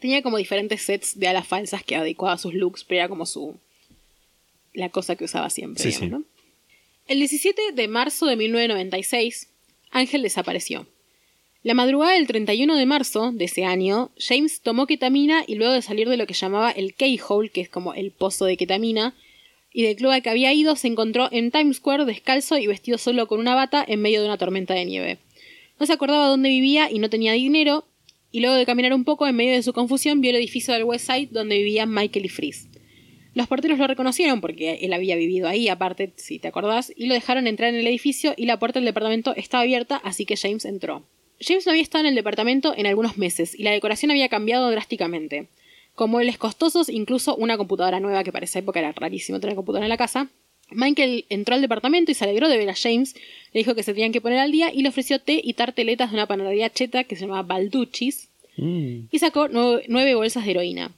Tenía 0.00 0.22
como 0.22 0.38
diferentes 0.38 0.82
sets 0.82 1.18
de 1.18 1.28
alas 1.28 1.46
falsas 1.46 1.82
que 1.82 1.96
adecuaba 1.96 2.34
a 2.34 2.38
sus 2.38 2.54
looks, 2.54 2.84
pero 2.84 3.00
era 3.00 3.08
como 3.08 3.26
su. 3.26 3.58
la 4.72 4.88
cosa 4.88 5.16
que 5.16 5.24
usaba 5.24 5.50
siempre. 5.50 5.82
Sí, 5.82 5.90
digamos, 5.90 6.08
sí. 6.08 6.10
¿no? 6.10 6.38
El 7.06 7.18
17 7.18 7.72
de 7.72 7.88
marzo 7.88 8.26
de 8.26 8.36
1996, 8.36 9.48
Ángel 9.90 10.22
desapareció. 10.22 10.86
La 11.62 11.74
madrugada 11.74 12.12
del 12.12 12.26
31 12.26 12.76
de 12.76 12.86
marzo 12.86 13.32
de 13.32 13.46
ese 13.46 13.64
año, 13.64 14.10
James 14.16 14.60
tomó 14.60 14.86
ketamina 14.86 15.42
y 15.46 15.56
luego 15.56 15.72
de 15.72 15.82
salir 15.82 16.08
de 16.08 16.16
lo 16.16 16.26
que 16.26 16.34
llamaba 16.34 16.70
el 16.70 16.94
K-Hole, 16.94 17.50
que 17.50 17.60
es 17.60 17.68
como 17.68 17.94
el 17.94 18.12
pozo 18.12 18.44
de 18.44 18.56
ketamina, 18.56 19.14
y 19.72 19.82
del 19.82 19.96
club 19.96 20.10
al 20.10 20.22
que 20.22 20.30
había 20.30 20.52
ido, 20.52 20.76
se 20.76 20.88
encontró 20.88 21.28
en 21.30 21.50
Times 21.50 21.76
Square 21.76 22.04
descalzo 22.04 22.58
y 22.58 22.66
vestido 22.66 22.98
solo 22.98 23.26
con 23.26 23.40
una 23.40 23.54
bata 23.54 23.84
en 23.86 24.00
medio 24.00 24.20
de 24.20 24.26
una 24.26 24.38
tormenta 24.38 24.74
de 24.74 24.84
nieve. 24.84 25.18
No 25.78 25.86
se 25.86 25.92
acordaba 25.92 26.28
dónde 26.28 26.48
vivía 26.48 26.90
y 26.90 26.98
no 26.98 27.10
tenía 27.10 27.32
dinero, 27.32 27.86
y 28.30 28.40
luego 28.40 28.56
de 28.56 28.66
caminar 28.66 28.92
un 28.92 29.04
poco 29.04 29.26
en 29.26 29.36
medio 29.36 29.52
de 29.52 29.62
su 29.62 29.72
confusión 29.72 30.20
vio 30.20 30.30
el 30.30 30.36
edificio 30.36 30.74
del 30.74 30.84
West 30.84 31.06
Side 31.06 31.28
donde 31.30 31.58
vivían 31.58 31.92
Michael 31.92 32.26
y 32.26 32.28
Frizz. 32.28 32.68
Los 33.34 33.46
porteros 33.46 33.78
lo 33.78 33.86
reconocieron 33.86 34.40
porque 34.40 34.80
él 34.82 34.92
había 34.92 35.14
vivido 35.14 35.48
ahí, 35.48 35.68
aparte, 35.68 36.12
si 36.16 36.38
te 36.38 36.48
acordás, 36.48 36.92
y 36.96 37.06
lo 37.06 37.14
dejaron 37.14 37.46
entrar 37.46 37.72
en 37.72 37.80
el 37.80 37.86
edificio 37.86 38.34
y 38.36 38.46
la 38.46 38.58
puerta 38.58 38.80
del 38.80 38.86
departamento 38.86 39.34
estaba 39.36 39.62
abierta, 39.62 39.96
así 40.02 40.24
que 40.24 40.36
James 40.36 40.64
entró. 40.64 41.04
James 41.40 41.64
no 41.64 41.70
había 41.70 41.82
estado 41.82 42.02
en 42.02 42.08
el 42.08 42.14
departamento 42.16 42.74
en 42.76 42.86
algunos 42.86 43.16
meses 43.16 43.54
y 43.54 43.62
la 43.62 43.70
decoración 43.70 44.10
había 44.10 44.28
cambiado 44.28 44.68
drásticamente. 44.70 45.46
Con 45.98 46.10
muebles 46.10 46.38
costosos, 46.38 46.88
incluso 46.88 47.34
una 47.34 47.56
computadora 47.56 47.98
nueva 47.98 48.22
que 48.22 48.30
para 48.30 48.44
esa 48.44 48.60
época 48.60 48.78
era 48.78 48.92
rarísimo 48.92 49.40
tener 49.40 49.56
computadora 49.56 49.86
en 49.86 49.90
la 49.90 49.96
casa. 49.96 50.28
Michael 50.70 51.24
entró 51.28 51.56
al 51.56 51.60
departamento 51.60 52.12
y 52.12 52.14
se 52.14 52.22
alegró 52.22 52.48
de 52.48 52.56
ver 52.56 52.70
a 52.70 52.76
James, 52.76 53.16
le 53.52 53.58
dijo 53.58 53.74
que 53.74 53.82
se 53.82 53.92
tenían 53.94 54.12
que 54.12 54.20
poner 54.20 54.38
al 54.38 54.52
día 54.52 54.72
y 54.72 54.82
le 54.82 54.90
ofreció 54.90 55.18
té 55.18 55.40
y 55.42 55.54
tarteletas 55.54 56.10
de 56.12 56.14
una 56.16 56.26
panadería 56.28 56.70
cheta 56.70 57.02
que 57.02 57.16
se 57.16 57.22
llamaba 57.22 57.42
Balducci's 57.42 58.28
Mm. 58.56 59.08
y 59.10 59.18
sacó 59.18 59.48
nueve, 59.48 59.84
nueve 59.88 60.14
bolsas 60.14 60.44
de 60.44 60.52
heroína. 60.52 60.92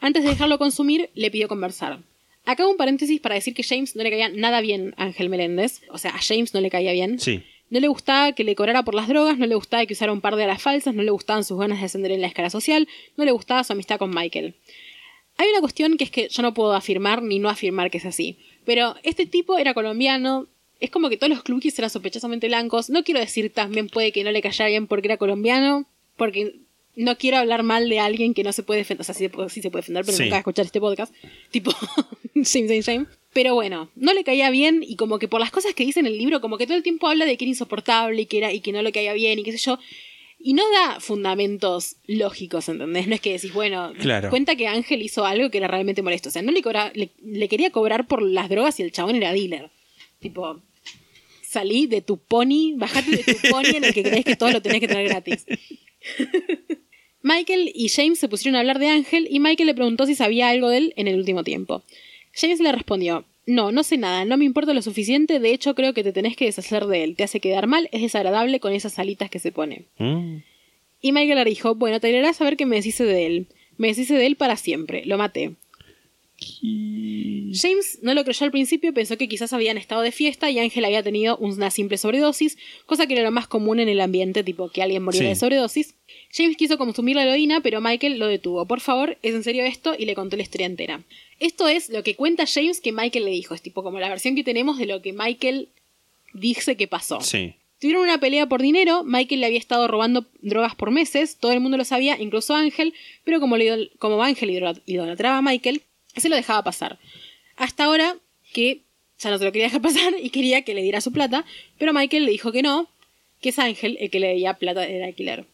Antes 0.00 0.22
de 0.22 0.28
dejarlo 0.30 0.58
consumir, 0.58 1.08
le 1.14 1.30
pidió 1.30 1.48
conversar. 1.48 2.00
Acá 2.44 2.66
un 2.66 2.76
paréntesis 2.76 3.20
para 3.20 3.36
decir 3.36 3.54
que 3.54 3.62
James 3.62 3.96
no 3.96 4.02
le 4.02 4.10
caía 4.10 4.28
nada 4.28 4.60
bien 4.60 4.92
a 4.98 5.04
Ángel 5.04 5.30
Meléndez. 5.30 5.80
O 5.90 5.96
sea, 5.96 6.10
a 6.10 6.18
James 6.20 6.52
no 6.52 6.60
le 6.60 6.68
caía 6.68 6.92
bien. 6.92 7.18
Sí. 7.20 7.42
No 7.72 7.80
le 7.80 7.88
gustaba 7.88 8.32
que 8.32 8.44
le 8.44 8.54
cobrara 8.54 8.82
por 8.84 8.94
las 8.94 9.08
drogas, 9.08 9.38
no 9.38 9.46
le 9.46 9.54
gustaba 9.54 9.84
que 9.86 9.94
usara 9.94 10.12
un 10.12 10.20
par 10.20 10.36
de 10.36 10.44
alas 10.44 10.60
falsas, 10.62 10.94
no 10.94 11.02
le 11.02 11.10
gustaban 11.10 11.42
sus 11.42 11.58
ganas 11.58 11.80
de 11.80 11.86
ascender 11.86 12.12
en 12.12 12.20
la 12.20 12.26
escala 12.26 12.50
social, 12.50 12.86
no 13.16 13.24
le 13.24 13.32
gustaba 13.32 13.64
su 13.64 13.72
amistad 13.72 13.98
con 13.98 14.10
Michael. 14.14 14.54
Hay 15.38 15.48
una 15.48 15.60
cuestión 15.60 15.96
que 15.96 16.04
es 16.04 16.10
que 16.10 16.28
yo 16.28 16.42
no 16.42 16.52
puedo 16.52 16.74
afirmar 16.74 17.22
ni 17.22 17.38
no 17.38 17.48
afirmar 17.48 17.90
que 17.90 17.96
es 17.98 18.04
así. 18.04 18.36
Pero 18.66 18.94
este 19.02 19.24
tipo 19.24 19.56
era 19.58 19.72
colombiano. 19.72 20.46
Es 20.80 20.90
como 20.90 21.08
que 21.08 21.16
todos 21.16 21.30
los 21.30 21.42
clubis 21.42 21.78
eran 21.78 21.88
sospechosamente 21.90 22.46
blancos. 22.48 22.90
No 22.90 23.02
quiero 23.04 23.20
decir 23.20 23.50
también 23.52 23.88
puede 23.88 24.12
que 24.12 24.22
no 24.24 24.30
le 24.32 24.42
cayera 24.42 24.68
bien 24.68 24.86
porque 24.86 25.08
era 25.08 25.16
colombiano. 25.16 25.86
Porque 26.18 26.56
no 26.94 27.16
quiero 27.16 27.38
hablar 27.38 27.62
mal 27.62 27.88
de 27.88 27.98
alguien 28.00 28.34
que 28.34 28.44
no 28.44 28.52
se 28.52 28.62
puede 28.62 28.80
defender. 28.80 29.00
O 29.00 29.04
sea, 29.04 29.14
sí, 29.14 29.24
se 29.24 29.30
puede- 29.30 29.48
sí 29.48 29.62
se 29.62 29.70
puede 29.70 29.80
defender, 29.80 30.04
pero 30.04 30.16
Sí. 30.18 30.24
nunca 30.24 30.34
va 30.34 30.36
a 30.36 30.40
escuchar 30.40 30.66
este 30.66 30.80
podcast. 30.80 31.14
Tipo, 31.50 31.72
James 32.34 32.52
James 32.68 32.84
James. 32.86 33.08
Pero 33.32 33.54
bueno, 33.54 33.90
no 33.96 34.12
le 34.12 34.24
caía 34.24 34.50
bien 34.50 34.84
y 34.86 34.96
como 34.96 35.18
que 35.18 35.26
por 35.28 35.40
las 35.40 35.50
cosas 35.50 35.74
que 35.74 35.84
dice 35.86 36.00
en 36.00 36.06
el 36.06 36.18
libro, 36.18 36.40
como 36.40 36.58
que 36.58 36.66
todo 36.66 36.76
el 36.76 36.82
tiempo 36.82 37.08
habla 37.08 37.24
de 37.24 37.36
que 37.38 37.44
era 37.44 37.50
insoportable 37.50 38.22
y 38.22 38.26
que, 38.26 38.38
era, 38.38 38.52
y 38.52 38.60
que 38.60 38.72
no 38.72 38.82
le 38.82 38.92
caía 38.92 39.14
bien 39.14 39.38
y 39.38 39.42
qué 39.42 39.52
sé 39.52 39.58
yo. 39.58 39.78
Y 40.44 40.54
no 40.54 40.64
da 40.70 40.98
fundamentos 41.00 41.96
lógicos, 42.06 42.68
¿entendés? 42.68 43.06
No 43.06 43.14
es 43.14 43.20
que 43.20 43.32
decís, 43.32 43.52
bueno, 43.54 43.92
Claro. 43.98 44.28
cuenta 44.28 44.56
que 44.56 44.66
Ángel 44.66 45.00
hizo 45.00 45.24
algo 45.24 45.50
que 45.50 45.58
era 45.58 45.68
realmente 45.68 46.02
molesto. 46.02 46.28
O 46.28 46.32
sea, 46.32 46.42
no 46.42 46.50
le, 46.52 46.60
cobra- 46.62 46.90
le, 46.94 47.10
le 47.24 47.48
quería 47.48 47.70
cobrar 47.70 48.06
por 48.08 48.20
las 48.22 48.48
drogas 48.50 48.78
y 48.80 48.82
el 48.82 48.90
chabón 48.92 49.14
era 49.16 49.32
dealer. 49.32 49.70
Tipo, 50.18 50.60
salí 51.42 51.86
de 51.86 52.02
tu 52.02 52.18
pony, 52.18 52.74
bajate 52.76 53.12
de 53.16 53.22
tu 53.34 53.48
pony 53.50 53.76
en 53.76 53.84
el 53.84 53.94
que 53.94 54.02
crees 54.02 54.24
que 54.24 54.36
todo 54.36 54.50
lo 54.50 54.60
tenés 54.60 54.80
que 54.80 54.88
tener 54.88 55.08
gratis. 55.08 55.46
Michael 57.22 57.70
y 57.74 57.88
James 57.88 58.18
se 58.18 58.28
pusieron 58.28 58.56
a 58.56 58.60
hablar 58.60 58.78
de 58.80 58.88
Ángel 58.88 59.28
y 59.30 59.38
Michael 59.38 59.68
le 59.68 59.74
preguntó 59.74 60.06
si 60.06 60.14
sabía 60.16 60.48
algo 60.48 60.68
de 60.68 60.78
él 60.78 60.92
en 60.96 61.06
el 61.08 61.16
último 61.16 61.44
tiempo. 61.44 61.84
James 62.34 62.60
le 62.60 62.72
respondió, 62.72 63.24
no, 63.46 63.72
no 63.72 63.82
sé 63.82 63.96
nada, 63.98 64.24
no 64.24 64.36
me 64.36 64.44
importa 64.44 64.72
lo 64.74 64.82
suficiente, 64.82 65.40
de 65.40 65.52
hecho 65.52 65.74
creo 65.74 65.94
que 65.94 66.04
te 66.04 66.12
tenés 66.12 66.36
que 66.36 66.44
deshacer 66.46 66.86
de 66.86 67.04
él, 67.04 67.16
te 67.16 67.24
hace 67.24 67.40
quedar 67.40 67.66
mal, 67.66 67.88
es 67.92 68.02
desagradable 68.02 68.60
con 68.60 68.72
esas 68.72 68.98
alitas 68.98 69.30
que 69.30 69.38
se 69.38 69.52
pone. 69.52 69.86
Mm. 69.98 70.36
Y 71.00 71.12
Michael 71.12 71.38
le 71.38 71.44
dijo, 71.44 71.74
bueno, 71.74 71.98
te 72.00 72.06
alegrarás 72.08 72.36
saber 72.36 72.56
que 72.56 72.66
me 72.66 72.76
deshice 72.76 73.04
de 73.04 73.26
él. 73.26 73.46
Me 73.76 73.88
deshice 73.88 74.14
de 74.14 74.26
él 74.26 74.36
para 74.36 74.56
siempre, 74.56 75.04
lo 75.06 75.18
maté. 75.18 75.52
James 77.54 77.98
no 78.02 78.14
lo 78.14 78.24
creyó 78.24 78.44
al 78.44 78.50
principio, 78.50 78.92
pensó 78.94 79.16
que 79.16 79.28
quizás 79.28 79.52
habían 79.52 79.78
estado 79.78 80.02
de 80.02 80.12
fiesta 80.12 80.50
y 80.50 80.58
Ángel 80.58 80.84
había 80.84 81.02
tenido 81.02 81.36
una 81.38 81.70
simple 81.70 81.98
sobredosis, 81.98 82.58
cosa 82.86 83.06
que 83.06 83.14
era 83.14 83.22
lo 83.22 83.30
más 83.30 83.46
común 83.46 83.78
en 83.80 83.88
el 83.88 84.00
ambiente, 84.00 84.42
tipo 84.42 84.68
que 84.70 84.82
alguien 84.82 85.02
muriera 85.04 85.26
Sí. 85.26 85.30
de 85.30 85.36
sobredosis. 85.36 85.94
James 86.32 86.56
quiso 86.56 86.78
consumir 86.78 87.16
la 87.16 87.24
heroína, 87.24 87.60
pero 87.60 87.80
Michael 87.80 88.18
lo 88.18 88.26
detuvo. 88.26 88.66
Por 88.66 88.80
favor, 88.80 89.18
¿es 89.22 89.34
en 89.34 89.42
serio 89.44 89.64
esto? 89.64 89.94
Y 89.98 90.06
le 90.06 90.14
contó 90.14 90.36
la 90.36 90.42
historia 90.42 90.66
entera. 90.66 91.02
Esto 91.44 91.68
es 91.68 91.88
lo 91.88 92.02
que 92.02 92.14
cuenta 92.16 92.44
James 92.46 92.80
que 92.80 92.92
Michael 92.92 93.24
le 93.24 93.30
dijo. 93.32 93.54
Es 93.54 93.62
tipo 93.62 93.82
como 93.82 93.98
la 94.00 94.08
versión 94.08 94.34
que 94.34 94.44
tenemos 94.44 94.78
de 94.78 94.86
lo 94.86 95.02
que 95.02 95.12
Michael 95.12 95.68
dice 96.32 96.76
que 96.76 96.86
pasó. 96.88 97.20
Sí. 97.20 97.54
Tuvieron 97.80 98.02
una 98.04 98.18
pelea 98.18 98.46
por 98.46 98.62
dinero, 98.62 99.02
Michael 99.02 99.40
le 99.40 99.46
había 99.46 99.58
estado 99.58 99.88
robando 99.88 100.24
drogas 100.40 100.76
por 100.76 100.92
meses, 100.92 101.36
todo 101.40 101.50
el 101.50 101.58
mundo 101.58 101.76
lo 101.76 101.84
sabía, 101.84 102.16
incluso 102.20 102.54
Ángel, 102.54 102.94
pero 103.24 103.40
como, 103.40 103.56
le 103.56 103.90
como 103.98 104.22
Ángel 104.22 104.50
idol- 104.50 104.80
idolatraba 104.86 105.38
a 105.38 105.42
Michael, 105.42 105.82
se 106.16 106.28
lo 106.28 106.36
dejaba 106.36 106.62
pasar. 106.62 107.00
Hasta 107.56 107.84
ahora 107.84 108.16
que 108.52 108.82
ya 109.18 109.30
no 109.30 109.38
se 109.38 109.44
lo 109.44 109.50
quería 109.50 109.66
dejar 109.66 109.82
pasar 109.82 110.14
y 110.22 110.30
quería 110.30 110.62
que 110.62 110.74
le 110.74 110.82
diera 110.82 111.00
su 111.00 111.10
plata, 111.12 111.44
pero 111.76 111.92
Michael 111.92 112.24
le 112.24 112.30
dijo 112.30 112.52
que 112.52 112.62
no, 112.62 112.88
que 113.40 113.48
es 113.48 113.58
Ángel 113.58 113.96
el 114.00 114.10
que 114.10 114.20
le 114.20 114.28
debía 114.28 114.54
plata 114.54 114.82
del 114.82 115.02
alquiler. 115.02 115.44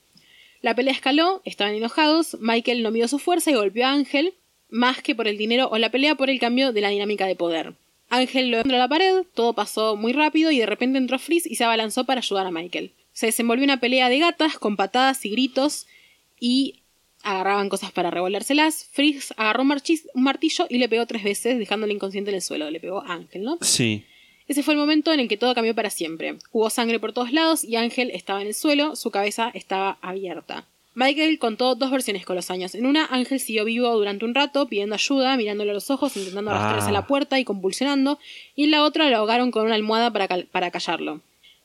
La 0.61 0.74
pelea 0.74 0.93
escaló, 0.93 1.41
estaban 1.47 1.74
enojados, 1.74 2.36
Michael 2.41 2.82
no 2.82 2.91
midió 2.91 3.09
su 3.09 3.18
fuerza 3.18 3.51
y 3.51 3.55
golpeó 3.55 3.86
a 3.86 3.93
Ángel, 3.93 4.34
más 4.70 5.02
que 5.02 5.14
por 5.14 5.28
el 5.28 5.38
dinero 5.38 5.68
o 5.70 5.78
la 5.78 5.90
pelea 5.90 6.14
por 6.14 6.30
el 6.30 6.38
cambio 6.38 6.72
de 6.72 6.80
la 6.80 6.90
dinámica 6.90 7.26
de 7.26 7.36
poder. 7.36 7.74
Ángel 8.10 8.50
lo 8.50 8.58
entró 8.58 8.76
a 8.76 8.80
la 8.80 8.88
pared, 8.88 9.22
todo 9.34 9.52
pasó 9.52 9.96
muy 9.96 10.12
rápido 10.12 10.50
y 10.50 10.58
de 10.58 10.66
repente 10.66 10.98
entró 10.98 11.18
Freeze 11.18 11.48
y 11.48 11.56
se 11.56 11.64
abalanzó 11.64 12.04
para 12.04 12.20
ayudar 12.20 12.46
a 12.46 12.50
Michael. 12.50 12.92
Se 13.12 13.26
desenvolvió 13.26 13.64
una 13.64 13.80
pelea 13.80 14.08
de 14.08 14.18
gatas 14.18 14.58
con 14.58 14.76
patadas 14.76 15.24
y 15.24 15.30
gritos 15.30 15.86
y 16.40 16.80
agarraban 17.22 17.68
cosas 17.68 17.92
para 17.92 18.10
revolérselas. 18.10 18.88
Freeze 18.92 19.34
agarró 19.36 19.62
un, 19.62 19.74
martillo 20.14 20.66
y 20.70 20.78
le 20.78 20.88
pegó 20.88 21.06
tres 21.06 21.24
veces, 21.24 21.58
dejándole 21.58 21.92
inconsciente 21.92 22.30
en 22.30 22.36
el 22.36 22.42
suelo. 22.42 22.70
Le 22.70 22.80
pegó 22.80 23.02
a 23.02 23.12
Ángel, 23.12 23.42
¿no? 23.42 23.58
Sí. 23.60 24.04
Ese 24.46 24.62
fue 24.62 24.74
el 24.74 24.80
momento 24.80 25.12
en 25.12 25.20
el 25.20 25.28
que 25.28 25.36
todo 25.36 25.54
cambió 25.54 25.74
para 25.74 25.90
siempre. 25.90 26.38
Hubo 26.52 26.70
sangre 26.70 26.98
por 26.98 27.12
todos 27.12 27.32
lados 27.32 27.64
y 27.64 27.76
Ángel 27.76 28.10
estaba 28.12 28.40
en 28.40 28.46
el 28.46 28.54
suelo, 28.54 28.96
su 28.96 29.10
cabeza 29.10 29.50
estaba 29.52 29.98
abierta. 30.00 30.66
Michael 30.99 31.38
contó 31.38 31.76
dos 31.76 31.92
versiones 31.92 32.26
con 32.26 32.34
los 32.34 32.51
años. 32.51 32.74
En 32.74 32.84
una, 32.84 33.07
Ángel 33.07 33.38
siguió 33.38 33.64
vivo 33.64 33.94
durante 33.96 34.24
un 34.24 34.34
rato, 34.34 34.66
pidiendo 34.68 34.96
ayuda, 34.96 35.36
mirándole 35.36 35.70
a 35.70 35.74
los 35.74 35.90
ojos, 35.90 36.16
intentando 36.16 36.51
arrastrarse 36.51 36.86
a 36.86 36.90
Ah. 36.90 36.92
la 36.92 37.07
puerta 37.07 37.38
y 37.38 37.44
convulsionando, 37.44 38.18
y 38.57 38.64
en 38.64 38.72
la 38.72 38.82
otra 38.82 39.09
lo 39.09 39.16
ahogaron 39.16 39.53
con 39.53 39.64
una 39.64 39.76
almohada 39.76 40.12
para, 40.12 40.26
cal- 40.26 40.49
para 40.51 40.72
callarlo. 40.72 41.20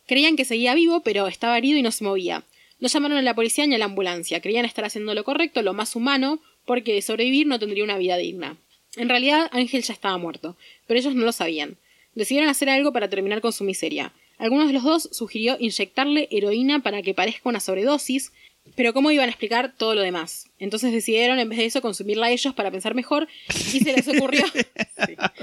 Creían 0.06 0.36
que 0.36 0.46
seguía 0.46 0.76
vivo, 0.76 1.00
pero 1.02 1.26
estaba 1.28 1.58
herido 1.58 1.80
y 1.80 1.82
no 1.82 1.92
se 1.92 2.04
movía. 2.04 2.44
No 2.80 2.88
llamaron 2.90 3.18
a 3.18 3.22
la 3.24 3.34
policía 3.34 3.66
ni 3.66 3.74
a 3.74 3.80
la 3.80 3.86
ambulancia. 3.86 4.40
Creían 4.40 4.66
estar 4.66 4.86
haciendo 4.86 5.14
lo 5.16 5.24
correcto, 5.24 5.62
lo 5.64 5.74
más 5.74 5.96
humano, 5.96 6.40
porque 6.66 6.94
de 6.94 7.02
sobrevivir 7.02 7.48
no 7.48 7.58
tendría 7.58 7.84
una 7.84 7.98
vida 7.98 8.18
digna. 8.18 8.58
En 8.98 9.10
realidad, 9.10 9.50
Ángel 9.52 9.82
ya 9.82 9.94
estaba 9.94 10.18
muerto, 10.20 10.56
pero 10.86 11.00
ellos 11.00 11.16
no 11.16 11.26
lo 11.26 11.32
sabían. 11.32 11.78
Decidieron 12.14 12.50
hacer 12.50 12.70
algo 12.70 12.94
para 12.94 13.10
terminar 13.10 13.42
con 13.42 13.52
su 13.52 13.64
miseria. 13.64 14.14
Algunos 14.38 14.68
de 14.68 14.74
los 14.74 14.84
dos 14.84 15.10
sugirió 15.12 15.58
inyectarle 15.60 16.28
heroína 16.30 16.80
para 16.84 17.02
que 17.02 17.14
parezca 17.16 17.50
una 17.50 17.60
sobredosis, 17.60 18.32
pero 18.76 18.94
¿cómo 18.94 19.12
iban 19.12 19.28
a 19.28 19.32
explicar 19.32 19.74
todo 19.78 19.94
lo 19.94 20.02
demás? 20.02 20.50
Entonces 20.58 20.92
decidieron, 20.92 21.38
en 21.38 21.50
vez 21.50 21.60
de 21.60 21.66
eso, 21.66 21.82
consumirla 21.82 22.28
a 22.28 22.32
ellos 22.32 22.54
para 22.56 22.72
pensar 22.72 22.96
mejor, 22.96 23.28
y 23.74 23.80
se 23.80 23.94
les 23.94 24.08
ocurrió... 24.08 24.44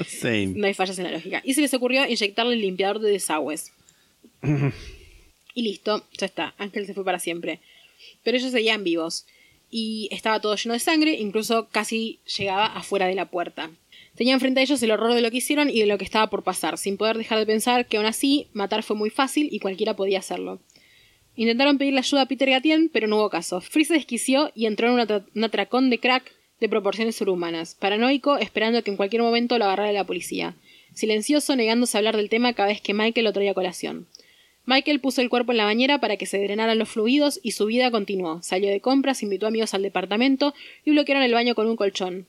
Sí, 0.07 0.47
no 0.47 0.66
hay 0.66 0.75
fallas 0.75 0.99
en 0.99 1.05
la 1.05 1.12
lógica. 1.12 1.43
Y 1.45 1.55
se 1.55 1.61
les 1.61 1.73
ocurrió 1.75 2.07
inyectarle 2.07 2.55
el 2.55 2.61
limpiador 2.61 2.99
de 2.99 3.11
desagües. 3.11 3.73
y 5.55 5.62
listo, 5.62 6.05
ya 6.18 6.27
está. 6.27 6.55
Ángel 6.59 6.87
se 6.87 6.95
fue 6.95 7.05
para 7.05 7.18
siempre. 7.18 7.61
Pero 8.23 8.39
ellos 8.39 8.51
seguían 8.51 8.83
vivos. 8.85 9.27
Y 9.71 10.09
estaba 10.11 10.41
todo 10.41 10.57
lleno 10.57 10.73
de 10.73 10.81
sangre, 10.81 11.12
incluso 11.12 11.68
casi 11.71 12.21
llegaba 12.37 12.66
afuera 12.66 13.07
de 13.07 13.14
la 13.14 13.31
puerta. 13.31 13.71
Tenían 14.16 14.41
frente 14.41 14.61
a 14.61 14.62
ellos 14.62 14.83
el 14.83 14.91
horror 14.91 15.14
de 15.14 15.21
lo 15.21 15.31
que 15.31 15.39
hicieron 15.39 15.71
y 15.71 15.81
de 15.81 15.87
lo 15.87 15.99
que 15.99 16.05
estaba 16.05 16.29
por 16.29 16.43
pasar, 16.43 16.79
sin 16.79 16.97
poder 16.97 17.16
dejar 17.16 17.39
de 17.39 17.47
pensar 17.47 17.87
que 17.87 17.97
aún 17.97 18.07
así 18.07 18.49
matar 18.53 18.83
fue 18.83 18.97
muy 18.97 19.11
fácil 19.11 19.49
y 19.53 19.61
cualquiera 19.61 19.95
podía 19.95 20.18
hacerlo. 20.18 20.61
Intentaron 21.41 21.78
pedirle 21.78 22.01
ayuda 22.01 22.20
a 22.20 22.26
Peter 22.26 22.51
Gatien, 22.51 22.91
pero 22.93 23.07
no 23.07 23.16
hubo 23.16 23.30
caso. 23.30 23.62
Freeze 23.62 23.88
se 23.88 23.95
desquició 23.95 24.53
y 24.55 24.66
entró 24.66 24.88
en 24.88 24.93
un 24.93 25.24
un 25.34 25.45
atracón 25.45 25.88
de 25.88 25.99
crack 25.99 26.30
de 26.61 26.68
proporciones 26.68 27.16
sobrehumanas, 27.16 27.74
paranoico, 27.76 28.36
esperando 28.36 28.84
que 28.84 28.91
en 28.91 28.99
cualquier 28.99 29.22
momento 29.22 29.57
lo 29.57 29.64
agarrara 29.64 29.91
la 29.91 30.05
policía. 30.05 30.55
Silencioso, 30.93 31.57
negándose 31.57 31.97
a 31.97 32.01
hablar 32.01 32.18
del 32.18 32.28
tema 32.28 32.53
cada 32.53 32.68
vez 32.68 32.82
que 32.82 32.93
Michael 32.93 33.24
lo 33.24 33.32
traía 33.32 33.53
a 33.53 33.55
colación. 33.55 34.07
Michael 34.66 35.01
puso 35.01 35.22
el 35.22 35.30
cuerpo 35.30 35.53
en 35.53 35.57
la 35.57 35.64
bañera 35.64 35.99
para 35.99 36.18
que 36.18 36.26
se 36.26 36.38
drenaran 36.38 36.78
los 36.78 36.91
fluidos 36.91 37.41
y 37.43 37.53
su 37.53 37.64
vida 37.64 37.91
continuó. 37.91 38.43
Salió 38.43 38.68
de 38.68 38.82
compras, 38.82 39.22
invitó 39.22 39.47
amigos 39.47 39.72
al 39.72 39.80
departamento 39.80 40.53
y 40.84 40.91
bloquearon 40.91 41.22
el 41.22 41.32
baño 41.32 41.55
con 41.55 41.66
un 41.68 41.76
colchón. 41.76 42.26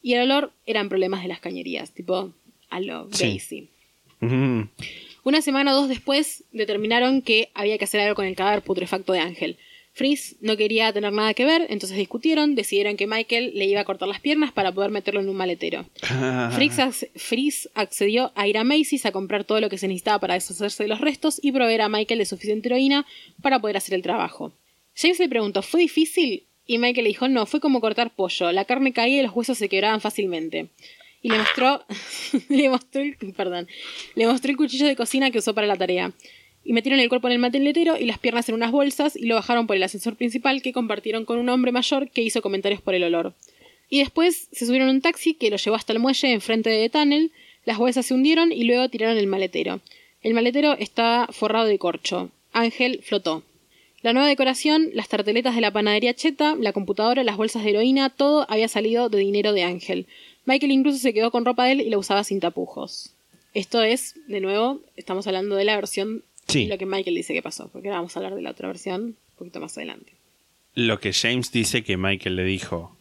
Y 0.00 0.14
el 0.14 0.22
olor 0.22 0.52
eran 0.64 0.88
problemas 0.88 1.20
de 1.20 1.28
las 1.28 1.40
cañerías, 1.40 1.92
tipo 1.92 2.32
a 2.70 2.80
lo 2.80 3.12
Sí. 3.12 3.34
Gacy. 3.34 3.68
Mm. 4.20 4.62
Una 5.24 5.42
semana 5.42 5.72
o 5.72 5.76
dos 5.80 5.88
después 5.88 6.44
determinaron 6.52 7.22
que 7.22 7.48
había 7.54 7.78
que 7.78 7.84
hacer 7.84 8.00
algo 8.00 8.14
con 8.14 8.26
el 8.26 8.36
cadáver 8.36 8.62
putrefacto 8.62 9.12
de 9.12 9.20
Ángel. 9.20 9.56
Freeze 9.96 10.34
no 10.40 10.56
quería 10.56 10.92
tener 10.92 11.12
nada 11.12 11.34
que 11.34 11.44
ver, 11.44 11.66
entonces 11.70 11.96
discutieron, 11.96 12.56
decidieron 12.56 12.96
que 12.96 13.06
Michael 13.06 13.52
le 13.54 13.64
iba 13.66 13.80
a 13.80 13.84
cortar 13.84 14.08
las 14.08 14.20
piernas 14.20 14.50
para 14.52 14.72
poder 14.72 14.90
meterlo 14.90 15.20
en 15.20 15.28
un 15.28 15.36
maletero. 15.36 15.86
Ac- 16.82 17.08
Freeze 17.14 17.68
accedió 17.74 18.32
a 18.34 18.48
ir 18.48 18.58
a 18.58 18.64
Macy's 18.64 19.06
a 19.06 19.12
comprar 19.12 19.44
todo 19.44 19.60
lo 19.60 19.68
que 19.70 19.78
se 19.78 19.86
necesitaba 19.86 20.18
para 20.18 20.34
deshacerse 20.34 20.82
de 20.82 20.88
los 20.88 21.00
restos 21.00 21.38
y 21.42 21.52
proveer 21.52 21.82
a 21.82 21.88
Michael 21.88 22.18
de 22.18 22.26
suficiente 22.26 22.68
heroína 22.68 23.06
para 23.40 23.60
poder 23.60 23.76
hacer 23.76 23.94
el 23.94 24.02
trabajo. 24.02 24.52
James 24.96 25.20
le 25.20 25.28
preguntó, 25.28 25.62
¿fue 25.62 25.80
difícil? 25.80 26.42
Y 26.66 26.78
Michael 26.78 27.04
le 27.04 27.10
dijo, 27.10 27.28
no, 27.28 27.46
fue 27.46 27.60
como 27.60 27.80
cortar 27.80 28.10
pollo, 28.16 28.50
la 28.50 28.64
carne 28.64 28.92
caía 28.92 29.20
y 29.20 29.22
los 29.22 29.34
huesos 29.34 29.58
se 29.58 29.68
quebraban 29.68 30.00
fácilmente. 30.00 30.66
Y 31.24 31.30
le 31.30 31.38
mostró, 31.38 31.82
le 32.50 32.68
mostró 32.68 33.00
el, 33.00 33.16
perdón, 33.34 33.66
le 34.14 34.26
mostró 34.26 34.50
el 34.50 34.58
cuchillo 34.58 34.86
de 34.86 34.94
cocina 34.94 35.30
que 35.30 35.38
usó 35.38 35.54
para 35.54 35.66
la 35.66 35.74
tarea. 35.74 36.12
Y 36.64 36.74
metieron 36.74 37.00
el 37.00 37.08
cuerpo 37.08 37.28
en 37.28 37.32
el 37.32 37.38
mateletero 37.38 37.96
y 37.96 38.04
las 38.04 38.18
piernas 38.18 38.46
en 38.50 38.56
unas 38.56 38.70
bolsas 38.70 39.16
y 39.16 39.24
lo 39.24 39.36
bajaron 39.36 39.66
por 39.66 39.74
el 39.74 39.82
ascensor 39.82 40.16
principal 40.16 40.60
que 40.60 40.74
compartieron 40.74 41.24
con 41.24 41.38
un 41.38 41.48
hombre 41.48 41.72
mayor 41.72 42.10
que 42.10 42.20
hizo 42.20 42.42
comentarios 42.42 42.82
por 42.82 42.94
el 42.94 43.04
olor. 43.04 43.32
Y 43.88 44.00
después 44.00 44.48
se 44.52 44.66
subieron 44.66 44.88
a 44.88 44.90
un 44.90 45.00
taxi 45.00 45.32
que 45.32 45.48
lo 45.48 45.56
llevó 45.56 45.76
hasta 45.76 45.94
el 45.94 45.98
muelle 45.98 46.30
enfrente 46.30 46.68
de 46.68 46.90
Tunnel, 46.90 47.32
las 47.64 47.78
bolsas 47.78 48.04
se 48.04 48.12
hundieron 48.12 48.52
y 48.52 48.64
luego 48.64 48.90
tiraron 48.90 49.16
el 49.16 49.26
maletero. 49.26 49.80
El 50.22 50.34
maletero 50.34 50.74
está 50.74 51.26
forrado 51.30 51.64
de 51.64 51.78
corcho. 51.78 52.30
Ángel 52.52 53.00
flotó. 53.02 53.44
La 54.02 54.12
nueva 54.12 54.28
decoración, 54.28 54.90
las 54.92 55.08
tarteletas 55.08 55.54
de 55.54 55.62
la 55.62 55.70
panadería 55.70 56.12
cheta, 56.12 56.54
la 56.54 56.74
computadora, 56.74 57.24
las 57.24 57.38
bolsas 57.38 57.64
de 57.64 57.70
heroína, 57.70 58.10
todo 58.10 58.44
había 58.50 58.68
salido 58.68 59.08
de 59.08 59.16
dinero 59.20 59.54
de 59.54 59.62
Ángel. 59.62 60.06
Michael 60.46 60.72
incluso 60.72 60.98
se 60.98 61.12
quedó 61.14 61.30
con 61.30 61.44
ropa 61.44 61.64
de 61.66 61.72
él 61.72 61.80
y 61.80 61.90
la 61.90 61.98
usaba 61.98 62.24
sin 62.24 62.40
tapujos. 62.40 63.14
Esto 63.54 63.82
es, 63.82 64.14
de 64.26 64.40
nuevo, 64.40 64.80
estamos 64.96 65.26
hablando 65.26 65.54
de 65.56 65.64
la 65.64 65.76
versión 65.76 66.24
Sí. 66.48 66.64
y 66.64 66.66
lo 66.66 66.76
que 66.76 66.84
Michael 66.86 67.16
dice 67.16 67.32
que 67.32 67.40
pasó, 67.42 67.68
porque 67.68 67.88
ahora 67.88 68.00
vamos 68.00 68.14
a 68.16 68.18
hablar 68.20 68.34
de 68.34 68.42
la 68.42 68.50
otra 68.50 68.68
versión 68.68 69.02
un 69.02 69.16
poquito 69.38 69.60
más 69.60 69.76
adelante. 69.78 70.12
Lo 70.74 71.00
que 71.00 71.12
James 71.12 71.50
dice 71.52 71.82
que 71.84 71.96
Michael 71.96 72.36
le 72.36 72.44
dijo. 72.44 72.96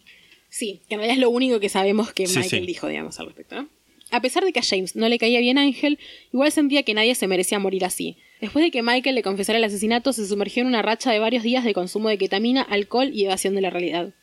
Sí, 0.50 0.82
que 0.88 0.94
en 0.96 1.00
realidad 1.00 1.16
es 1.18 1.22
lo 1.22 1.30
único 1.32 1.60
que 1.60 1.68
sabemos 1.70 2.14
que 2.14 2.28
Sí, 2.28 2.38
Michael 2.40 2.62
sí. 2.62 2.68
dijo, 2.68 2.88
digamos, 2.88 3.20
al 3.20 3.26
respecto, 3.26 3.56
¿no? 3.56 3.68
A 4.12 4.22
pesar 4.22 4.46
de 4.46 4.54
que 4.54 4.60
a 4.60 4.64
James 4.64 4.96
no 4.96 5.10
le 5.10 5.18
caía 5.18 5.40
bien 5.40 5.58
Ángel, 5.58 5.98
igual 6.32 6.52
sentía 6.52 6.84
que 6.84 6.94
nadie 6.94 7.16
se 7.16 7.26
merecía 7.28 7.58
morir 7.58 7.84
así. 7.84 8.16
Después 8.40 8.64
de 8.64 8.70
que 8.70 8.84
Michael 8.84 9.16
le 9.16 9.24
confesara 9.24 9.58
el 9.58 9.64
asesinato, 9.64 10.14
se 10.14 10.28
sumergió 10.28 10.62
en 10.62 10.68
una 10.68 10.84
racha 10.84 11.12
de 11.12 11.18
varios 11.18 11.42
días 11.44 11.64
de 11.64 11.74
consumo 11.74 12.10
de 12.10 12.20
ketamina, 12.20 12.62
alcohol 12.62 13.10
y 13.12 13.26
evasión 13.26 13.56
de 13.56 13.62
la 13.62 13.72
realidad. 13.72 14.14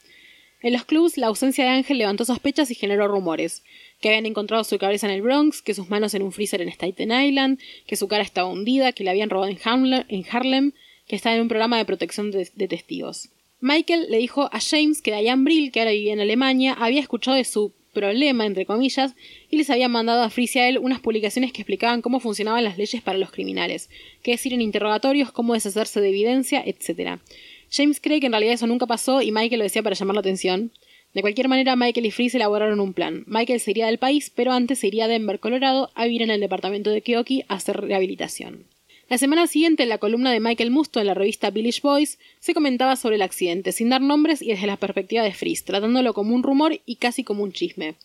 En 0.63 0.73
los 0.73 0.85
clubs, 0.85 1.17
la 1.17 1.29
ausencia 1.29 1.65
de 1.65 1.71
Ángel 1.71 1.99
levantó 1.99 2.25
sospechas 2.25 2.71
y 2.71 2.75
generó 2.75 3.09
rumores. 3.09 3.63
Que 4.01 4.09
habían 4.09 4.27
encontrado 4.27 4.63
su 4.65 4.79
cabeza 4.79 5.07
en 5.07 5.15
el 5.15 5.23
Bronx, 5.23 5.63
que 5.63 5.75
sus 5.75 5.89
manos 5.89 6.15
en 6.15 6.23
un 6.23 6.33
freezer 6.33 6.61
en 6.61 6.69
Staten 6.69 7.13
Island, 7.13 7.59
que 7.87 7.97
su 7.97 8.09
cara 8.09 8.23
estaba 8.23 8.49
hundida, 8.49 8.93
que 8.93 9.05
le 9.05 9.11
habían 9.11 9.31
robado 9.31 9.51
en 9.51 9.59
Harlem, 9.65 10.05
en 10.09 10.25
Harlem 10.31 10.73
que 11.11 11.17
estaba 11.17 11.35
en 11.35 11.43
un 11.43 11.49
programa 11.49 11.77
de 11.77 11.85
protección 11.85 12.31
de, 12.31 12.69
testigos. 12.69 13.31
Michael 13.59 14.07
le 14.11 14.19
dijo 14.19 14.49
a 14.53 14.61
James 14.61 15.03
que 15.03 15.11
Diane 15.11 15.43
Brill, 15.43 15.73
que 15.73 15.81
ahora 15.81 15.91
vivía 15.91 16.13
en 16.13 16.21
Alemania, 16.21 16.73
había 16.75 17.01
escuchado 17.01 17.37
de 17.37 17.43
su 17.43 17.73
problema, 17.93 18.47
entre 18.47 18.65
comillas, 18.65 19.17
y 19.51 19.57
les 19.57 19.71
había 19.71 19.89
mandado 19.89 20.23
a 20.23 20.31
él 20.69 20.79
unas 20.79 21.01
publicaciones 21.01 21.53
que 21.53 21.63
explicaban 21.63 22.01
cómo 22.01 22.21
funcionaban 22.21 22.63
las 22.63 22.79
leyes 22.79 23.03
para 23.03 23.19
los 23.19 23.33
criminales, 23.33 23.91
qué 24.23 24.31
decir 24.31 24.53
en 24.55 24.61
interrogatorios, 24.61 25.33
cómo 25.33 25.55
deshacerse 25.55 26.01
de 26.01 26.11
evidencia, 26.11 26.63
etc. 26.65 27.19
James 27.71 28.01
cree 28.01 28.21
que 28.21 28.27
en 28.27 28.33
realidad 28.33 28.55
eso 28.55 28.67
nunca 28.67 28.87
pasó 28.87 29.23
y 29.23 29.33
Michael 29.33 29.59
lo 29.59 29.65
decía 29.65 29.83
para 29.83 29.95
llamar 29.95 30.15
la 30.15 30.21
atención. 30.21 30.73
De 31.15 31.23
cualquier 31.23 31.49
manera, 31.49 31.77
Michael 31.77 32.07
y 32.07 32.11
Fritz 32.11 32.35
elaboraron 32.35 32.81
un 32.81 32.93
plan. 32.93 33.25
Michael 33.27 33.61
se 33.61 33.73
iría 33.73 33.87
del 33.87 33.99
país, 33.99 34.31
pero 34.35 34.53
antes 34.53 34.79
se 34.79 34.87
iría 34.87 35.07
a 35.07 35.09
Denver, 35.09 35.41
Colorado, 35.41 35.91
a 35.95 36.05
vivir 36.05 36.23
en 36.23 36.31
el 36.31 36.41
departamento 36.41 36.91
de 36.91 37.03
Keoki 37.03 37.45
a 37.49 37.55
hacer 37.55 37.81
rehabilitación. 37.81 38.65
La 39.09 39.19
semana 39.19 39.49
siguiente, 39.49 39.83
en 39.83 39.89
la 39.89 39.99
columna 39.99 40.31
de 40.31 40.39
Michael 40.39 40.71
Musto 40.71 41.01
en 41.01 41.09
la 41.09 41.15
revista 41.15 41.51
Village 41.51 41.81
Boys, 41.83 42.21
se 42.39 42.55
comentaba 42.55 42.95
sobre 42.95 43.17
el 43.17 43.23
accidente, 43.23 43.73
sin 43.73 43.89
dar 43.89 44.01
nombres 44.01 44.41
y 44.41 44.47
desde 44.47 44.69
la 44.69 44.77
perspectiva 44.77 45.25
de 45.25 45.33
Frizz, 45.33 45.65
tratándolo 45.65 46.15
como 46.15 46.33
un 46.33 46.45
rumor 46.45 46.81
y 46.87 46.95
casi 46.95 47.25
como 47.25 47.43
un 47.43 47.53
chisme. 47.53 47.97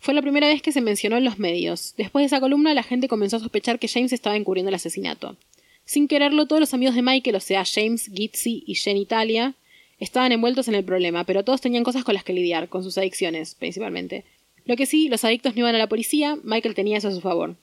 Fue 0.00 0.12
la 0.12 0.20
primera 0.20 0.48
vez 0.48 0.60
que 0.60 0.72
se 0.72 0.82
mencionó 0.82 1.16
en 1.16 1.24
los 1.24 1.38
medios. 1.38 1.94
Después 1.96 2.22
de 2.22 2.26
esa 2.26 2.40
columna, 2.40 2.74
la 2.74 2.82
gente 2.82 3.08
comenzó 3.08 3.36
a 3.36 3.40
sospechar 3.40 3.78
que 3.78 3.88
James 3.88 4.12
estaba 4.12 4.36
encubriendo 4.36 4.68
el 4.68 4.74
asesinato. 4.74 5.36
Sin 5.90 6.06
quererlo, 6.06 6.46
todos 6.46 6.60
los 6.60 6.72
amigos 6.72 6.94
de 6.94 7.02
Michael, 7.02 7.34
o 7.34 7.40
sea, 7.40 7.64
James, 7.64 8.12
Gitzy 8.14 8.62
y 8.64 8.76
Jen 8.76 8.96
Italia, 8.96 9.54
estaban 9.98 10.30
envueltos 10.30 10.68
en 10.68 10.76
el 10.76 10.84
problema, 10.84 11.24
pero 11.24 11.42
todos 11.42 11.60
tenían 11.60 11.82
cosas 11.82 12.04
con 12.04 12.14
las 12.14 12.22
que 12.22 12.32
lidiar, 12.32 12.68
con 12.68 12.84
sus 12.84 12.96
adicciones, 12.96 13.56
principalmente. 13.56 14.24
Lo 14.66 14.76
que 14.76 14.86
sí, 14.86 15.08
los 15.08 15.24
adictos 15.24 15.56
no 15.56 15.62
iban 15.62 15.74
a 15.74 15.78
la 15.78 15.88
policía, 15.88 16.38
Michael 16.44 16.76
tenía 16.76 16.98
eso 16.98 17.08
a 17.08 17.10
su 17.10 17.20
favor. 17.20 17.56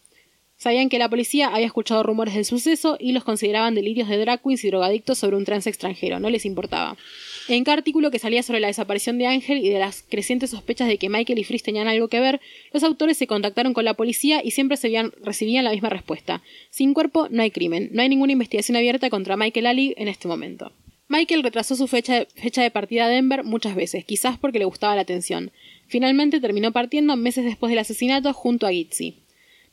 Sabían 0.57 0.89
que 0.89 0.99
la 0.99 1.07
policía 1.07 1.47
había 1.47 1.67
escuchado 1.67 2.03
rumores 2.03 2.33
del 2.33 2.43
suceso 2.43 2.97
y 2.99 3.13
los 3.13 3.23
consideraban 3.23 3.75
delirios 3.75 4.09
de 4.09 4.17
drag 4.17 4.43
queens 4.43 4.61
y 4.65 4.71
drogadictos 4.71 5.19
sobre 5.19 5.37
un 5.37 5.45
trans 5.45 5.65
extranjero, 5.65 6.19
no 6.19 6.29
les 6.29 6.43
importaba. 6.43 6.97
En 7.49 7.63
cada 7.63 7.77
artículo 7.77 8.11
que 8.11 8.19
salía 8.19 8.43
sobre 8.43 8.59
la 8.59 8.67
desaparición 8.67 9.17
de 9.17 9.27
Ángel 9.27 9.59
y 9.59 9.69
de 9.69 9.79
las 9.79 10.03
crecientes 10.03 10.49
sospechas 10.49 10.89
de 10.89 10.97
que 10.97 11.07
Michael 11.07 11.39
y 11.39 11.45
Frizz 11.45 11.63
tenían 11.63 11.87
algo 11.87 12.09
que 12.09 12.19
ver, 12.19 12.41
los 12.73 12.83
autores 12.83 13.17
se 13.17 13.25
contactaron 13.25 13.73
con 13.73 13.85
la 13.85 13.93
policía 13.93 14.41
y 14.43 14.51
siempre 14.51 14.77
recibían 15.21 15.63
la 15.63 15.71
misma 15.71 15.89
respuesta. 15.89 16.43
Sin 16.71 16.93
cuerpo 16.93 17.27
no 17.29 17.41
hay 17.41 17.51
crimen, 17.51 17.89
no 17.93 18.01
hay 18.01 18.09
ninguna 18.09 18.33
investigación 18.33 18.75
abierta 18.75 19.09
contra 19.09 19.37
Michael 19.37 19.65
Ali 19.65 19.93
en 19.97 20.09
este 20.09 20.27
momento. 20.27 20.73
Michael 21.07 21.43
retrasó 21.43 21.77
su 21.77 21.87
fecha 21.87 22.27
fecha 22.35 22.61
de 22.61 22.69
partida 22.69 23.05
a 23.05 23.09
Denver 23.09 23.45
muchas 23.45 23.75
veces, 23.75 24.03
quizás 24.03 24.37
porque 24.37 24.59
le 24.59 24.65
gustaba 24.65 24.95
la 24.95 25.03
atención. 25.03 25.51
Finalmente 25.87 26.41
terminó 26.41 26.73
partiendo 26.73 27.15
meses 27.15 27.45
después 27.45 27.69
del 27.69 27.79
asesinato 27.79 28.33
junto 28.33 28.67
a 28.67 28.71
Gitzy. 28.71 29.15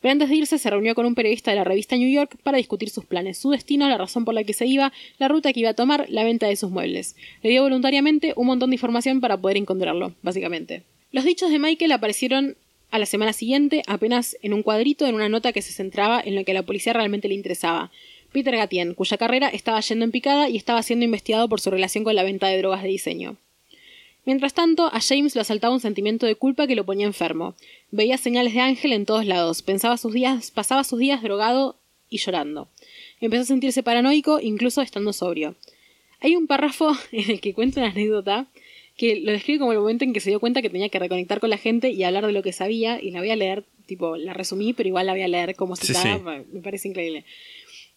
Pero 0.04 0.12
antes 0.12 0.28
de 0.28 0.36
irse 0.36 0.58
se 0.58 0.68
reunió 0.68 0.94
con 0.94 1.06
un 1.06 1.14
periodista 1.14 1.50
de 1.50 1.56
la 1.56 1.64
revista 1.64 1.96
New 1.96 2.10
York 2.10 2.36
para 2.42 2.58
discutir 2.58 2.90
sus 2.90 3.06
planes, 3.06 3.38
su 3.38 3.52
destino, 3.52 3.88
la 3.88 3.96
razón 3.96 4.26
por 4.26 4.34
la 4.34 4.44
que 4.44 4.52
se 4.52 4.66
iba, 4.66 4.92
la 5.16 5.28
ruta 5.28 5.50
que 5.50 5.60
iba 5.60 5.70
a 5.70 5.74
tomar, 5.74 6.04
la 6.10 6.24
venta 6.24 6.46
de 6.46 6.56
sus 6.56 6.70
muebles. 6.70 7.16
Le 7.42 7.48
dio 7.48 7.62
voluntariamente 7.62 8.34
un 8.36 8.48
montón 8.48 8.68
de 8.68 8.76
información 8.76 9.22
para 9.22 9.38
poder 9.38 9.56
encontrarlo, 9.56 10.12
básicamente. 10.20 10.82
Los 11.10 11.24
dichos 11.24 11.50
de 11.50 11.58
Michael 11.58 11.90
aparecieron 11.90 12.58
a 12.90 12.98
la 12.98 13.06
semana 13.06 13.32
siguiente, 13.32 13.82
apenas 13.86 14.36
en 14.42 14.52
un 14.52 14.62
cuadrito 14.62 15.06
en 15.06 15.14
una 15.14 15.30
nota 15.30 15.54
que 15.54 15.62
se 15.62 15.72
centraba 15.72 16.20
en 16.22 16.34
lo 16.34 16.44
que 16.44 16.50
a 16.50 16.54
la 16.54 16.66
policía 16.66 16.92
realmente 16.92 17.28
le 17.28 17.34
interesaba. 17.36 17.90
Peter 18.30 18.54
Gatien, 18.54 18.92
cuya 18.92 19.16
carrera 19.16 19.48
estaba 19.48 19.80
yendo 19.80 20.04
en 20.04 20.10
picada 20.10 20.50
y 20.50 20.58
estaba 20.58 20.82
siendo 20.82 21.06
investigado 21.06 21.48
por 21.48 21.62
su 21.62 21.70
relación 21.70 22.04
con 22.04 22.14
la 22.14 22.24
venta 22.24 22.48
de 22.48 22.58
drogas 22.58 22.82
de 22.82 22.88
diseño. 22.88 23.38
Mientras 24.26 24.54
tanto, 24.54 24.86
a 24.86 25.00
James 25.00 25.34
lo 25.34 25.42
asaltaba 25.42 25.74
un 25.74 25.80
sentimiento 25.80 26.26
de 26.26 26.34
culpa 26.34 26.66
que 26.66 26.74
lo 26.74 26.84
ponía 26.84 27.06
enfermo. 27.06 27.54
Veía 27.90 28.16
señales 28.16 28.54
de 28.54 28.60
ángel 28.60 28.92
en 28.92 29.04
todos 29.04 29.26
lados, 29.26 29.62
pensaba 29.62 29.96
sus 29.96 30.12
días, 30.12 30.50
pasaba 30.50 30.84
sus 30.84 30.98
días 30.98 31.22
drogado 31.22 31.76
y 32.08 32.18
llorando. 32.18 32.68
Empezó 33.20 33.42
a 33.42 33.46
sentirse 33.46 33.82
paranoico, 33.82 34.40
incluso 34.40 34.80
estando 34.80 35.12
sobrio. 35.12 35.54
Hay 36.20 36.36
un 36.36 36.46
párrafo 36.46 36.96
en 37.12 37.30
el 37.30 37.40
que 37.40 37.54
cuenta 37.54 37.80
una 37.80 37.90
anécdota 37.90 38.46
que 38.96 39.16
lo 39.16 39.32
describe 39.32 39.58
como 39.58 39.72
el 39.72 39.78
momento 39.78 40.04
en 40.04 40.12
que 40.12 40.20
se 40.20 40.30
dio 40.30 40.38
cuenta 40.38 40.62
que 40.62 40.70
tenía 40.70 40.88
que 40.88 40.98
reconectar 40.98 41.40
con 41.40 41.50
la 41.50 41.58
gente 41.58 41.90
y 41.90 42.04
hablar 42.04 42.26
de 42.26 42.32
lo 42.32 42.42
que 42.42 42.52
sabía, 42.52 43.02
y 43.02 43.10
la 43.10 43.18
voy 43.18 43.30
a 43.30 43.36
leer, 43.36 43.64
tipo, 43.86 44.16
la 44.16 44.32
resumí, 44.34 44.72
pero 44.72 44.88
igual 44.88 45.06
la 45.06 45.12
voy 45.12 45.22
a 45.22 45.28
leer 45.28 45.56
como 45.56 45.74
si 45.74 45.92
me 46.52 46.60
parece 46.62 46.88
increíble. 46.88 47.24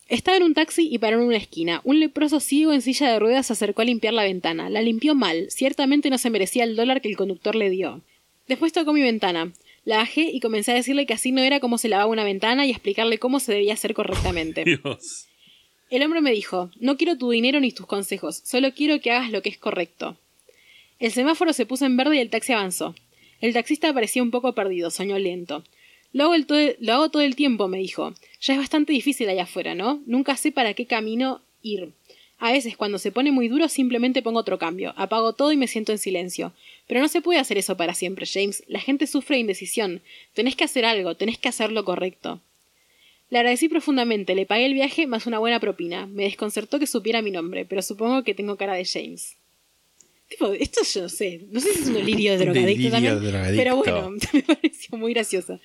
Estaba 0.08 0.38
en 0.38 0.44
un 0.44 0.54
taxi 0.54 0.88
y 0.90 1.00
paró 1.00 1.18
en 1.18 1.28
una 1.28 1.38
esquina. 1.38 1.82
Un 1.84 2.00
leproso 2.00 2.40
ciego 2.40 2.74
en 2.74 2.82
silla 2.82 3.12
de 3.12 3.20
ruedas 3.20 3.48
se 3.48 3.54
acercó 3.54 3.82
a 3.82 3.86
limpiar 3.86 4.14
la 4.14 4.24
ventana. 4.24 4.70
La 4.70 4.82
limpió 4.82 5.16
mal. 5.16 5.48
Ciertamente 5.50 6.10
no 6.10 6.18
se 6.18 6.30
merecía 6.30 6.64
el 6.64 6.76
dólar 6.76 7.02
que 7.02 7.10
el 7.10 7.18
conductor 7.18 7.56
le 7.56 7.70
dio. 7.70 8.02
Después 8.48 8.72
tocó 8.72 8.94
mi 8.94 9.02
ventana. 9.02 9.52
La 9.84 9.98
bajé 9.98 10.30
y 10.32 10.40
comencé 10.40 10.72
a 10.72 10.76
decirle 10.76 11.06
que 11.06 11.14
así 11.14 11.32
no 11.32 11.42
era 11.42 11.60
como 11.60 11.78
se 11.78 11.90
lavaba 11.90 12.12
una 12.12 12.24
ventana 12.24 12.66
y 12.66 12.72
explicarle 12.72 13.20
cómo 13.20 13.40
se 13.40 13.54
debía 13.54 13.74
hacer 13.74 13.94
correctamente. 13.94 14.64
Dios. 14.66 15.28
El 15.90 16.04
hombre 16.04 16.22
me 16.22 16.32
dijo, 16.32 16.70
no 16.80 16.98
quiero 16.98 17.18
tu 17.18 17.32
dinero 17.32 17.60
ni 17.62 17.72
tus 17.72 17.86
consejos, 17.86 18.42
solo 18.44 18.74
quiero 18.74 19.00
que 19.00 19.12
hagas 19.12 19.32
lo 19.32 19.42
que 19.42 19.48
es 19.48 19.58
correcto. 19.58 20.18
El 21.00 21.12
semáforo 21.12 21.54
se 21.54 21.66
puso 21.66 21.86
en 21.86 21.96
verde 21.96 22.18
y 22.18 22.20
el 22.20 22.30
taxi 22.30 22.52
avanzó. 22.52 22.96
El 23.40 23.54
taxista 23.54 23.94
parecía 23.94 24.24
un 24.24 24.32
poco 24.32 24.54
perdido, 24.54 24.90
soñó 24.90 25.18
lento. 25.18 25.64
Lo 26.18 26.24
hago, 26.24 26.44
lo 26.80 26.94
hago 26.94 27.10
todo 27.10 27.22
el 27.22 27.36
tiempo, 27.36 27.68
me 27.68 27.78
dijo. 27.78 28.16
Ya 28.42 28.54
es 28.56 28.60
bastante 28.60 28.92
difícil 28.92 29.30
allá 29.30 29.44
afuera, 29.44 29.76
¿no? 29.76 30.02
Nunca 30.08 30.36
sé 30.36 30.52
para 30.52 30.74
qué 30.74 30.88
camino 30.88 31.42
ir. 31.62 31.92
A 32.40 32.52
veces, 32.52 32.76
cuando 32.76 32.98
se 32.98 33.12
pone 33.12 33.32
muy 33.32 33.50
duro, 33.50 33.70
simplemente 33.70 34.24
pongo 34.24 34.40
otro 34.40 34.58
cambio, 34.58 34.96
apago 34.98 35.34
todo 35.34 35.52
y 35.52 35.58
me 35.58 35.68
siento 35.68 35.92
en 35.92 36.00
silencio. 36.00 36.54
Pero 36.88 37.02
no 37.02 37.08
se 37.08 37.22
puede 37.22 37.40
hacer 37.40 37.60
eso 37.60 37.78
para 37.78 37.94
siempre, 37.94 38.26
James. 38.26 38.64
La 38.66 38.80
gente 38.80 39.06
sufre 39.06 39.36
de 39.36 39.42
indecisión. 39.42 40.02
Tenés 40.34 40.56
que 40.56 40.64
hacer 40.64 40.86
algo, 40.86 41.14
tenés 41.14 41.38
que 41.38 41.50
hacer 41.50 41.72
lo 41.72 41.86
correcto. 41.86 42.42
Le 43.30 43.38
agradecí 43.38 43.70
profundamente, 43.70 44.34
le 44.34 44.48
pagué 44.48 44.66
el 44.66 44.74
viaje 44.74 45.06
más 45.06 45.28
una 45.28 45.38
buena 45.38 45.60
propina. 45.60 46.08
Me 46.08 46.24
desconcertó 46.24 46.80
que 46.80 46.88
supiera 46.88 47.22
mi 47.22 47.30
nombre, 47.30 47.64
pero 47.66 47.84
supongo 47.84 48.24
que 48.24 48.34
tengo 48.34 48.58
cara 48.58 48.74
de 48.74 48.86
James. 48.86 49.36
Tipo, 50.30 50.52
esto 50.54 50.82
yo 50.84 51.04
no 51.04 51.10
sé. 51.10 51.42
No 51.52 51.60
sé 51.60 51.74
si 51.74 51.82
es 51.82 51.88
un 51.88 51.94
delirio 51.94 52.32
de 52.38 52.38
drogadicto 52.40 52.90
también. 52.90 53.20
Pero 53.56 53.76
bueno, 53.76 54.12
me 54.34 54.42
pareció 54.42 54.98
muy 54.98 55.14
gracioso. 55.14 55.60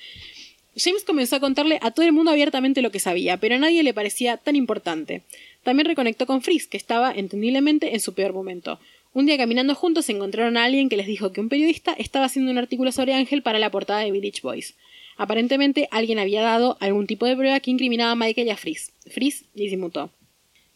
James 0.77 1.05
comenzó 1.05 1.37
a 1.37 1.41
contarle 1.41 1.79
a 1.83 1.91
todo 1.91 2.07
el 2.07 2.13
mundo 2.13 2.31
abiertamente 2.31 2.83
lo 2.83 2.91
que 2.91 2.99
sabía, 2.99 3.37
pero 3.37 3.57
a 3.57 3.59
nadie 3.59 3.83
le 3.83 3.93
parecía 3.93 4.39
tan 4.39 4.57
importante. 4.57 5.23
También 5.63 5.87
reconectó 5.87 6.27
con 6.27 6.43
Frizz, 6.43 6.67
que 6.67 6.77
estaba, 6.77 7.13
entendiblemente, 7.13 7.95
en 7.95 8.01
su 8.01 8.15
peor 8.15 8.33
momento. 8.33 8.81
Un 9.15 9.27
día 9.27 9.37
caminando 9.37 9.75
juntos 9.75 10.09
encontraron 10.09 10.57
a 10.57 10.65
alguien 10.65 10.89
que 10.89 10.97
les 10.97 11.07
dijo 11.07 11.33
que 11.33 11.43
un 11.43 11.51
periodista 11.51 11.93
estaba 11.93 12.25
haciendo 12.25 12.51
un 12.51 12.59
artículo 12.59 12.93
sobre 12.93 13.13
Ángel 13.13 13.43
para 13.43 13.59
la 13.59 13.71
portada 13.71 14.01
de 14.01 14.11
Village 14.11 14.41
Boys. 14.43 14.75
Aparentemente 15.19 15.89
alguien 15.91 16.19
había 16.19 16.41
dado 16.41 16.79
algún 16.81 17.07
tipo 17.07 17.27
de 17.27 17.37
prueba 17.37 17.61
que 17.61 17.71
incriminaba 17.71 18.13
a 18.13 18.17
Michael 18.17 18.47
y 18.47 18.51
a 18.51 18.57
Frizz. 18.57 18.93
Frizz 19.11 19.45
disimutó. 19.55 20.11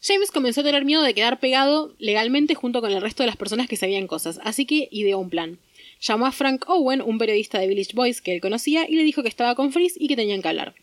James 0.02 0.30
comenzó 0.30 0.60
a 0.60 0.64
tener 0.64 0.84
miedo 0.84 1.02
de 1.02 1.14
quedar 1.14 1.40
pegado 1.40 1.94
legalmente 1.98 2.54
junto 2.54 2.82
con 2.82 2.92
el 2.92 3.00
resto 3.00 3.22
de 3.22 3.28
las 3.28 3.36
personas 3.36 3.66
que 3.68 3.76
sabían 3.76 4.06
cosas, 4.06 4.38
así 4.44 4.66
que 4.66 4.88
ideó 4.90 5.18
un 5.18 5.30
plan. 5.30 5.58
Llamó 6.00 6.26
a 6.26 6.32
Frank 6.32 6.68
Owen, 6.68 7.00
un 7.00 7.18
periodista 7.18 7.58
de 7.58 7.68
Village 7.68 7.94
Boys 7.94 8.20
que 8.20 8.34
él 8.34 8.40
conocía, 8.40 8.88
y 8.88 8.96
le 8.96 9.04
dijo 9.04 9.22
que 9.22 9.28
estaba 9.28 9.54
con 9.54 9.72
Frizz 9.72 9.94
y 9.98 10.08
que 10.08 10.16
tenían 10.16 10.42
que 10.42 10.48
hablar. 10.48 10.74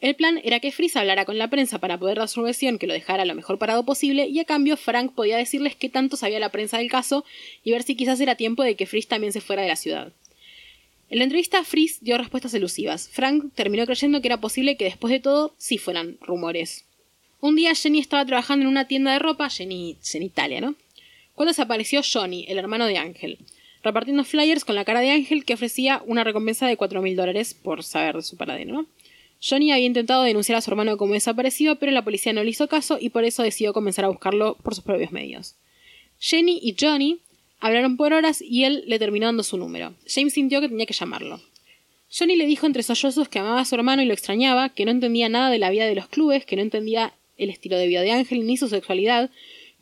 El 0.00 0.14
plan 0.14 0.40
era 0.44 0.60
que 0.60 0.72
Frizz 0.72 0.96
hablara 0.96 1.24
con 1.24 1.38
la 1.38 1.48
prensa 1.48 1.78
para 1.78 1.98
poder 1.98 2.18
dar 2.18 2.28
su 2.28 2.42
versión 2.42 2.78
que 2.78 2.86
lo 2.86 2.92
dejara 2.92 3.24
lo 3.24 3.34
mejor 3.34 3.58
parado 3.58 3.84
posible 3.84 4.26
y 4.26 4.38
a 4.38 4.44
cambio 4.44 4.76
Frank 4.76 5.12
podía 5.14 5.38
decirles 5.38 5.74
qué 5.74 5.88
tanto 5.88 6.16
sabía 6.16 6.38
la 6.38 6.50
prensa 6.50 6.78
del 6.78 6.90
caso 6.90 7.24
y 7.64 7.70
ver 7.70 7.82
si 7.82 7.94
quizás 7.94 8.20
era 8.20 8.34
tiempo 8.34 8.62
de 8.62 8.76
que 8.76 8.86
Frizz 8.86 9.06
también 9.06 9.32
se 9.32 9.40
fuera 9.40 9.62
de 9.62 9.68
la 9.68 9.76
ciudad. 9.76 10.12
En 11.08 11.18
la 11.18 11.24
entrevista 11.24 11.64
Frizz 11.64 12.00
dio 12.00 12.18
respuestas 12.18 12.52
elusivas. 12.52 13.08
Frank 13.08 13.52
terminó 13.54 13.86
creyendo 13.86 14.20
que 14.20 14.28
era 14.28 14.40
posible 14.40 14.76
que 14.76 14.84
después 14.84 15.10
de 15.12 15.20
todo 15.20 15.54
sí 15.56 15.78
fueran 15.78 16.18
rumores. 16.20 16.84
Un 17.40 17.56
día 17.56 17.74
Jenny 17.74 18.00
estaba 18.00 18.26
trabajando 18.26 18.64
en 18.64 18.70
una 18.70 18.88
tienda 18.88 19.12
de 19.12 19.18
ropa, 19.18 19.48
Jenny, 19.48 19.96
Jenny 20.02 20.26
Italia, 20.26 20.60
¿no? 20.60 20.74
Cuando 21.34 21.50
desapareció 21.50 22.02
Johnny, 22.02 22.44
el 22.48 22.58
hermano 22.58 22.86
de 22.86 22.98
Ángel 22.98 23.38
repartiendo 23.86 24.24
flyers 24.24 24.64
con 24.64 24.74
la 24.74 24.84
cara 24.84 25.00
de 25.00 25.10
Ángel 25.10 25.44
que 25.44 25.54
ofrecía 25.54 26.02
una 26.06 26.24
recompensa 26.24 26.66
de 26.66 26.76
cuatro 26.76 27.00
mil 27.02 27.16
dólares 27.16 27.54
por 27.54 27.82
saber 27.82 28.16
de 28.16 28.22
su 28.22 28.36
paradero. 28.36 28.86
Johnny 29.40 29.70
había 29.70 29.86
intentado 29.86 30.22
denunciar 30.22 30.58
a 30.58 30.60
su 30.60 30.70
hermano 30.70 30.96
como 30.96 31.14
desaparecido, 31.14 31.76
pero 31.76 31.92
la 31.92 32.02
policía 32.02 32.32
no 32.32 32.42
le 32.42 32.50
hizo 32.50 32.68
caso 32.68 32.98
y 33.00 33.10
por 33.10 33.24
eso 33.24 33.42
decidió 33.42 33.72
comenzar 33.72 34.04
a 34.04 34.08
buscarlo 34.08 34.56
por 34.62 34.74
sus 34.74 34.82
propios 34.82 35.12
medios. 35.12 35.54
Jenny 36.18 36.58
y 36.62 36.74
Johnny 36.78 37.20
hablaron 37.60 37.96
por 37.96 38.12
horas 38.12 38.42
y 38.42 38.64
él 38.64 38.82
le 38.86 38.98
terminó 38.98 39.26
dando 39.26 39.42
su 39.42 39.56
número. 39.56 39.94
James 40.06 40.32
sintió 40.32 40.60
que 40.60 40.68
tenía 40.68 40.86
que 40.86 40.94
llamarlo. 40.94 41.40
Johnny 42.10 42.36
le 42.36 42.46
dijo 42.46 42.66
entre 42.66 42.82
sollozos 42.82 43.28
que 43.28 43.38
amaba 43.38 43.60
a 43.60 43.64
su 43.64 43.74
hermano 43.74 44.02
y 44.02 44.06
lo 44.06 44.14
extrañaba, 44.14 44.70
que 44.70 44.84
no 44.84 44.90
entendía 44.90 45.28
nada 45.28 45.50
de 45.50 45.58
la 45.58 45.70
vida 45.70 45.86
de 45.86 45.94
los 45.94 46.08
clubes, 46.08 46.44
que 46.44 46.56
no 46.56 46.62
entendía 46.62 47.12
el 47.36 47.50
estilo 47.50 47.76
de 47.76 47.86
vida 47.86 48.00
de 48.00 48.12
Ángel 48.12 48.46
ni 48.46 48.56
su 48.56 48.68
sexualidad, 48.68 49.30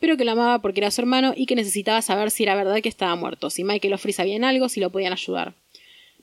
pero 0.01 0.17
que 0.17 0.25
lo 0.25 0.33
amaba 0.33 0.61
porque 0.61 0.81
era 0.81 0.91
su 0.91 1.01
hermano 1.01 1.33
y 1.37 1.47
que 1.47 1.57
necesitaba 1.57 2.03
saber 2.03 2.31
si 2.31 2.43
era 2.43 2.55
verdad 2.55 2.81
que 2.83 2.89
estaba 2.89 3.15
muerto, 3.17 3.51
si 3.51 3.65
Michael 3.65 3.95
o 3.95 3.99
Free 3.99 4.13
sabían 4.13 4.45
algo, 4.45 4.69
si 4.69 4.81
lo 4.81 4.91
podían 4.91 5.13
ayudar. 5.13 5.55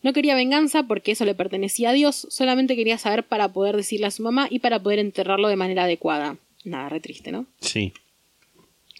No 0.03 0.13
quería 0.13 0.35
venganza 0.35 0.83
porque 0.83 1.11
eso 1.11 1.25
le 1.25 1.35
pertenecía 1.35 1.91
a 1.91 1.93
Dios, 1.93 2.27
solamente 2.29 2.75
quería 2.75 2.97
saber 2.97 3.23
para 3.23 3.53
poder 3.53 3.75
decirle 3.75 4.07
a 4.07 4.11
su 4.11 4.23
mamá 4.23 4.47
y 4.49 4.59
para 4.59 4.81
poder 4.81 4.99
enterrarlo 4.99 5.47
de 5.47 5.55
manera 5.55 5.83
adecuada. 5.83 6.37
Nada, 6.63 6.89
re 6.89 6.99
triste, 6.99 7.31
¿no? 7.31 7.45
Sí. 7.59 7.93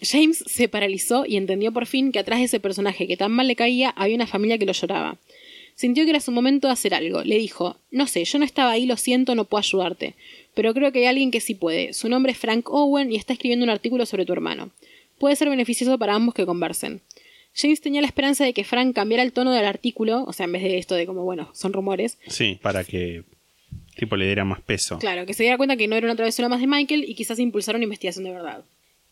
James 0.02 0.44
se 0.48 0.68
paralizó 0.68 1.26
y 1.28 1.38
entendió 1.38 1.72
por 1.72 1.86
fin 1.86 2.12
que 2.12 2.20
atrás 2.20 2.40
de 2.40 2.46
ese 2.46 2.60
personaje 2.60 3.08
que 3.08 3.18
tan 3.18 3.32
mal 3.32 3.48
le 3.48 3.56
caía 3.56 3.92
había 3.92 4.16
una 4.16 4.28
familia 4.28 4.58
que 4.58 4.66
lo 4.66 4.74
lloraba. 4.74 5.18
Sintió 5.82 6.04
que 6.04 6.12
era 6.12 6.20
su 6.20 6.32
momento 6.32 6.68
de 6.68 6.74
hacer 6.74 6.94
algo. 6.94 7.24
Le 7.24 7.38
dijo, 7.38 7.78
no 7.90 8.06
sé, 8.08 8.24
yo 8.24 8.38
no 8.40 8.46
estaba 8.46 8.72
ahí, 8.72 8.86
lo 8.86 8.98
siento, 8.98 9.36
no 9.36 9.46
puedo 9.46 9.60
ayudarte 9.60 10.16
pero 10.54 10.74
creo 10.74 10.92
que 10.92 11.00
hay 11.00 11.06
alguien 11.06 11.32
que 11.32 11.40
sí 11.40 11.56
puede. 11.56 11.94
Su 11.94 12.10
nombre 12.10 12.32
es 12.32 12.38
Frank 12.38 12.70
Owen 12.70 13.12
y 13.12 13.16
está 13.16 13.34
escribiendo 13.34 13.64
un 13.64 13.70
artículo 13.70 14.06
sobre 14.06 14.26
tu 14.26 14.34
hermano. 14.34 14.72
Puede 15.18 15.36
ser 15.36 15.50
beneficioso 15.50 15.98
para 15.98 16.16
ambos 16.16 16.34
que 16.36 16.46
conversen. 16.46 17.02
James 17.54 17.82
tenía 17.82 18.02
la 18.02 18.08
esperanza 18.08 18.46
de 18.46 18.54
que 18.54 18.64
Frank 18.64 18.96
cambiara 18.96 19.24
el 19.24 19.34
tono 19.34 19.52
del 19.52 19.66
artículo, 19.66 20.24
o 20.24 20.34
sea, 20.34 20.46
en 20.46 20.54
vez 20.54 20.64
de 20.64 20.78
esto 20.78 20.96
de 20.96 21.06
como, 21.06 21.24
bueno, 21.24 21.50
son 21.54 21.74
rumores. 21.74 22.18
Sí, 22.28 22.60
para 22.62 22.84
que 22.84 23.24
tipo 23.96 24.16
le 24.16 24.26
diera 24.26 24.46
más 24.46 24.62
peso. 24.62 25.00
Claro, 25.00 25.26
que 25.26 25.34
se 25.34 25.44
diera 25.44 25.58
cuenta 25.58 25.76
que 25.76 25.88
no 25.88 25.96
era 25.96 26.08
una 26.08 26.16
travesura 26.16 26.50
más 26.50 26.62
de 26.62 26.68
Michael 26.68 27.06
y 27.08 27.14
quizás 27.14 27.40
impulsara 27.40 27.78
una 27.78 27.84
investigación 27.84 28.24
de 28.24 28.32
verdad. 28.32 28.64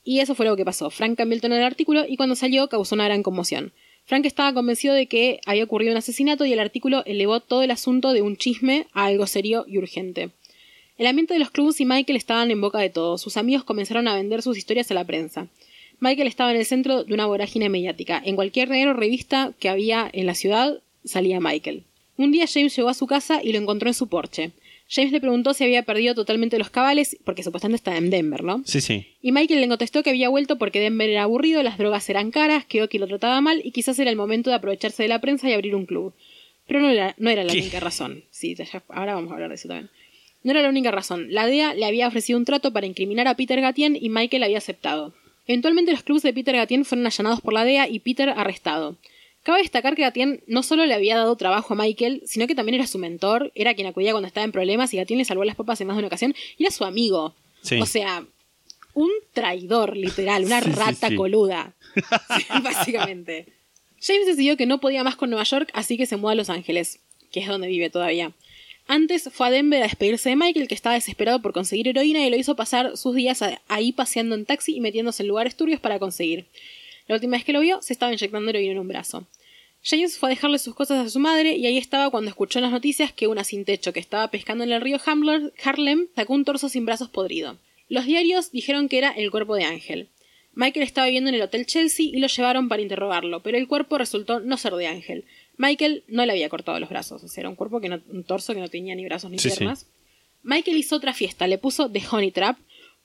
Y 0.04 0.22
eso 0.22 0.36
fue 0.36 0.46
lo 0.46 0.56
que 0.56 0.66
pasó. 0.66 0.90
Frank 0.90 1.18
cambió 1.18 1.36
el 1.36 1.42
tono 1.42 1.56
del 1.56 1.66
artículo 1.66 2.06
y 2.08 2.16
cuando 2.16 2.36
salió 2.36 2.70
causó 2.70 2.96
una 2.96 3.06
gran 3.06 3.22
conmoción. 3.22 3.74
Frank 4.10 4.26
estaba 4.26 4.56
convencido 4.56 4.96
de 4.96 5.06
que 5.06 5.40
había 5.46 5.64
ocurrido 5.64 5.92
un 5.92 6.00
asesinato 6.00 6.44
y 6.44 6.52
el 6.52 6.60
artículo 6.60 7.04
elevó 7.06 7.42
todo 7.42 7.62
el 7.62 7.70
asunto 7.70 8.12
de 8.12 8.24
un 8.24 8.38
chisme 8.38 8.88
a 8.92 9.06
algo 9.06 9.28
serio 9.28 9.66
y 9.68 9.78
urgente. 9.78 10.32
El 10.98 11.06
ambiente 11.06 11.36
de 11.36 11.40
los 11.40 11.52
clubs 11.52 11.80
y 11.80 11.86
Michael 11.86 12.16
estaban 12.18 12.50
en 12.50 12.60
boca 12.60 12.80
de 12.80 12.90
todos. 12.90 13.22
Sus 13.22 13.38
amigos 13.38 13.66
comenzaron 13.66 14.08
a 14.08 14.16
vender 14.16 14.42
sus 14.42 14.58
historias 14.58 14.90
a 14.90 14.96
la 14.96 15.06
prensa. 15.06 15.46
Michael 16.00 16.28
estaba 16.28 16.50
en 16.50 16.58
el 16.58 16.66
centro 16.66 17.04
de 17.04 17.14
una 17.14 17.28
vorágine 17.28 17.70
mediática. 17.70 18.20
En 18.26 18.36
cualquier 18.36 18.70
diario 18.70 18.94
o 18.94 18.94
revista 18.96 19.54
que 19.60 19.70
había 19.70 20.10
en 20.12 20.26
la 20.26 20.34
ciudad 20.34 20.82
salía 21.06 21.40
Michael. 21.40 21.84
Un 22.18 22.32
día 22.32 22.48
James 22.52 22.76
llegó 22.76 22.90
a 22.90 22.96
su 22.96 23.06
casa 23.06 23.42
y 23.44 23.52
lo 23.52 23.60
encontró 23.60 23.90
en 23.90 23.94
su 23.94 24.08
porche. 24.08 24.54
James 24.90 25.12
le 25.12 25.20
preguntó 25.22 25.54
si 25.54 25.64
había 25.64 25.84
perdido 25.84 26.16
totalmente 26.16 26.58
los 26.58 26.70
cabales, 26.72 27.16
porque 27.24 27.44
supuestamente 27.44 27.76
estaba 27.78 27.98
en 27.98 28.10
Denver, 28.10 28.44
¿no? 28.44 28.64
Sí, 28.66 28.82
sí. 28.82 29.06
Y 29.22 29.32
Michael 29.32 29.62
le 29.62 29.68
contestó 29.68 30.02
que 30.02 30.10
había 30.10 30.30
vuelto 30.30 30.58
porque 30.58 30.80
Denver 30.80 31.10
era 31.10 31.24
aburrido, 31.24 31.62
las 31.62 31.78
drogas 31.78 32.10
eran 32.10 32.32
caras, 32.32 32.66
que 32.66 32.82
Oki 32.82 32.98
lo 32.98 33.08
trataba 33.08 33.40
mal 33.42 33.62
y 33.64 33.72
quizás 33.72 34.00
era 34.00 34.10
el 34.10 34.16
momento 34.16 34.50
de 34.50 34.56
aprovecharse 34.56 35.04
de 35.04 35.10
la 35.10 35.22
prensa 35.22 35.48
y 35.50 35.54
abrir 35.54 35.76
un 35.76 35.86
club. 35.86 36.14
Pero 36.68 36.82
no 36.82 36.90
era, 36.90 37.14
no 37.20 37.30
era 37.30 37.44
la 37.44 37.54
¿Qué? 37.54 37.60
única 37.60 37.80
razón. 37.80 38.24
Sí, 38.32 38.56
ya- 38.56 38.84
ahora 38.90 39.14
vamos 39.16 39.30
a 39.32 39.36
hablar 39.36 39.50
de 39.50 39.56
eso 39.56 39.68
también. 39.68 39.90
No 40.44 40.52
era 40.52 40.62
la 40.64 40.70
única 40.70 40.90
razón. 40.92 41.28
La 41.34 41.46
DEA 41.46 41.74
le 41.74 41.86
había 41.86 42.08
ofrecido 42.08 42.40
un 42.40 42.46
trato 42.46 42.72
para 42.74 42.86
incriminar 42.88 43.28
a 43.28 43.36
Peter 43.36 43.60
Gatien 43.62 43.96
y 44.00 44.10
Michael 44.10 44.44
había 44.44 44.58
aceptado. 44.58 45.14
Eventualmente 45.48 45.92
los 45.92 46.04
clubs 46.04 46.22
de 46.24 46.34
Peter 46.34 46.56
Gatien 46.56 46.86
fueron 46.86 47.06
allanados 47.06 47.42
por 47.42 47.54
la 47.54 47.66
DEA 47.66 47.88
y 47.90 48.00
Peter 48.00 48.30
arrestado. 48.30 48.98
Cabe 49.44 49.60
destacar 49.60 49.96
que 49.96 50.02
Gatien 50.02 50.44
no 50.48 50.64
solo 50.64 50.86
le 50.86 50.94
había 50.94 51.16
dado 51.16 51.36
trabajo 51.36 51.74
a 51.74 51.78
Michael, 51.78 52.22
sino 52.26 52.46
que 52.46 52.56
también 52.56 52.76
era 52.76 52.88
su 52.88 52.98
mentor, 53.00 53.52
era 53.56 53.74
quien 53.74 53.88
acudía 53.88 54.12
cuando 54.12 54.28
estaba 54.28 54.44
en 54.44 54.52
problemas 54.52 54.94
y 54.94 54.98
Gatien 54.98 55.18
le 55.18 55.26
salvó 55.26 55.44
las 55.46 55.56
papas 55.56 55.80
en 55.82 55.88
más 55.88 55.96
de 55.96 56.00
una 56.00 56.08
ocasión 56.08 56.36
y 56.58 56.64
era 56.64 56.72
su 56.72 56.84
amigo. 56.84 57.34
Sí. 57.62 57.80
O 57.82 57.86
sea, 57.86 58.26
un 58.94 59.10
traidor, 59.34 59.96
literal, 59.96 60.44
una 60.46 60.62
Sí, 60.62 60.72
rata 60.72 61.10
sí. 61.10 61.16
coluda. 61.16 61.74
Básicamente. 62.64 63.48
James 64.02 64.28
decidió 64.28 64.58
que 64.58 64.66
no 64.66 64.80
podía 64.80 65.04
más 65.04 65.16
con 65.16 65.30
Nueva 65.30 65.44
York, 65.44 65.70
así 65.74 65.98
que 65.98 66.06
se 66.06 66.18
mudó 66.18 66.30
a 66.30 66.36
Los 66.36 66.50
Ángeles, 66.50 67.00
que 67.32 67.40
es 67.40 67.48
donde 67.48 67.68
vive 67.68 67.90
todavía. 67.90 68.32
Antes 68.88 69.30
fue 69.32 69.48
a 69.48 69.52
Denver 69.52 69.82
a 69.82 69.86
despedirse 69.86 70.30
de 70.30 70.36
Michael, 70.36 70.68
que 70.68 70.74
estaba 70.76 70.96
desesperado 70.96 71.42
por 71.42 71.54
conseguir 71.54 71.88
heroína, 71.88 72.26
y 72.26 72.30
lo 72.30 72.38
hizo 72.38 72.56
pasar 72.56 72.98
sus 72.98 73.14
días 73.14 73.44
ahí 73.68 73.92
paseando 73.92 74.36
en 74.36 74.46
taxi 74.46 74.76
y 74.76 74.80
metiéndose 74.80 75.24
en 75.24 75.30
lugares 75.30 75.56
turbios 75.56 75.80
para 75.80 76.00
conseguir. 76.00 76.48
La 77.10 77.16
última 77.16 77.36
vez 77.38 77.44
que 77.44 77.54
lo 77.54 77.60
vio, 77.60 77.82
se 77.82 77.92
estaba 77.92 78.14
inyectando 78.14 78.50
heroína 78.52 78.72
en 78.74 78.80
un 78.80 78.88
brazo. 78.88 79.28
James 79.84 80.18
fue 80.18 80.30
a 80.30 80.36
dejarle 80.36 80.60
sus 80.60 80.76
cosas 80.76 81.06
a 81.06 81.10
su 81.10 81.20
madre 81.20 81.56
y 81.58 81.66
ahí 81.66 81.78
estaba 81.78 82.10
cuando 82.12 82.30
escuchó 82.30 82.60
en 82.60 82.64
las 82.64 82.72
noticias 82.72 83.12
que 83.12 83.28
una 83.28 83.44
sin 83.44 83.66
techo 83.66 83.94
que 83.94 84.00
estaba 84.00 84.30
pescando 84.30 84.64
en 84.64 84.72
el 84.72 84.80
río 84.82 84.98
Harlem 85.04 86.08
sacó 86.16 86.34
un 86.34 86.46
torso 86.46 86.70
sin 86.70 86.86
brazos 86.86 87.10
podrido. 87.10 87.58
Los 87.88 88.06
diarios 88.06 88.52
dijeron 88.52 88.88
que 88.90 89.00
era 89.00 89.10
el 89.10 89.32
cuerpo 89.32 89.56
de 89.56 89.64
Ángel. 89.64 90.10
Michael 90.54 90.84
estaba 90.84 91.08
viviendo 91.08 91.30
en 91.30 91.36
el 91.36 91.42
Hotel 91.42 91.66
Chelsea 91.66 92.06
y 92.06 92.20
lo 92.20 92.28
llevaron 92.28 92.70
para 92.70 92.82
interrogarlo, 92.82 93.42
pero 93.42 93.58
el 93.58 93.68
cuerpo 93.68 93.98
resultó 93.98 94.40
no 94.40 94.58
ser 94.58 94.74
de 94.76 94.88
Ángel. 94.88 95.26
Michael 95.58 96.04
no 96.08 96.26
le 96.26 96.34
había 96.34 96.50
cortado 96.50 96.80
los 96.80 96.90
brazos, 96.90 97.24
o 97.24 97.28
sea, 97.28 97.42
era 97.42 97.50
un 97.50 97.56
cuerpo 97.56 97.82
que 97.82 97.90
no, 97.90 98.02
un 98.12 98.24
torso 98.24 98.54
que 98.54 98.60
no 98.60 98.68
tenía 98.70 98.94
ni 98.96 99.06
brazos 99.06 99.32
ni 99.32 99.40
Sí, 99.40 99.50
sí. 99.50 99.58
piernas. 99.58 99.88
Michael 100.44 100.78
hizo 100.78 100.96
otra 100.96 101.14
fiesta, 101.14 101.48
le 101.48 101.58
puso 101.58 101.90
The 101.90 102.02
Honey 102.12 102.32
Trap, 102.32 102.58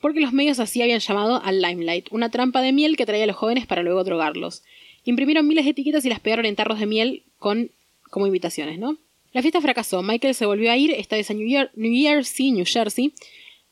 porque 0.04 0.20
los 0.20 0.34
medios 0.34 0.60
así 0.60 0.82
habían 0.82 1.00
llamado 1.00 1.40
al 1.42 1.62
Limelight, 1.62 2.08
una 2.10 2.30
trampa 2.30 2.60
de 2.60 2.74
miel 2.74 2.94
que 2.94 3.06
traía 3.06 3.24
a 3.24 3.26
los 3.26 3.36
jóvenes 3.36 3.64
para 3.64 3.82
luego 3.82 4.04
drogarlos. 4.04 4.62
Imprimieron 5.04 5.48
miles 5.48 5.64
de 5.64 5.70
etiquetas 5.70 6.04
y 6.04 6.10
las 6.10 6.20
pegaron 6.20 6.44
en 6.44 6.56
tarros 6.56 6.78
de 6.78 6.84
miel 6.84 7.22
con 7.38 7.70
como 8.10 8.26
invitaciones, 8.26 8.78
¿no? 8.78 8.98
La 9.32 9.40
fiesta 9.40 9.62
fracasó. 9.62 10.02
Michael 10.02 10.34
se 10.34 10.44
volvió 10.44 10.70
a 10.70 10.76
ir, 10.76 10.90
esta 10.90 11.16
vez 11.16 11.30
a 11.30 11.32
New, 11.32 11.48
New 11.74 12.02
Jersey, 12.02 12.52
New 12.52 12.66
Jersey, 12.66 13.14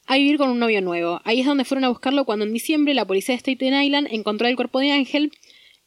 a 0.07 0.17
vivir 0.17 0.39
con 0.39 0.49
un 0.49 0.59
novio 0.59 0.81
nuevo. 0.81 1.21
Ahí 1.25 1.41
es 1.41 1.45
donde 1.45 1.67
fueron 1.67 1.85
a 1.85 1.91
buscarlo 1.91 2.25
cuando 2.25 2.47
en 2.47 2.55
diciembre 2.55 2.95
la 2.95 3.07
policía 3.07 3.35
de 3.35 3.41
Staten 3.41 3.83
Island 3.83 4.09
encontró 4.11 4.49
el 4.49 4.57
cuerpo 4.57 4.79
de 4.79 4.91
Ángel 4.91 5.33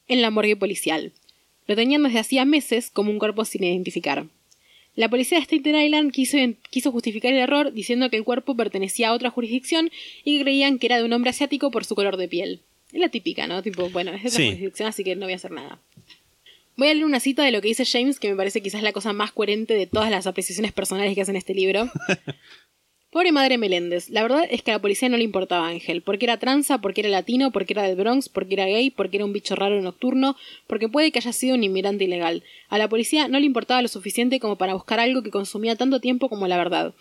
en 0.07 0.21
la 0.21 0.29
morgue 0.29 0.55
policial. 0.55 1.11
Lo 1.65 1.75
tenían 1.75 2.03
desde 2.03 2.19
hacía 2.19 2.45
meses 2.45 2.91
como 2.91 3.09
un 3.09 3.17
cuerpo 3.17 3.45
sin 3.45 3.63
identificar. 3.63 4.27
La 4.95 5.09
policía 5.09 5.37
de 5.39 5.43
Staten 5.45 5.75
Island 5.75 6.11
quiso, 6.11 6.37
quiso 6.69 6.91
justificar 6.91 7.33
el 7.33 7.39
error 7.39 7.73
diciendo 7.73 8.09
que 8.09 8.17
el 8.17 8.23
cuerpo 8.23 8.55
pertenecía 8.55 9.09
a 9.09 9.13
otra 9.13 9.29
jurisdicción 9.29 9.91
y 10.23 10.37
que 10.37 10.43
creían 10.43 10.79
que 10.79 10.87
era 10.87 10.97
de 10.97 11.03
un 11.03 11.11
hombre 11.13 11.31
asiático 11.31 11.69
por 11.71 11.83
su 11.85 11.95
color 11.95 12.15
de 12.17 12.27
piel. 12.27 12.61
Es 12.93 12.99
la 13.01 13.09
típica, 13.09 13.45
¿no? 13.47 13.61
Tipo, 13.61 13.89
bueno, 13.89 14.11
es 14.11 14.23
de 14.23 14.29
otra 14.29 14.37
Sí. 14.39 14.45
jurisdicción, 14.51 14.87
así 14.87 15.03
que 15.03 15.15
no 15.15 15.25
voy 15.25 15.33
a 15.33 15.35
hacer 15.35 15.51
nada. 15.51 15.79
Voy 16.77 16.89
a 16.89 16.93
leer 16.93 17.05
una 17.05 17.19
cita 17.19 17.43
de 17.43 17.51
lo 17.51 17.61
que 17.61 17.69
dice 17.69 17.85
James, 17.85 18.19
que 18.19 18.29
me 18.29 18.35
parece 18.35 18.61
quizás 18.61 18.83
la 18.83 18.91
cosa 18.93 19.11
más 19.13 19.31
coherente 19.31 19.73
de 19.75 19.87
todas 19.87 20.11
las 20.11 20.27
apreciaciones 20.27 20.71
personales 20.73 21.13
que 21.15 21.21
hace 21.21 21.31
en 21.31 21.37
este 21.37 21.53
libro. 21.53 21.89
Pobre 23.15 23.31
madre 23.31 23.57
Meléndez, 23.57 24.09
la 24.09 24.23
verdad 24.23 24.43
es 24.51 24.61
que 24.61 24.71
a 24.71 24.73
la 24.73 24.81
policía 24.81 25.07
no 25.07 25.15
le 25.15 25.23
importaba 25.23 25.69
Ángel, 25.69 26.01
porque 26.01 26.25
era 26.25 26.35
tranza, 26.35 26.79
porque 26.79 26.99
era 26.99 27.09
latino, 27.09 27.49
porque 27.51 27.71
era 27.71 27.83
del 27.83 27.95
Bronx, 27.95 28.27
porque 28.27 28.55
era 28.55 28.65
gay, 28.65 28.89
porque 28.89 29.15
era 29.15 29.25
un 29.25 29.31
bicho 29.31 29.55
raro 29.55 29.81
nocturno, 29.81 30.35
porque 30.67 30.89
puede 30.89 31.13
que 31.13 31.19
haya 31.19 31.31
sido 31.31 31.55
un 31.55 31.63
inmigrante 31.63 32.03
ilegal. 32.03 32.43
A 32.67 32.77
la 32.77 32.89
policía 32.89 33.29
no 33.29 33.39
le 33.39 33.45
importaba 33.45 33.81
lo 33.81 33.87
suficiente 33.87 34.41
como 34.41 34.57
para 34.57 34.73
buscar 34.73 34.99
algo 34.99 35.23
que 35.23 35.31
consumía 35.31 35.77
tanto 35.77 36.01
tiempo 36.01 36.27
como 36.27 36.45
la 36.49 36.57
verdad. 36.57 36.93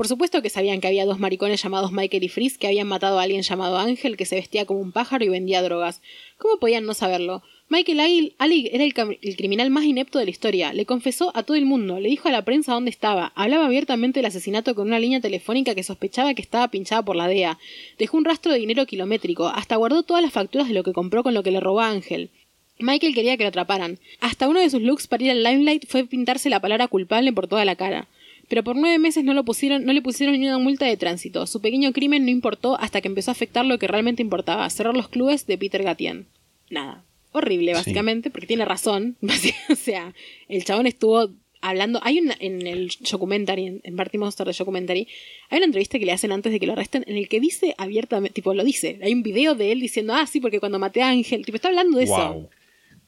Por 0.00 0.08
supuesto 0.08 0.40
que 0.40 0.48
sabían 0.48 0.80
que 0.80 0.86
había 0.88 1.04
dos 1.04 1.18
maricones 1.18 1.62
llamados 1.62 1.92
Michael 1.92 2.24
y 2.24 2.30
Frizz 2.30 2.56
que 2.56 2.66
habían 2.66 2.86
matado 2.86 3.18
a 3.18 3.22
alguien 3.22 3.42
llamado 3.42 3.76
Ángel 3.76 4.16
que 4.16 4.24
se 4.24 4.36
vestía 4.36 4.64
como 4.64 4.80
un 4.80 4.92
pájaro 4.92 5.26
y 5.26 5.28
vendía 5.28 5.60
drogas. 5.60 6.00
¿Cómo 6.38 6.56
podían 6.56 6.86
no 6.86 6.94
saberlo? 6.94 7.42
Michael 7.68 8.32
Alig 8.38 8.70
era 8.72 8.84
el, 8.84 8.94
el 9.20 9.36
criminal 9.36 9.68
más 9.68 9.84
inepto 9.84 10.18
de 10.18 10.24
la 10.24 10.30
historia. 10.30 10.72
Le 10.72 10.86
confesó 10.86 11.32
a 11.36 11.42
todo 11.42 11.54
el 11.54 11.66
mundo, 11.66 12.00
le 12.00 12.08
dijo 12.08 12.28
a 12.28 12.32
la 12.32 12.46
prensa 12.46 12.72
dónde 12.72 12.88
estaba, 12.88 13.32
hablaba 13.34 13.66
abiertamente 13.66 14.20
del 14.20 14.26
asesinato 14.28 14.74
con 14.74 14.86
una 14.86 14.98
línea 14.98 15.20
telefónica 15.20 15.74
que 15.74 15.82
sospechaba 15.82 16.32
que 16.32 16.40
estaba 16.40 16.68
pinchada 16.68 17.02
por 17.02 17.14
la 17.14 17.28
DEA. 17.28 17.58
Dejó 17.98 18.16
un 18.16 18.24
rastro 18.24 18.54
de 18.54 18.58
dinero 18.58 18.86
kilométrico, 18.86 19.48
hasta 19.48 19.76
guardó 19.76 20.02
todas 20.02 20.22
las 20.22 20.32
facturas 20.32 20.68
de 20.68 20.72
lo 20.72 20.82
que 20.82 20.94
compró 20.94 21.22
con 21.22 21.34
lo 21.34 21.42
que 21.42 21.50
le 21.50 21.60
robó 21.60 21.80
a 21.80 21.90
Ángel. 21.90 22.30
Michael 22.78 23.14
quería 23.14 23.36
que 23.36 23.44
lo 23.44 23.50
atraparan. 23.50 23.98
Hasta 24.20 24.48
uno 24.48 24.60
de 24.60 24.70
sus 24.70 24.80
looks 24.80 25.06
para 25.06 25.24
ir 25.24 25.30
al 25.32 25.42
limelight 25.42 25.86
fue 25.86 26.06
pintarse 26.06 26.48
la 26.48 26.60
palabra 26.60 26.88
culpable 26.88 27.34
por 27.34 27.48
toda 27.48 27.66
la 27.66 27.76
cara. 27.76 28.08
Pero 28.50 28.64
por 28.64 28.74
nueve 28.74 28.98
meses 28.98 29.22
no, 29.22 29.32
lo 29.32 29.44
pusieron, 29.44 29.84
no 29.84 29.92
le 29.92 30.02
pusieron 30.02 30.38
ni 30.38 30.44
una 30.48 30.58
multa 30.58 30.84
de 30.84 30.96
tránsito. 30.96 31.46
Su 31.46 31.60
pequeño 31.60 31.92
crimen 31.92 32.24
no 32.24 32.30
importó 32.32 32.76
hasta 32.80 33.00
que 33.00 33.06
empezó 33.06 33.30
a 33.30 33.32
afectar 33.32 33.64
lo 33.64 33.78
que 33.78 33.86
realmente 33.86 34.22
importaba, 34.22 34.68
cerrar 34.68 34.96
los 34.96 35.08
clubes 35.08 35.46
de 35.46 35.56
Peter 35.56 35.84
Gatien. 35.84 36.26
Nada. 36.68 37.04
Horrible, 37.30 37.74
básicamente, 37.74 38.28
porque 38.28 38.48
tiene 38.48 38.64
razón. 38.64 39.16
o 39.70 39.76
sea, 39.76 40.14
el 40.48 40.64
chabón 40.64 40.88
estuvo 40.88 41.30
hablando. 41.60 42.00
Hay 42.02 42.18
una 42.18 42.34
en 42.40 42.66
el 42.66 42.90
documentary, 43.08 43.66
en, 43.66 43.80
en 43.84 43.94
Marty 43.94 44.18
Monster 44.18 44.48
de 44.48 44.52
documentary, 44.58 45.06
hay 45.48 45.58
una 45.58 45.66
entrevista 45.66 46.00
que 46.00 46.06
le 46.06 46.10
hacen 46.12 46.32
antes 46.32 46.50
de 46.50 46.58
que 46.58 46.66
lo 46.66 46.72
arresten 46.72 47.04
en 47.06 47.16
el 47.16 47.28
que 47.28 47.38
dice 47.38 47.76
abiertamente, 47.78 48.34
tipo, 48.34 48.52
lo 48.52 48.64
dice. 48.64 48.98
Hay 49.00 49.12
un 49.12 49.22
video 49.22 49.54
de 49.54 49.70
él 49.70 49.78
diciendo, 49.80 50.12
ah, 50.12 50.26
sí, 50.26 50.40
porque 50.40 50.58
cuando 50.58 50.80
maté 50.80 51.02
a 51.02 51.10
Ángel, 51.10 51.44
tipo, 51.46 51.54
está 51.54 51.68
hablando 51.68 51.98
de 51.98 52.04
eso. 52.04 52.48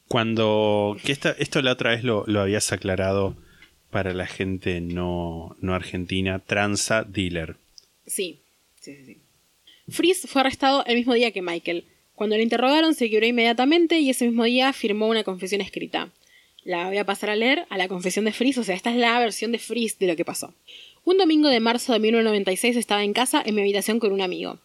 Cuando. 0.07 0.95
Que 1.03 1.11
esta- 1.11 1.35
esto 1.37 1.61
la 1.61 1.73
otra 1.73 1.89
vez 1.91 2.05
lo, 2.05 2.23
lo 2.27 2.39
habías 2.39 2.71
aclarado 2.71 3.35
para 3.93 4.13
la 4.13 4.27
gente 4.27 4.81
no, 4.81 5.55
no 5.61 5.73
argentina. 5.73 6.39
Tranza 6.39 7.03
dealer. 7.03 7.55
Sí, 8.05 8.39
sí, 8.81 8.97
sí. 9.05 9.17
Frizz 9.87 10.25
fue 10.27 10.41
arrestado 10.41 10.83
el 10.85 10.97
mismo 10.97 11.13
día 11.13 11.31
que 11.31 11.41
Michael. 11.41 11.85
Cuando 12.15 12.35
lo 12.35 12.41
interrogaron 12.41 12.95
se 12.95 13.09
quebró 13.09 13.27
inmediatamente 13.27 13.99
y 13.99 14.09
ese 14.09 14.25
mismo 14.25 14.43
día 14.43 14.73
firmó 14.73 15.07
una 15.07 15.23
confesión 15.23 15.61
escrita. 15.61 16.09
La 16.63 16.87
voy 16.87 16.97
a 16.97 17.05
pasar 17.05 17.29
a 17.29 17.35
leer 17.35 17.65
a 17.69 17.77
la 17.77 17.87
confesión 17.87 18.25
de 18.25 18.33
Frizz, 18.33 18.57
o 18.57 18.63
sea, 18.63 18.75
esta 18.75 18.89
es 18.89 18.97
la 18.97 19.19
versión 19.19 19.51
de 19.51 19.59
Frizz 19.59 19.99
de 19.99 20.07
lo 20.07 20.15
que 20.15 20.25
pasó. 20.25 20.53
Un 21.05 21.17
domingo 21.17 21.49
de 21.49 21.59
marzo 21.59 21.93
de 21.93 21.99
1996 21.99 22.77
estaba 22.77 23.03
en 23.03 23.13
casa 23.13 23.43
en 23.45 23.55
mi 23.55 23.61
habitación 23.61 23.99
con 23.99 24.11
un 24.11 24.21
amigo. 24.21 24.59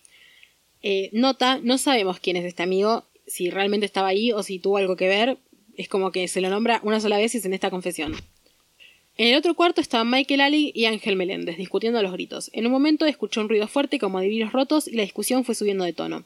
Eh, 0.83 1.11
nota, 1.13 1.61
no 1.63 1.77
sabemos 1.77 2.21
quién 2.21 2.37
es 2.37 2.45
este 2.45 2.63
amigo, 2.63 3.05
si 3.27 3.51
realmente 3.51 3.85
estaba 3.85 4.09
ahí 4.09 4.33
o 4.33 4.43
si 4.43 4.59
tuvo 4.59 4.79
algo 4.79 4.97
que 4.97 5.09
ver. 5.09 5.37
Es 5.77 5.89
como 5.89 6.13
que 6.13 6.29
se 6.29 6.41
lo 6.41 6.49
nombra 6.49 6.81
una 6.83 7.01
sola 7.01 7.19
vez 7.19 7.35
y 7.35 7.39
es 7.39 7.45
en 7.45 7.55
esta 7.55 7.71
confesión. 7.71 8.15
En 9.21 9.27
el 9.27 9.37
otro 9.37 9.55
cuarto 9.55 9.81
estaban 9.81 10.09
Michael 10.09 10.41
Ali 10.41 10.71
y 10.77 10.85
Ángel 10.85 11.17
Meléndez, 11.17 11.57
discutiendo 11.57 11.99
a 11.99 12.03
los 12.03 12.13
gritos. 12.13 12.51
En 12.53 12.67
un 12.67 12.73
momento 12.73 13.05
escuchó 13.05 13.41
un 13.41 13.49
ruido 13.49 13.67
fuerte 13.67 13.99
como 13.99 14.21
de 14.21 14.29
vidrios 14.29 14.53
rotos 14.53 14.87
y 14.87 14.93
la 14.93 15.03
discusión 15.03 15.43
fue 15.43 15.57
subiendo 15.57 15.83
de 15.83 15.93
tono. 15.93 16.23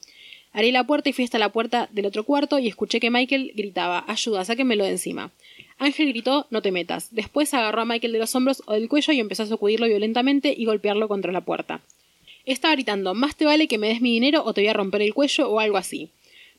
Abrí 0.52 0.72
la 0.72 0.84
puerta 0.84 1.08
y 1.08 1.14
fui 1.14 1.24
hasta 1.24 1.38
la 1.38 1.48
puerta 1.48 1.88
del 1.92 2.04
otro 2.04 2.24
cuarto 2.24 2.58
y 2.58 2.68
escuché 2.68 3.00
que 3.00 3.10
Michael 3.10 3.52
gritaba, 3.56 4.04
ayuda, 4.08 4.44
sáquenmelo 4.44 4.84
de 4.84 4.90
encima. 4.90 5.30
Ángel 5.78 6.08
gritó, 6.08 6.46
no 6.50 6.60
te 6.60 6.70
metas. 6.70 7.08
Después 7.12 7.54
agarró 7.54 7.80
a 7.80 7.86
Michael 7.86 8.12
de 8.12 8.18
los 8.18 8.34
hombros 8.34 8.62
o 8.66 8.74
del 8.74 8.90
cuello 8.90 9.14
y 9.14 9.20
empezó 9.20 9.44
a 9.44 9.46
sacudirlo 9.46 9.86
violentamente 9.86 10.54
y 10.54 10.66
golpearlo 10.66 11.08
contra 11.08 11.32
la 11.32 11.40
puerta. 11.40 11.80
Estaba 12.44 12.74
gritando, 12.74 13.14
más 13.14 13.36
te 13.36 13.46
vale 13.46 13.68
que 13.68 13.78
me 13.78 13.88
des 13.88 14.02
mi 14.02 14.12
dinero 14.12 14.42
o 14.44 14.52
te 14.52 14.60
voy 14.60 14.68
a 14.68 14.74
romper 14.74 15.00
el 15.00 15.14
cuello 15.14 15.48
o 15.48 15.60
algo 15.60 15.78
así. 15.78 16.10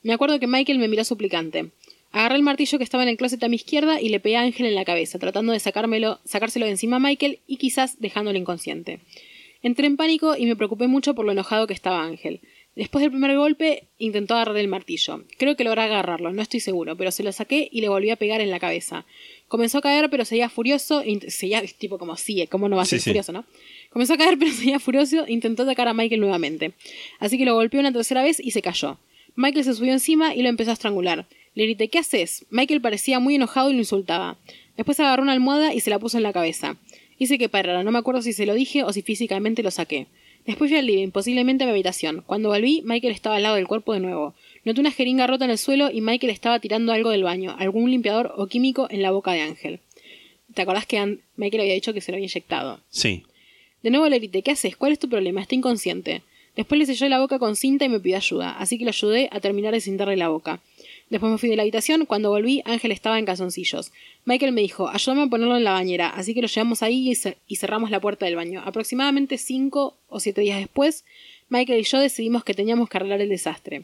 Me 0.02 0.14
acuerdo 0.14 0.40
que 0.40 0.48
Michael 0.48 0.80
me 0.80 0.88
miró 0.88 1.04
suplicante. 1.04 1.70
Agarré 2.14 2.36
el 2.36 2.44
martillo 2.44 2.78
que 2.78 2.84
estaba 2.84 3.02
en 3.02 3.10
el 3.10 3.18
closet 3.18 3.44
a 3.44 3.50
mi 3.50 3.56
izquierda 3.56 4.00
y 4.00 4.10
le 4.10 4.20
pegué 4.20 4.38
a 4.38 4.42
Ángel 4.42 4.68
en 4.68 4.76
la 4.76 4.86
cabeza, 4.86 5.18
tratando 5.18 5.52
de 5.52 5.60
sacármelo, 5.60 6.20
sacárselo 6.26 6.66
de 6.66 6.72
encima 6.72 6.98
a 6.98 7.00
Michael 7.00 7.40
y 7.48 7.58
quizás 7.58 8.00
dejándolo 8.00 8.38
inconsciente. 8.38 9.00
Entré 9.64 9.88
en 9.88 9.98
pánico 9.98 10.38
y 10.38 10.46
me 10.46 10.56
preocupé 10.56 10.88
mucho 10.88 11.16
por 11.16 11.26
lo 11.26 11.32
enojado 11.32 11.66
que 11.66 11.74
estaba 11.74 12.04
Ángel. 12.04 12.42
Después 12.76 13.02
del 13.02 13.12
primer 13.12 13.36
golpe, 13.36 13.88
intentó 13.98 14.36
agarrar 14.36 14.58
el 14.58 14.68
martillo. 14.68 15.24
Creo 15.40 15.56
que 15.56 15.64
logré 15.64 15.82
agarrarlo, 15.82 16.32
no 16.32 16.42
estoy 16.42 16.60
seguro, 16.60 16.96
pero 16.96 17.10
se 17.10 17.24
lo 17.24 17.32
saqué 17.32 17.68
y 17.72 17.82
le 17.82 17.90
volví 17.90 18.12
a 18.12 18.16
pegar 18.16 18.42
en 18.42 18.52
la 18.52 18.60
cabeza. 18.60 19.06
Comenzó 19.48 19.80
a 19.80 19.82
caer, 19.82 20.10
pero 20.12 20.24
seguía 20.24 20.50
furioso. 20.50 21.02
e 21.02 21.32
Seguía, 21.32 21.64
tipo 21.80 21.98
como 21.98 22.16
sigue, 22.16 22.48
¿cómo 22.48 22.70
no 22.70 22.76
va 22.76 22.84
a 22.84 22.86
ser 22.86 23.00
sí. 23.00 23.10
furioso, 23.10 23.32
no? 23.32 23.46
Comenzó 23.90 24.14
a 24.14 24.18
caer, 24.18 24.38
pero 24.40 24.52
seguía 24.52 24.80
furioso. 24.80 25.26
e 25.26 25.34
Intentó 25.34 25.64
atacar 25.64 25.88
a 25.88 25.94
Michael 25.94 26.22
nuevamente. 26.22 26.74
Así 27.20 27.40
que 27.40 27.46
lo 27.46 27.56
golpeó 27.56 27.80
una 27.80 27.92
tercera 27.92 28.22
vez 28.22 28.40
y 28.40 28.52
se 28.52 28.62
cayó. 28.62 29.00
Michael 29.36 29.66
se 29.66 29.74
subió 29.74 29.94
encima 29.94 30.36
y 30.36 30.44
lo 30.44 30.50
empezó 30.50 30.70
a 30.70 30.74
estrangular. 30.74 31.28
Le 31.56 31.66
grité, 31.66 31.88
¿qué 31.90 32.00
haces? 32.00 32.46
Michael 32.50 32.82
parecía 32.82 33.20
muy 33.20 33.36
enojado 33.36 33.70
y 33.70 33.74
lo 33.74 33.80
insultaba. 33.80 34.38
Después 34.76 35.00
agarró 35.00 35.24
una 35.24 35.34
almohada 35.34 35.74
y 35.74 35.80
se 35.82 35.90
la 35.90 36.00
puso 36.00 36.18
en 36.18 36.24
la 36.24 36.34
cabeza. 36.34 36.78
Hice 37.20 37.38
que 37.38 37.50
parara, 37.50 37.84
no 37.84 37.92
me 37.92 38.00
acuerdo 38.00 38.22
si 38.22 38.34
se 38.34 38.46
lo 38.46 38.54
dije 38.54 38.84
o 38.84 38.92
si 38.92 39.02
físicamente 39.02 39.62
lo 39.62 39.72
saqué. 39.72 40.08
Después 40.46 40.70
fui 40.70 40.78
al 40.78 40.88
living, 40.88 41.12
posiblemente 41.12 41.64
a 41.64 41.68
mi 41.68 41.72
habitación. 41.72 42.24
Cuando 42.26 42.50
volví, 42.50 42.82
Michael 42.84 43.14
estaba 43.14 43.38
al 43.38 43.44
lado 43.44 43.56
del 43.56 43.68
cuerpo 43.68 43.94
de 43.94 44.02
nuevo. 44.02 44.34
Noté 44.66 44.82
una 44.82 44.92
jeringa 44.92 45.28
rota 45.28 45.46
en 45.46 45.52
el 45.52 45.58
suelo 45.58 45.90
y 45.92 46.02
Michael 46.02 46.32
estaba 46.32 46.60
tirando 46.60 46.92
algo 46.92 47.12
del 47.12 47.24
baño, 47.24 47.56
algún 47.60 47.92
limpiador 47.92 48.34
o 48.36 48.48
químico 48.48 48.88
en 48.90 49.02
la 49.02 49.12
boca 49.12 49.32
de 49.32 49.42
Ángel. 49.42 49.80
¿Te 50.54 50.62
acordás 50.62 50.86
que 50.86 51.20
Michael 51.38 51.62
había 51.62 51.74
dicho 51.74 51.94
que 51.94 52.02
se 52.02 52.12
lo 52.12 52.16
había 52.16 52.28
inyectado? 52.28 52.82
Sí. 52.90 53.24
De 53.84 53.90
nuevo 53.90 54.08
le 54.10 54.20
grité, 54.20 54.42
¿qué 54.42 54.52
haces? 54.52 54.76
¿Cuál 54.76 54.92
es 54.92 55.00
tu 55.00 55.08
problema? 55.08 55.42
Está 55.42 55.56
inconsciente. 55.56 56.24
Después 56.56 56.78
le 56.80 56.86
selló 56.86 57.10
la 57.10 57.20
boca 57.20 57.40
con 57.40 57.56
cinta 57.56 57.86
y 57.86 57.90
me 57.90 58.00
pidió 58.00 58.18
ayuda, 58.18 58.52
así 58.52 58.78
que 58.78 58.86
lo 58.86 58.90
ayudé 58.90 59.28
a 59.32 59.40
terminar 59.40 59.74
de 59.74 59.82
cintarle 59.82 60.18
la 60.18 60.30
boca. 60.30 60.62
Después 61.10 61.32
me 61.32 61.38
fui 61.38 61.50
de 61.50 61.56
la 61.56 61.64
habitación, 61.64 62.06
cuando 62.06 62.30
volví 62.30 62.62
Ángel 62.66 62.92
estaba 62.92 63.20
en 63.20 63.26
calzoncillos. 63.26 63.92
Michael 64.26 64.52
me 64.52 64.62
dijo, 64.62 64.88
ayúdame 64.88 65.24
a 65.24 65.28
ponerlo 65.28 65.58
en 65.58 65.64
la 65.64 65.74
bañera, 65.74 66.10
así 66.10 66.34
que 66.34 66.42
lo 66.42 66.48
llevamos 66.48 66.84
ahí 66.84 67.12
y, 67.12 67.18
y 67.48 67.56
cerramos 67.56 67.92
la 67.92 68.00
puerta 68.00 68.26
del 68.26 68.36
baño. 68.36 68.62
Aproximadamente 68.66 69.38
cinco 69.38 69.96
o 70.10 70.20
siete 70.20 70.42
días 70.42 70.60
después, 70.60 71.06
Michael 71.50 71.80
y 71.80 71.84
yo 71.84 72.00
decidimos 72.00 72.44
que 72.44 72.54
teníamos 72.54 72.90
que 72.90 72.98
arreglar 72.98 73.22
el 73.22 73.30
desastre. 73.30 73.84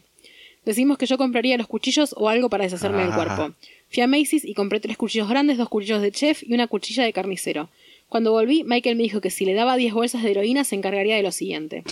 Decidimos 0.64 0.98
que 0.98 1.06
yo 1.06 1.18
compraría 1.18 1.56
los 1.56 1.66
cuchillos 1.66 2.14
o 2.16 2.28
algo 2.28 2.50
para 2.50 2.64
deshacerme 2.64 3.02
del 3.02 3.14
cuerpo. 3.14 3.54
Fui 3.90 4.02
a 4.02 4.06
Macy's 4.06 4.44
y 4.44 4.54
compré 4.54 4.78
tres 4.78 4.96
cuchillos 4.96 5.28
grandes, 5.28 5.58
dos 5.58 5.68
cuchillos 5.68 6.02
de 6.02 6.12
chef 6.12 6.42
y 6.42 6.52
una 6.52 6.66
cuchilla 6.66 7.04
de 7.04 7.12
carnicero. 7.12 7.68
Cuando 8.08 8.32
volví, 8.32 8.64
Michael 8.64 8.96
me 8.96 9.04
dijo 9.04 9.20
que 9.20 9.30
si 9.30 9.44
le 9.44 9.54
daba 9.54 9.76
10 9.76 9.94
bolsas 9.94 10.22
de 10.22 10.32
heroína 10.32 10.64
se 10.64 10.74
encargaría 10.74 11.16
de 11.16 11.22
lo 11.22 11.32
siguiente. 11.32 11.84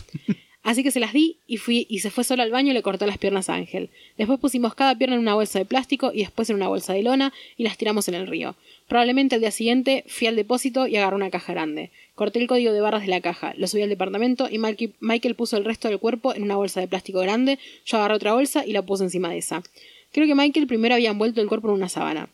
Así 0.62 0.82
que 0.82 0.90
se 0.90 1.00
las 1.00 1.12
di 1.12 1.38
y 1.46 1.56
fui 1.56 1.86
y 1.88 2.00
se 2.00 2.10
fue 2.10 2.24
solo 2.24 2.42
al 2.42 2.50
baño 2.50 2.72
y 2.72 2.74
le 2.74 2.82
cortó 2.82 3.06
las 3.06 3.18
piernas 3.18 3.48
a 3.48 3.54
Ángel. 3.54 3.90
Después 4.16 4.38
pusimos 4.40 4.74
cada 4.74 4.96
pierna 4.96 5.14
en 5.14 5.22
una 5.22 5.34
bolsa 5.34 5.58
de 5.58 5.64
plástico 5.64 6.10
y 6.12 6.20
después 6.20 6.50
en 6.50 6.56
una 6.56 6.68
bolsa 6.68 6.92
de 6.92 7.02
lona 7.02 7.32
y 7.56 7.62
las 7.62 7.78
tiramos 7.78 8.08
en 8.08 8.14
el 8.14 8.26
río. 8.26 8.56
Probablemente 8.88 9.36
al 9.36 9.40
día 9.40 9.50
siguiente 9.50 10.04
fui 10.08 10.26
al 10.26 10.36
depósito 10.36 10.86
y 10.86 10.96
agarré 10.96 11.16
una 11.16 11.30
caja 11.30 11.52
grande. 11.52 11.90
Corté 12.14 12.40
el 12.40 12.48
código 12.48 12.72
de 12.72 12.80
barras 12.80 13.02
de 13.02 13.08
la 13.08 13.20
caja, 13.20 13.54
lo 13.56 13.66
subí 13.68 13.82
al 13.82 13.88
departamento 13.88 14.48
y 14.50 14.58
Michael 14.58 15.34
puso 15.36 15.56
el 15.56 15.64
resto 15.64 15.88
del 15.88 16.00
cuerpo 16.00 16.34
en 16.34 16.42
una 16.42 16.56
bolsa 16.56 16.80
de 16.80 16.88
plástico 16.88 17.20
grande, 17.20 17.58
yo 17.86 17.98
agarré 17.98 18.14
otra 18.14 18.34
bolsa 18.34 18.66
y 18.66 18.72
la 18.72 18.82
puse 18.82 19.04
encima 19.04 19.30
de 19.30 19.38
esa. 19.38 19.62
Creo 20.12 20.26
que 20.26 20.34
Michael 20.34 20.66
primero 20.66 20.94
había 20.94 21.10
envuelto 21.10 21.40
el 21.40 21.48
cuerpo 21.48 21.68
en 21.68 21.74
una 21.74 21.88
sábana. 21.88 22.28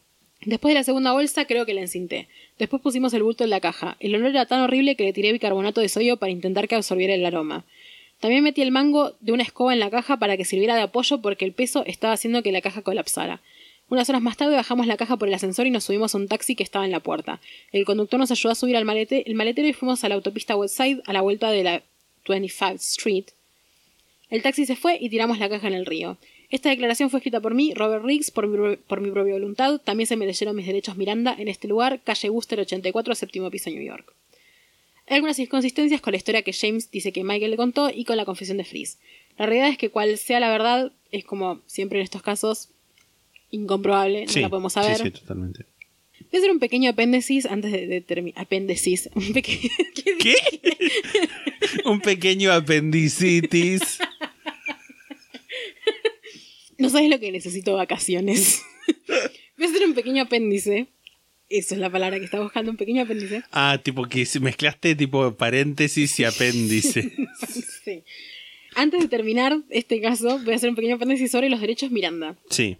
Después 0.47 0.73
de 0.73 0.81
la 0.81 0.85
segunda 0.85 1.13
bolsa 1.13 1.47
creo 1.47 1.65
que 1.65 1.75
la 1.75 1.81
encinté. 1.81 2.29
Después 2.59 2.83
pusimos 2.83 3.15
el 3.15 3.23
bulto 3.23 3.45
en 3.45 3.51
la 3.51 3.61
caja. 3.61 3.97
El 3.99 4.15
olor 4.15 4.31
era 4.31 4.47
tan 4.47 4.61
horrible 4.61 4.95
que 4.95 5.05
le 5.05 5.13
tiré 5.13 5.33
bicarbonato 5.33 5.81
de 5.81 5.89
sodio 5.89 6.19
para 6.19 6.33
intentar 6.33 6.69
que 6.69 6.75
absorbiera 6.75 7.15
el 7.15 7.25
aroma. 7.25 7.65
También 8.25 8.43
metí 8.43 8.63
el 8.63 8.71
mango 8.71 9.13
de 9.21 9.33
una 9.33 9.43
escoba 9.43 9.75
en 9.75 9.81
la 9.81 9.91
caja 9.91 10.17
para 10.17 10.39
que 10.39 10.47
sirviera 10.47 10.75
de 10.77 10.81
apoyo 10.81 11.21
porque 11.21 11.45
el 11.45 11.53
peso 11.53 11.85
estaba 11.85 12.15
haciendo 12.15 12.43
que 12.43 12.53
la 12.53 12.63
caja 12.63 12.81
colapsara. 12.81 13.43
Unas 13.91 14.09
horas 14.09 14.23
más 14.23 14.39
tarde 14.39 14.57
bajamos 14.57 14.87
la 14.87 14.97
caja 14.97 15.19
por 15.19 15.29
el 15.29 15.35
ascensor 15.35 15.67
y 15.67 15.71
nos 15.71 15.85
subimos 15.85 16.15
a 16.15 16.17
un 16.17 16.27
taxi 16.27 16.55
que 16.57 16.63
estaba 16.63 16.87
en 16.87 16.91
la 16.91 17.01
puerta. 17.01 17.39
El 17.71 17.85
conductor 17.85 18.19
nos 18.19 18.31
ayudó 18.31 18.53
a 18.53 18.55
subir 18.55 18.79
al 18.79 18.89
el 18.89 19.35
maletero 19.35 19.69
y 19.69 19.75
fuimos 19.75 20.05
a 20.05 20.09
la 20.09 20.15
autopista 20.15 20.57
Westside 20.57 21.03
a 21.05 21.13
la 21.13 21.21
vuelta 21.21 21.51
de 21.51 21.65
la 21.65 21.83
25th 22.27 22.77
Street. 22.77 23.25
El 24.31 24.41
taxi 24.41 24.65
se 24.65 24.75
fue 24.75 24.97
y 24.99 25.11
tiramos 25.11 25.39
la 25.39 25.51
caja 25.51 25.69
en 25.69 25.75
el 25.75 25.85
río. 25.85 26.17
Esta 26.49 26.71
declaración 26.71 27.11
fue 27.11 27.19
escrita 27.19 27.41
por 27.41 27.53
mí, 27.53 27.75
Robert 27.75 28.07
Riggs, 28.07 28.31
por 28.31 28.47
mi, 28.47 28.57
pro- 28.57 28.79
por 28.87 29.03
mi 29.03 29.11
propia 29.11 29.35
voluntad. 29.35 29.83
También 29.85 30.07
se 30.07 30.17
me 30.17 30.25
leyeron 30.25 30.57
mis 30.57 30.65
derechos 30.67 30.97
Miranda 30.97 31.37
en 31.39 31.49
este 31.49 31.69
lugar, 31.69 32.01
calle 32.03 32.31
Wooster 32.31 32.59
84, 32.59 33.15
séptimo 33.17 33.51
piso, 33.51 33.69
New 33.69 33.83
York. 33.83 34.15
Hay 35.07 35.17
algunas 35.17 35.39
inconsistencias 35.39 36.01
con 36.01 36.13
la 36.13 36.17
historia 36.17 36.43
que 36.43 36.53
James 36.53 36.91
dice 36.91 37.13
que 37.13 37.25
Michael 37.25 37.51
le 37.51 37.57
contó 37.57 37.91
y 37.91 38.05
con 38.05 38.17
la 38.17 38.25
confesión 38.25 38.57
de 38.57 38.65
Freeze. 38.65 38.99
La 39.37 39.47
realidad 39.47 39.69
es 39.69 39.79
que 39.79 39.91
cual 39.91 40.17
sea 40.17 40.41
la 40.41 40.49
verdad, 40.49 40.93
es 41.11 41.25
como 41.25 41.61
siempre 41.67 41.99
en 41.99 42.05
estos 42.05 42.23
casos, 42.23 42.71
incomprobable, 43.51 44.27
no 44.27 44.41
la 44.41 44.49
podemos 44.49 44.73
saber. 44.73 44.97
sí, 44.97 45.05
sí, 45.05 45.11
totalmente. 45.11 45.67
Voy 46.21 46.39
a 46.39 46.39
hacer 46.39 46.51
un 46.51 46.59
pequeño 46.59 46.91
apéndice 46.91 47.43
antes 47.49 47.71
de, 47.71 48.01
terminar. 48.01 48.43
Apéndice. 48.43 49.11
Un 49.15 49.33
pequeño. 49.33 49.71
¿Qué? 50.19 50.35
Un 51.85 52.01
pequeño 52.01 52.51
apendicitis. 52.51 53.99
No 56.79 56.91
sabes 56.91 57.09
lo 57.09 57.21
que 57.21 57.31
necesito 57.31 57.75
vacaciones. 57.75 58.63
Voy 59.57 59.67
a 59.67 59.71
hacer 59.71 59.87
un 59.87 59.95
pequeño 59.95 60.25
apéndice. 60.25 60.89
Eso 61.49 61.75
es 61.75 61.81
la 61.81 61.91
palabra 61.91 62.19
que 62.19 62.25
estaba 62.25 62.43
buscando, 62.43 62.71
un 62.71 62.77
pequeño 62.77 63.03
apéndice. 63.03 63.43
Ah, 63.53 63.79
tipo 63.83 64.05
que 64.05 64.27
mezclaste 64.41 64.95
tipo 64.95 65.35
paréntesis 65.35 66.19
y 66.21 66.25
apéndice. 66.25 67.13
Sí. 67.85 68.03
Antes 68.77 69.03
de 69.03 69.09
terminar 69.09 69.59
este 69.69 70.01
caso, 70.01 70.39
voy 70.39 70.55
a 70.55 70.57
hacer 70.57 70.71
un 70.71 70.75
pequeño 70.75 70.95
apéndice 70.95 71.29
sobre 71.29 71.51
los 71.51 71.61
derechos 71.61 71.91
Miranda. 71.91 72.37
Sí. 72.49 72.79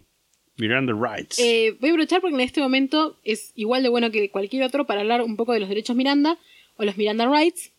Miranda 0.57 0.93
Rights. 0.93 1.37
Eh, 1.39 1.75
voy 1.79 1.89
a 1.89 1.93
aprovechar 1.93 2.21
porque 2.21 2.35
en 2.35 2.41
este 2.41 2.59
momento 2.59 3.19
es 3.23 3.51
igual 3.55 3.83
de 3.83 3.89
bueno 3.89 4.09
que 4.09 4.31
cualquier 4.31 4.63
otro 4.63 4.87
para 4.87 5.01
hablar 5.01 5.21
un 5.21 5.35
poco 5.35 5.53
de 5.53 5.59
los 5.59 5.69
derechos 5.69 5.95
Miranda 5.95 6.39
o 6.77 6.85
los 6.85 6.97
Miranda 6.97 7.27
Rights. 7.29 7.71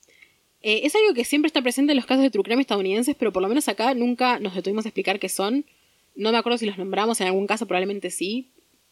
Eh, 0.62 0.82
es 0.84 0.94
algo 0.94 1.14
que 1.14 1.24
siempre 1.24 1.48
está 1.48 1.62
presente 1.62 1.92
en 1.92 1.96
los 1.96 2.06
casos 2.06 2.22
de 2.22 2.30
true 2.30 2.44
crime 2.44 2.60
estadounidenses, 2.60 3.16
pero 3.18 3.32
por 3.32 3.42
lo 3.42 3.48
menos 3.48 3.68
acá 3.68 3.94
nunca 3.94 4.38
nos 4.38 4.54
detuvimos 4.54 4.84
a 4.84 4.88
explicar 4.88 5.18
qué 5.18 5.28
son. 5.28 5.64
No 6.14 6.32
me 6.32 6.38
acuerdo 6.38 6.58
si 6.58 6.66
los 6.66 6.78
nombramos, 6.78 7.20
en 7.20 7.26
algún 7.26 7.46
caso 7.46 7.66
probablemente 7.66 8.10
sí, 8.10 8.50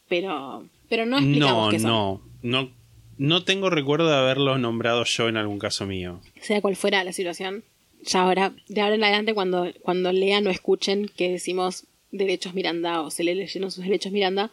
pero, 0.08 0.68
pero 0.88 1.06
no 1.06 1.18
explicamos 1.18 1.66
no, 1.66 1.70
qué 1.70 1.78
son. 1.78 1.90
no, 1.90 2.22
no. 2.42 2.84
No 3.16 3.44
tengo 3.44 3.70
recuerdo 3.70 4.08
de 4.08 4.16
haberlos 4.16 4.58
nombrado 4.58 5.04
yo 5.04 5.28
en 5.28 5.36
algún 5.36 5.60
caso 5.60 5.86
mío. 5.86 6.20
Sea 6.40 6.60
cual 6.60 6.74
fuera 6.74 7.04
la 7.04 7.12
situación. 7.12 7.62
Ya 8.02 8.22
ahora, 8.22 8.52
de 8.68 8.80
ahora 8.80 8.96
en 8.96 9.04
adelante, 9.04 9.34
cuando, 9.34 9.72
cuando 9.82 10.12
lean 10.12 10.46
o 10.46 10.50
escuchen 10.50 11.08
que 11.16 11.30
decimos 11.30 11.84
derechos 12.10 12.54
Miranda 12.54 13.02
o 13.02 13.10
se 13.10 13.24
le 13.24 13.34
leyeron 13.34 13.70
sus 13.70 13.84
derechos 13.84 14.12
Miranda, 14.12 14.50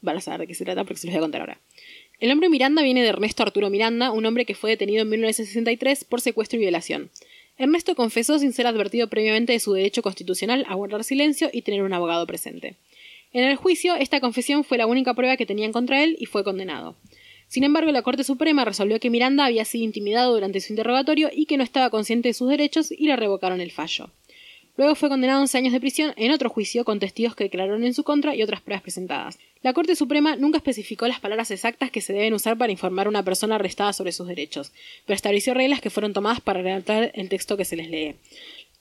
van 0.00 0.16
a 0.16 0.20
saber 0.20 0.40
de 0.40 0.46
qué 0.46 0.54
se 0.54 0.64
trata 0.64 0.84
porque 0.84 1.00
se 1.00 1.06
los 1.08 1.14
voy 1.14 1.18
a 1.18 1.22
contar 1.22 1.40
ahora. 1.40 1.58
El 2.20 2.28
nombre 2.30 2.48
Miranda 2.48 2.82
viene 2.82 3.02
de 3.02 3.08
Ernesto 3.08 3.42
Arturo 3.42 3.70
Miranda, 3.70 4.10
un 4.10 4.26
hombre 4.26 4.44
que 4.44 4.54
fue 4.54 4.70
detenido 4.70 5.02
en 5.02 5.08
1963 5.10 6.04
por 6.04 6.20
secuestro 6.20 6.56
y 6.58 6.62
violación. 6.62 7.10
Ernesto 7.58 7.94
confesó 7.94 8.38
sin 8.38 8.52
ser 8.52 8.66
advertido 8.66 9.08
previamente 9.08 9.52
de 9.52 9.60
su 9.60 9.72
derecho 9.72 10.02
constitucional 10.02 10.64
a 10.68 10.74
guardar 10.74 11.02
silencio 11.04 11.50
y 11.52 11.62
tener 11.62 11.82
un 11.82 11.92
abogado 11.92 12.26
presente. 12.26 12.76
En 13.32 13.44
el 13.44 13.56
juicio, 13.56 13.94
esta 13.94 14.20
confesión 14.20 14.64
fue 14.64 14.78
la 14.78 14.86
única 14.86 15.14
prueba 15.14 15.36
que 15.36 15.46
tenían 15.46 15.72
contra 15.72 16.02
él 16.02 16.16
y 16.18 16.26
fue 16.26 16.44
condenado. 16.44 16.96
Sin 17.48 17.64
embargo, 17.64 17.90
la 17.92 18.02
Corte 18.02 18.24
Suprema 18.24 18.64
resolvió 18.64 19.00
que 19.00 19.10
Miranda 19.10 19.44
había 19.44 19.64
sido 19.64 19.84
intimidado 19.84 20.34
durante 20.34 20.60
su 20.60 20.72
interrogatorio 20.72 21.30
y 21.32 21.46
que 21.46 21.56
no 21.56 21.64
estaba 21.64 21.90
consciente 21.90 22.28
de 22.28 22.34
sus 22.34 22.48
derechos 22.48 22.90
y 22.90 23.06
le 23.06 23.16
revocaron 23.16 23.60
el 23.60 23.70
fallo. 23.70 24.10
Luego 24.78 24.94
fue 24.94 25.08
condenado 25.08 25.40
a 25.40 25.42
11 25.42 25.58
años 25.58 25.72
de 25.72 25.80
prisión 25.80 26.12
en 26.16 26.30
otro 26.30 26.50
juicio 26.50 26.84
con 26.84 27.00
testigos 27.00 27.34
que 27.34 27.42
declararon 27.42 27.82
en 27.82 27.94
su 27.94 28.04
contra 28.04 28.36
y 28.36 28.44
otras 28.44 28.60
pruebas 28.60 28.82
presentadas. 28.82 29.36
La 29.60 29.72
Corte 29.72 29.96
Suprema 29.96 30.36
nunca 30.36 30.58
especificó 30.58 31.08
las 31.08 31.18
palabras 31.18 31.50
exactas 31.50 31.90
que 31.90 32.00
se 32.00 32.12
deben 32.12 32.32
usar 32.32 32.56
para 32.56 32.70
informar 32.70 33.06
a 33.06 33.10
una 33.10 33.24
persona 33.24 33.56
arrestada 33.56 33.92
sobre 33.92 34.12
sus 34.12 34.28
derechos, 34.28 34.70
pero 35.04 35.16
estableció 35.16 35.52
reglas 35.52 35.80
que 35.80 35.90
fueron 35.90 36.12
tomadas 36.12 36.40
para 36.40 36.62
redactar 36.62 37.10
el 37.14 37.28
texto 37.28 37.56
que 37.56 37.64
se 37.64 37.74
les 37.74 37.90
lee. 37.90 38.14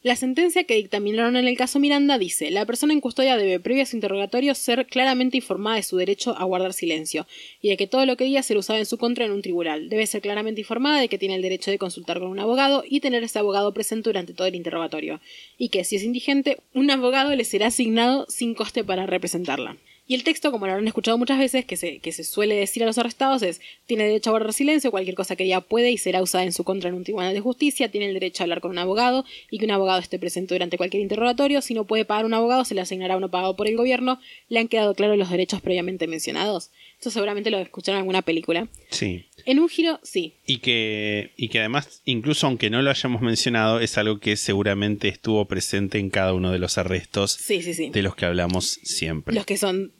La 0.03 0.15
sentencia 0.15 0.63
que 0.63 0.75
dictaminaron 0.75 1.37
en 1.37 1.47
el 1.47 1.57
caso 1.57 1.79
Miranda 1.79 2.19
dice, 2.19 2.51
la 2.51 2.67
persona 2.67 2.93
en 2.93 3.01
custodia 3.01 3.35
debe, 3.35 3.59
previo 3.59 3.81
a 3.81 3.85
su 3.87 3.95
interrogatorio, 3.95 4.53
ser 4.53 4.85
claramente 4.85 5.37
informada 5.37 5.77
de 5.77 5.83
su 5.83 5.97
derecho 5.97 6.35
a 6.37 6.43
guardar 6.43 6.73
silencio, 6.73 7.25
y 7.63 7.69
de 7.69 7.77
que 7.77 7.87
todo 7.87 8.05
lo 8.05 8.15
que 8.15 8.25
diga 8.25 8.43
será 8.43 8.59
usado 8.59 8.77
en 8.77 8.85
su 8.85 8.99
contra 8.99 9.25
en 9.25 9.31
un 9.31 9.41
tribunal. 9.41 9.89
Debe 9.89 10.05
ser 10.05 10.21
claramente 10.21 10.61
informada 10.61 10.99
de 10.99 11.07
que 11.07 11.17
tiene 11.17 11.33
el 11.33 11.41
derecho 11.41 11.71
de 11.71 11.79
consultar 11.79 12.19
con 12.19 12.29
un 12.29 12.39
abogado 12.39 12.83
y 12.87 12.99
tener 12.99 13.23
ese 13.23 13.39
abogado 13.39 13.73
presente 13.73 14.09
durante 14.09 14.33
todo 14.33 14.45
el 14.45 14.55
interrogatorio, 14.55 15.19
y 15.57 15.69
que, 15.69 15.83
si 15.83 15.95
es 15.95 16.03
indigente, 16.03 16.59
un 16.75 16.91
abogado 16.91 17.35
le 17.35 17.43
será 17.43 17.67
asignado 17.67 18.27
sin 18.29 18.53
coste 18.53 18.83
para 18.83 19.07
representarla. 19.07 19.77
Y 20.07 20.15
el 20.15 20.23
texto, 20.23 20.51
como 20.51 20.65
lo 20.65 20.71
habrán 20.71 20.87
escuchado 20.87 21.17
muchas 21.17 21.37
veces, 21.37 21.65
que 21.65 21.75
se, 21.75 21.99
que 21.99 22.13
se 22.13 22.23
suele 22.23 22.55
decir 22.55 22.81
a 22.83 22.85
los 22.85 22.97
arrestados 22.97 23.41
es, 23.43 23.59
tiene 23.85 24.05
derecho 24.05 24.29
a 24.29 24.31
guardar 24.31 24.53
silencio, 24.53 24.89
cualquier 24.89 25.15
cosa 25.15 25.35
que 25.35 25.43
diga 25.43 25.59
puede 25.59 25.91
y 25.91 25.97
será 25.97 26.21
usada 26.21 26.45
en 26.45 26.53
su 26.53 26.63
contra 26.63 26.89
en 26.89 26.95
un 26.95 27.03
tribunal 27.03 27.33
de 27.33 27.41
justicia, 27.41 27.91
tiene 27.91 28.07
el 28.07 28.13
derecho 28.13 28.41
a 28.41 28.45
hablar 28.45 28.61
con 28.61 28.71
un 28.71 28.77
abogado 28.79 29.25
y 29.51 29.59
que 29.59 29.65
un 29.65 29.71
abogado 29.71 29.99
esté 29.99 30.17
presente 30.17 30.55
durante 30.55 30.77
cualquier 30.77 31.03
interrogatorio, 31.03 31.61
si 31.61 31.73
no 31.73 31.83
puede 31.85 32.05
pagar 32.05 32.25
un 32.25 32.33
abogado 32.33 32.63
se 32.63 32.73
le 32.73 32.81
asignará 32.81 33.17
uno 33.17 33.29
pagado 33.29 33.55
por 33.57 33.67
el 33.67 33.75
gobierno, 33.75 34.19
le 34.47 34.59
han 34.59 34.69
quedado 34.69 34.93
claros 34.95 35.17
los 35.17 35.29
derechos 35.29 35.61
previamente 35.61 36.07
mencionados. 36.07 36.71
Esto 36.97 37.11
seguramente 37.11 37.51
lo 37.51 37.59
escucharon 37.59 37.97
en 37.97 38.01
alguna 38.03 38.21
película. 38.23 38.67
Sí. 38.89 39.25
En 39.45 39.59
un 39.59 39.69
giro, 39.69 39.99
sí. 40.03 40.33
Y 40.47 40.57
que, 40.59 41.31
y 41.37 41.49
que 41.49 41.59
además, 41.59 42.01
incluso 42.05 42.47
aunque 42.47 42.69
no 42.69 42.81
lo 42.81 42.89
hayamos 42.89 43.21
mencionado, 43.21 43.79
es 43.81 43.97
algo 43.97 44.19
que 44.19 44.35
seguramente 44.35 45.07
estuvo 45.07 45.45
presente 45.45 45.99
en 45.99 46.09
cada 46.09 46.33
uno 46.33 46.51
de 46.51 46.59
los 46.59 46.77
arrestos 46.77 47.33
Sí, 47.33 47.61
sí, 47.61 47.73
sí. 47.73 47.89
de 47.89 48.01
los 48.01 48.15
que 48.15 48.25
hablamos 48.25 48.79
siempre. 48.83 49.35
Los 49.35 49.45
que 49.45 49.57
son 49.57 49.91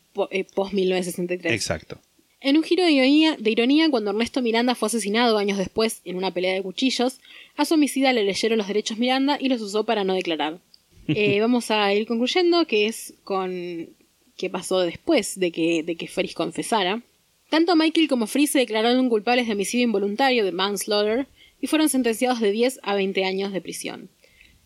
post-1963. 0.53 1.51
Exacto. 1.51 1.99
En 2.39 2.55
un 2.55 2.63
giro 2.63 2.83
de 2.83 2.91
ironía, 2.91 3.35
de 3.37 3.49
ironía, 3.49 3.89
cuando 3.89 4.11
Ernesto 4.11 4.41
Miranda 4.41 4.75
fue 4.75 4.87
asesinado 4.87 5.37
años 5.37 5.57
después 5.57 6.01
en 6.05 6.17
una 6.17 6.31
pelea 6.31 6.53
de 6.53 6.61
cuchillos, 6.61 7.19
a 7.55 7.65
su 7.65 7.73
homicida 7.73 8.13
le 8.13 8.23
leyeron 8.23 8.59
los 8.59 8.67
derechos 8.67 8.99
Miranda 8.99 9.37
y 9.39 9.49
los 9.49 9.61
usó 9.61 9.85
para 9.85 10.03
no 10.03 10.13
declarar. 10.13 10.59
Eh, 11.09 11.39
vamos 11.39 11.71
a 11.71 11.93
ir 11.93 12.05
concluyendo 12.05 12.67
que 12.67 12.85
es 12.85 13.13
con 13.23 13.87
qué 14.35 14.49
pasó 14.49 14.81
después 14.81 15.39
de 15.39 15.53
que, 15.53 15.81
de 15.81 15.95
que 15.95 16.09
confesara. 16.33 17.01
Tanto 17.49 17.77
Michael 17.77 18.09
como 18.09 18.27
Fries 18.27 18.51
se 18.51 18.59
declararon 18.59 19.07
culpables 19.07 19.47
de 19.47 19.53
homicidio 19.53 19.85
involuntario, 19.85 20.43
de 20.43 20.51
manslaughter, 20.51 21.27
y 21.61 21.67
fueron 21.67 21.87
sentenciados 21.87 22.41
de 22.41 22.51
10 22.51 22.81
a 22.83 22.93
20 22.95 23.23
años 23.23 23.53
de 23.53 23.61
prisión. 23.61 24.09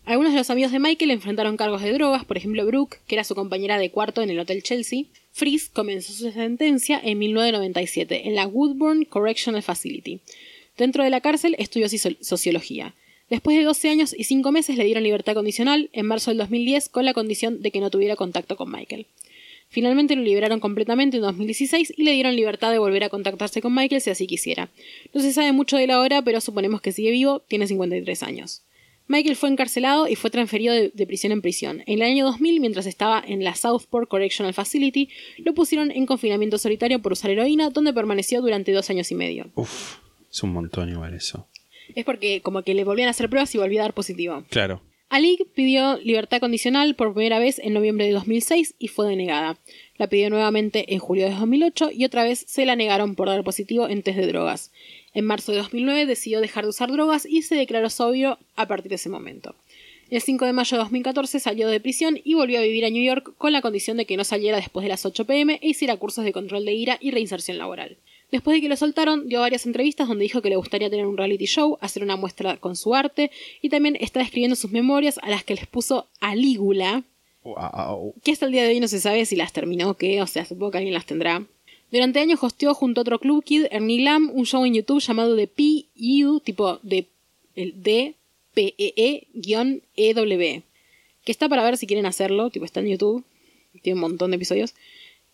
Algunos 0.04 0.32
de 0.32 0.38
los 0.38 0.50
amigos 0.50 0.72
de 0.72 0.80
Michael 0.80 1.12
enfrentaron 1.12 1.56
cargos 1.56 1.82
de 1.82 1.92
drogas, 1.92 2.24
por 2.24 2.36
ejemplo 2.36 2.66
Brooke, 2.66 2.98
que 3.06 3.14
era 3.14 3.22
su 3.24 3.34
compañera 3.36 3.78
de 3.78 3.90
cuarto 3.90 4.20
en 4.20 4.30
el 4.30 4.38
Hotel 4.40 4.62
Chelsea. 4.62 5.04
Fries 5.30 5.68
comenzó 5.68 6.12
su 6.12 6.30
sentencia 6.32 7.00
en 7.02 7.18
1997 7.18 8.26
en 8.28 8.34
la 8.34 8.46
Woodburn 8.48 9.04
Correctional 9.04 9.62
Facility. 9.62 10.18
Dentro 10.76 11.04
de 11.04 11.10
la 11.10 11.20
cárcel 11.20 11.54
estudió 11.58 11.86
soci- 11.86 12.16
sociología. 12.20 12.94
Después 13.30 13.56
de 13.56 13.62
12 13.62 13.88
años 13.88 14.14
y 14.18 14.24
5 14.24 14.50
meses 14.50 14.76
le 14.76 14.84
dieron 14.84 15.04
libertad 15.04 15.34
condicional 15.34 15.88
en 15.92 16.06
marzo 16.06 16.30
del 16.32 16.38
2010 16.38 16.88
con 16.88 17.04
la 17.04 17.14
condición 17.14 17.62
de 17.62 17.70
que 17.70 17.80
no 17.80 17.88
tuviera 17.88 18.16
contacto 18.16 18.56
con 18.56 18.70
Michael. 18.72 19.06
Finalmente 19.70 20.16
lo 20.16 20.22
liberaron 20.22 20.60
completamente 20.60 21.16
en 21.16 21.22
2016 21.22 21.94
y 21.96 22.02
le 22.02 22.12
dieron 22.12 22.36
libertad 22.36 22.72
de 22.72 22.78
volver 22.78 23.04
a 23.04 23.08
contactarse 23.08 23.62
con 23.62 23.74
Michael 23.74 24.02
si 24.02 24.10
así 24.10 24.26
quisiera. 24.26 24.68
No 25.14 25.22
se 25.22 25.32
sabe 25.32 25.52
mucho 25.52 25.76
de 25.78 25.84
él 25.84 25.90
ahora, 25.92 26.20
pero 26.20 26.40
suponemos 26.42 26.82
que 26.82 26.92
sigue 26.92 27.10
vivo, 27.12 27.38
tiene 27.48 27.66
53 27.66 28.22
años. 28.24 28.60
Michael 29.08 29.36
fue 29.36 29.48
encarcelado 29.48 30.08
y 30.08 30.14
fue 30.14 30.30
transferido 30.30 30.74
de, 30.74 30.90
de, 30.94 31.06
prisión 31.06 31.32
en 31.32 31.42
prisión. 31.42 31.82
En 31.86 31.94
el 31.94 32.02
año 32.02 32.24
2000, 32.26 32.60
mientras 32.60 32.86
estaba 32.86 33.22
en 33.26 33.44
la 33.44 33.54
Southport 33.54 34.08
Correctional 34.08 34.54
Facility, 34.54 35.08
lo 35.38 35.54
pusieron 35.54 35.90
en 35.90 36.06
confinamiento 36.06 36.58
solitario 36.58 37.00
por 37.02 37.12
usar 37.12 37.30
heroína, 37.30 37.70
donde 37.70 37.92
permaneció 37.92 38.40
durante 38.40 38.72
dos 38.72 38.88
años 38.90 39.10
y 39.10 39.14
medio. 39.14 39.50
Uf, 39.54 39.98
es 40.30 40.42
un 40.42 40.52
montón 40.52 40.88
igual 40.88 41.14
eso. 41.14 41.48
Es 41.94 42.04
porque 42.04 42.40
como 42.40 42.62
que 42.62 42.74
le 42.74 42.84
volvían 42.84 43.08
a 43.08 43.10
hacer 43.10 43.28
pruebas 43.28 43.54
y 43.54 43.58
volvía 43.58 43.80
a 43.80 43.84
dar 43.84 43.94
positivo. 43.94 44.44
Claro. 44.48 44.82
Ali 45.12 45.38
pidió 45.54 45.98
libertad 45.98 46.40
condicional 46.40 46.94
por 46.96 47.12
primera 47.12 47.38
vez 47.38 47.58
en 47.58 47.74
noviembre 47.74 48.06
de 48.06 48.12
2006 48.12 48.76
y 48.78 48.88
fue 48.88 49.06
denegada. 49.06 49.58
La 49.98 50.06
pidió 50.06 50.30
nuevamente 50.30 50.94
en 50.94 51.00
julio 51.00 51.26
de 51.26 51.34
2008 51.34 51.90
y 51.92 52.06
otra 52.06 52.24
vez 52.24 52.42
se 52.48 52.64
la 52.64 52.76
negaron 52.76 53.14
por 53.14 53.28
dar 53.28 53.44
positivo 53.44 53.88
en 53.88 54.02
test 54.02 54.18
de 54.18 54.26
drogas. 54.26 54.72
En 55.14 55.24
marzo 55.24 55.52
de 55.52 55.58
2009 55.58 56.06
decidió 56.06 56.40
dejar 56.40 56.64
de 56.64 56.70
usar 56.70 56.90
drogas 56.90 57.26
y 57.26 57.42
se 57.42 57.54
declaró 57.54 57.90
sobrio 57.90 58.38
a 58.56 58.66
partir 58.66 58.88
de 58.90 58.96
ese 58.96 59.08
momento. 59.08 59.54
El 60.10 60.20
5 60.20 60.44
de 60.44 60.52
mayo 60.52 60.76
de 60.76 60.82
2014 60.82 61.40
salió 61.40 61.68
de 61.68 61.80
prisión 61.80 62.20
y 62.22 62.34
volvió 62.34 62.58
a 62.58 62.62
vivir 62.62 62.84
a 62.84 62.90
New 62.90 63.02
York 63.02 63.32
con 63.38 63.52
la 63.52 63.62
condición 63.62 63.96
de 63.96 64.04
que 64.04 64.16
no 64.18 64.24
saliera 64.24 64.58
después 64.58 64.82
de 64.84 64.90
las 64.90 65.06
8 65.06 65.24
pm 65.24 65.58
e 65.62 65.68
hiciera 65.70 65.96
cursos 65.96 66.24
de 66.24 66.32
control 66.32 66.66
de 66.66 66.74
ira 66.74 66.98
y 67.00 67.12
reinserción 67.12 67.56
laboral. 67.56 67.96
Después 68.30 68.54
de 68.54 68.60
que 68.60 68.68
lo 68.68 68.76
soltaron, 68.76 69.28
dio 69.28 69.40
varias 69.40 69.66
entrevistas 69.66 70.08
donde 70.08 70.24
dijo 70.24 70.40
que 70.42 70.48
le 70.50 70.56
gustaría 70.56 70.90
tener 70.90 71.06
un 71.06 71.16
reality 71.16 71.46
show, 71.46 71.78
hacer 71.80 72.02
una 72.02 72.16
muestra 72.16 72.56
con 72.56 72.76
su 72.76 72.94
arte 72.94 73.30
y 73.60 73.68
también 73.68 73.96
está 74.00 74.20
escribiendo 74.20 74.56
sus 74.56 74.70
memorias 74.70 75.18
a 75.22 75.30
las 75.30 75.44
que 75.44 75.54
les 75.54 75.66
puso 75.66 76.08
Alígula, 76.20 77.04
Wow. 77.44 78.14
que 78.22 78.32
hasta 78.32 78.46
el 78.46 78.52
día 78.52 78.62
de 78.62 78.68
hoy 78.68 78.80
no 78.80 78.88
se 78.88 79.00
sabe 79.00 79.26
si 79.26 79.34
las 79.34 79.52
terminó 79.52 79.90
o 79.90 79.94
qué, 79.94 80.22
o 80.22 80.26
sea, 80.26 80.44
supongo 80.44 80.70
que 80.72 80.78
alguien 80.78 80.94
las 80.94 81.06
tendrá. 81.06 81.42
Durante 81.92 82.20
años 82.20 82.42
hosteó 82.42 82.72
junto 82.72 83.00
a 83.00 83.02
otro 83.02 83.18
club 83.18 83.44
kid, 83.44 83.66
Ernie 83.70 84.02
Lam, 84.02 84.30
un 84.32 84.46
show 84.46 84.64
en 84.64 84.72
YouTube 84.72 85.02
llamado 85.02 85.36
The 85.36 85.46
PU, 85.46 86.40
tipo 86.40 86.80
de 86.82 87.06
D 87.54 88.14
P 88.54 88.74
E 88.78 88.94
E 88.96 89.82
E 89.94 90.14
W, 90.14 90.62
que 91.22 91.32
está 91.32 91.50
para 91.50 91.62
ver 91.62 91.76
si 91.76 91.86
quieren 91.86 92.06
hacerlo, 92.06 92.48
tipo 92.48 92.64
está 92.64 92.80
en 92.80 92.88
YouTube, 92.88 93.24
tiene 93.82 93.96
un 93.96 94.00
montón 94.00 94.30
de 94.30 94.36
episodios. 94.36 94.74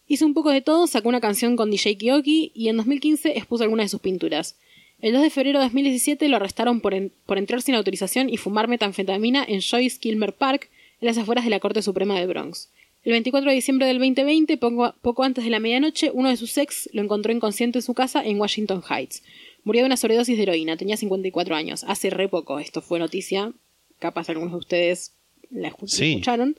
Hizo 0.08 0.26
un 0.26 0.34
poco 0.34 0.50
de 0.50 0.60
todo, 0.60 0.88
sacó 0.88 1.08
una 1.08 1.20
canción 1.20 1.54
con 1.54 1.70
DJ 1.70 1.96
Kiyoki 1.96 2.50
y 2.54 2.68
en 2.68 2.78
2015 2.78 3.38
expuso 3.38 3.62
algunas 3.62 3.84
de 3.84 3.90
sus 3.90 4.00
pinturas. 4.00 4.56
El 5.00 5.12
2 5.12 5.22
de 5.22 5.30
febrero 5.30 5.60
de 5.60 5.66
2017 5.66 6.28
lo 6.28 6.36
arrestaron 6.36 6.80
por, 6.80 6.92
por 7.24 7.38
entrar 7.38 7.62
sin 7.62 7.76
autorización 7.76 8.28
y 8.28 8.36
fumar 8.36 8.66
metanfetamina 8.66 9.44
en 9.46 9.60
Joyce 9.60 10.00
Kilmer 10.00 10.34
Park, 10.34 10.70
en 11.00 11.06
las 11.06 11.18
afueras 11.18 11.44
de 11.44 11.50
la 11.50 11.60
Corte 11.60 11.82
Suprema 11.82 12.18
de 12.18 12.26
Bronx. 12.26 12.68
El 13.04 13.12
24 13.12 13.48
de 13.50 13.54
diciembre 13.54 13.86
del 13.86 13.98
2020, 13.98 14.56
poco, 14.58 14.94
poco 15.00 15.22
antes 15.22 15.44
de 15.44 15.50
la 15.50 15.60
medianoche, 15.60 16.10
uno 16.12 16.28
de 16.28 16.36
sus 16.36 16.56
ex 16.58 16.90
lo 16.92 17.02
encontró 17.02 17.32
inconsciente 17.32 17.78
en 17.78 17.82
su 17.82 17.94
casa 17.94 18.24
en 18.24 18.38
Washington 18.40 18.82
Heights. 18.88 19.22
Murió 19.64 19.82
de 19.82 19.86
una 19.86 19.96
sobredosis 19.96 20.36
de 20.36 20.42
heroína, 20.42 20.76
tenía 20.76 20.96
54 20.96 21.54
años. 21.54 21.84
Hace 21.86 22.10
re 22.10 22.28
poco 22.28 22.58
esto 22.58 22.82
fue 22.82 22.98
noticia, 22.98 23.52
capaz 23.98 24.28
algunos 24.28 24.52
de 24.52 24.58
ustedes 24.58 25.14
la 25.50 25.72
Sí. 25.86 26.10
escucharon. 26.12 26.56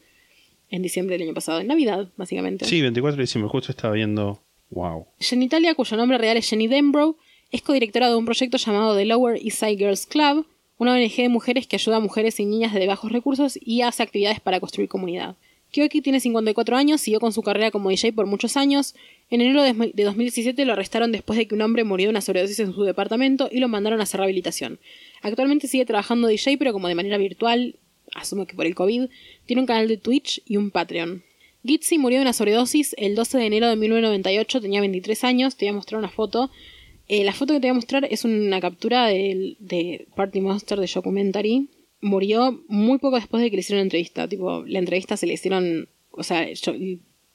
En 0.72 0.82
diciembre 0.84 1.18
del 1.18 1.28
año 1.28 1.34
pasado, 1.34 1.60
en 1.60 1.68
Navidad, 1.68 2.10
básicamente. 2.16 2.66
Sí, 2.66 2.80
24 2.82 3.18
de 3.18 3.24
diciembre, 3.24 3.50
justo 3.50 3.72
estaba 3.72 3.94
viendo. 3.96 4.40
Wow. 4.70 5.08
Genitalia, 5.20 5.74
cuyo 5.74 5.98
nombre 5.98 6.20
real 6.20 6.38
es 6.38 6.48
Jenny 6.48 6.68
Denbrough, 6.68 7.18
es 7.52 7.64
codirectora 7.64 8.10
de 8.10 8.16
un 8.16 8.26
proyecto 8.26 8.58
llamado 8.58 8.96
The 8.96 9.06
Lower 9.06 9.36
East 9.44 9.60
Side 9.60 9.78
Girls 9.78 10.06
Club, 10.06 10.46
una 10.78 10.94
ONG 10.94 11.16
de 11.16 11.30
mujeres 11.30 11.66
que 11.66 11.76
ayuda 11.76 11.98
a 11.98 12.00
mujeres 12.00 12.40
y 12.40 12.46
niñas 12.46 12.74
de 12.76 12.86
bajos 12.86 13.12
recursos 13.12 13.58
y 13.60 13.82
hace 13.82 14.04
actividades 14.04 14.40
para 14.40 14.60
construir 14.60 14.88
comunidad. 14.90 15.36
Kyoki 15.72 16.02
tiene 16.02 16.20
54 16.20 16.76
años, 16.76 17.02
siguió 17.02 17.20
con 17.20 17.32
su 17.32 17.44
carrera 17.44 17.72
como 17.72 17.90
DJ 17.90 18.14
por 18.14 18.26
muchos 18.26 18.58
años. 18.58 18.96
En 19.30 19.42
enero 19.42 19.62
de 19.64 19.74
de 19.94 20.04
2017 20.04 20.66
lo 20.66 20.74
arrestaron 20.74 21.12
después 21.12 21.38
de 21.38 21.48
que 21.48 21.56
un 21.56 21.62
hombre 21.62 21.84
murió 21.84 22.08
de 22.08 22.12
una 22.12 22.22
sobredosis 22.22 22.60
en 22.60 22.74
su 22.74 22.84
departamento 22.84 23.50
y 23.52 23.60
lo 23.60 23.68
mandaron 23.68 24.00
a 24.00 24.04
hacer 24.04 24.20
rehabilitación. 24.20 24.80
Actualmente 25.22 25.68
sigue 25.68 25.86
trabajando 25.86 26.28
DJ, 26.28 26.58
pero 26.58 26.74
como 26.74 26.88
de 26.88 26.96
manera 26.96 27.18
virtual, 27.18 27.76
asumo 28.16 28.48
que 28.48 28.56
por 28.56 28.66
el 28.66 28.76
COVID, 28.76 29.10
tiene 29.46 29.62
un 29.62 29.68
canal 29.68 29.88
de 29.88 29.98
Twitch 29.98 30.42
y 30.46 30.58
un 30.58 30.72
Patreon. 30.72 31.24
Gitzy 31.64 31.98
murió 31.98 32.20
de 32.20 32.24
una 32.24 32.34
sobredosis 32.34 32.96
el 32.98 33.16
12 33.16 33.38
de 33.38 33.46
enero 33.46 33.68
de 33.68 33.76
1998, 33.76 34.62
tenía 34.62 34.80
23 34.80 35.24
años, 35.26 35.56
te 35.56 35.66
voy 35.66 35.72
a 35.72 35.76
mostrar 35.76 36.00
una 36.00 36.10
foto. 36.10 36.50
Eh, 37.08 37.24
la 37.24 37.34
foto 37.34 37.54
que 37.54 37.60
te 37.60 37.68
voy 37.68 37.72
a 37.72 37.74
mostrar 37.74 38.08
es 38.10 38.24
una 38.24 38.62
captura 38.62 39.08
de, 39.08 40.08
Party 40.16 40.42
Monster 40.42 40.80
de 40.80 40.90
Documentary. 40.94 41.68
Murió 42.02 42.64
muy 42.68 42.98
poco 42.98 43.18
después 43.18 43.44
de 43.44 43.50
que 43.50 43.58
le 43.58 43.62
hicieron 43.62 43.80
la 43.80 43.84
entrevista. 43.84 44.28
Tipo, 44.28 44.64
la 44.66 44.80
entrevista 44.80 45.18
se 45.18 45.28
le 45.28 45.34
hicieron, 45.34 45.90
o 46.12 46.24
sea, 46.24 46.50
yo- 46.52 46.74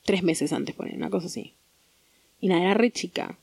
tres 0.04 0.22
meses 0.22 0.52
antes, 0.52 0.74
poner 0.74 0.96
una 0.96 1.10
cosa 1.10 1.26
así. 1.26 1.54
Y 2.40 2.48
nada, 2.48 2.62
era 2.62 2.74
re 2.74 2.90
chica. 2.90 3.38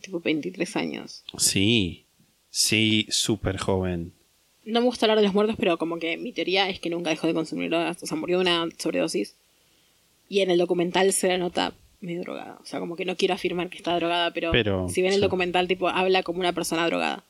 Tipo, 0.00 0.20
23 0.20 0.76
años. 0.76 1.24
Sí. 1.38 2.04
Sí, 2.50 3.06
súper 3.10 3.58
joven. 3.58 4.12
No 4.64 4.80
me 4.80 4.86
gusta 4.86 5.06
hablar 5.06 5.18
de 5.18 5.24
los 5.24 5.34
muertos, 5.34 5.56
pero 5.58 5.76
como 5.76 5.98
que 5.98 6.16
mi 6.16 6.32
teoría 6.32 6.68
es 6.70 6.78
que 6.80 6.88
nunca 6.90 7.10
dejó 7.10 7.26
de 7.26 7.34
consumir 7.34 7.68
drogas. 7.70 8.02
O 8.02 8.06
sea, 8.06 8.16
murió 8.16 8.38
de 8.38 8.42
una 8.42 8.68
sobredosis. 8.78 9.36
Y 10.28 10.40
en 10.40 10.50
el 10.50 10.58
documental 10.58 11.12
se 11.12 11.28
la 11.28 11.36
nota 11.38 11.74
medio 12.00 12.20
drogada. 12.22 12.58
O 12.62 12.66
sea, 12.66 12.80
como 12.80 12.96
que 12.96 13.04
no 13.04 13.16
quiero 13.16 13.34
afirmar 13.34 13.68
que 13.70 13.76
está 13.78 13.94
drogada, 13.96 14.32
pero, 14.32 14.52
Pero, 14.52 14.88
si 14.88 15.02
ven 15.02 15.12
el 15.12 15.18
sí. 15.18 15.22
documental, 15.22 15.68
tipo, 15.68 15.88
habla 15.88 16.22
como 16.22 16.40
una 16.40 16.52
persona 16.52 16.86
drogada. 16.86 17.24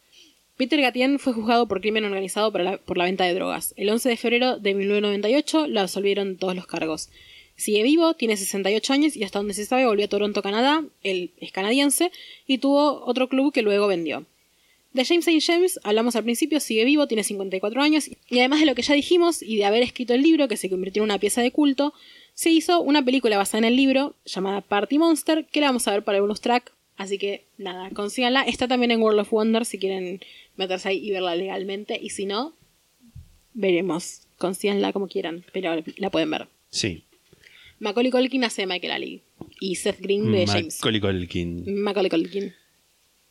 Peter 0.56 0.80
Gatien 0.80 1.18
fue 1.18 1.32
juzgado 1.32 1.66
por 1.66 1.80
crimen 1.80 2.04
organizado 2.04 2.52
por 2.52 2.62
la, 2.62 3.04
venta 3.04 3.24
de 3.24 3.34
drogas. 3.34 3.74
El 3.76 3.90
11 3.90 4.08
de 4.08 4.16
febrero 4.16 4.58
de 4.58 4.74
1998 4.74 5.66
lo 5.66 5.80
absolvieron 5.80 6.36
todos 6.36 6.54
los 6.54 6.66
cargos. 6.66 7.10
Sigue 7.56 7.82
vivo, 7.82 8.14
tiene 8.14 8.36
68 8.36 8.92
años 8.92 9.16
y 9.16 9.24
hasta 9.24 9.40
donde 9.40 9.54
se 9.54 9.66
sabe 9.66 9.86
volvió 9.86 10.04
a 10.04 10.08
Toronto, 10.08 10.42
Canadá. 10.42 10.84
Él 11.02 11.32
es 11.40 11.50
canadiense 11.50 12.12
y 12.46 12.58
tuvo 12.58 13.04
otro 13.04 13.28
club 13.28 13.52
que 13.52 13.62
luego 13.62 13.88
vendió. 13.88 14.26
De 14.92 15.04
James 15.04 15.26
St. 15.26 15.40
James 15.40 15.80
hablamos 15.82 16.14
al 16.14 16.22
principio, 16.22 16.60
sigue 16.60 16.84
vivo, 16.84 17.08
tiene 17.08 17.24
54 17.24 17.82
años 17.82 18.08
y 18.08 18.38
además 18.38 18.60
de 18.60 18.66
lo 18.66 18.76
que 18.76 18.82
ya 18.82 18.94
dijimos 18.94 19.42
y 19.42 19.56
de 19.56 19.64
haber 19.64 19.82
escrito 19.82 20.14
el 20.14 20.22
libro 20.22 20.46
que 20.46 20.56
se 20.56 20.70
convirtió 20.70 21.02
en 21.02 21.10
una 21.10 21.18
pieza 21.18 21.42
de 21.42 21.50
culto, 21.50 21.94
se 22.34 22.50
hizo 22.50 22.80
una 22.80 23.04
película 23.04 23.36
basada 23.36 23.58
en 23.58 23.64
el 23.64 23.76
libro 23.76 24.14
llamada 24.24 24.60
Party 24.60 24.98
Monster 24.98 25.46
que 25.46 25.60
la 25.60 25.66
vamos 25.66 25.88
a 25.88 25.92
ver 25.92 26.04
para 26.04 26.18
algunos 26.18 26.40
track, 26.40 26.72
así 26.96 27.18
que 27.18 27.44
nada, 27.58 27.90
consíganla. 27.90 28.42
Está 28.42 28.68
también 28.68 28.90
en 28.90 29.00
World 29.02 29.20
of 29.20 29.30
Wonder 29.30 29.64
si 29.64 29.78
quieren 29.78 30.20
meterse 30.56 30.88
ahí 30.88 30.98
y 31.06 31.10
verla 31.10 31.34
legalmente 31.36 31.98
y 32.00 32.10
si 32.10 32.26
no, 32.26 32.54
veremos. 33.52 34.22
Consíganla 34.38 34.92
como 34.92 35.08
quieran, 35.08 35.44
pero 35.52 35.82
la 35.96 36.10
pueden 36.10 36.30
ver. 36.30 36.48
Sí. 36.70 37.04
Macaulay 37.78 38.10
Culkin 38.10 38.44
hace 38.44 38.66
Michael 38.66 38.92
Ali 38.92 39.22
y 39.60 39.76
Seth 39.76 40.00
Green 40.00 40.32
de 40.32 40.46
James. 40.46 40.78
Macaulay 40.80 41.00
Culkin. 41.00 41.82
Macaulay 41.82 42.10
Culkin. 42.10 42.54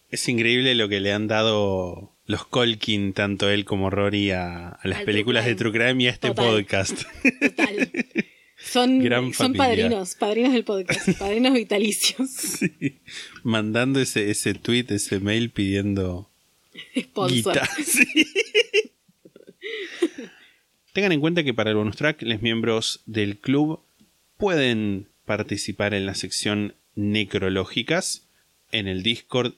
Es 0.09 0.27
increíble 0.29 0.75
lo 0.75 0.87
que 0.89 0.99
le 0.99 1.11
han 1.11 1.27
dado 1.27 2.13
los 2.25 2.45
Colkin, 2.45 3.13
tanto 3.13 3.49
él 3.49 3.65
como 3.65 3.89
Rory, 3.89 4.31
a, 4.31 4.69
a 4.69 4.87
las 4.87 4.99
Al 4.99 5.05
películas 5.05 5.43
true 5.43 5.53
de 5.53 5.59
True 5.59 5.71
Crime 5.71 6.03
y 6.03 6.07
a 6.07 6.11
este 6.11 6.27
Total. 6.29 6.45
podcast. 6.45 7.03
Total. 7.41 7.91
Son, 8.63 8.99
Gran 9.03 9.33
son 9.33 9.53
padrinos, 9.53 10.15
padrinos 10.15 10.53
del 10.53 10.63
podcast, 10.63 11.09
padrinos 11.19 11.53
vitalicios. 11.53 12.29
Sí. 12.29 12.99
Mandando 13.43 13.99
ese, 13.99 14.31
ese 14.31 14.53
tweet, 14.53 14.85
ese 14.89 15.19
mail 15.19 15.49
pidiendo 15.49 16.29
Sponsor. 16.97 17.59
Sí. 17.85 18.05
Tengan 20.93 21.11
en 21.11 21.21
cuenta 21.21 21.43
que 21.43 21.53
para 21.53 21.71
el 21.71 21.75
bonus 21.75 21.95
track, 21.97 22.21
los 22.21 22.41
miembros 22.41 23.01
del 23.05 23.37
club 23.37 23.79
pueden 24.37 25.07
participar 25.25 25.93
en 25.93 26.05
la 26.05 26.13
sección 26.15 26.75
necrológicas 26.95 28.27
en 28.71 28.87
el 28.87 29.01
Discord 29.01 29.53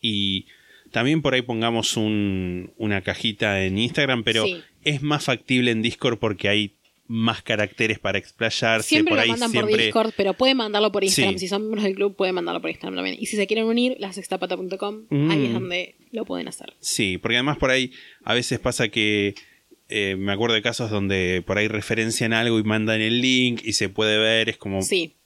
y 0.00 0.46
también 0.90 1.22
por 1.22 1.34
ahí 1.34 1.42
pongamos 1.42 1.96
un- 1.96 2.72
una 2.76 3.02
cajita 3.02 3.62
en 3.64 3.78
Instagram, 3.78 4.24
pero 4.24 4.44
Sí. 4.46 4.56
es 4.84 5.02
más 5.02 5.24
factible 5.24 5.70
en 5.70 5.82
Discord 5.82 6.18
porque 6.18 6.48
hay 6.48 6.74
más 7.12 7.42
caracteres 7.42 7.98
para 7.98 8.18
explayarse. 8.18 8.88
Siempre 8.88 9.10
por 9.10 9.16
lo 9.16 9.22
ahí 9.22 9.30
mandan 9.30 9.50
por 9.50 9.64
siempre 9.66 9.84
Discord, 9.86 10.12
pero 10.16 10.34
pueden 10.34 10.56
mandarlo 10.56 10.92
por 10.92 11.02
Instagram. 11.02 11.34
Sí. 11.34 11.38
Si 11.40 11.48
son 11.48 11.62
miembros 11.62 11.82
del 11.82 11.96
club, 11.96 12.14
pueden 12.14 12.36
mandarlo 12.36 12.60
por 12.60 12.70
Instagram 12.70 12.94
también. 12.94 13.16
Y 13.18 13.26
si 13.26 13.34
se 13.36 13.48
quieren 13.48 13.64
unir, 13.66 13.96
lasextapata.com, 13.98 15.06
ahí 15.30 15.44
es 15.44 15.50
Mm. 15.50 15.54
donde 15.54 15.96
lo 16.12 16.24
pueden 16.24 16.46
hacer. 16.46 16.74
Sí, 16.78 17.18
porque 17.18 17.36
además 17.36 17.58
por 17.58 17.70
ahí 17.70 17.92
a 18.22 18.32
veces 18.34 18.60
pasa 18.60 18.88
que 18.90 19.34
eh, 19.88 20.14
me 20.16 20.30
acuerdo 20.30 20.54
de 20.54 20.62
casos 20.62 20.88
donde 20.90 21.42
por 21.44 21.58
ahí 21.58 21.66
referencian 21.66 22.32
algo 22.32 22.60
y 22.60 22.62
mandan 22.62 23.00
el 23.00 23.20
link 23.20 23.60
y 23.64 23.72
se 23.72 23.88
puede 23.88 24.16
ver, 24.18 24.48
es 24.48 24.56
como... 24.56 24.80
Sí, 24.82 25.16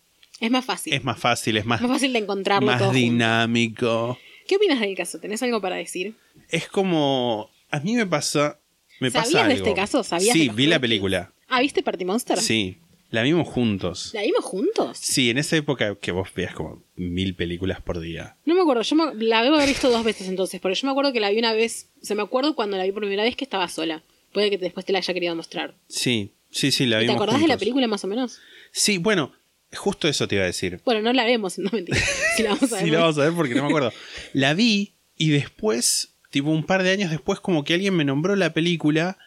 es 0.41 0.51
más 0.51 0.65
fácil. 0.65 0.95
Es 0.95 1.05
más 1.05 1.19
fácil, 1.19 1.59
es 1.59 1.67
más, 1.67 1.83
más 1.83 1.91
fácil 1.91 2.15
de 2.15 2.21
encontrarlo 2.21 2.67
más 2.67 2.79
todo 2.79 2.89
junto. 2.89 2.99
dinámico. 3.01 4.19
¿Qué 4.49 4.57
opinas 4.57 4.81
del 4.81 4.97
caso? 4.97 5.19
¿Tenés 5.21 5.43
algo 5.43 5.61
para 5.61 5.77
decir? 5.77 6.15
Es 6.49 6.67
como... 6.69 7.51
A 7.71 7.81
mí 7.81 7.95
me 7.95 8.07
pasa... 8.07 8.59
Me 9.01 9.11
¿Sabías 9.11 9.27
pasa 9.35 9.47
de 9.49 9.53
algo. 9.55 9.67
este 9.67 9.75
caso? 9.79 10.03
¿Sabías 10.03 10.33
Sí, 10.33 10.49
de 10.49 10.55
vi 10.55 10.67
la 10.67 10.79
película. 10.81 11.33
Ah, 11.57 11.61
¿viste 11.61 11.83
Party 11.83 12.05
Monster? 12.05 12.39
Sí. 12.39 12.79
La 13.11 13.23
vimos 13.23 13.47
juntos. 13.47 14.11
¿La 14.13 14.23
vimos 14.23 14.45
juntos? 14.45 14.99
Sí, 14.99 15.31
en 15.31 15.39
esa 15.39 15.57
época 15.57 15.95
que 16.01 16.11
vos 16.11 16.29
veas 16.35 16.53
como 16.53 16.83
mil 16.97 17.37
películas 17.37 17.81
por 17.81 18.01
día. 18.01 18.37
No 18.45 18.55
me 18.57 18.61
acuerdo, 18.63 18.83
yo 18.83 18.97
me- 18.97 19.15
la 19.25 19.43
debo 19.45 19.55
haber 19.55 19.69
visto 19.69 19.89
dos 19.89 20.03
veces 20.03 20.29
entonces, 20.29 20.61
porque 20.61 20.75
yo 20.75 20.87
me 20.89 20.91
acuerdo 20.91 21.13
que 21.13 21.21
la 21.21 21.31
vi 21.31 21.39
una 21.39 21.53
vez, 21.53 21.91
o 22.03 22.05
sea, 22.05 22.17
me 22.17 22.23
acuerdo 22.23 22.57
cuando 22.57 22.77
la 22.77 22.83
vi 22.85 22.91
por 22.91 23.03
primera 23.03 23.23
vez 23.23 23.37
que 23.37 23.45
estaba 23.45 23.69
sola. 23.69 24.03
Puede 24.33 24.51
que 24.51 24.59
después 24.59 24.85
te 24.85 24.93
la 24.93 24.99
haya 24.99 25.15
querido 25.15 25.37
mostrar. 25.37 25.77
Sí, 25.87 26.33
sí, 26.51 26.73
sí, 26.73 26.87
la 26.87 26.97
¿Y 26.97 27.01
¿Te 27.01 27.07
vimos 27.07 27.23
acordás 27.23 27.41
de 27.41 27.47
la 27.47 27.57
película 27.57 27.87
más 27.87 28.03
o 28.03 28.09
menos? 28.09 28.41
Sí, 28.73 28.99
bueno, 28.99 29.33
justo 29.73 30.09
eso 30.09 30.27
te 30.27 30.35
iba 30.35 30.43
a 30.43 30.49
decir. 30.49 30.81
Bueno, 30.85 31.01
no 31.03 31.13
la 31.13 31.25
vemos, 31.25 31.57
no 31.59 31.71
mentira. 31.71 31.99
Si 32.37 32.43
la 32.43 32.51
vamos 32.55 32.73
a 32.73 32.77
ver. 32.77 32.85
Sí, 32.85 32.91
la 32.91 32.99
vamos 32.99 33.19
a 33.19 33.21
ver 33.25 33.33
porque 33.35 33.55
no 33.55 33.63
me 33.63 33.69
acuerdo. 33.69 33.93
La 34.33 34.55
vi 34.55 34.95
y 35.17 35.31
después, 35.31 36.17
tipo 36.31 36.51
un 36.51 36.65
par 36.67 36.83
de 36.83 36.91
años 36.91 37.13
después, 37.13 37.39
como 37.39 37.63
que 37.63 37.75
alguien 37.75 37.95
me 37.95 38.05
nombró 38.05 38.35
la 38.35 38.53
película. 38.53 39.19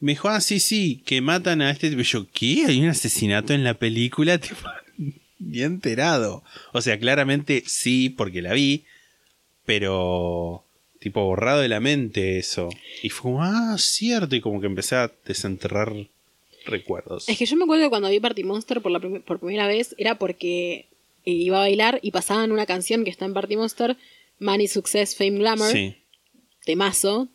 Me 0.00 0.12
dijo, 0.12 0.28
ah, 0.28 0.40
sí, 0.40 0.60
sí, 0.60 1.02
que 1.06 1.20
matan 1.20 1.62
a 1.62 1.70
este 1.70 1.88
tipo. 1.90 2.02
Yo, 2.02 2.26
¿qué? 2.32 2.64
¿Hay 2.66 2.80
un 2.82 2.88
asesinato 2.88 3.52
en 3.54 3.64
la 3.64 3.74
película? 3.74 4.38
Tipo, 4.40 4.60
ni 5.38 5.60
enterado. 5.62 6.42
O 6.72 6.80
sea, 6.82 6.98
claramente 6.98 7.62
sí, 7.66 8.08
porque 8.10 8.40
la 8.42 8.52
vi, 8.54 8.84
pero 9.64 10.64
tipo 10.98 11.22
borrado 11.24 11.60
de 11.60 11.68
la 11.68 11.80
mente 11.80 12.38
eso. 12.38 12.68
Y 13.02 13.10
fue 13.10 13.22
como, 13.32 13.42
ah, 13.44 13.76
cierto. 13.78 14.34
Y 14.36 14.40
como 14.40 14.60
que 14.60 14.66
empecé 14.66 14.96
a 14.96 15.12
desenterrar 15.26 15.92
recuerdos. 16.64 17.28
Es 17.28 17.38
que 17.38 17.46
yo 17.46 17.56
me 17.56 17.64
acuerdo 17.64 17.84
que 17.84 17.90
cuando 17.90 18.08
vi 18.08 18.18
Party 18.20 18.44
Monster 18.44 18.80
por, 18.80 18.90
la 18.92 18.98
prim- 19.00 19.22
por 19.22 19.38
primera 19.38 19.66
vez 19.66 19.94
era 19.98 20.18
porque 20.18 20.86
eh, 21.24 21.30
iba 21.32 21.58
a 21.58 21.60
bailar 21.60 22.00
y 22.02 22.10
pasaban 22.10 22.50
una 22.52 22.66
canción 22.66 23.04
que 23.04 23.10
está 23.10 23.24
en 23.24 23.34
Party 23.34 23.56
Monster, 23.56 23.96
Money, 24.40 24.66
Success, 24.68 25.14
Fame, 25.16 25.38
Glamour, 25.38 25.70
Sí, 25.70 25.94
temazo. 26.64 27.28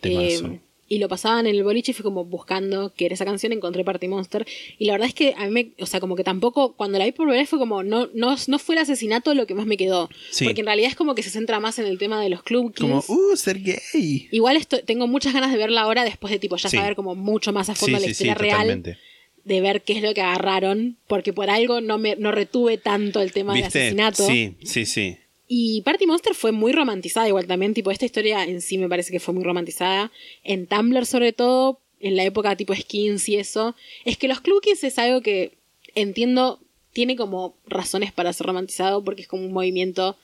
Temazo. 0.00 0.46
Eh, 0.46 0.60
y 0.88 0.98
lo 0.98 1.08
pasaban 1.08 1.46
en 1.46 1.54
el 1.54 1.62
boliche 1.64 1.90
y 1.90 1.94
fui 1.94 2.02
como 2.02 2.24
buscando 2.24 2.92
que 2.94 3.04
era 3.06 3.14
esa 3.14 3.24
canción, 3.24 3.52
encontré 3.52 3.84
Party 3.84 4.08
Monster. 4.08 4.46
Y 4.78 4.86
la 4.86 4.92
verdad 4.94 5.08
es 5.08 5.14
que 5.14 5.34
a 5.36 5.44
mí 5.46 5.50
me, 5.50 5.70
o 5.82 5.86
sea, 5.86 6.00
como 6.00 6.16
que 6.16 6.24
tampoco, 6.24 6.72
cuando 6.74 6.98
la 6.98 7.04
vi 7.04 7.12
por 7.12 7.26
primera 7.26 7.42
vez 7.42 7.48
fue 7.50 7.58
como, 7.58 7.82
no, 7.82 8.08
no, 8.14 8.34
no 8.46 8.58
fue 8.58 8.74
el 8.74 8.80
asesinato 8.80 9.34
lo 9.34 9.46
que 9.46 9.54
más 9.54 9.66
me 9.66 9.76
quedó. 9.76 10.08
Sí. 10.30 10.44
Porque 10.44 10.60
en 10.60 10.66
realidad 10.66 10.90
es 10.90 10.96
como 10.96 11.14
que 11.14 11.22
se 11.22 11.30
centra 11.30 11.60
más 11.60 11.78
en 11.78 11.86
el 11.86 11.98
tema 11.98 12.20
de 12.22 12.30
los 12.30 12.42
club 12.42 12.74
como, 12.76 13.02
kills. 13.02 13.10
uh, 13.10 13.36
ser 13.36 13.60
gay. 13.62 14.28
Igual 14.32 14.56
esto, 14.56 14.78
tengo 14.84 15.06
muchas 15.06 15.34
ganas 15.34 15.52
de 15.52 15.58
verla 15.58 15.82
ahora 15.82 16.04
después 16.04 16.30
de 16.32 16.38
tipo 16.38 16.56
ya 16.56 16.68
Sí. 16.70 16.76
saber 16.78 16.94
como 16.96 17.14
mucho 17.14 17.52
más 17.52 17.68
a 17.68 17.74
fondo 17.74 17.98
la 17.98 18.00
sí, 18.00 18.06
sí, 18.06 18.10
historia 18.12 18.34
real 18.34 18.52
totalmente. 18.58 18.98
de 19.44 19.60
ver 19.60 19.82
qué 19.82 19.92
es 19.94 20.02
lo 20.02 20.14
que 20.14 20.22
agarraron, 20.22 20.96
porque 21.06 21.32
por 21.32 21.50
algo 21.50 21.80
no 21.80 21.98
me 21.98 22.16
no 22.16 22.32
retuve 22.32 22.78
tanto 22.78 23.20
el 23.20 23.32
tema 23.32 23.54
del 23.54 23.64
asesinato. 23.64 24.26
Sí, 24.26 24.56
sí, 24.64 24.86
sí. 24.86 25.16
Y 25.48 25.80
Party 25.80 26.06
Monster 26.06 26.34
fue 26.34 26.52
muy 26.52 26.72
romantizada 26.72 27.26
igual 27.26 27.46
también, 27.46 27.72
tipo 27.72 27.90
esta 27.90 28.04
historia 28.04 28.44
en 28.44 28.60
sí 28.60 28.76
me 28.76 28.88
parece 28.88 29.10
que 29.10 29.18
fue 29.18 29.32
muy 29.32 29.42
romantizada 29.42 30.12
en 30.44 30.66
Tumblr 30.66 31.06
sobre 31.06 31.32
todo, 31.32 31.80
en 32.00 32.16
la 32.16 32.24
época 32.24 32.54
tipo 32.54 32.74
skins 32.74 33.28
y 33.30 33.36
eso. 33.36 33.74
Es 34.04 34.18
que 34.18 34.28
los 34.28 34.40
clubkids 34.40 34.84
es 34.84 34.98
algo 34.98 35.22
que 35.22 35.52
entiendo 35.94 36.60
tiene 36.92 37.16
como 37.16 37.56
razones 37.66 38.12
para 38.12 38.32
ser 38.32 38.46
romantizado 38.46 39.02
porque 39.02 39.22
es 39.22 39.28
como 39.28 39.46
un 39.46 39.52
movimiento 39.52 40.16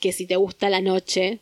que 0.00 0.12
si 0.12 0.26
te 0.26 0.36
gusta 0.36 0.70
la 0.70 0.80
noche, 0.80 1.40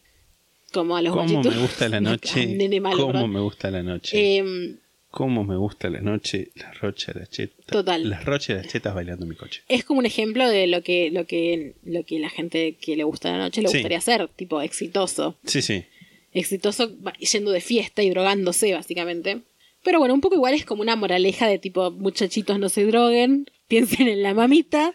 como 0.72 0.96
a 0.96 1.02
los 1.02 1.14
¿Cómo 1.14 1.42
me 1.42 1.58
gusta 1.58 1.88
la 1.88 2.00
noche? 2.00 2.46
Nene 2.46 2.80
malo, 2.80 3.06
¿Cómo 3.06 3.28
me 3.28 3.40
gusta 3.40 3.70
la 3.70 3.82
noche? 3.82 4.38
Em, 4.38 4.76
¿Cómo 5.10 5.42
me 5.44 5.56
gusta 5.56 5.90
la 5.90 6.00
noche? 6.00 6.50
La 6.54 6.72
rocha, 6.72 7.12
la 7.14 7.26
cheta. 7.26 7.54
Total. 7.66 8.08
Las 8.08 8.24
rochas 8.24 8.50
y 8.50 8.52
las 8.54 8.68
chetas 8.68 8.94
bailando 8.94 9.24
en 9.24 9.30
mi 9.30 9.36
coche. 9.36 9.62
es 9.68 9.84
como 9.84 9.98
un 9.98 10.06
ejemplo 10.06 10.48
de 10.48 10.66
lo 10.68 10.82
que, 10.82 11.10
lo 11.10 11.26
que, 11.26 11.74
lo 11.84 12.04
que 12.04 12.18
la 12.20 12.30
gente 12.30 12.76
que 12.80 12.94
le 12.96 13.02
gusta 13.04 13.30
la 13.32 13.38
noche 13.38 13.60
le 13.62 13.68
Sí. 13.68 13.78
gustaría 13.78 13.98
hacer, 13.98 14.28
tipo 14.28 14.60
exitoso. 14.62 15.36
Sí, 15.44 15.62
sí. 15.62 15.84
Exitoso 16.32 16.92
yendo 17.32 17.50
de 17.50 17.60
fiesta 17.60 18.02
y 18.04 18.10
drogándose, 18.10 18.72
básicamente. 18.72 19.40
Pero 19.82 19.98
bueno, 19.98 20.14
un 20.14 20.20
poco 20.20 20.36
igual 20.36 20.54
es 20.54 20.64
como 20.64 20.82
una 20.82 20.94
moraleja 20.94 21.48
de 21.48 21.58
tipo, 21.58 21.90
muchachitos 21.90 22.58
no 22.60 22.68
se 22.68 22.84
droguen, 22.86 23.46
piensen 23.68 24.06
en 24.08 24.22
la 24.22 24.32
mamita. 24.34 24.94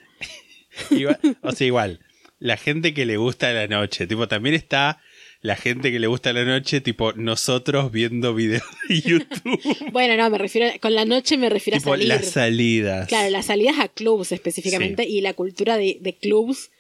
Igual- 0.92 1.20
o 1.42 1.52
sea, 1.52 1.68
igual. 1.68 2.00
La 2.40 2.58
gente 2.58 2.94
que 2.94 3.06
le 3.06 3.18
gusta 3.18 3.52
la 3.52 3.68
noche. 3.68 4.08
Tipo, 4.08 4.28
también 4.28 4.56
está 4.56 5.02
la 5.46 5.56
gente 5.56 5.92
que 5.92 6.00
le 6.00 6.08
gusta 6.08 6.34
la 6.34 6.44
noche, 6.44 6.82
tipo, 6.82 7.14
nosotros 7.14 7.92
viendo 7.92 8.34
videos 8.34 8.64
de 8.90 9.00
YouTube. 9.02 9.92
Bueno, 9.92 10.18
no, 10.18 10.30
me 10.30 10.38
refiero, 10.38 10.68
con 10.82 10.94
la 10.96 11.06
noche 11.06 11.38
me 11.38 11.50
refiero 11.50 11.78
tipo, 11.80 11.94
a 11.94 11.98
salir. 11.98 12.08
las 12.08 12.26
salidas. 12.32 13.08
Claro, 13.08 13.30
las 13.30 13.46
salidas 13.46 13.80
a 13.80 13.88
clubs 13.88 14.32
específicamente 14.32 15.08
y 15.08 15.22
la 15.22 15.34
cultura 15.34 15.78
de, 15.78 15.98
de 16.02 16.14
clubs, 16.16 16.72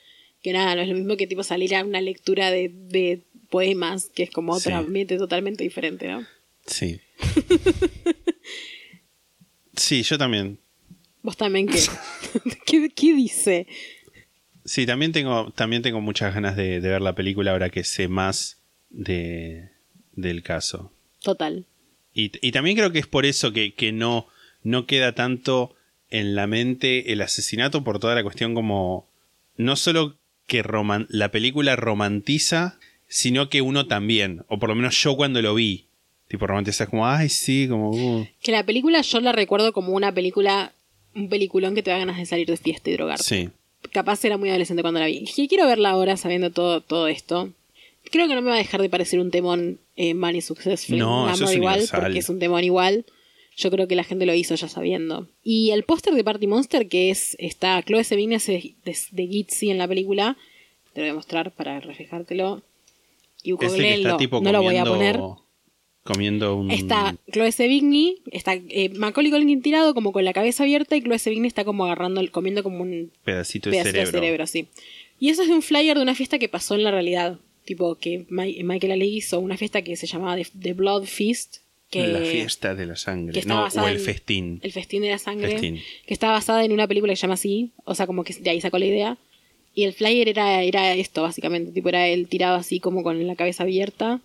que 0.41 0.51
nada, 0.53 0.75
no 0.75 0.81
es 0.81 0.87
lo 0.89 0.95
mismo 0.95 1.15
que 1.17 1.27
tipo 1.27 1.43
salir 1.43 1.75
a 1.75 1.83
una 1.83 2.01
lectura 2.01 2.51
de, 2.51 2.71
de 2.73 3.21
poemas, 3.49 4.09
que 4.13 4.23
es 4.23 4.31
como 4.31 4.53
otro 4.53 4.71
Sí. 4.71 4.77
ambiente 4.77 5.17
totalmente 5.17 5.63
diferente, 5.63 6.07
¿no? 6.07 6.25
Sí. 6.65 6.99
Sí, 9.77 10.03
yo 10.03 10.17
también. 10.17 10.57
Vos 11.21 11.35
también, 11.37 11.67
¿qué, 11.67 11.79
¿Qué, 12.65 12.89
qué 12.95 13.13
dice? 13.13 13.67
Sí, 14.65 14.85
también 14.85 15.11
tengo, 15.11 15.51
también 15.51 15.81
tengo 15.83 16.01
muchas 16.01 16.33
ganas 16.33 16.55
de, 16.55 16.81
de 16.81 16.89
ver 16.89 17.01
la 17.01 17.13
película 17.13 17.51
ahora 17.51 17.69
que 17.69 17.83
sé 17.83 18.07
más 18.07 18.57
de, 18.89 19.69
del 20.13 20.41
caso. 20.43 20.91
Total. 21.21 21.65
Y, 22.13 22.31
y 22.45 22.51
también 22.51 22.75
creo 22.75 22.91
que 22.91 22.99
es 22.99 23.07
por 23.07 23.25
eso 23.25 23.53
que, 23.53 23.73
que 23.75 23.91
no, 23.91 24.27
no 24.63 24.85
queda 24.87 25.13
tanto 25.13 25.75
en 26.09 26.33
la 26.35 26.47
mente 26.47 27.11
el 27.11 27.21
asesinato 27.21 27.83
por 27.83 27.99
toda 27.99 28.15
la 28.15 28.23
cuestión 28.23 28.53
como 28.55 29.07
no 29.57 29.75
solo 29.75 30.17
que 30.47 30.63
roman- 30.63 31.07
la 31.09 31.29
película 31.31 31.75
romantiza, 31.75 32.79
sino 33.07 33.49
que 33.49 33.61
uno 33.61 33.87
también, 33.87 34.43
o 34.47 34.57
por 34.59 34.69
lo 34.69 34.75
menos 34.75 34.95
yo 35.01 35.15
cuando 35.15 35.41
lo 35.41 35.53
vi, 35.55 35.85
tipo 36.27 36.47
romantiza 36.47 36.87
como, 36.87 37.07
ay 37.07 37.29
sí, 37.29 37.67
como... 37.69 37.89
uh". 37.91 38.27
Que 38.41 38.51
la 38.51 38.65
película 38.65 39.01
yo 39.01 39.19
la 39.21 39.31
recuerdo 39.31 39.73
como 39.73 39.93
una 39.93 40.11
película, 40.13 40.73
un 41.13 41.29
peliculón 41.29 41.75
que 41.75 41.83
te 41.83 41.91
da 41.91 41.97
ganas 41.99 42.17
de 42.17 42.25
salir 42.25 42.47
de 42.47 42.57
fiesta 42.57 42.89
y 42.89 42.93
drogar. 42.93 43.19
Sí, 43.19 43.49
Capaz 43.91 44.23
era 44.25 44.37
muy 44.37 44.49
adolescente 44.49 44.81
cuando 44.81 44.99
la 44.99 45.07
vi. 45.07 45.25
Y 45.35 45.47
quiero 45.47 45.67
verla 45.67 45.91
ahora 45.91 46.17
sabiendo 46.17 46.51
todo, 46.51 46.81
todo 46.81 47.07
esto. 47.07 47.51
Creo 48.11 48.27
que 48.27 48.35
no 48.35 48.41
me 48.41 48.49
va 48.49 48.55
a 48.55 48.59
dejar 48.59 48.81
de 48.81 48.89
parecer 48.89 49.19
un 49.19 49.31
temón 49.31 49.79
eh, 49.95 50.13
Money 50.13 50.41
Success 50.41 50.85
Fame 50.85 50.99
No, 50.99 51.29
eso 51.29 51.45
es 51.45 51.53
igual, 51.55 51.75
universal. 51.75 52.01
porque 52.01 52.19
es 52.19 52.29
un 52.29 52.39
temón 52.39 52.63
igual. 52.63 53.05
Yo 53.57 53.71
creo 53.71 53.87
que 53.87 53.95
la 53.95 54.03
gente 54.03 54.25
lo 54.25 54.33
hizo 54.33 54.55
ya 54.55 54.67
sabiendo. 54.67 55.27
Y 55.43 55.71
el 55.71 55.83
póster 55.83 56.13
de 56.13 56.23
Party 56.23 56.45
Monster, 56.45 56.87
que 56.87 57.09
es 57.09 57.35
está 57.39 57.81
Chloe 57.83 58.03
Sevigny 58.03 58.35
es 58.35 58.47
de, 58.47 58.75
de, 58.83 58.97
de 59.11 59.27
Gitzy 59.27 59.69
en 59.69 59.77
la 59.77 59.87
película, 59.87 60.37
te 60.93 61.01
lo 61.01 61.05
voy 61.05 61.11
a 61.11 61.15
mostrar 61.15 61.51
para 61.51 61.79
reflejártelo. 61.79 62.61
Y 63.43 63.51
el 63.51 63.57
que 63.57 63.67
googleenlo, 63.67 64.09
está 64.09 64.17
tipo 64.17 64.41
no 64.41 64.51
lo 64.51 64.61
voy 64.61 64.77
a 64.77 64.85
poner. 64.85 65.19
Comiendo 66.05 66.55
un... 66.55 66.71
Está 66.71 67.15
Chloe 67.33 67.51
Sevigny, 67.51 68.19
está 68.31 68.53
eh, 68.53 68.89
Macaulay 68.95 69.31
Culkin 69.31 69.61
tirado 69.61 69.93
como 69.93 70.11
con 70.13 70.23
la 70.23 70.31
cabeza 70.33 70.63
abierta 70.63 70.95
y 70.95 71.01
Chloe 71.01 71.19
Sevigny 71.19 71.47
está 71.47 71.65
como 71.65 71.83
agarrando, 71.85 72.21
comiendo 72.31 72.63
como 72.63 72.81
un 72.83 73.11
pedacito 73.25 73.69
de 73.69 73.77
pedacito 73.77 73.91
cerebro. 73.97 74.11
de 74.11 74.19
cerebro, 74.25 74.47
sí. 74.47 74.67
Y 75.19 75.29
eso 75.29 75.41
es 75.41 75.47
de 75.49 75.55
un 75.55 75.61
flyer 75.61 75.97
de 75.97 76.03
una 76.03 76.15
fiesta 76.15 76.39
que 76.39 76.47
pasó 76.47 76.75
en 76.75 76.83
la 76.83 76.91
realidad. 76.91 77.39
Tipo, 77.65 77.95
que 77.95 78.25
Mi- 78.29 78.63
Michael 78.63 78.91
Ali 78.93 79.07
hizo 79.17 79.39
una 79.39 79.57
fiesta 79.57 79.81
que 79.81 79.95
se 79.95 80.05
llamaba 80.07 80.35
The, 80.35 80.47
The 80.61 80.73
Blood 80.73 81.05
Feast. 81.05 81.57
Que, 81.89 82.07
La 82.07 82.19
fiesta 82.19 82.75
de 82.75 82.85
la 82.85 82.95
sangre. 82.95 83.41
No, 83.45 83.65
o 83.65 83.87
el 83.87 83.95
en- 83.95 83.99
festín. 84.01 84.59
El 84.61 84.71
festín 84.71 85.01
de 85.01 85.09
la 85.09 85.17
sangre. 85.17 85.51
Festín. 85.53 85.79
Que 86.05 86.13
está 86.13 86.31
basada 86.31 86.63
en 86.65 86.71
una 86.73 86.87
película 86.87 87.13
que 87.13 87.17
se 87.17 87.21
llama 87.23 87.35
así. 87.35 87.71
O 87.85 87.95
sea, 87.95 88.05
como 88.05 88.23
que 88.23 88.33
de 88.33 88.49
ahí 88.49 88.61
sacó 88.61 88.77
la 88.77 88.85
idea. 88.85 89.17
Y 89.73 89.83
el 89.85 89.93
flyer 89.93 90.29
era, 90.29 90.61
era 90.63 90.93
esto, 90.93 91.23
básicamente. 91.23 91.71
Tipo, 91.71 91.89
era 91.89 92.07
él 92.07 92.27
tirado 92.27 92.55
así 92.57 92.79
como 92.79 93.01
con 93.01 93.25
la 93.25 93.35
cabeza 93.35 93.63
abierta. 93.63 94.21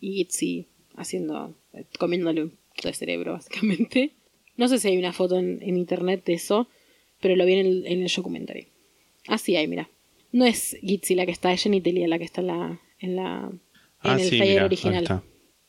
Y 0.00 0.20
Itzy 0.20 0.66
haciendo. 0.96 1.54
comiéndole 1.98 2.44
un 2.44 2.50
poquito 2.70 2.88
de 2.88 2.94
cerebro, 2.94 3.32
básicamente. 3.32 4.12
No 4.56 4.68
sé 4.68 4.78
si 4.78 4.88
hay 4.88 4.96
una 4.98 5.12
foto 5.12 5.38
en, 5.38 5.60
en 5.62 5.76
internet 5.76 6.24
de 6.24 6.34
eso. 6.34 6.68
Pero 7.20 7.36
lo 7.36 7.46
vi 7.46 7.54
en 7.54 7.66
el, 7.66 7.86
en 7.86 8.02
el 8.02 8.12
documentary. 8.14 8.66
Así 9.28 9.56
hay, 9.56 9.66
mira. 9.66 9.88
No 10.32 10.44
es 10.44 10.76
Gitzy 10.82 11.14
la 11.14 11.24
que 11.26 11.32
está, 11.32 11.52
es 11.52 11.62
Jenny 11.62 11.80
Telia 11.80 12.08
la 12.08 12.18
que 12.18 12.24
está 12.24 12.40
en 12.40 12.46
la. 12.48 12.80
en 13.00 13.16
la. 13.16 13.48
en 13.50 13.60
Ah, 14.00 14.16
el 14.20 14.28
sí, 14.28 14.40
ahí 14.40 14.58
original. 14.58 15.22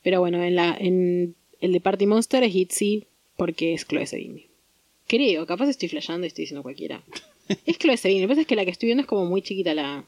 Pero 0.04 0.20
bueno, 0.20 0.44
en 0.44 0.56
la 0.56 0.76
en 0.78 1.36
el 1.62 1.72
de 1.72 1.80
Party 1.80 2.06
Monster 2.06 2.44
es 2.44 2.54
Itzy 2.54 3.06
porque 3.38 3.74
es 3.74 3.88
Chloe 3.88 4.06
Sevigny. 4.06 4.48
Creo, 5.08 5.46
capaz 5.46 5.70
estoy 5.70 5.88
flasheando 5.88 6.26
y 6.26 6.28
estoy 6.28 6.44
diciendo 6.44 6.64
cualquiera. 6.64 7.02
es 7.66 7.78
Chloe 7.78 7.96
Sevigny. 7.96 8.22
Lo 8.22 8.28
que 8.28 8.32
pasa 8.32 8.42
es 8.42 8.48
que 8.48 8.56
la 8.56 8.66
que 8.66 8.72
estoy 8.72 8.88
viendo 8.88 9.02
es 9.02 9.08
como 9.08 9.26
muy 9.26 9.42
chiquita 9.42 9.74
la, 9.74 10.04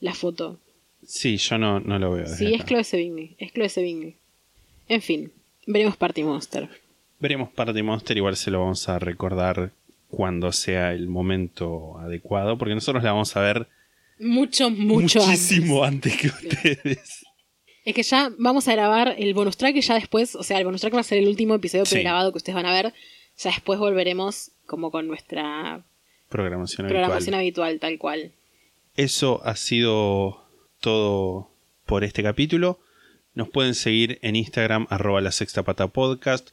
la 0.00 0.14
foto. 0.14 0.58
Sí, 1.06 1.36
yo 1.38 1.56
no, 1.56 1.80
no 1.80 1.98
lo 1.98 2.12
veo. 2.12 2.24
desde 2.24 2.36
Sí, 2.36 2.54
es. 2.54 2.64
Chloe 2.66 2.84
Sevigny. 2.84 3.36
Es 3.38 3.52
Chloe 3.52 3.68
Sevigny. 3.68 4.14
En 4.88 5.02
fin, 5.02 5.32
veremos 5.66 5.96
Party 5.96 6.24
Monster. 6.24 6.68
Veremos 7.20 7.50
Party 7.50 7.82
Monster, 7.82 8.16
igual 8.16 8.36
se 8.36 8.50
lo 8.50 8.60
vamos 8.60 8.88
a 8.88 8.98
recordar 8.98 9.72
cuando 10.08 10.52
sea 10.52 10.92
el 10.92 11.08
momento 11.08 11.98
adecuado, 11.98 12.56
porque 12.56 12.74
nosotros 12.74 13.02
la 13.04 13.12
vamos 13.12 13.36
a 13.36 13.40
ver 13.40 13.68
Mucho, 14.18 14.70
mucho 14.70 15.20
antes. 15.22 15.26
muchísimo 15.52 15.84
antes, 15.84 16.16
que 16.16 16.28
ustedes. 16.28 17.24
Es 17.84 17.94
que 17.94 18.02
ya 18.02 18.30
vamos 18.38 18.68
a 18.68 18.72
grabar 18.72 19.14
el 19.18 19.32
bonus 19.34 19.56
track 19.56 19.76
y 19.76 19.80
ya 19.80 19.94
después, 19.94 20.34
o 20.34 20.42
sea, 20.42 20.58
el 20.58 20.64
bonus 20.64 20.80
track 20.80 20.94
va 20.94 21.00
a 21.00 21.04
ser 21.04 21.18
el 21.18 21.28
último 21.28 21.54
episodio 21.54 21.84
Sí. 21.86 21.94
pregrabado 21.96 22.32
que 22.32 22.38
ustedes 22.38 22.54
van 22.54 22.66
a 22.66 22.72
ver. 22.72 22.92
Ya 23.38 23.50
después 23.50 23.78
volveremos 23.78 24.50
como 24.66 24.90
con 24.90 25.06
nuestra 25.06 25.84
Programación 26.28 26.86
habitual. 26.86 27.02
programación 27.02 27.34
habitual, 27.34 27.80
tal 27.80 27.98
cual. 27.98 28.32
Eso 28.96 29.40
ha 29.44 29.56
sido 29.56 30.42
todo 30.80 31.50
por 31.86 32.04
este 32.04 32.22
capítulo. 32.22 32.78
Nos 33.38 33.50
pueden 33.50 33.76
seguir 33.76 34.18
en 34.22 34.34
Instagram, 34.34 34.88
arroba 34.90 35.20
la 35.20 35.30
sexta 35.30 35.62
pata 35.62 35.86
podcast, 35.86 36.50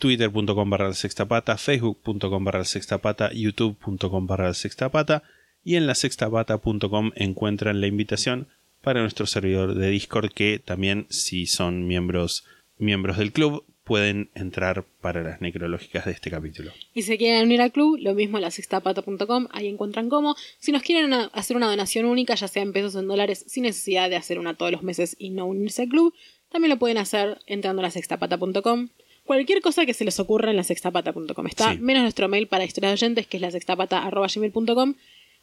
twitter.com 0.00 0.68
barra 0.68 0.88
la 0.88 0.94
sextapata, 0.94 1.56
facebook.com 1.56 2.44
barra 2.44 2.58
la 2.58 2.64
sextapata, 2.64 3.30
youtube.com 3.32 4.26
barra 4.26 4.48
la 4.48 4.54
sextapata 4.54 5.22
y 5.62 5.76
en 5.76 5.86
la 5.86 5.94
sextapata.com 5.94 7.12
encuentran 7.14 7.80
la 7.80 7.86
invitación 7.86 8.48
para 8.82 9.00
nuestro 9.00 9.26
servidor 9.26 9.76
de 9.76 9.90
Discord 9.90 10.32
que 10.32 10.58
también 10.58 11.06
si 11.08 11.46
son 11.46 11.86
miembros 11.86 12.44
miembros 12.78 13.18
del 13.18 13.30
club 13.30 13.64
pueden 13.84 14.30
entrar 14.34 14.84
para 15.02 15.22
las 15.22 15.40
necrológicas 15.40 16.06
de 16.06 16.12
este 16.12 16.30
capítulo. 16.30 16.72
Y 16.94 17.02
si 17.02 17.18
quieren 17.18 17.44
unir 17.44 17.60
al 17.60 17.70
club, 17.70 17.98
lo 18.00 18.14
mismo 18.14 18.38
en 18.38 18.42
la 18.42 18.50
sextapata.com, 18.50 19.48
ahí 19.52 19.68
encuentran 19.68 20.08
cómo. 20.08 20.34
Si 20.58 20.72
nos 20.72 20.82
quieren 20.82 21.12
hacer 21.12 21.56
una 21.56 21.68
donación 21.68 22.06
única, 22.06 22.34
ya 22.34 22.48
sea 22.48 22.62
en 22.62 22.72
pesos 22.72 22.94
o 22.94 23.00
en 23.00 23.08
dólares, 23.08 23.44
sin 23.46 23.64
necesidad 23.64 24.08
de 24.08 24.16
hacer 24.16 24.38
una 24.38 24.54
todos 24.54 24.72
los 24.72 24.82
meses 24.82 25.14
y 25.18 25.30
no 25.30 25.46
unirse 25.46 25.82
al 25.82 25.88
club, 25.88 26.14
también 26.50 26.70
lo 26.70 26.78
pueden 26.78 26.98
hacer 26.98 27.38
entrando 27.46 27.80
a 27.80 27.84
la 27.84 27.90
sextapata.com. 27.90 28.88
Cualquier 29.26 29.60
cosa 29.60 29.86
que 29.86 29.94
se 29.94 30.04
les 30.04 30.18
ocurra 30.20 30.50
en 30.50 30.56
la 30.56 30.64
sextapata.com 30.64 31.46
está, 31.46 31.72
Sí. 31.72 31.78
menos 31.78 32.02
nuestro 32.02 32.28
mail 32.28 32.46
para 32.46 32.64
historias 32.64 32.90
de 32.98 33.04
oyentes, 33.06 33.26
que 33.26 33.36
es 33.36 33.40
la 33.42 33.50
sextapata.gmail.com. 33.50 34.94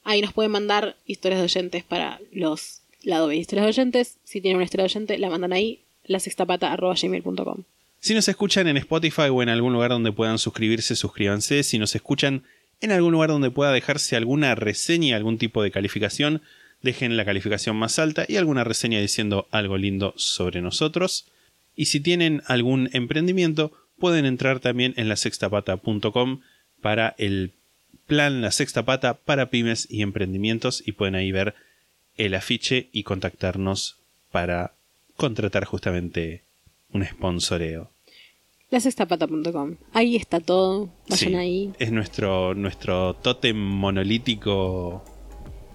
Ahí 0.04 0.22
nos 0.22 0.34
pueden 0.34 0.52
mandar 0.52 0.96
historias 1.06 1.40
de 1.42 1.46
oyentes 1.46 1.84
para 1.84 2.20
los 2.32 2.82
lados 3.04 3.30
de 3.30 3.36
historias 3.38 3.66
de 3.66 3.70
oyentes. 3.70 4.18
Si 4.24 4.42
tienen 4.42 4.58
una 4.58 4.66
historia 4.66 4.84
de 4.84 4.92
oyente, 4.92 5.18
la 5.20 5.30
mandan 5.30 5.54
ahí, 5.54 5.82
la 6.06 6.20
sextapata.gmail.com. 6.20 7.64
Si 8.02 8.16
nos 8.16 8.28
escuchan 8.28 8.68
en 8.68 8.78
Spotify 8.78 9.30
o 9.32 9.44
en 9.44 9.50
algún 9.50 9.74
lugar 9.74 9.92
donde 9.92 10.12
puedan 10.12 10.40
suscribirse, 10.40 10.96
suscríbanse. 10.96 11.62
Si 11.62 11.78
nos 11.78 11.94
escuchan 11.94 12.42
en 12.82 12.92
algún 12.92 13.12
lugar 13.12 13.30
donde 13.30 13.52
pueda 13.52 13.72
dejarse 13.72 14.16
alguna 14.16 14.56
reseña, 14.56 15.16
algún 15.16 15.38
tipo 15.38 15.62
de 15.62 15.70
calificación, 15.70 16.42
dejen 16.82 17.16
la 17.16 17.26
calificación 17.26 17.76
más 17.76 18.00
alta 18.00 18.26
y 18.28 18.38
alguna 18.38 18.64
reseña 18.64 19.00
diciendo 19.00 19.48
algo 19.52 19.78
lindo 19.78 20.16
sobre 20.18 20.64
nosotros. 20.64 21.28
Y 21.76 21.86
si 21.86 22.00
tienen 22.00 22.42
algún 22.48 22.90
emprendimiento, 22.94 23.72
pueden 24.00 24.26
entrar 24.26 24.60
también 24.60 24.96
en 24.98 25.08
la 25.08 25.16
sextapata.com 25.16 26.42
para 26.82 27.14
el 27.20 27.52
plan 28.08 28.42
La 28.42 28.50
Sexta 28.50 28.84
Pata 28.84 29.14
para 29.14 29.52
pymes 29.52 29.88
y 29.92 30.02
emprendimientos 30.02 30.82
y 30.84 30.94
pueden 30.94 31.14
ahí 31.14 31.32
ver 31.32 31.54
el 32.18 32.34
afiche 32.34 32.90
y 32.92 33.04
contactarnos 33.04 33.98
para 34.32 34.74
contratar 35.18 35.66
justamente 35.66 36.42
un 36.94 37.06
sponsoreo. 37.06 37.92
Lasextapata.com. 38.70 39.76
Ahí 39.94 40.16
está 40.16 40.40
todo. 40.40 40.90
Vayan 41.10 41.30
Sí, 41.30 41.36
ahí. 41.36 41.74
Es 41.80 41.92
nuestro, 41.92 42.54
nuestro 42.54 43.16
tótem 43.16 43.58
monolítico 43.58 45.04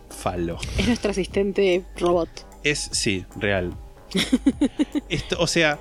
falo. 0.09 0.59
Es 0.79 0.87
nuestro 0.87 1.11
asistente 1.11 1.85
robot. 1.99 2.29
Es, 2.65 2.89
sí, 2.93 3.25
real. 3.37 3.77
Esto, 5.11 5.37
o 5.39 5.47
sea, 5.47 5.79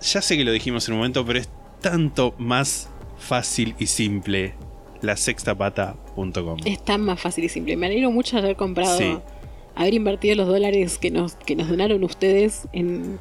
ya 0.00 0.22
sé 0.22 0.36
que 0.36 0.44
lo 0.44 0.52
dijimos 0.52 0.88
en 0.88 0.94
un 0.94 0.98
momento, 1.00 1.24
pero 1.26 1.38
es 1.38 1.48
tanto 1.80 2.34
más 2.38 2.88
fácil 3.18 3.74
y 3.78 3.86
simple 3.86 4.54
la 5.02 5.16
sextapata.com. 5.16 6.58
Es 6.64 6.82
tan 6.84 7.02
más 7.02 7.20
fácil 7.20 7.44
y 7.44 7.48
simple. 7.50 7.76
Me 7.76 7.86
alegro 7.86 8.10
mucho 8.10 8.36
de 8.36 8.42
haber 8.42 8.56
comprado, 8.56 8.96
Sí. 8.96 9.18
haber 9.74 9.92
invertido 9.94 10.34
los 10.36 10.48
dólares 10.48 10.96
que 10.98 11.10
nos, 11.10 11.34
que 11.34 11.56
nos 11.56 11.68
donaron 11.68 12.02
ustedes 12.04 12.68
en, 12.72 13.18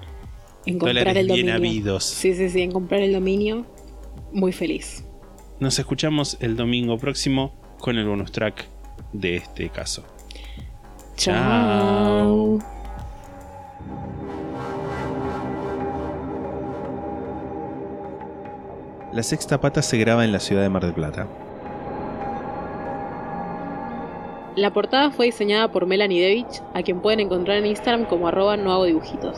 en 0.66 0.80
comprar 0.80 1.06
Dólares 1.06 1.22
el 1.22 1.28
bien 1.28 1.48
dominio. 1.48 1.56
habidos. 1.56 2.04
Sí, 2.04 2.34
sí, 2.36 2.50
sí, 2.50 2.62
en 2.62 2.72
comprar 2.72 3.02
el 3.02 3.14
dominio. 3.14 3.66
Muy 4.32 4.52
feliz. 4.52 5.04
Nos 5.60 5.78
escuchamos 5.80 6.38
el 6.40 6.56
domingo 6.56 6.98
próximo 6.98 7.54
con 7.80 7.98
el 7.98 8.08
bonus 8.08 8.32
track 8.32 8.68
de 9.12 9.38
este 9.38 9.70
caso. 9.70 10.04
Chao. 11.16 12.60
La 19.14 19.22
sexta 19.22 19.62
pata 19.62 19.84
se 19.84 19.98
graba 19.98 20.26
en 20.26 20.32
la 20.32 20.40
ciudad 20.40 20.64
de 20.64 20.70
Mar 20.70 20.84
del 20.84 20.94
Plata. 20.94 21.28
La 24.56 24.72
portada 24.74 25.12
fue 25.12 25.28
diseñada 25.28 25.72
por 25.72 25.86
Melanie 25.86 26.22
Devich, 26.22 26.62
a 26.74 26.82
quien 26.82 27.00
pueden 27.00 27.20
encontrar 27.20 27.58
en 27.58 27.68
Instagram 27.68 28.06
como 28.06 28.28
arroba 28.28 28.58
no 28.58 28.72
hago 28.72 28.86
dibujitos. 28.86 29.38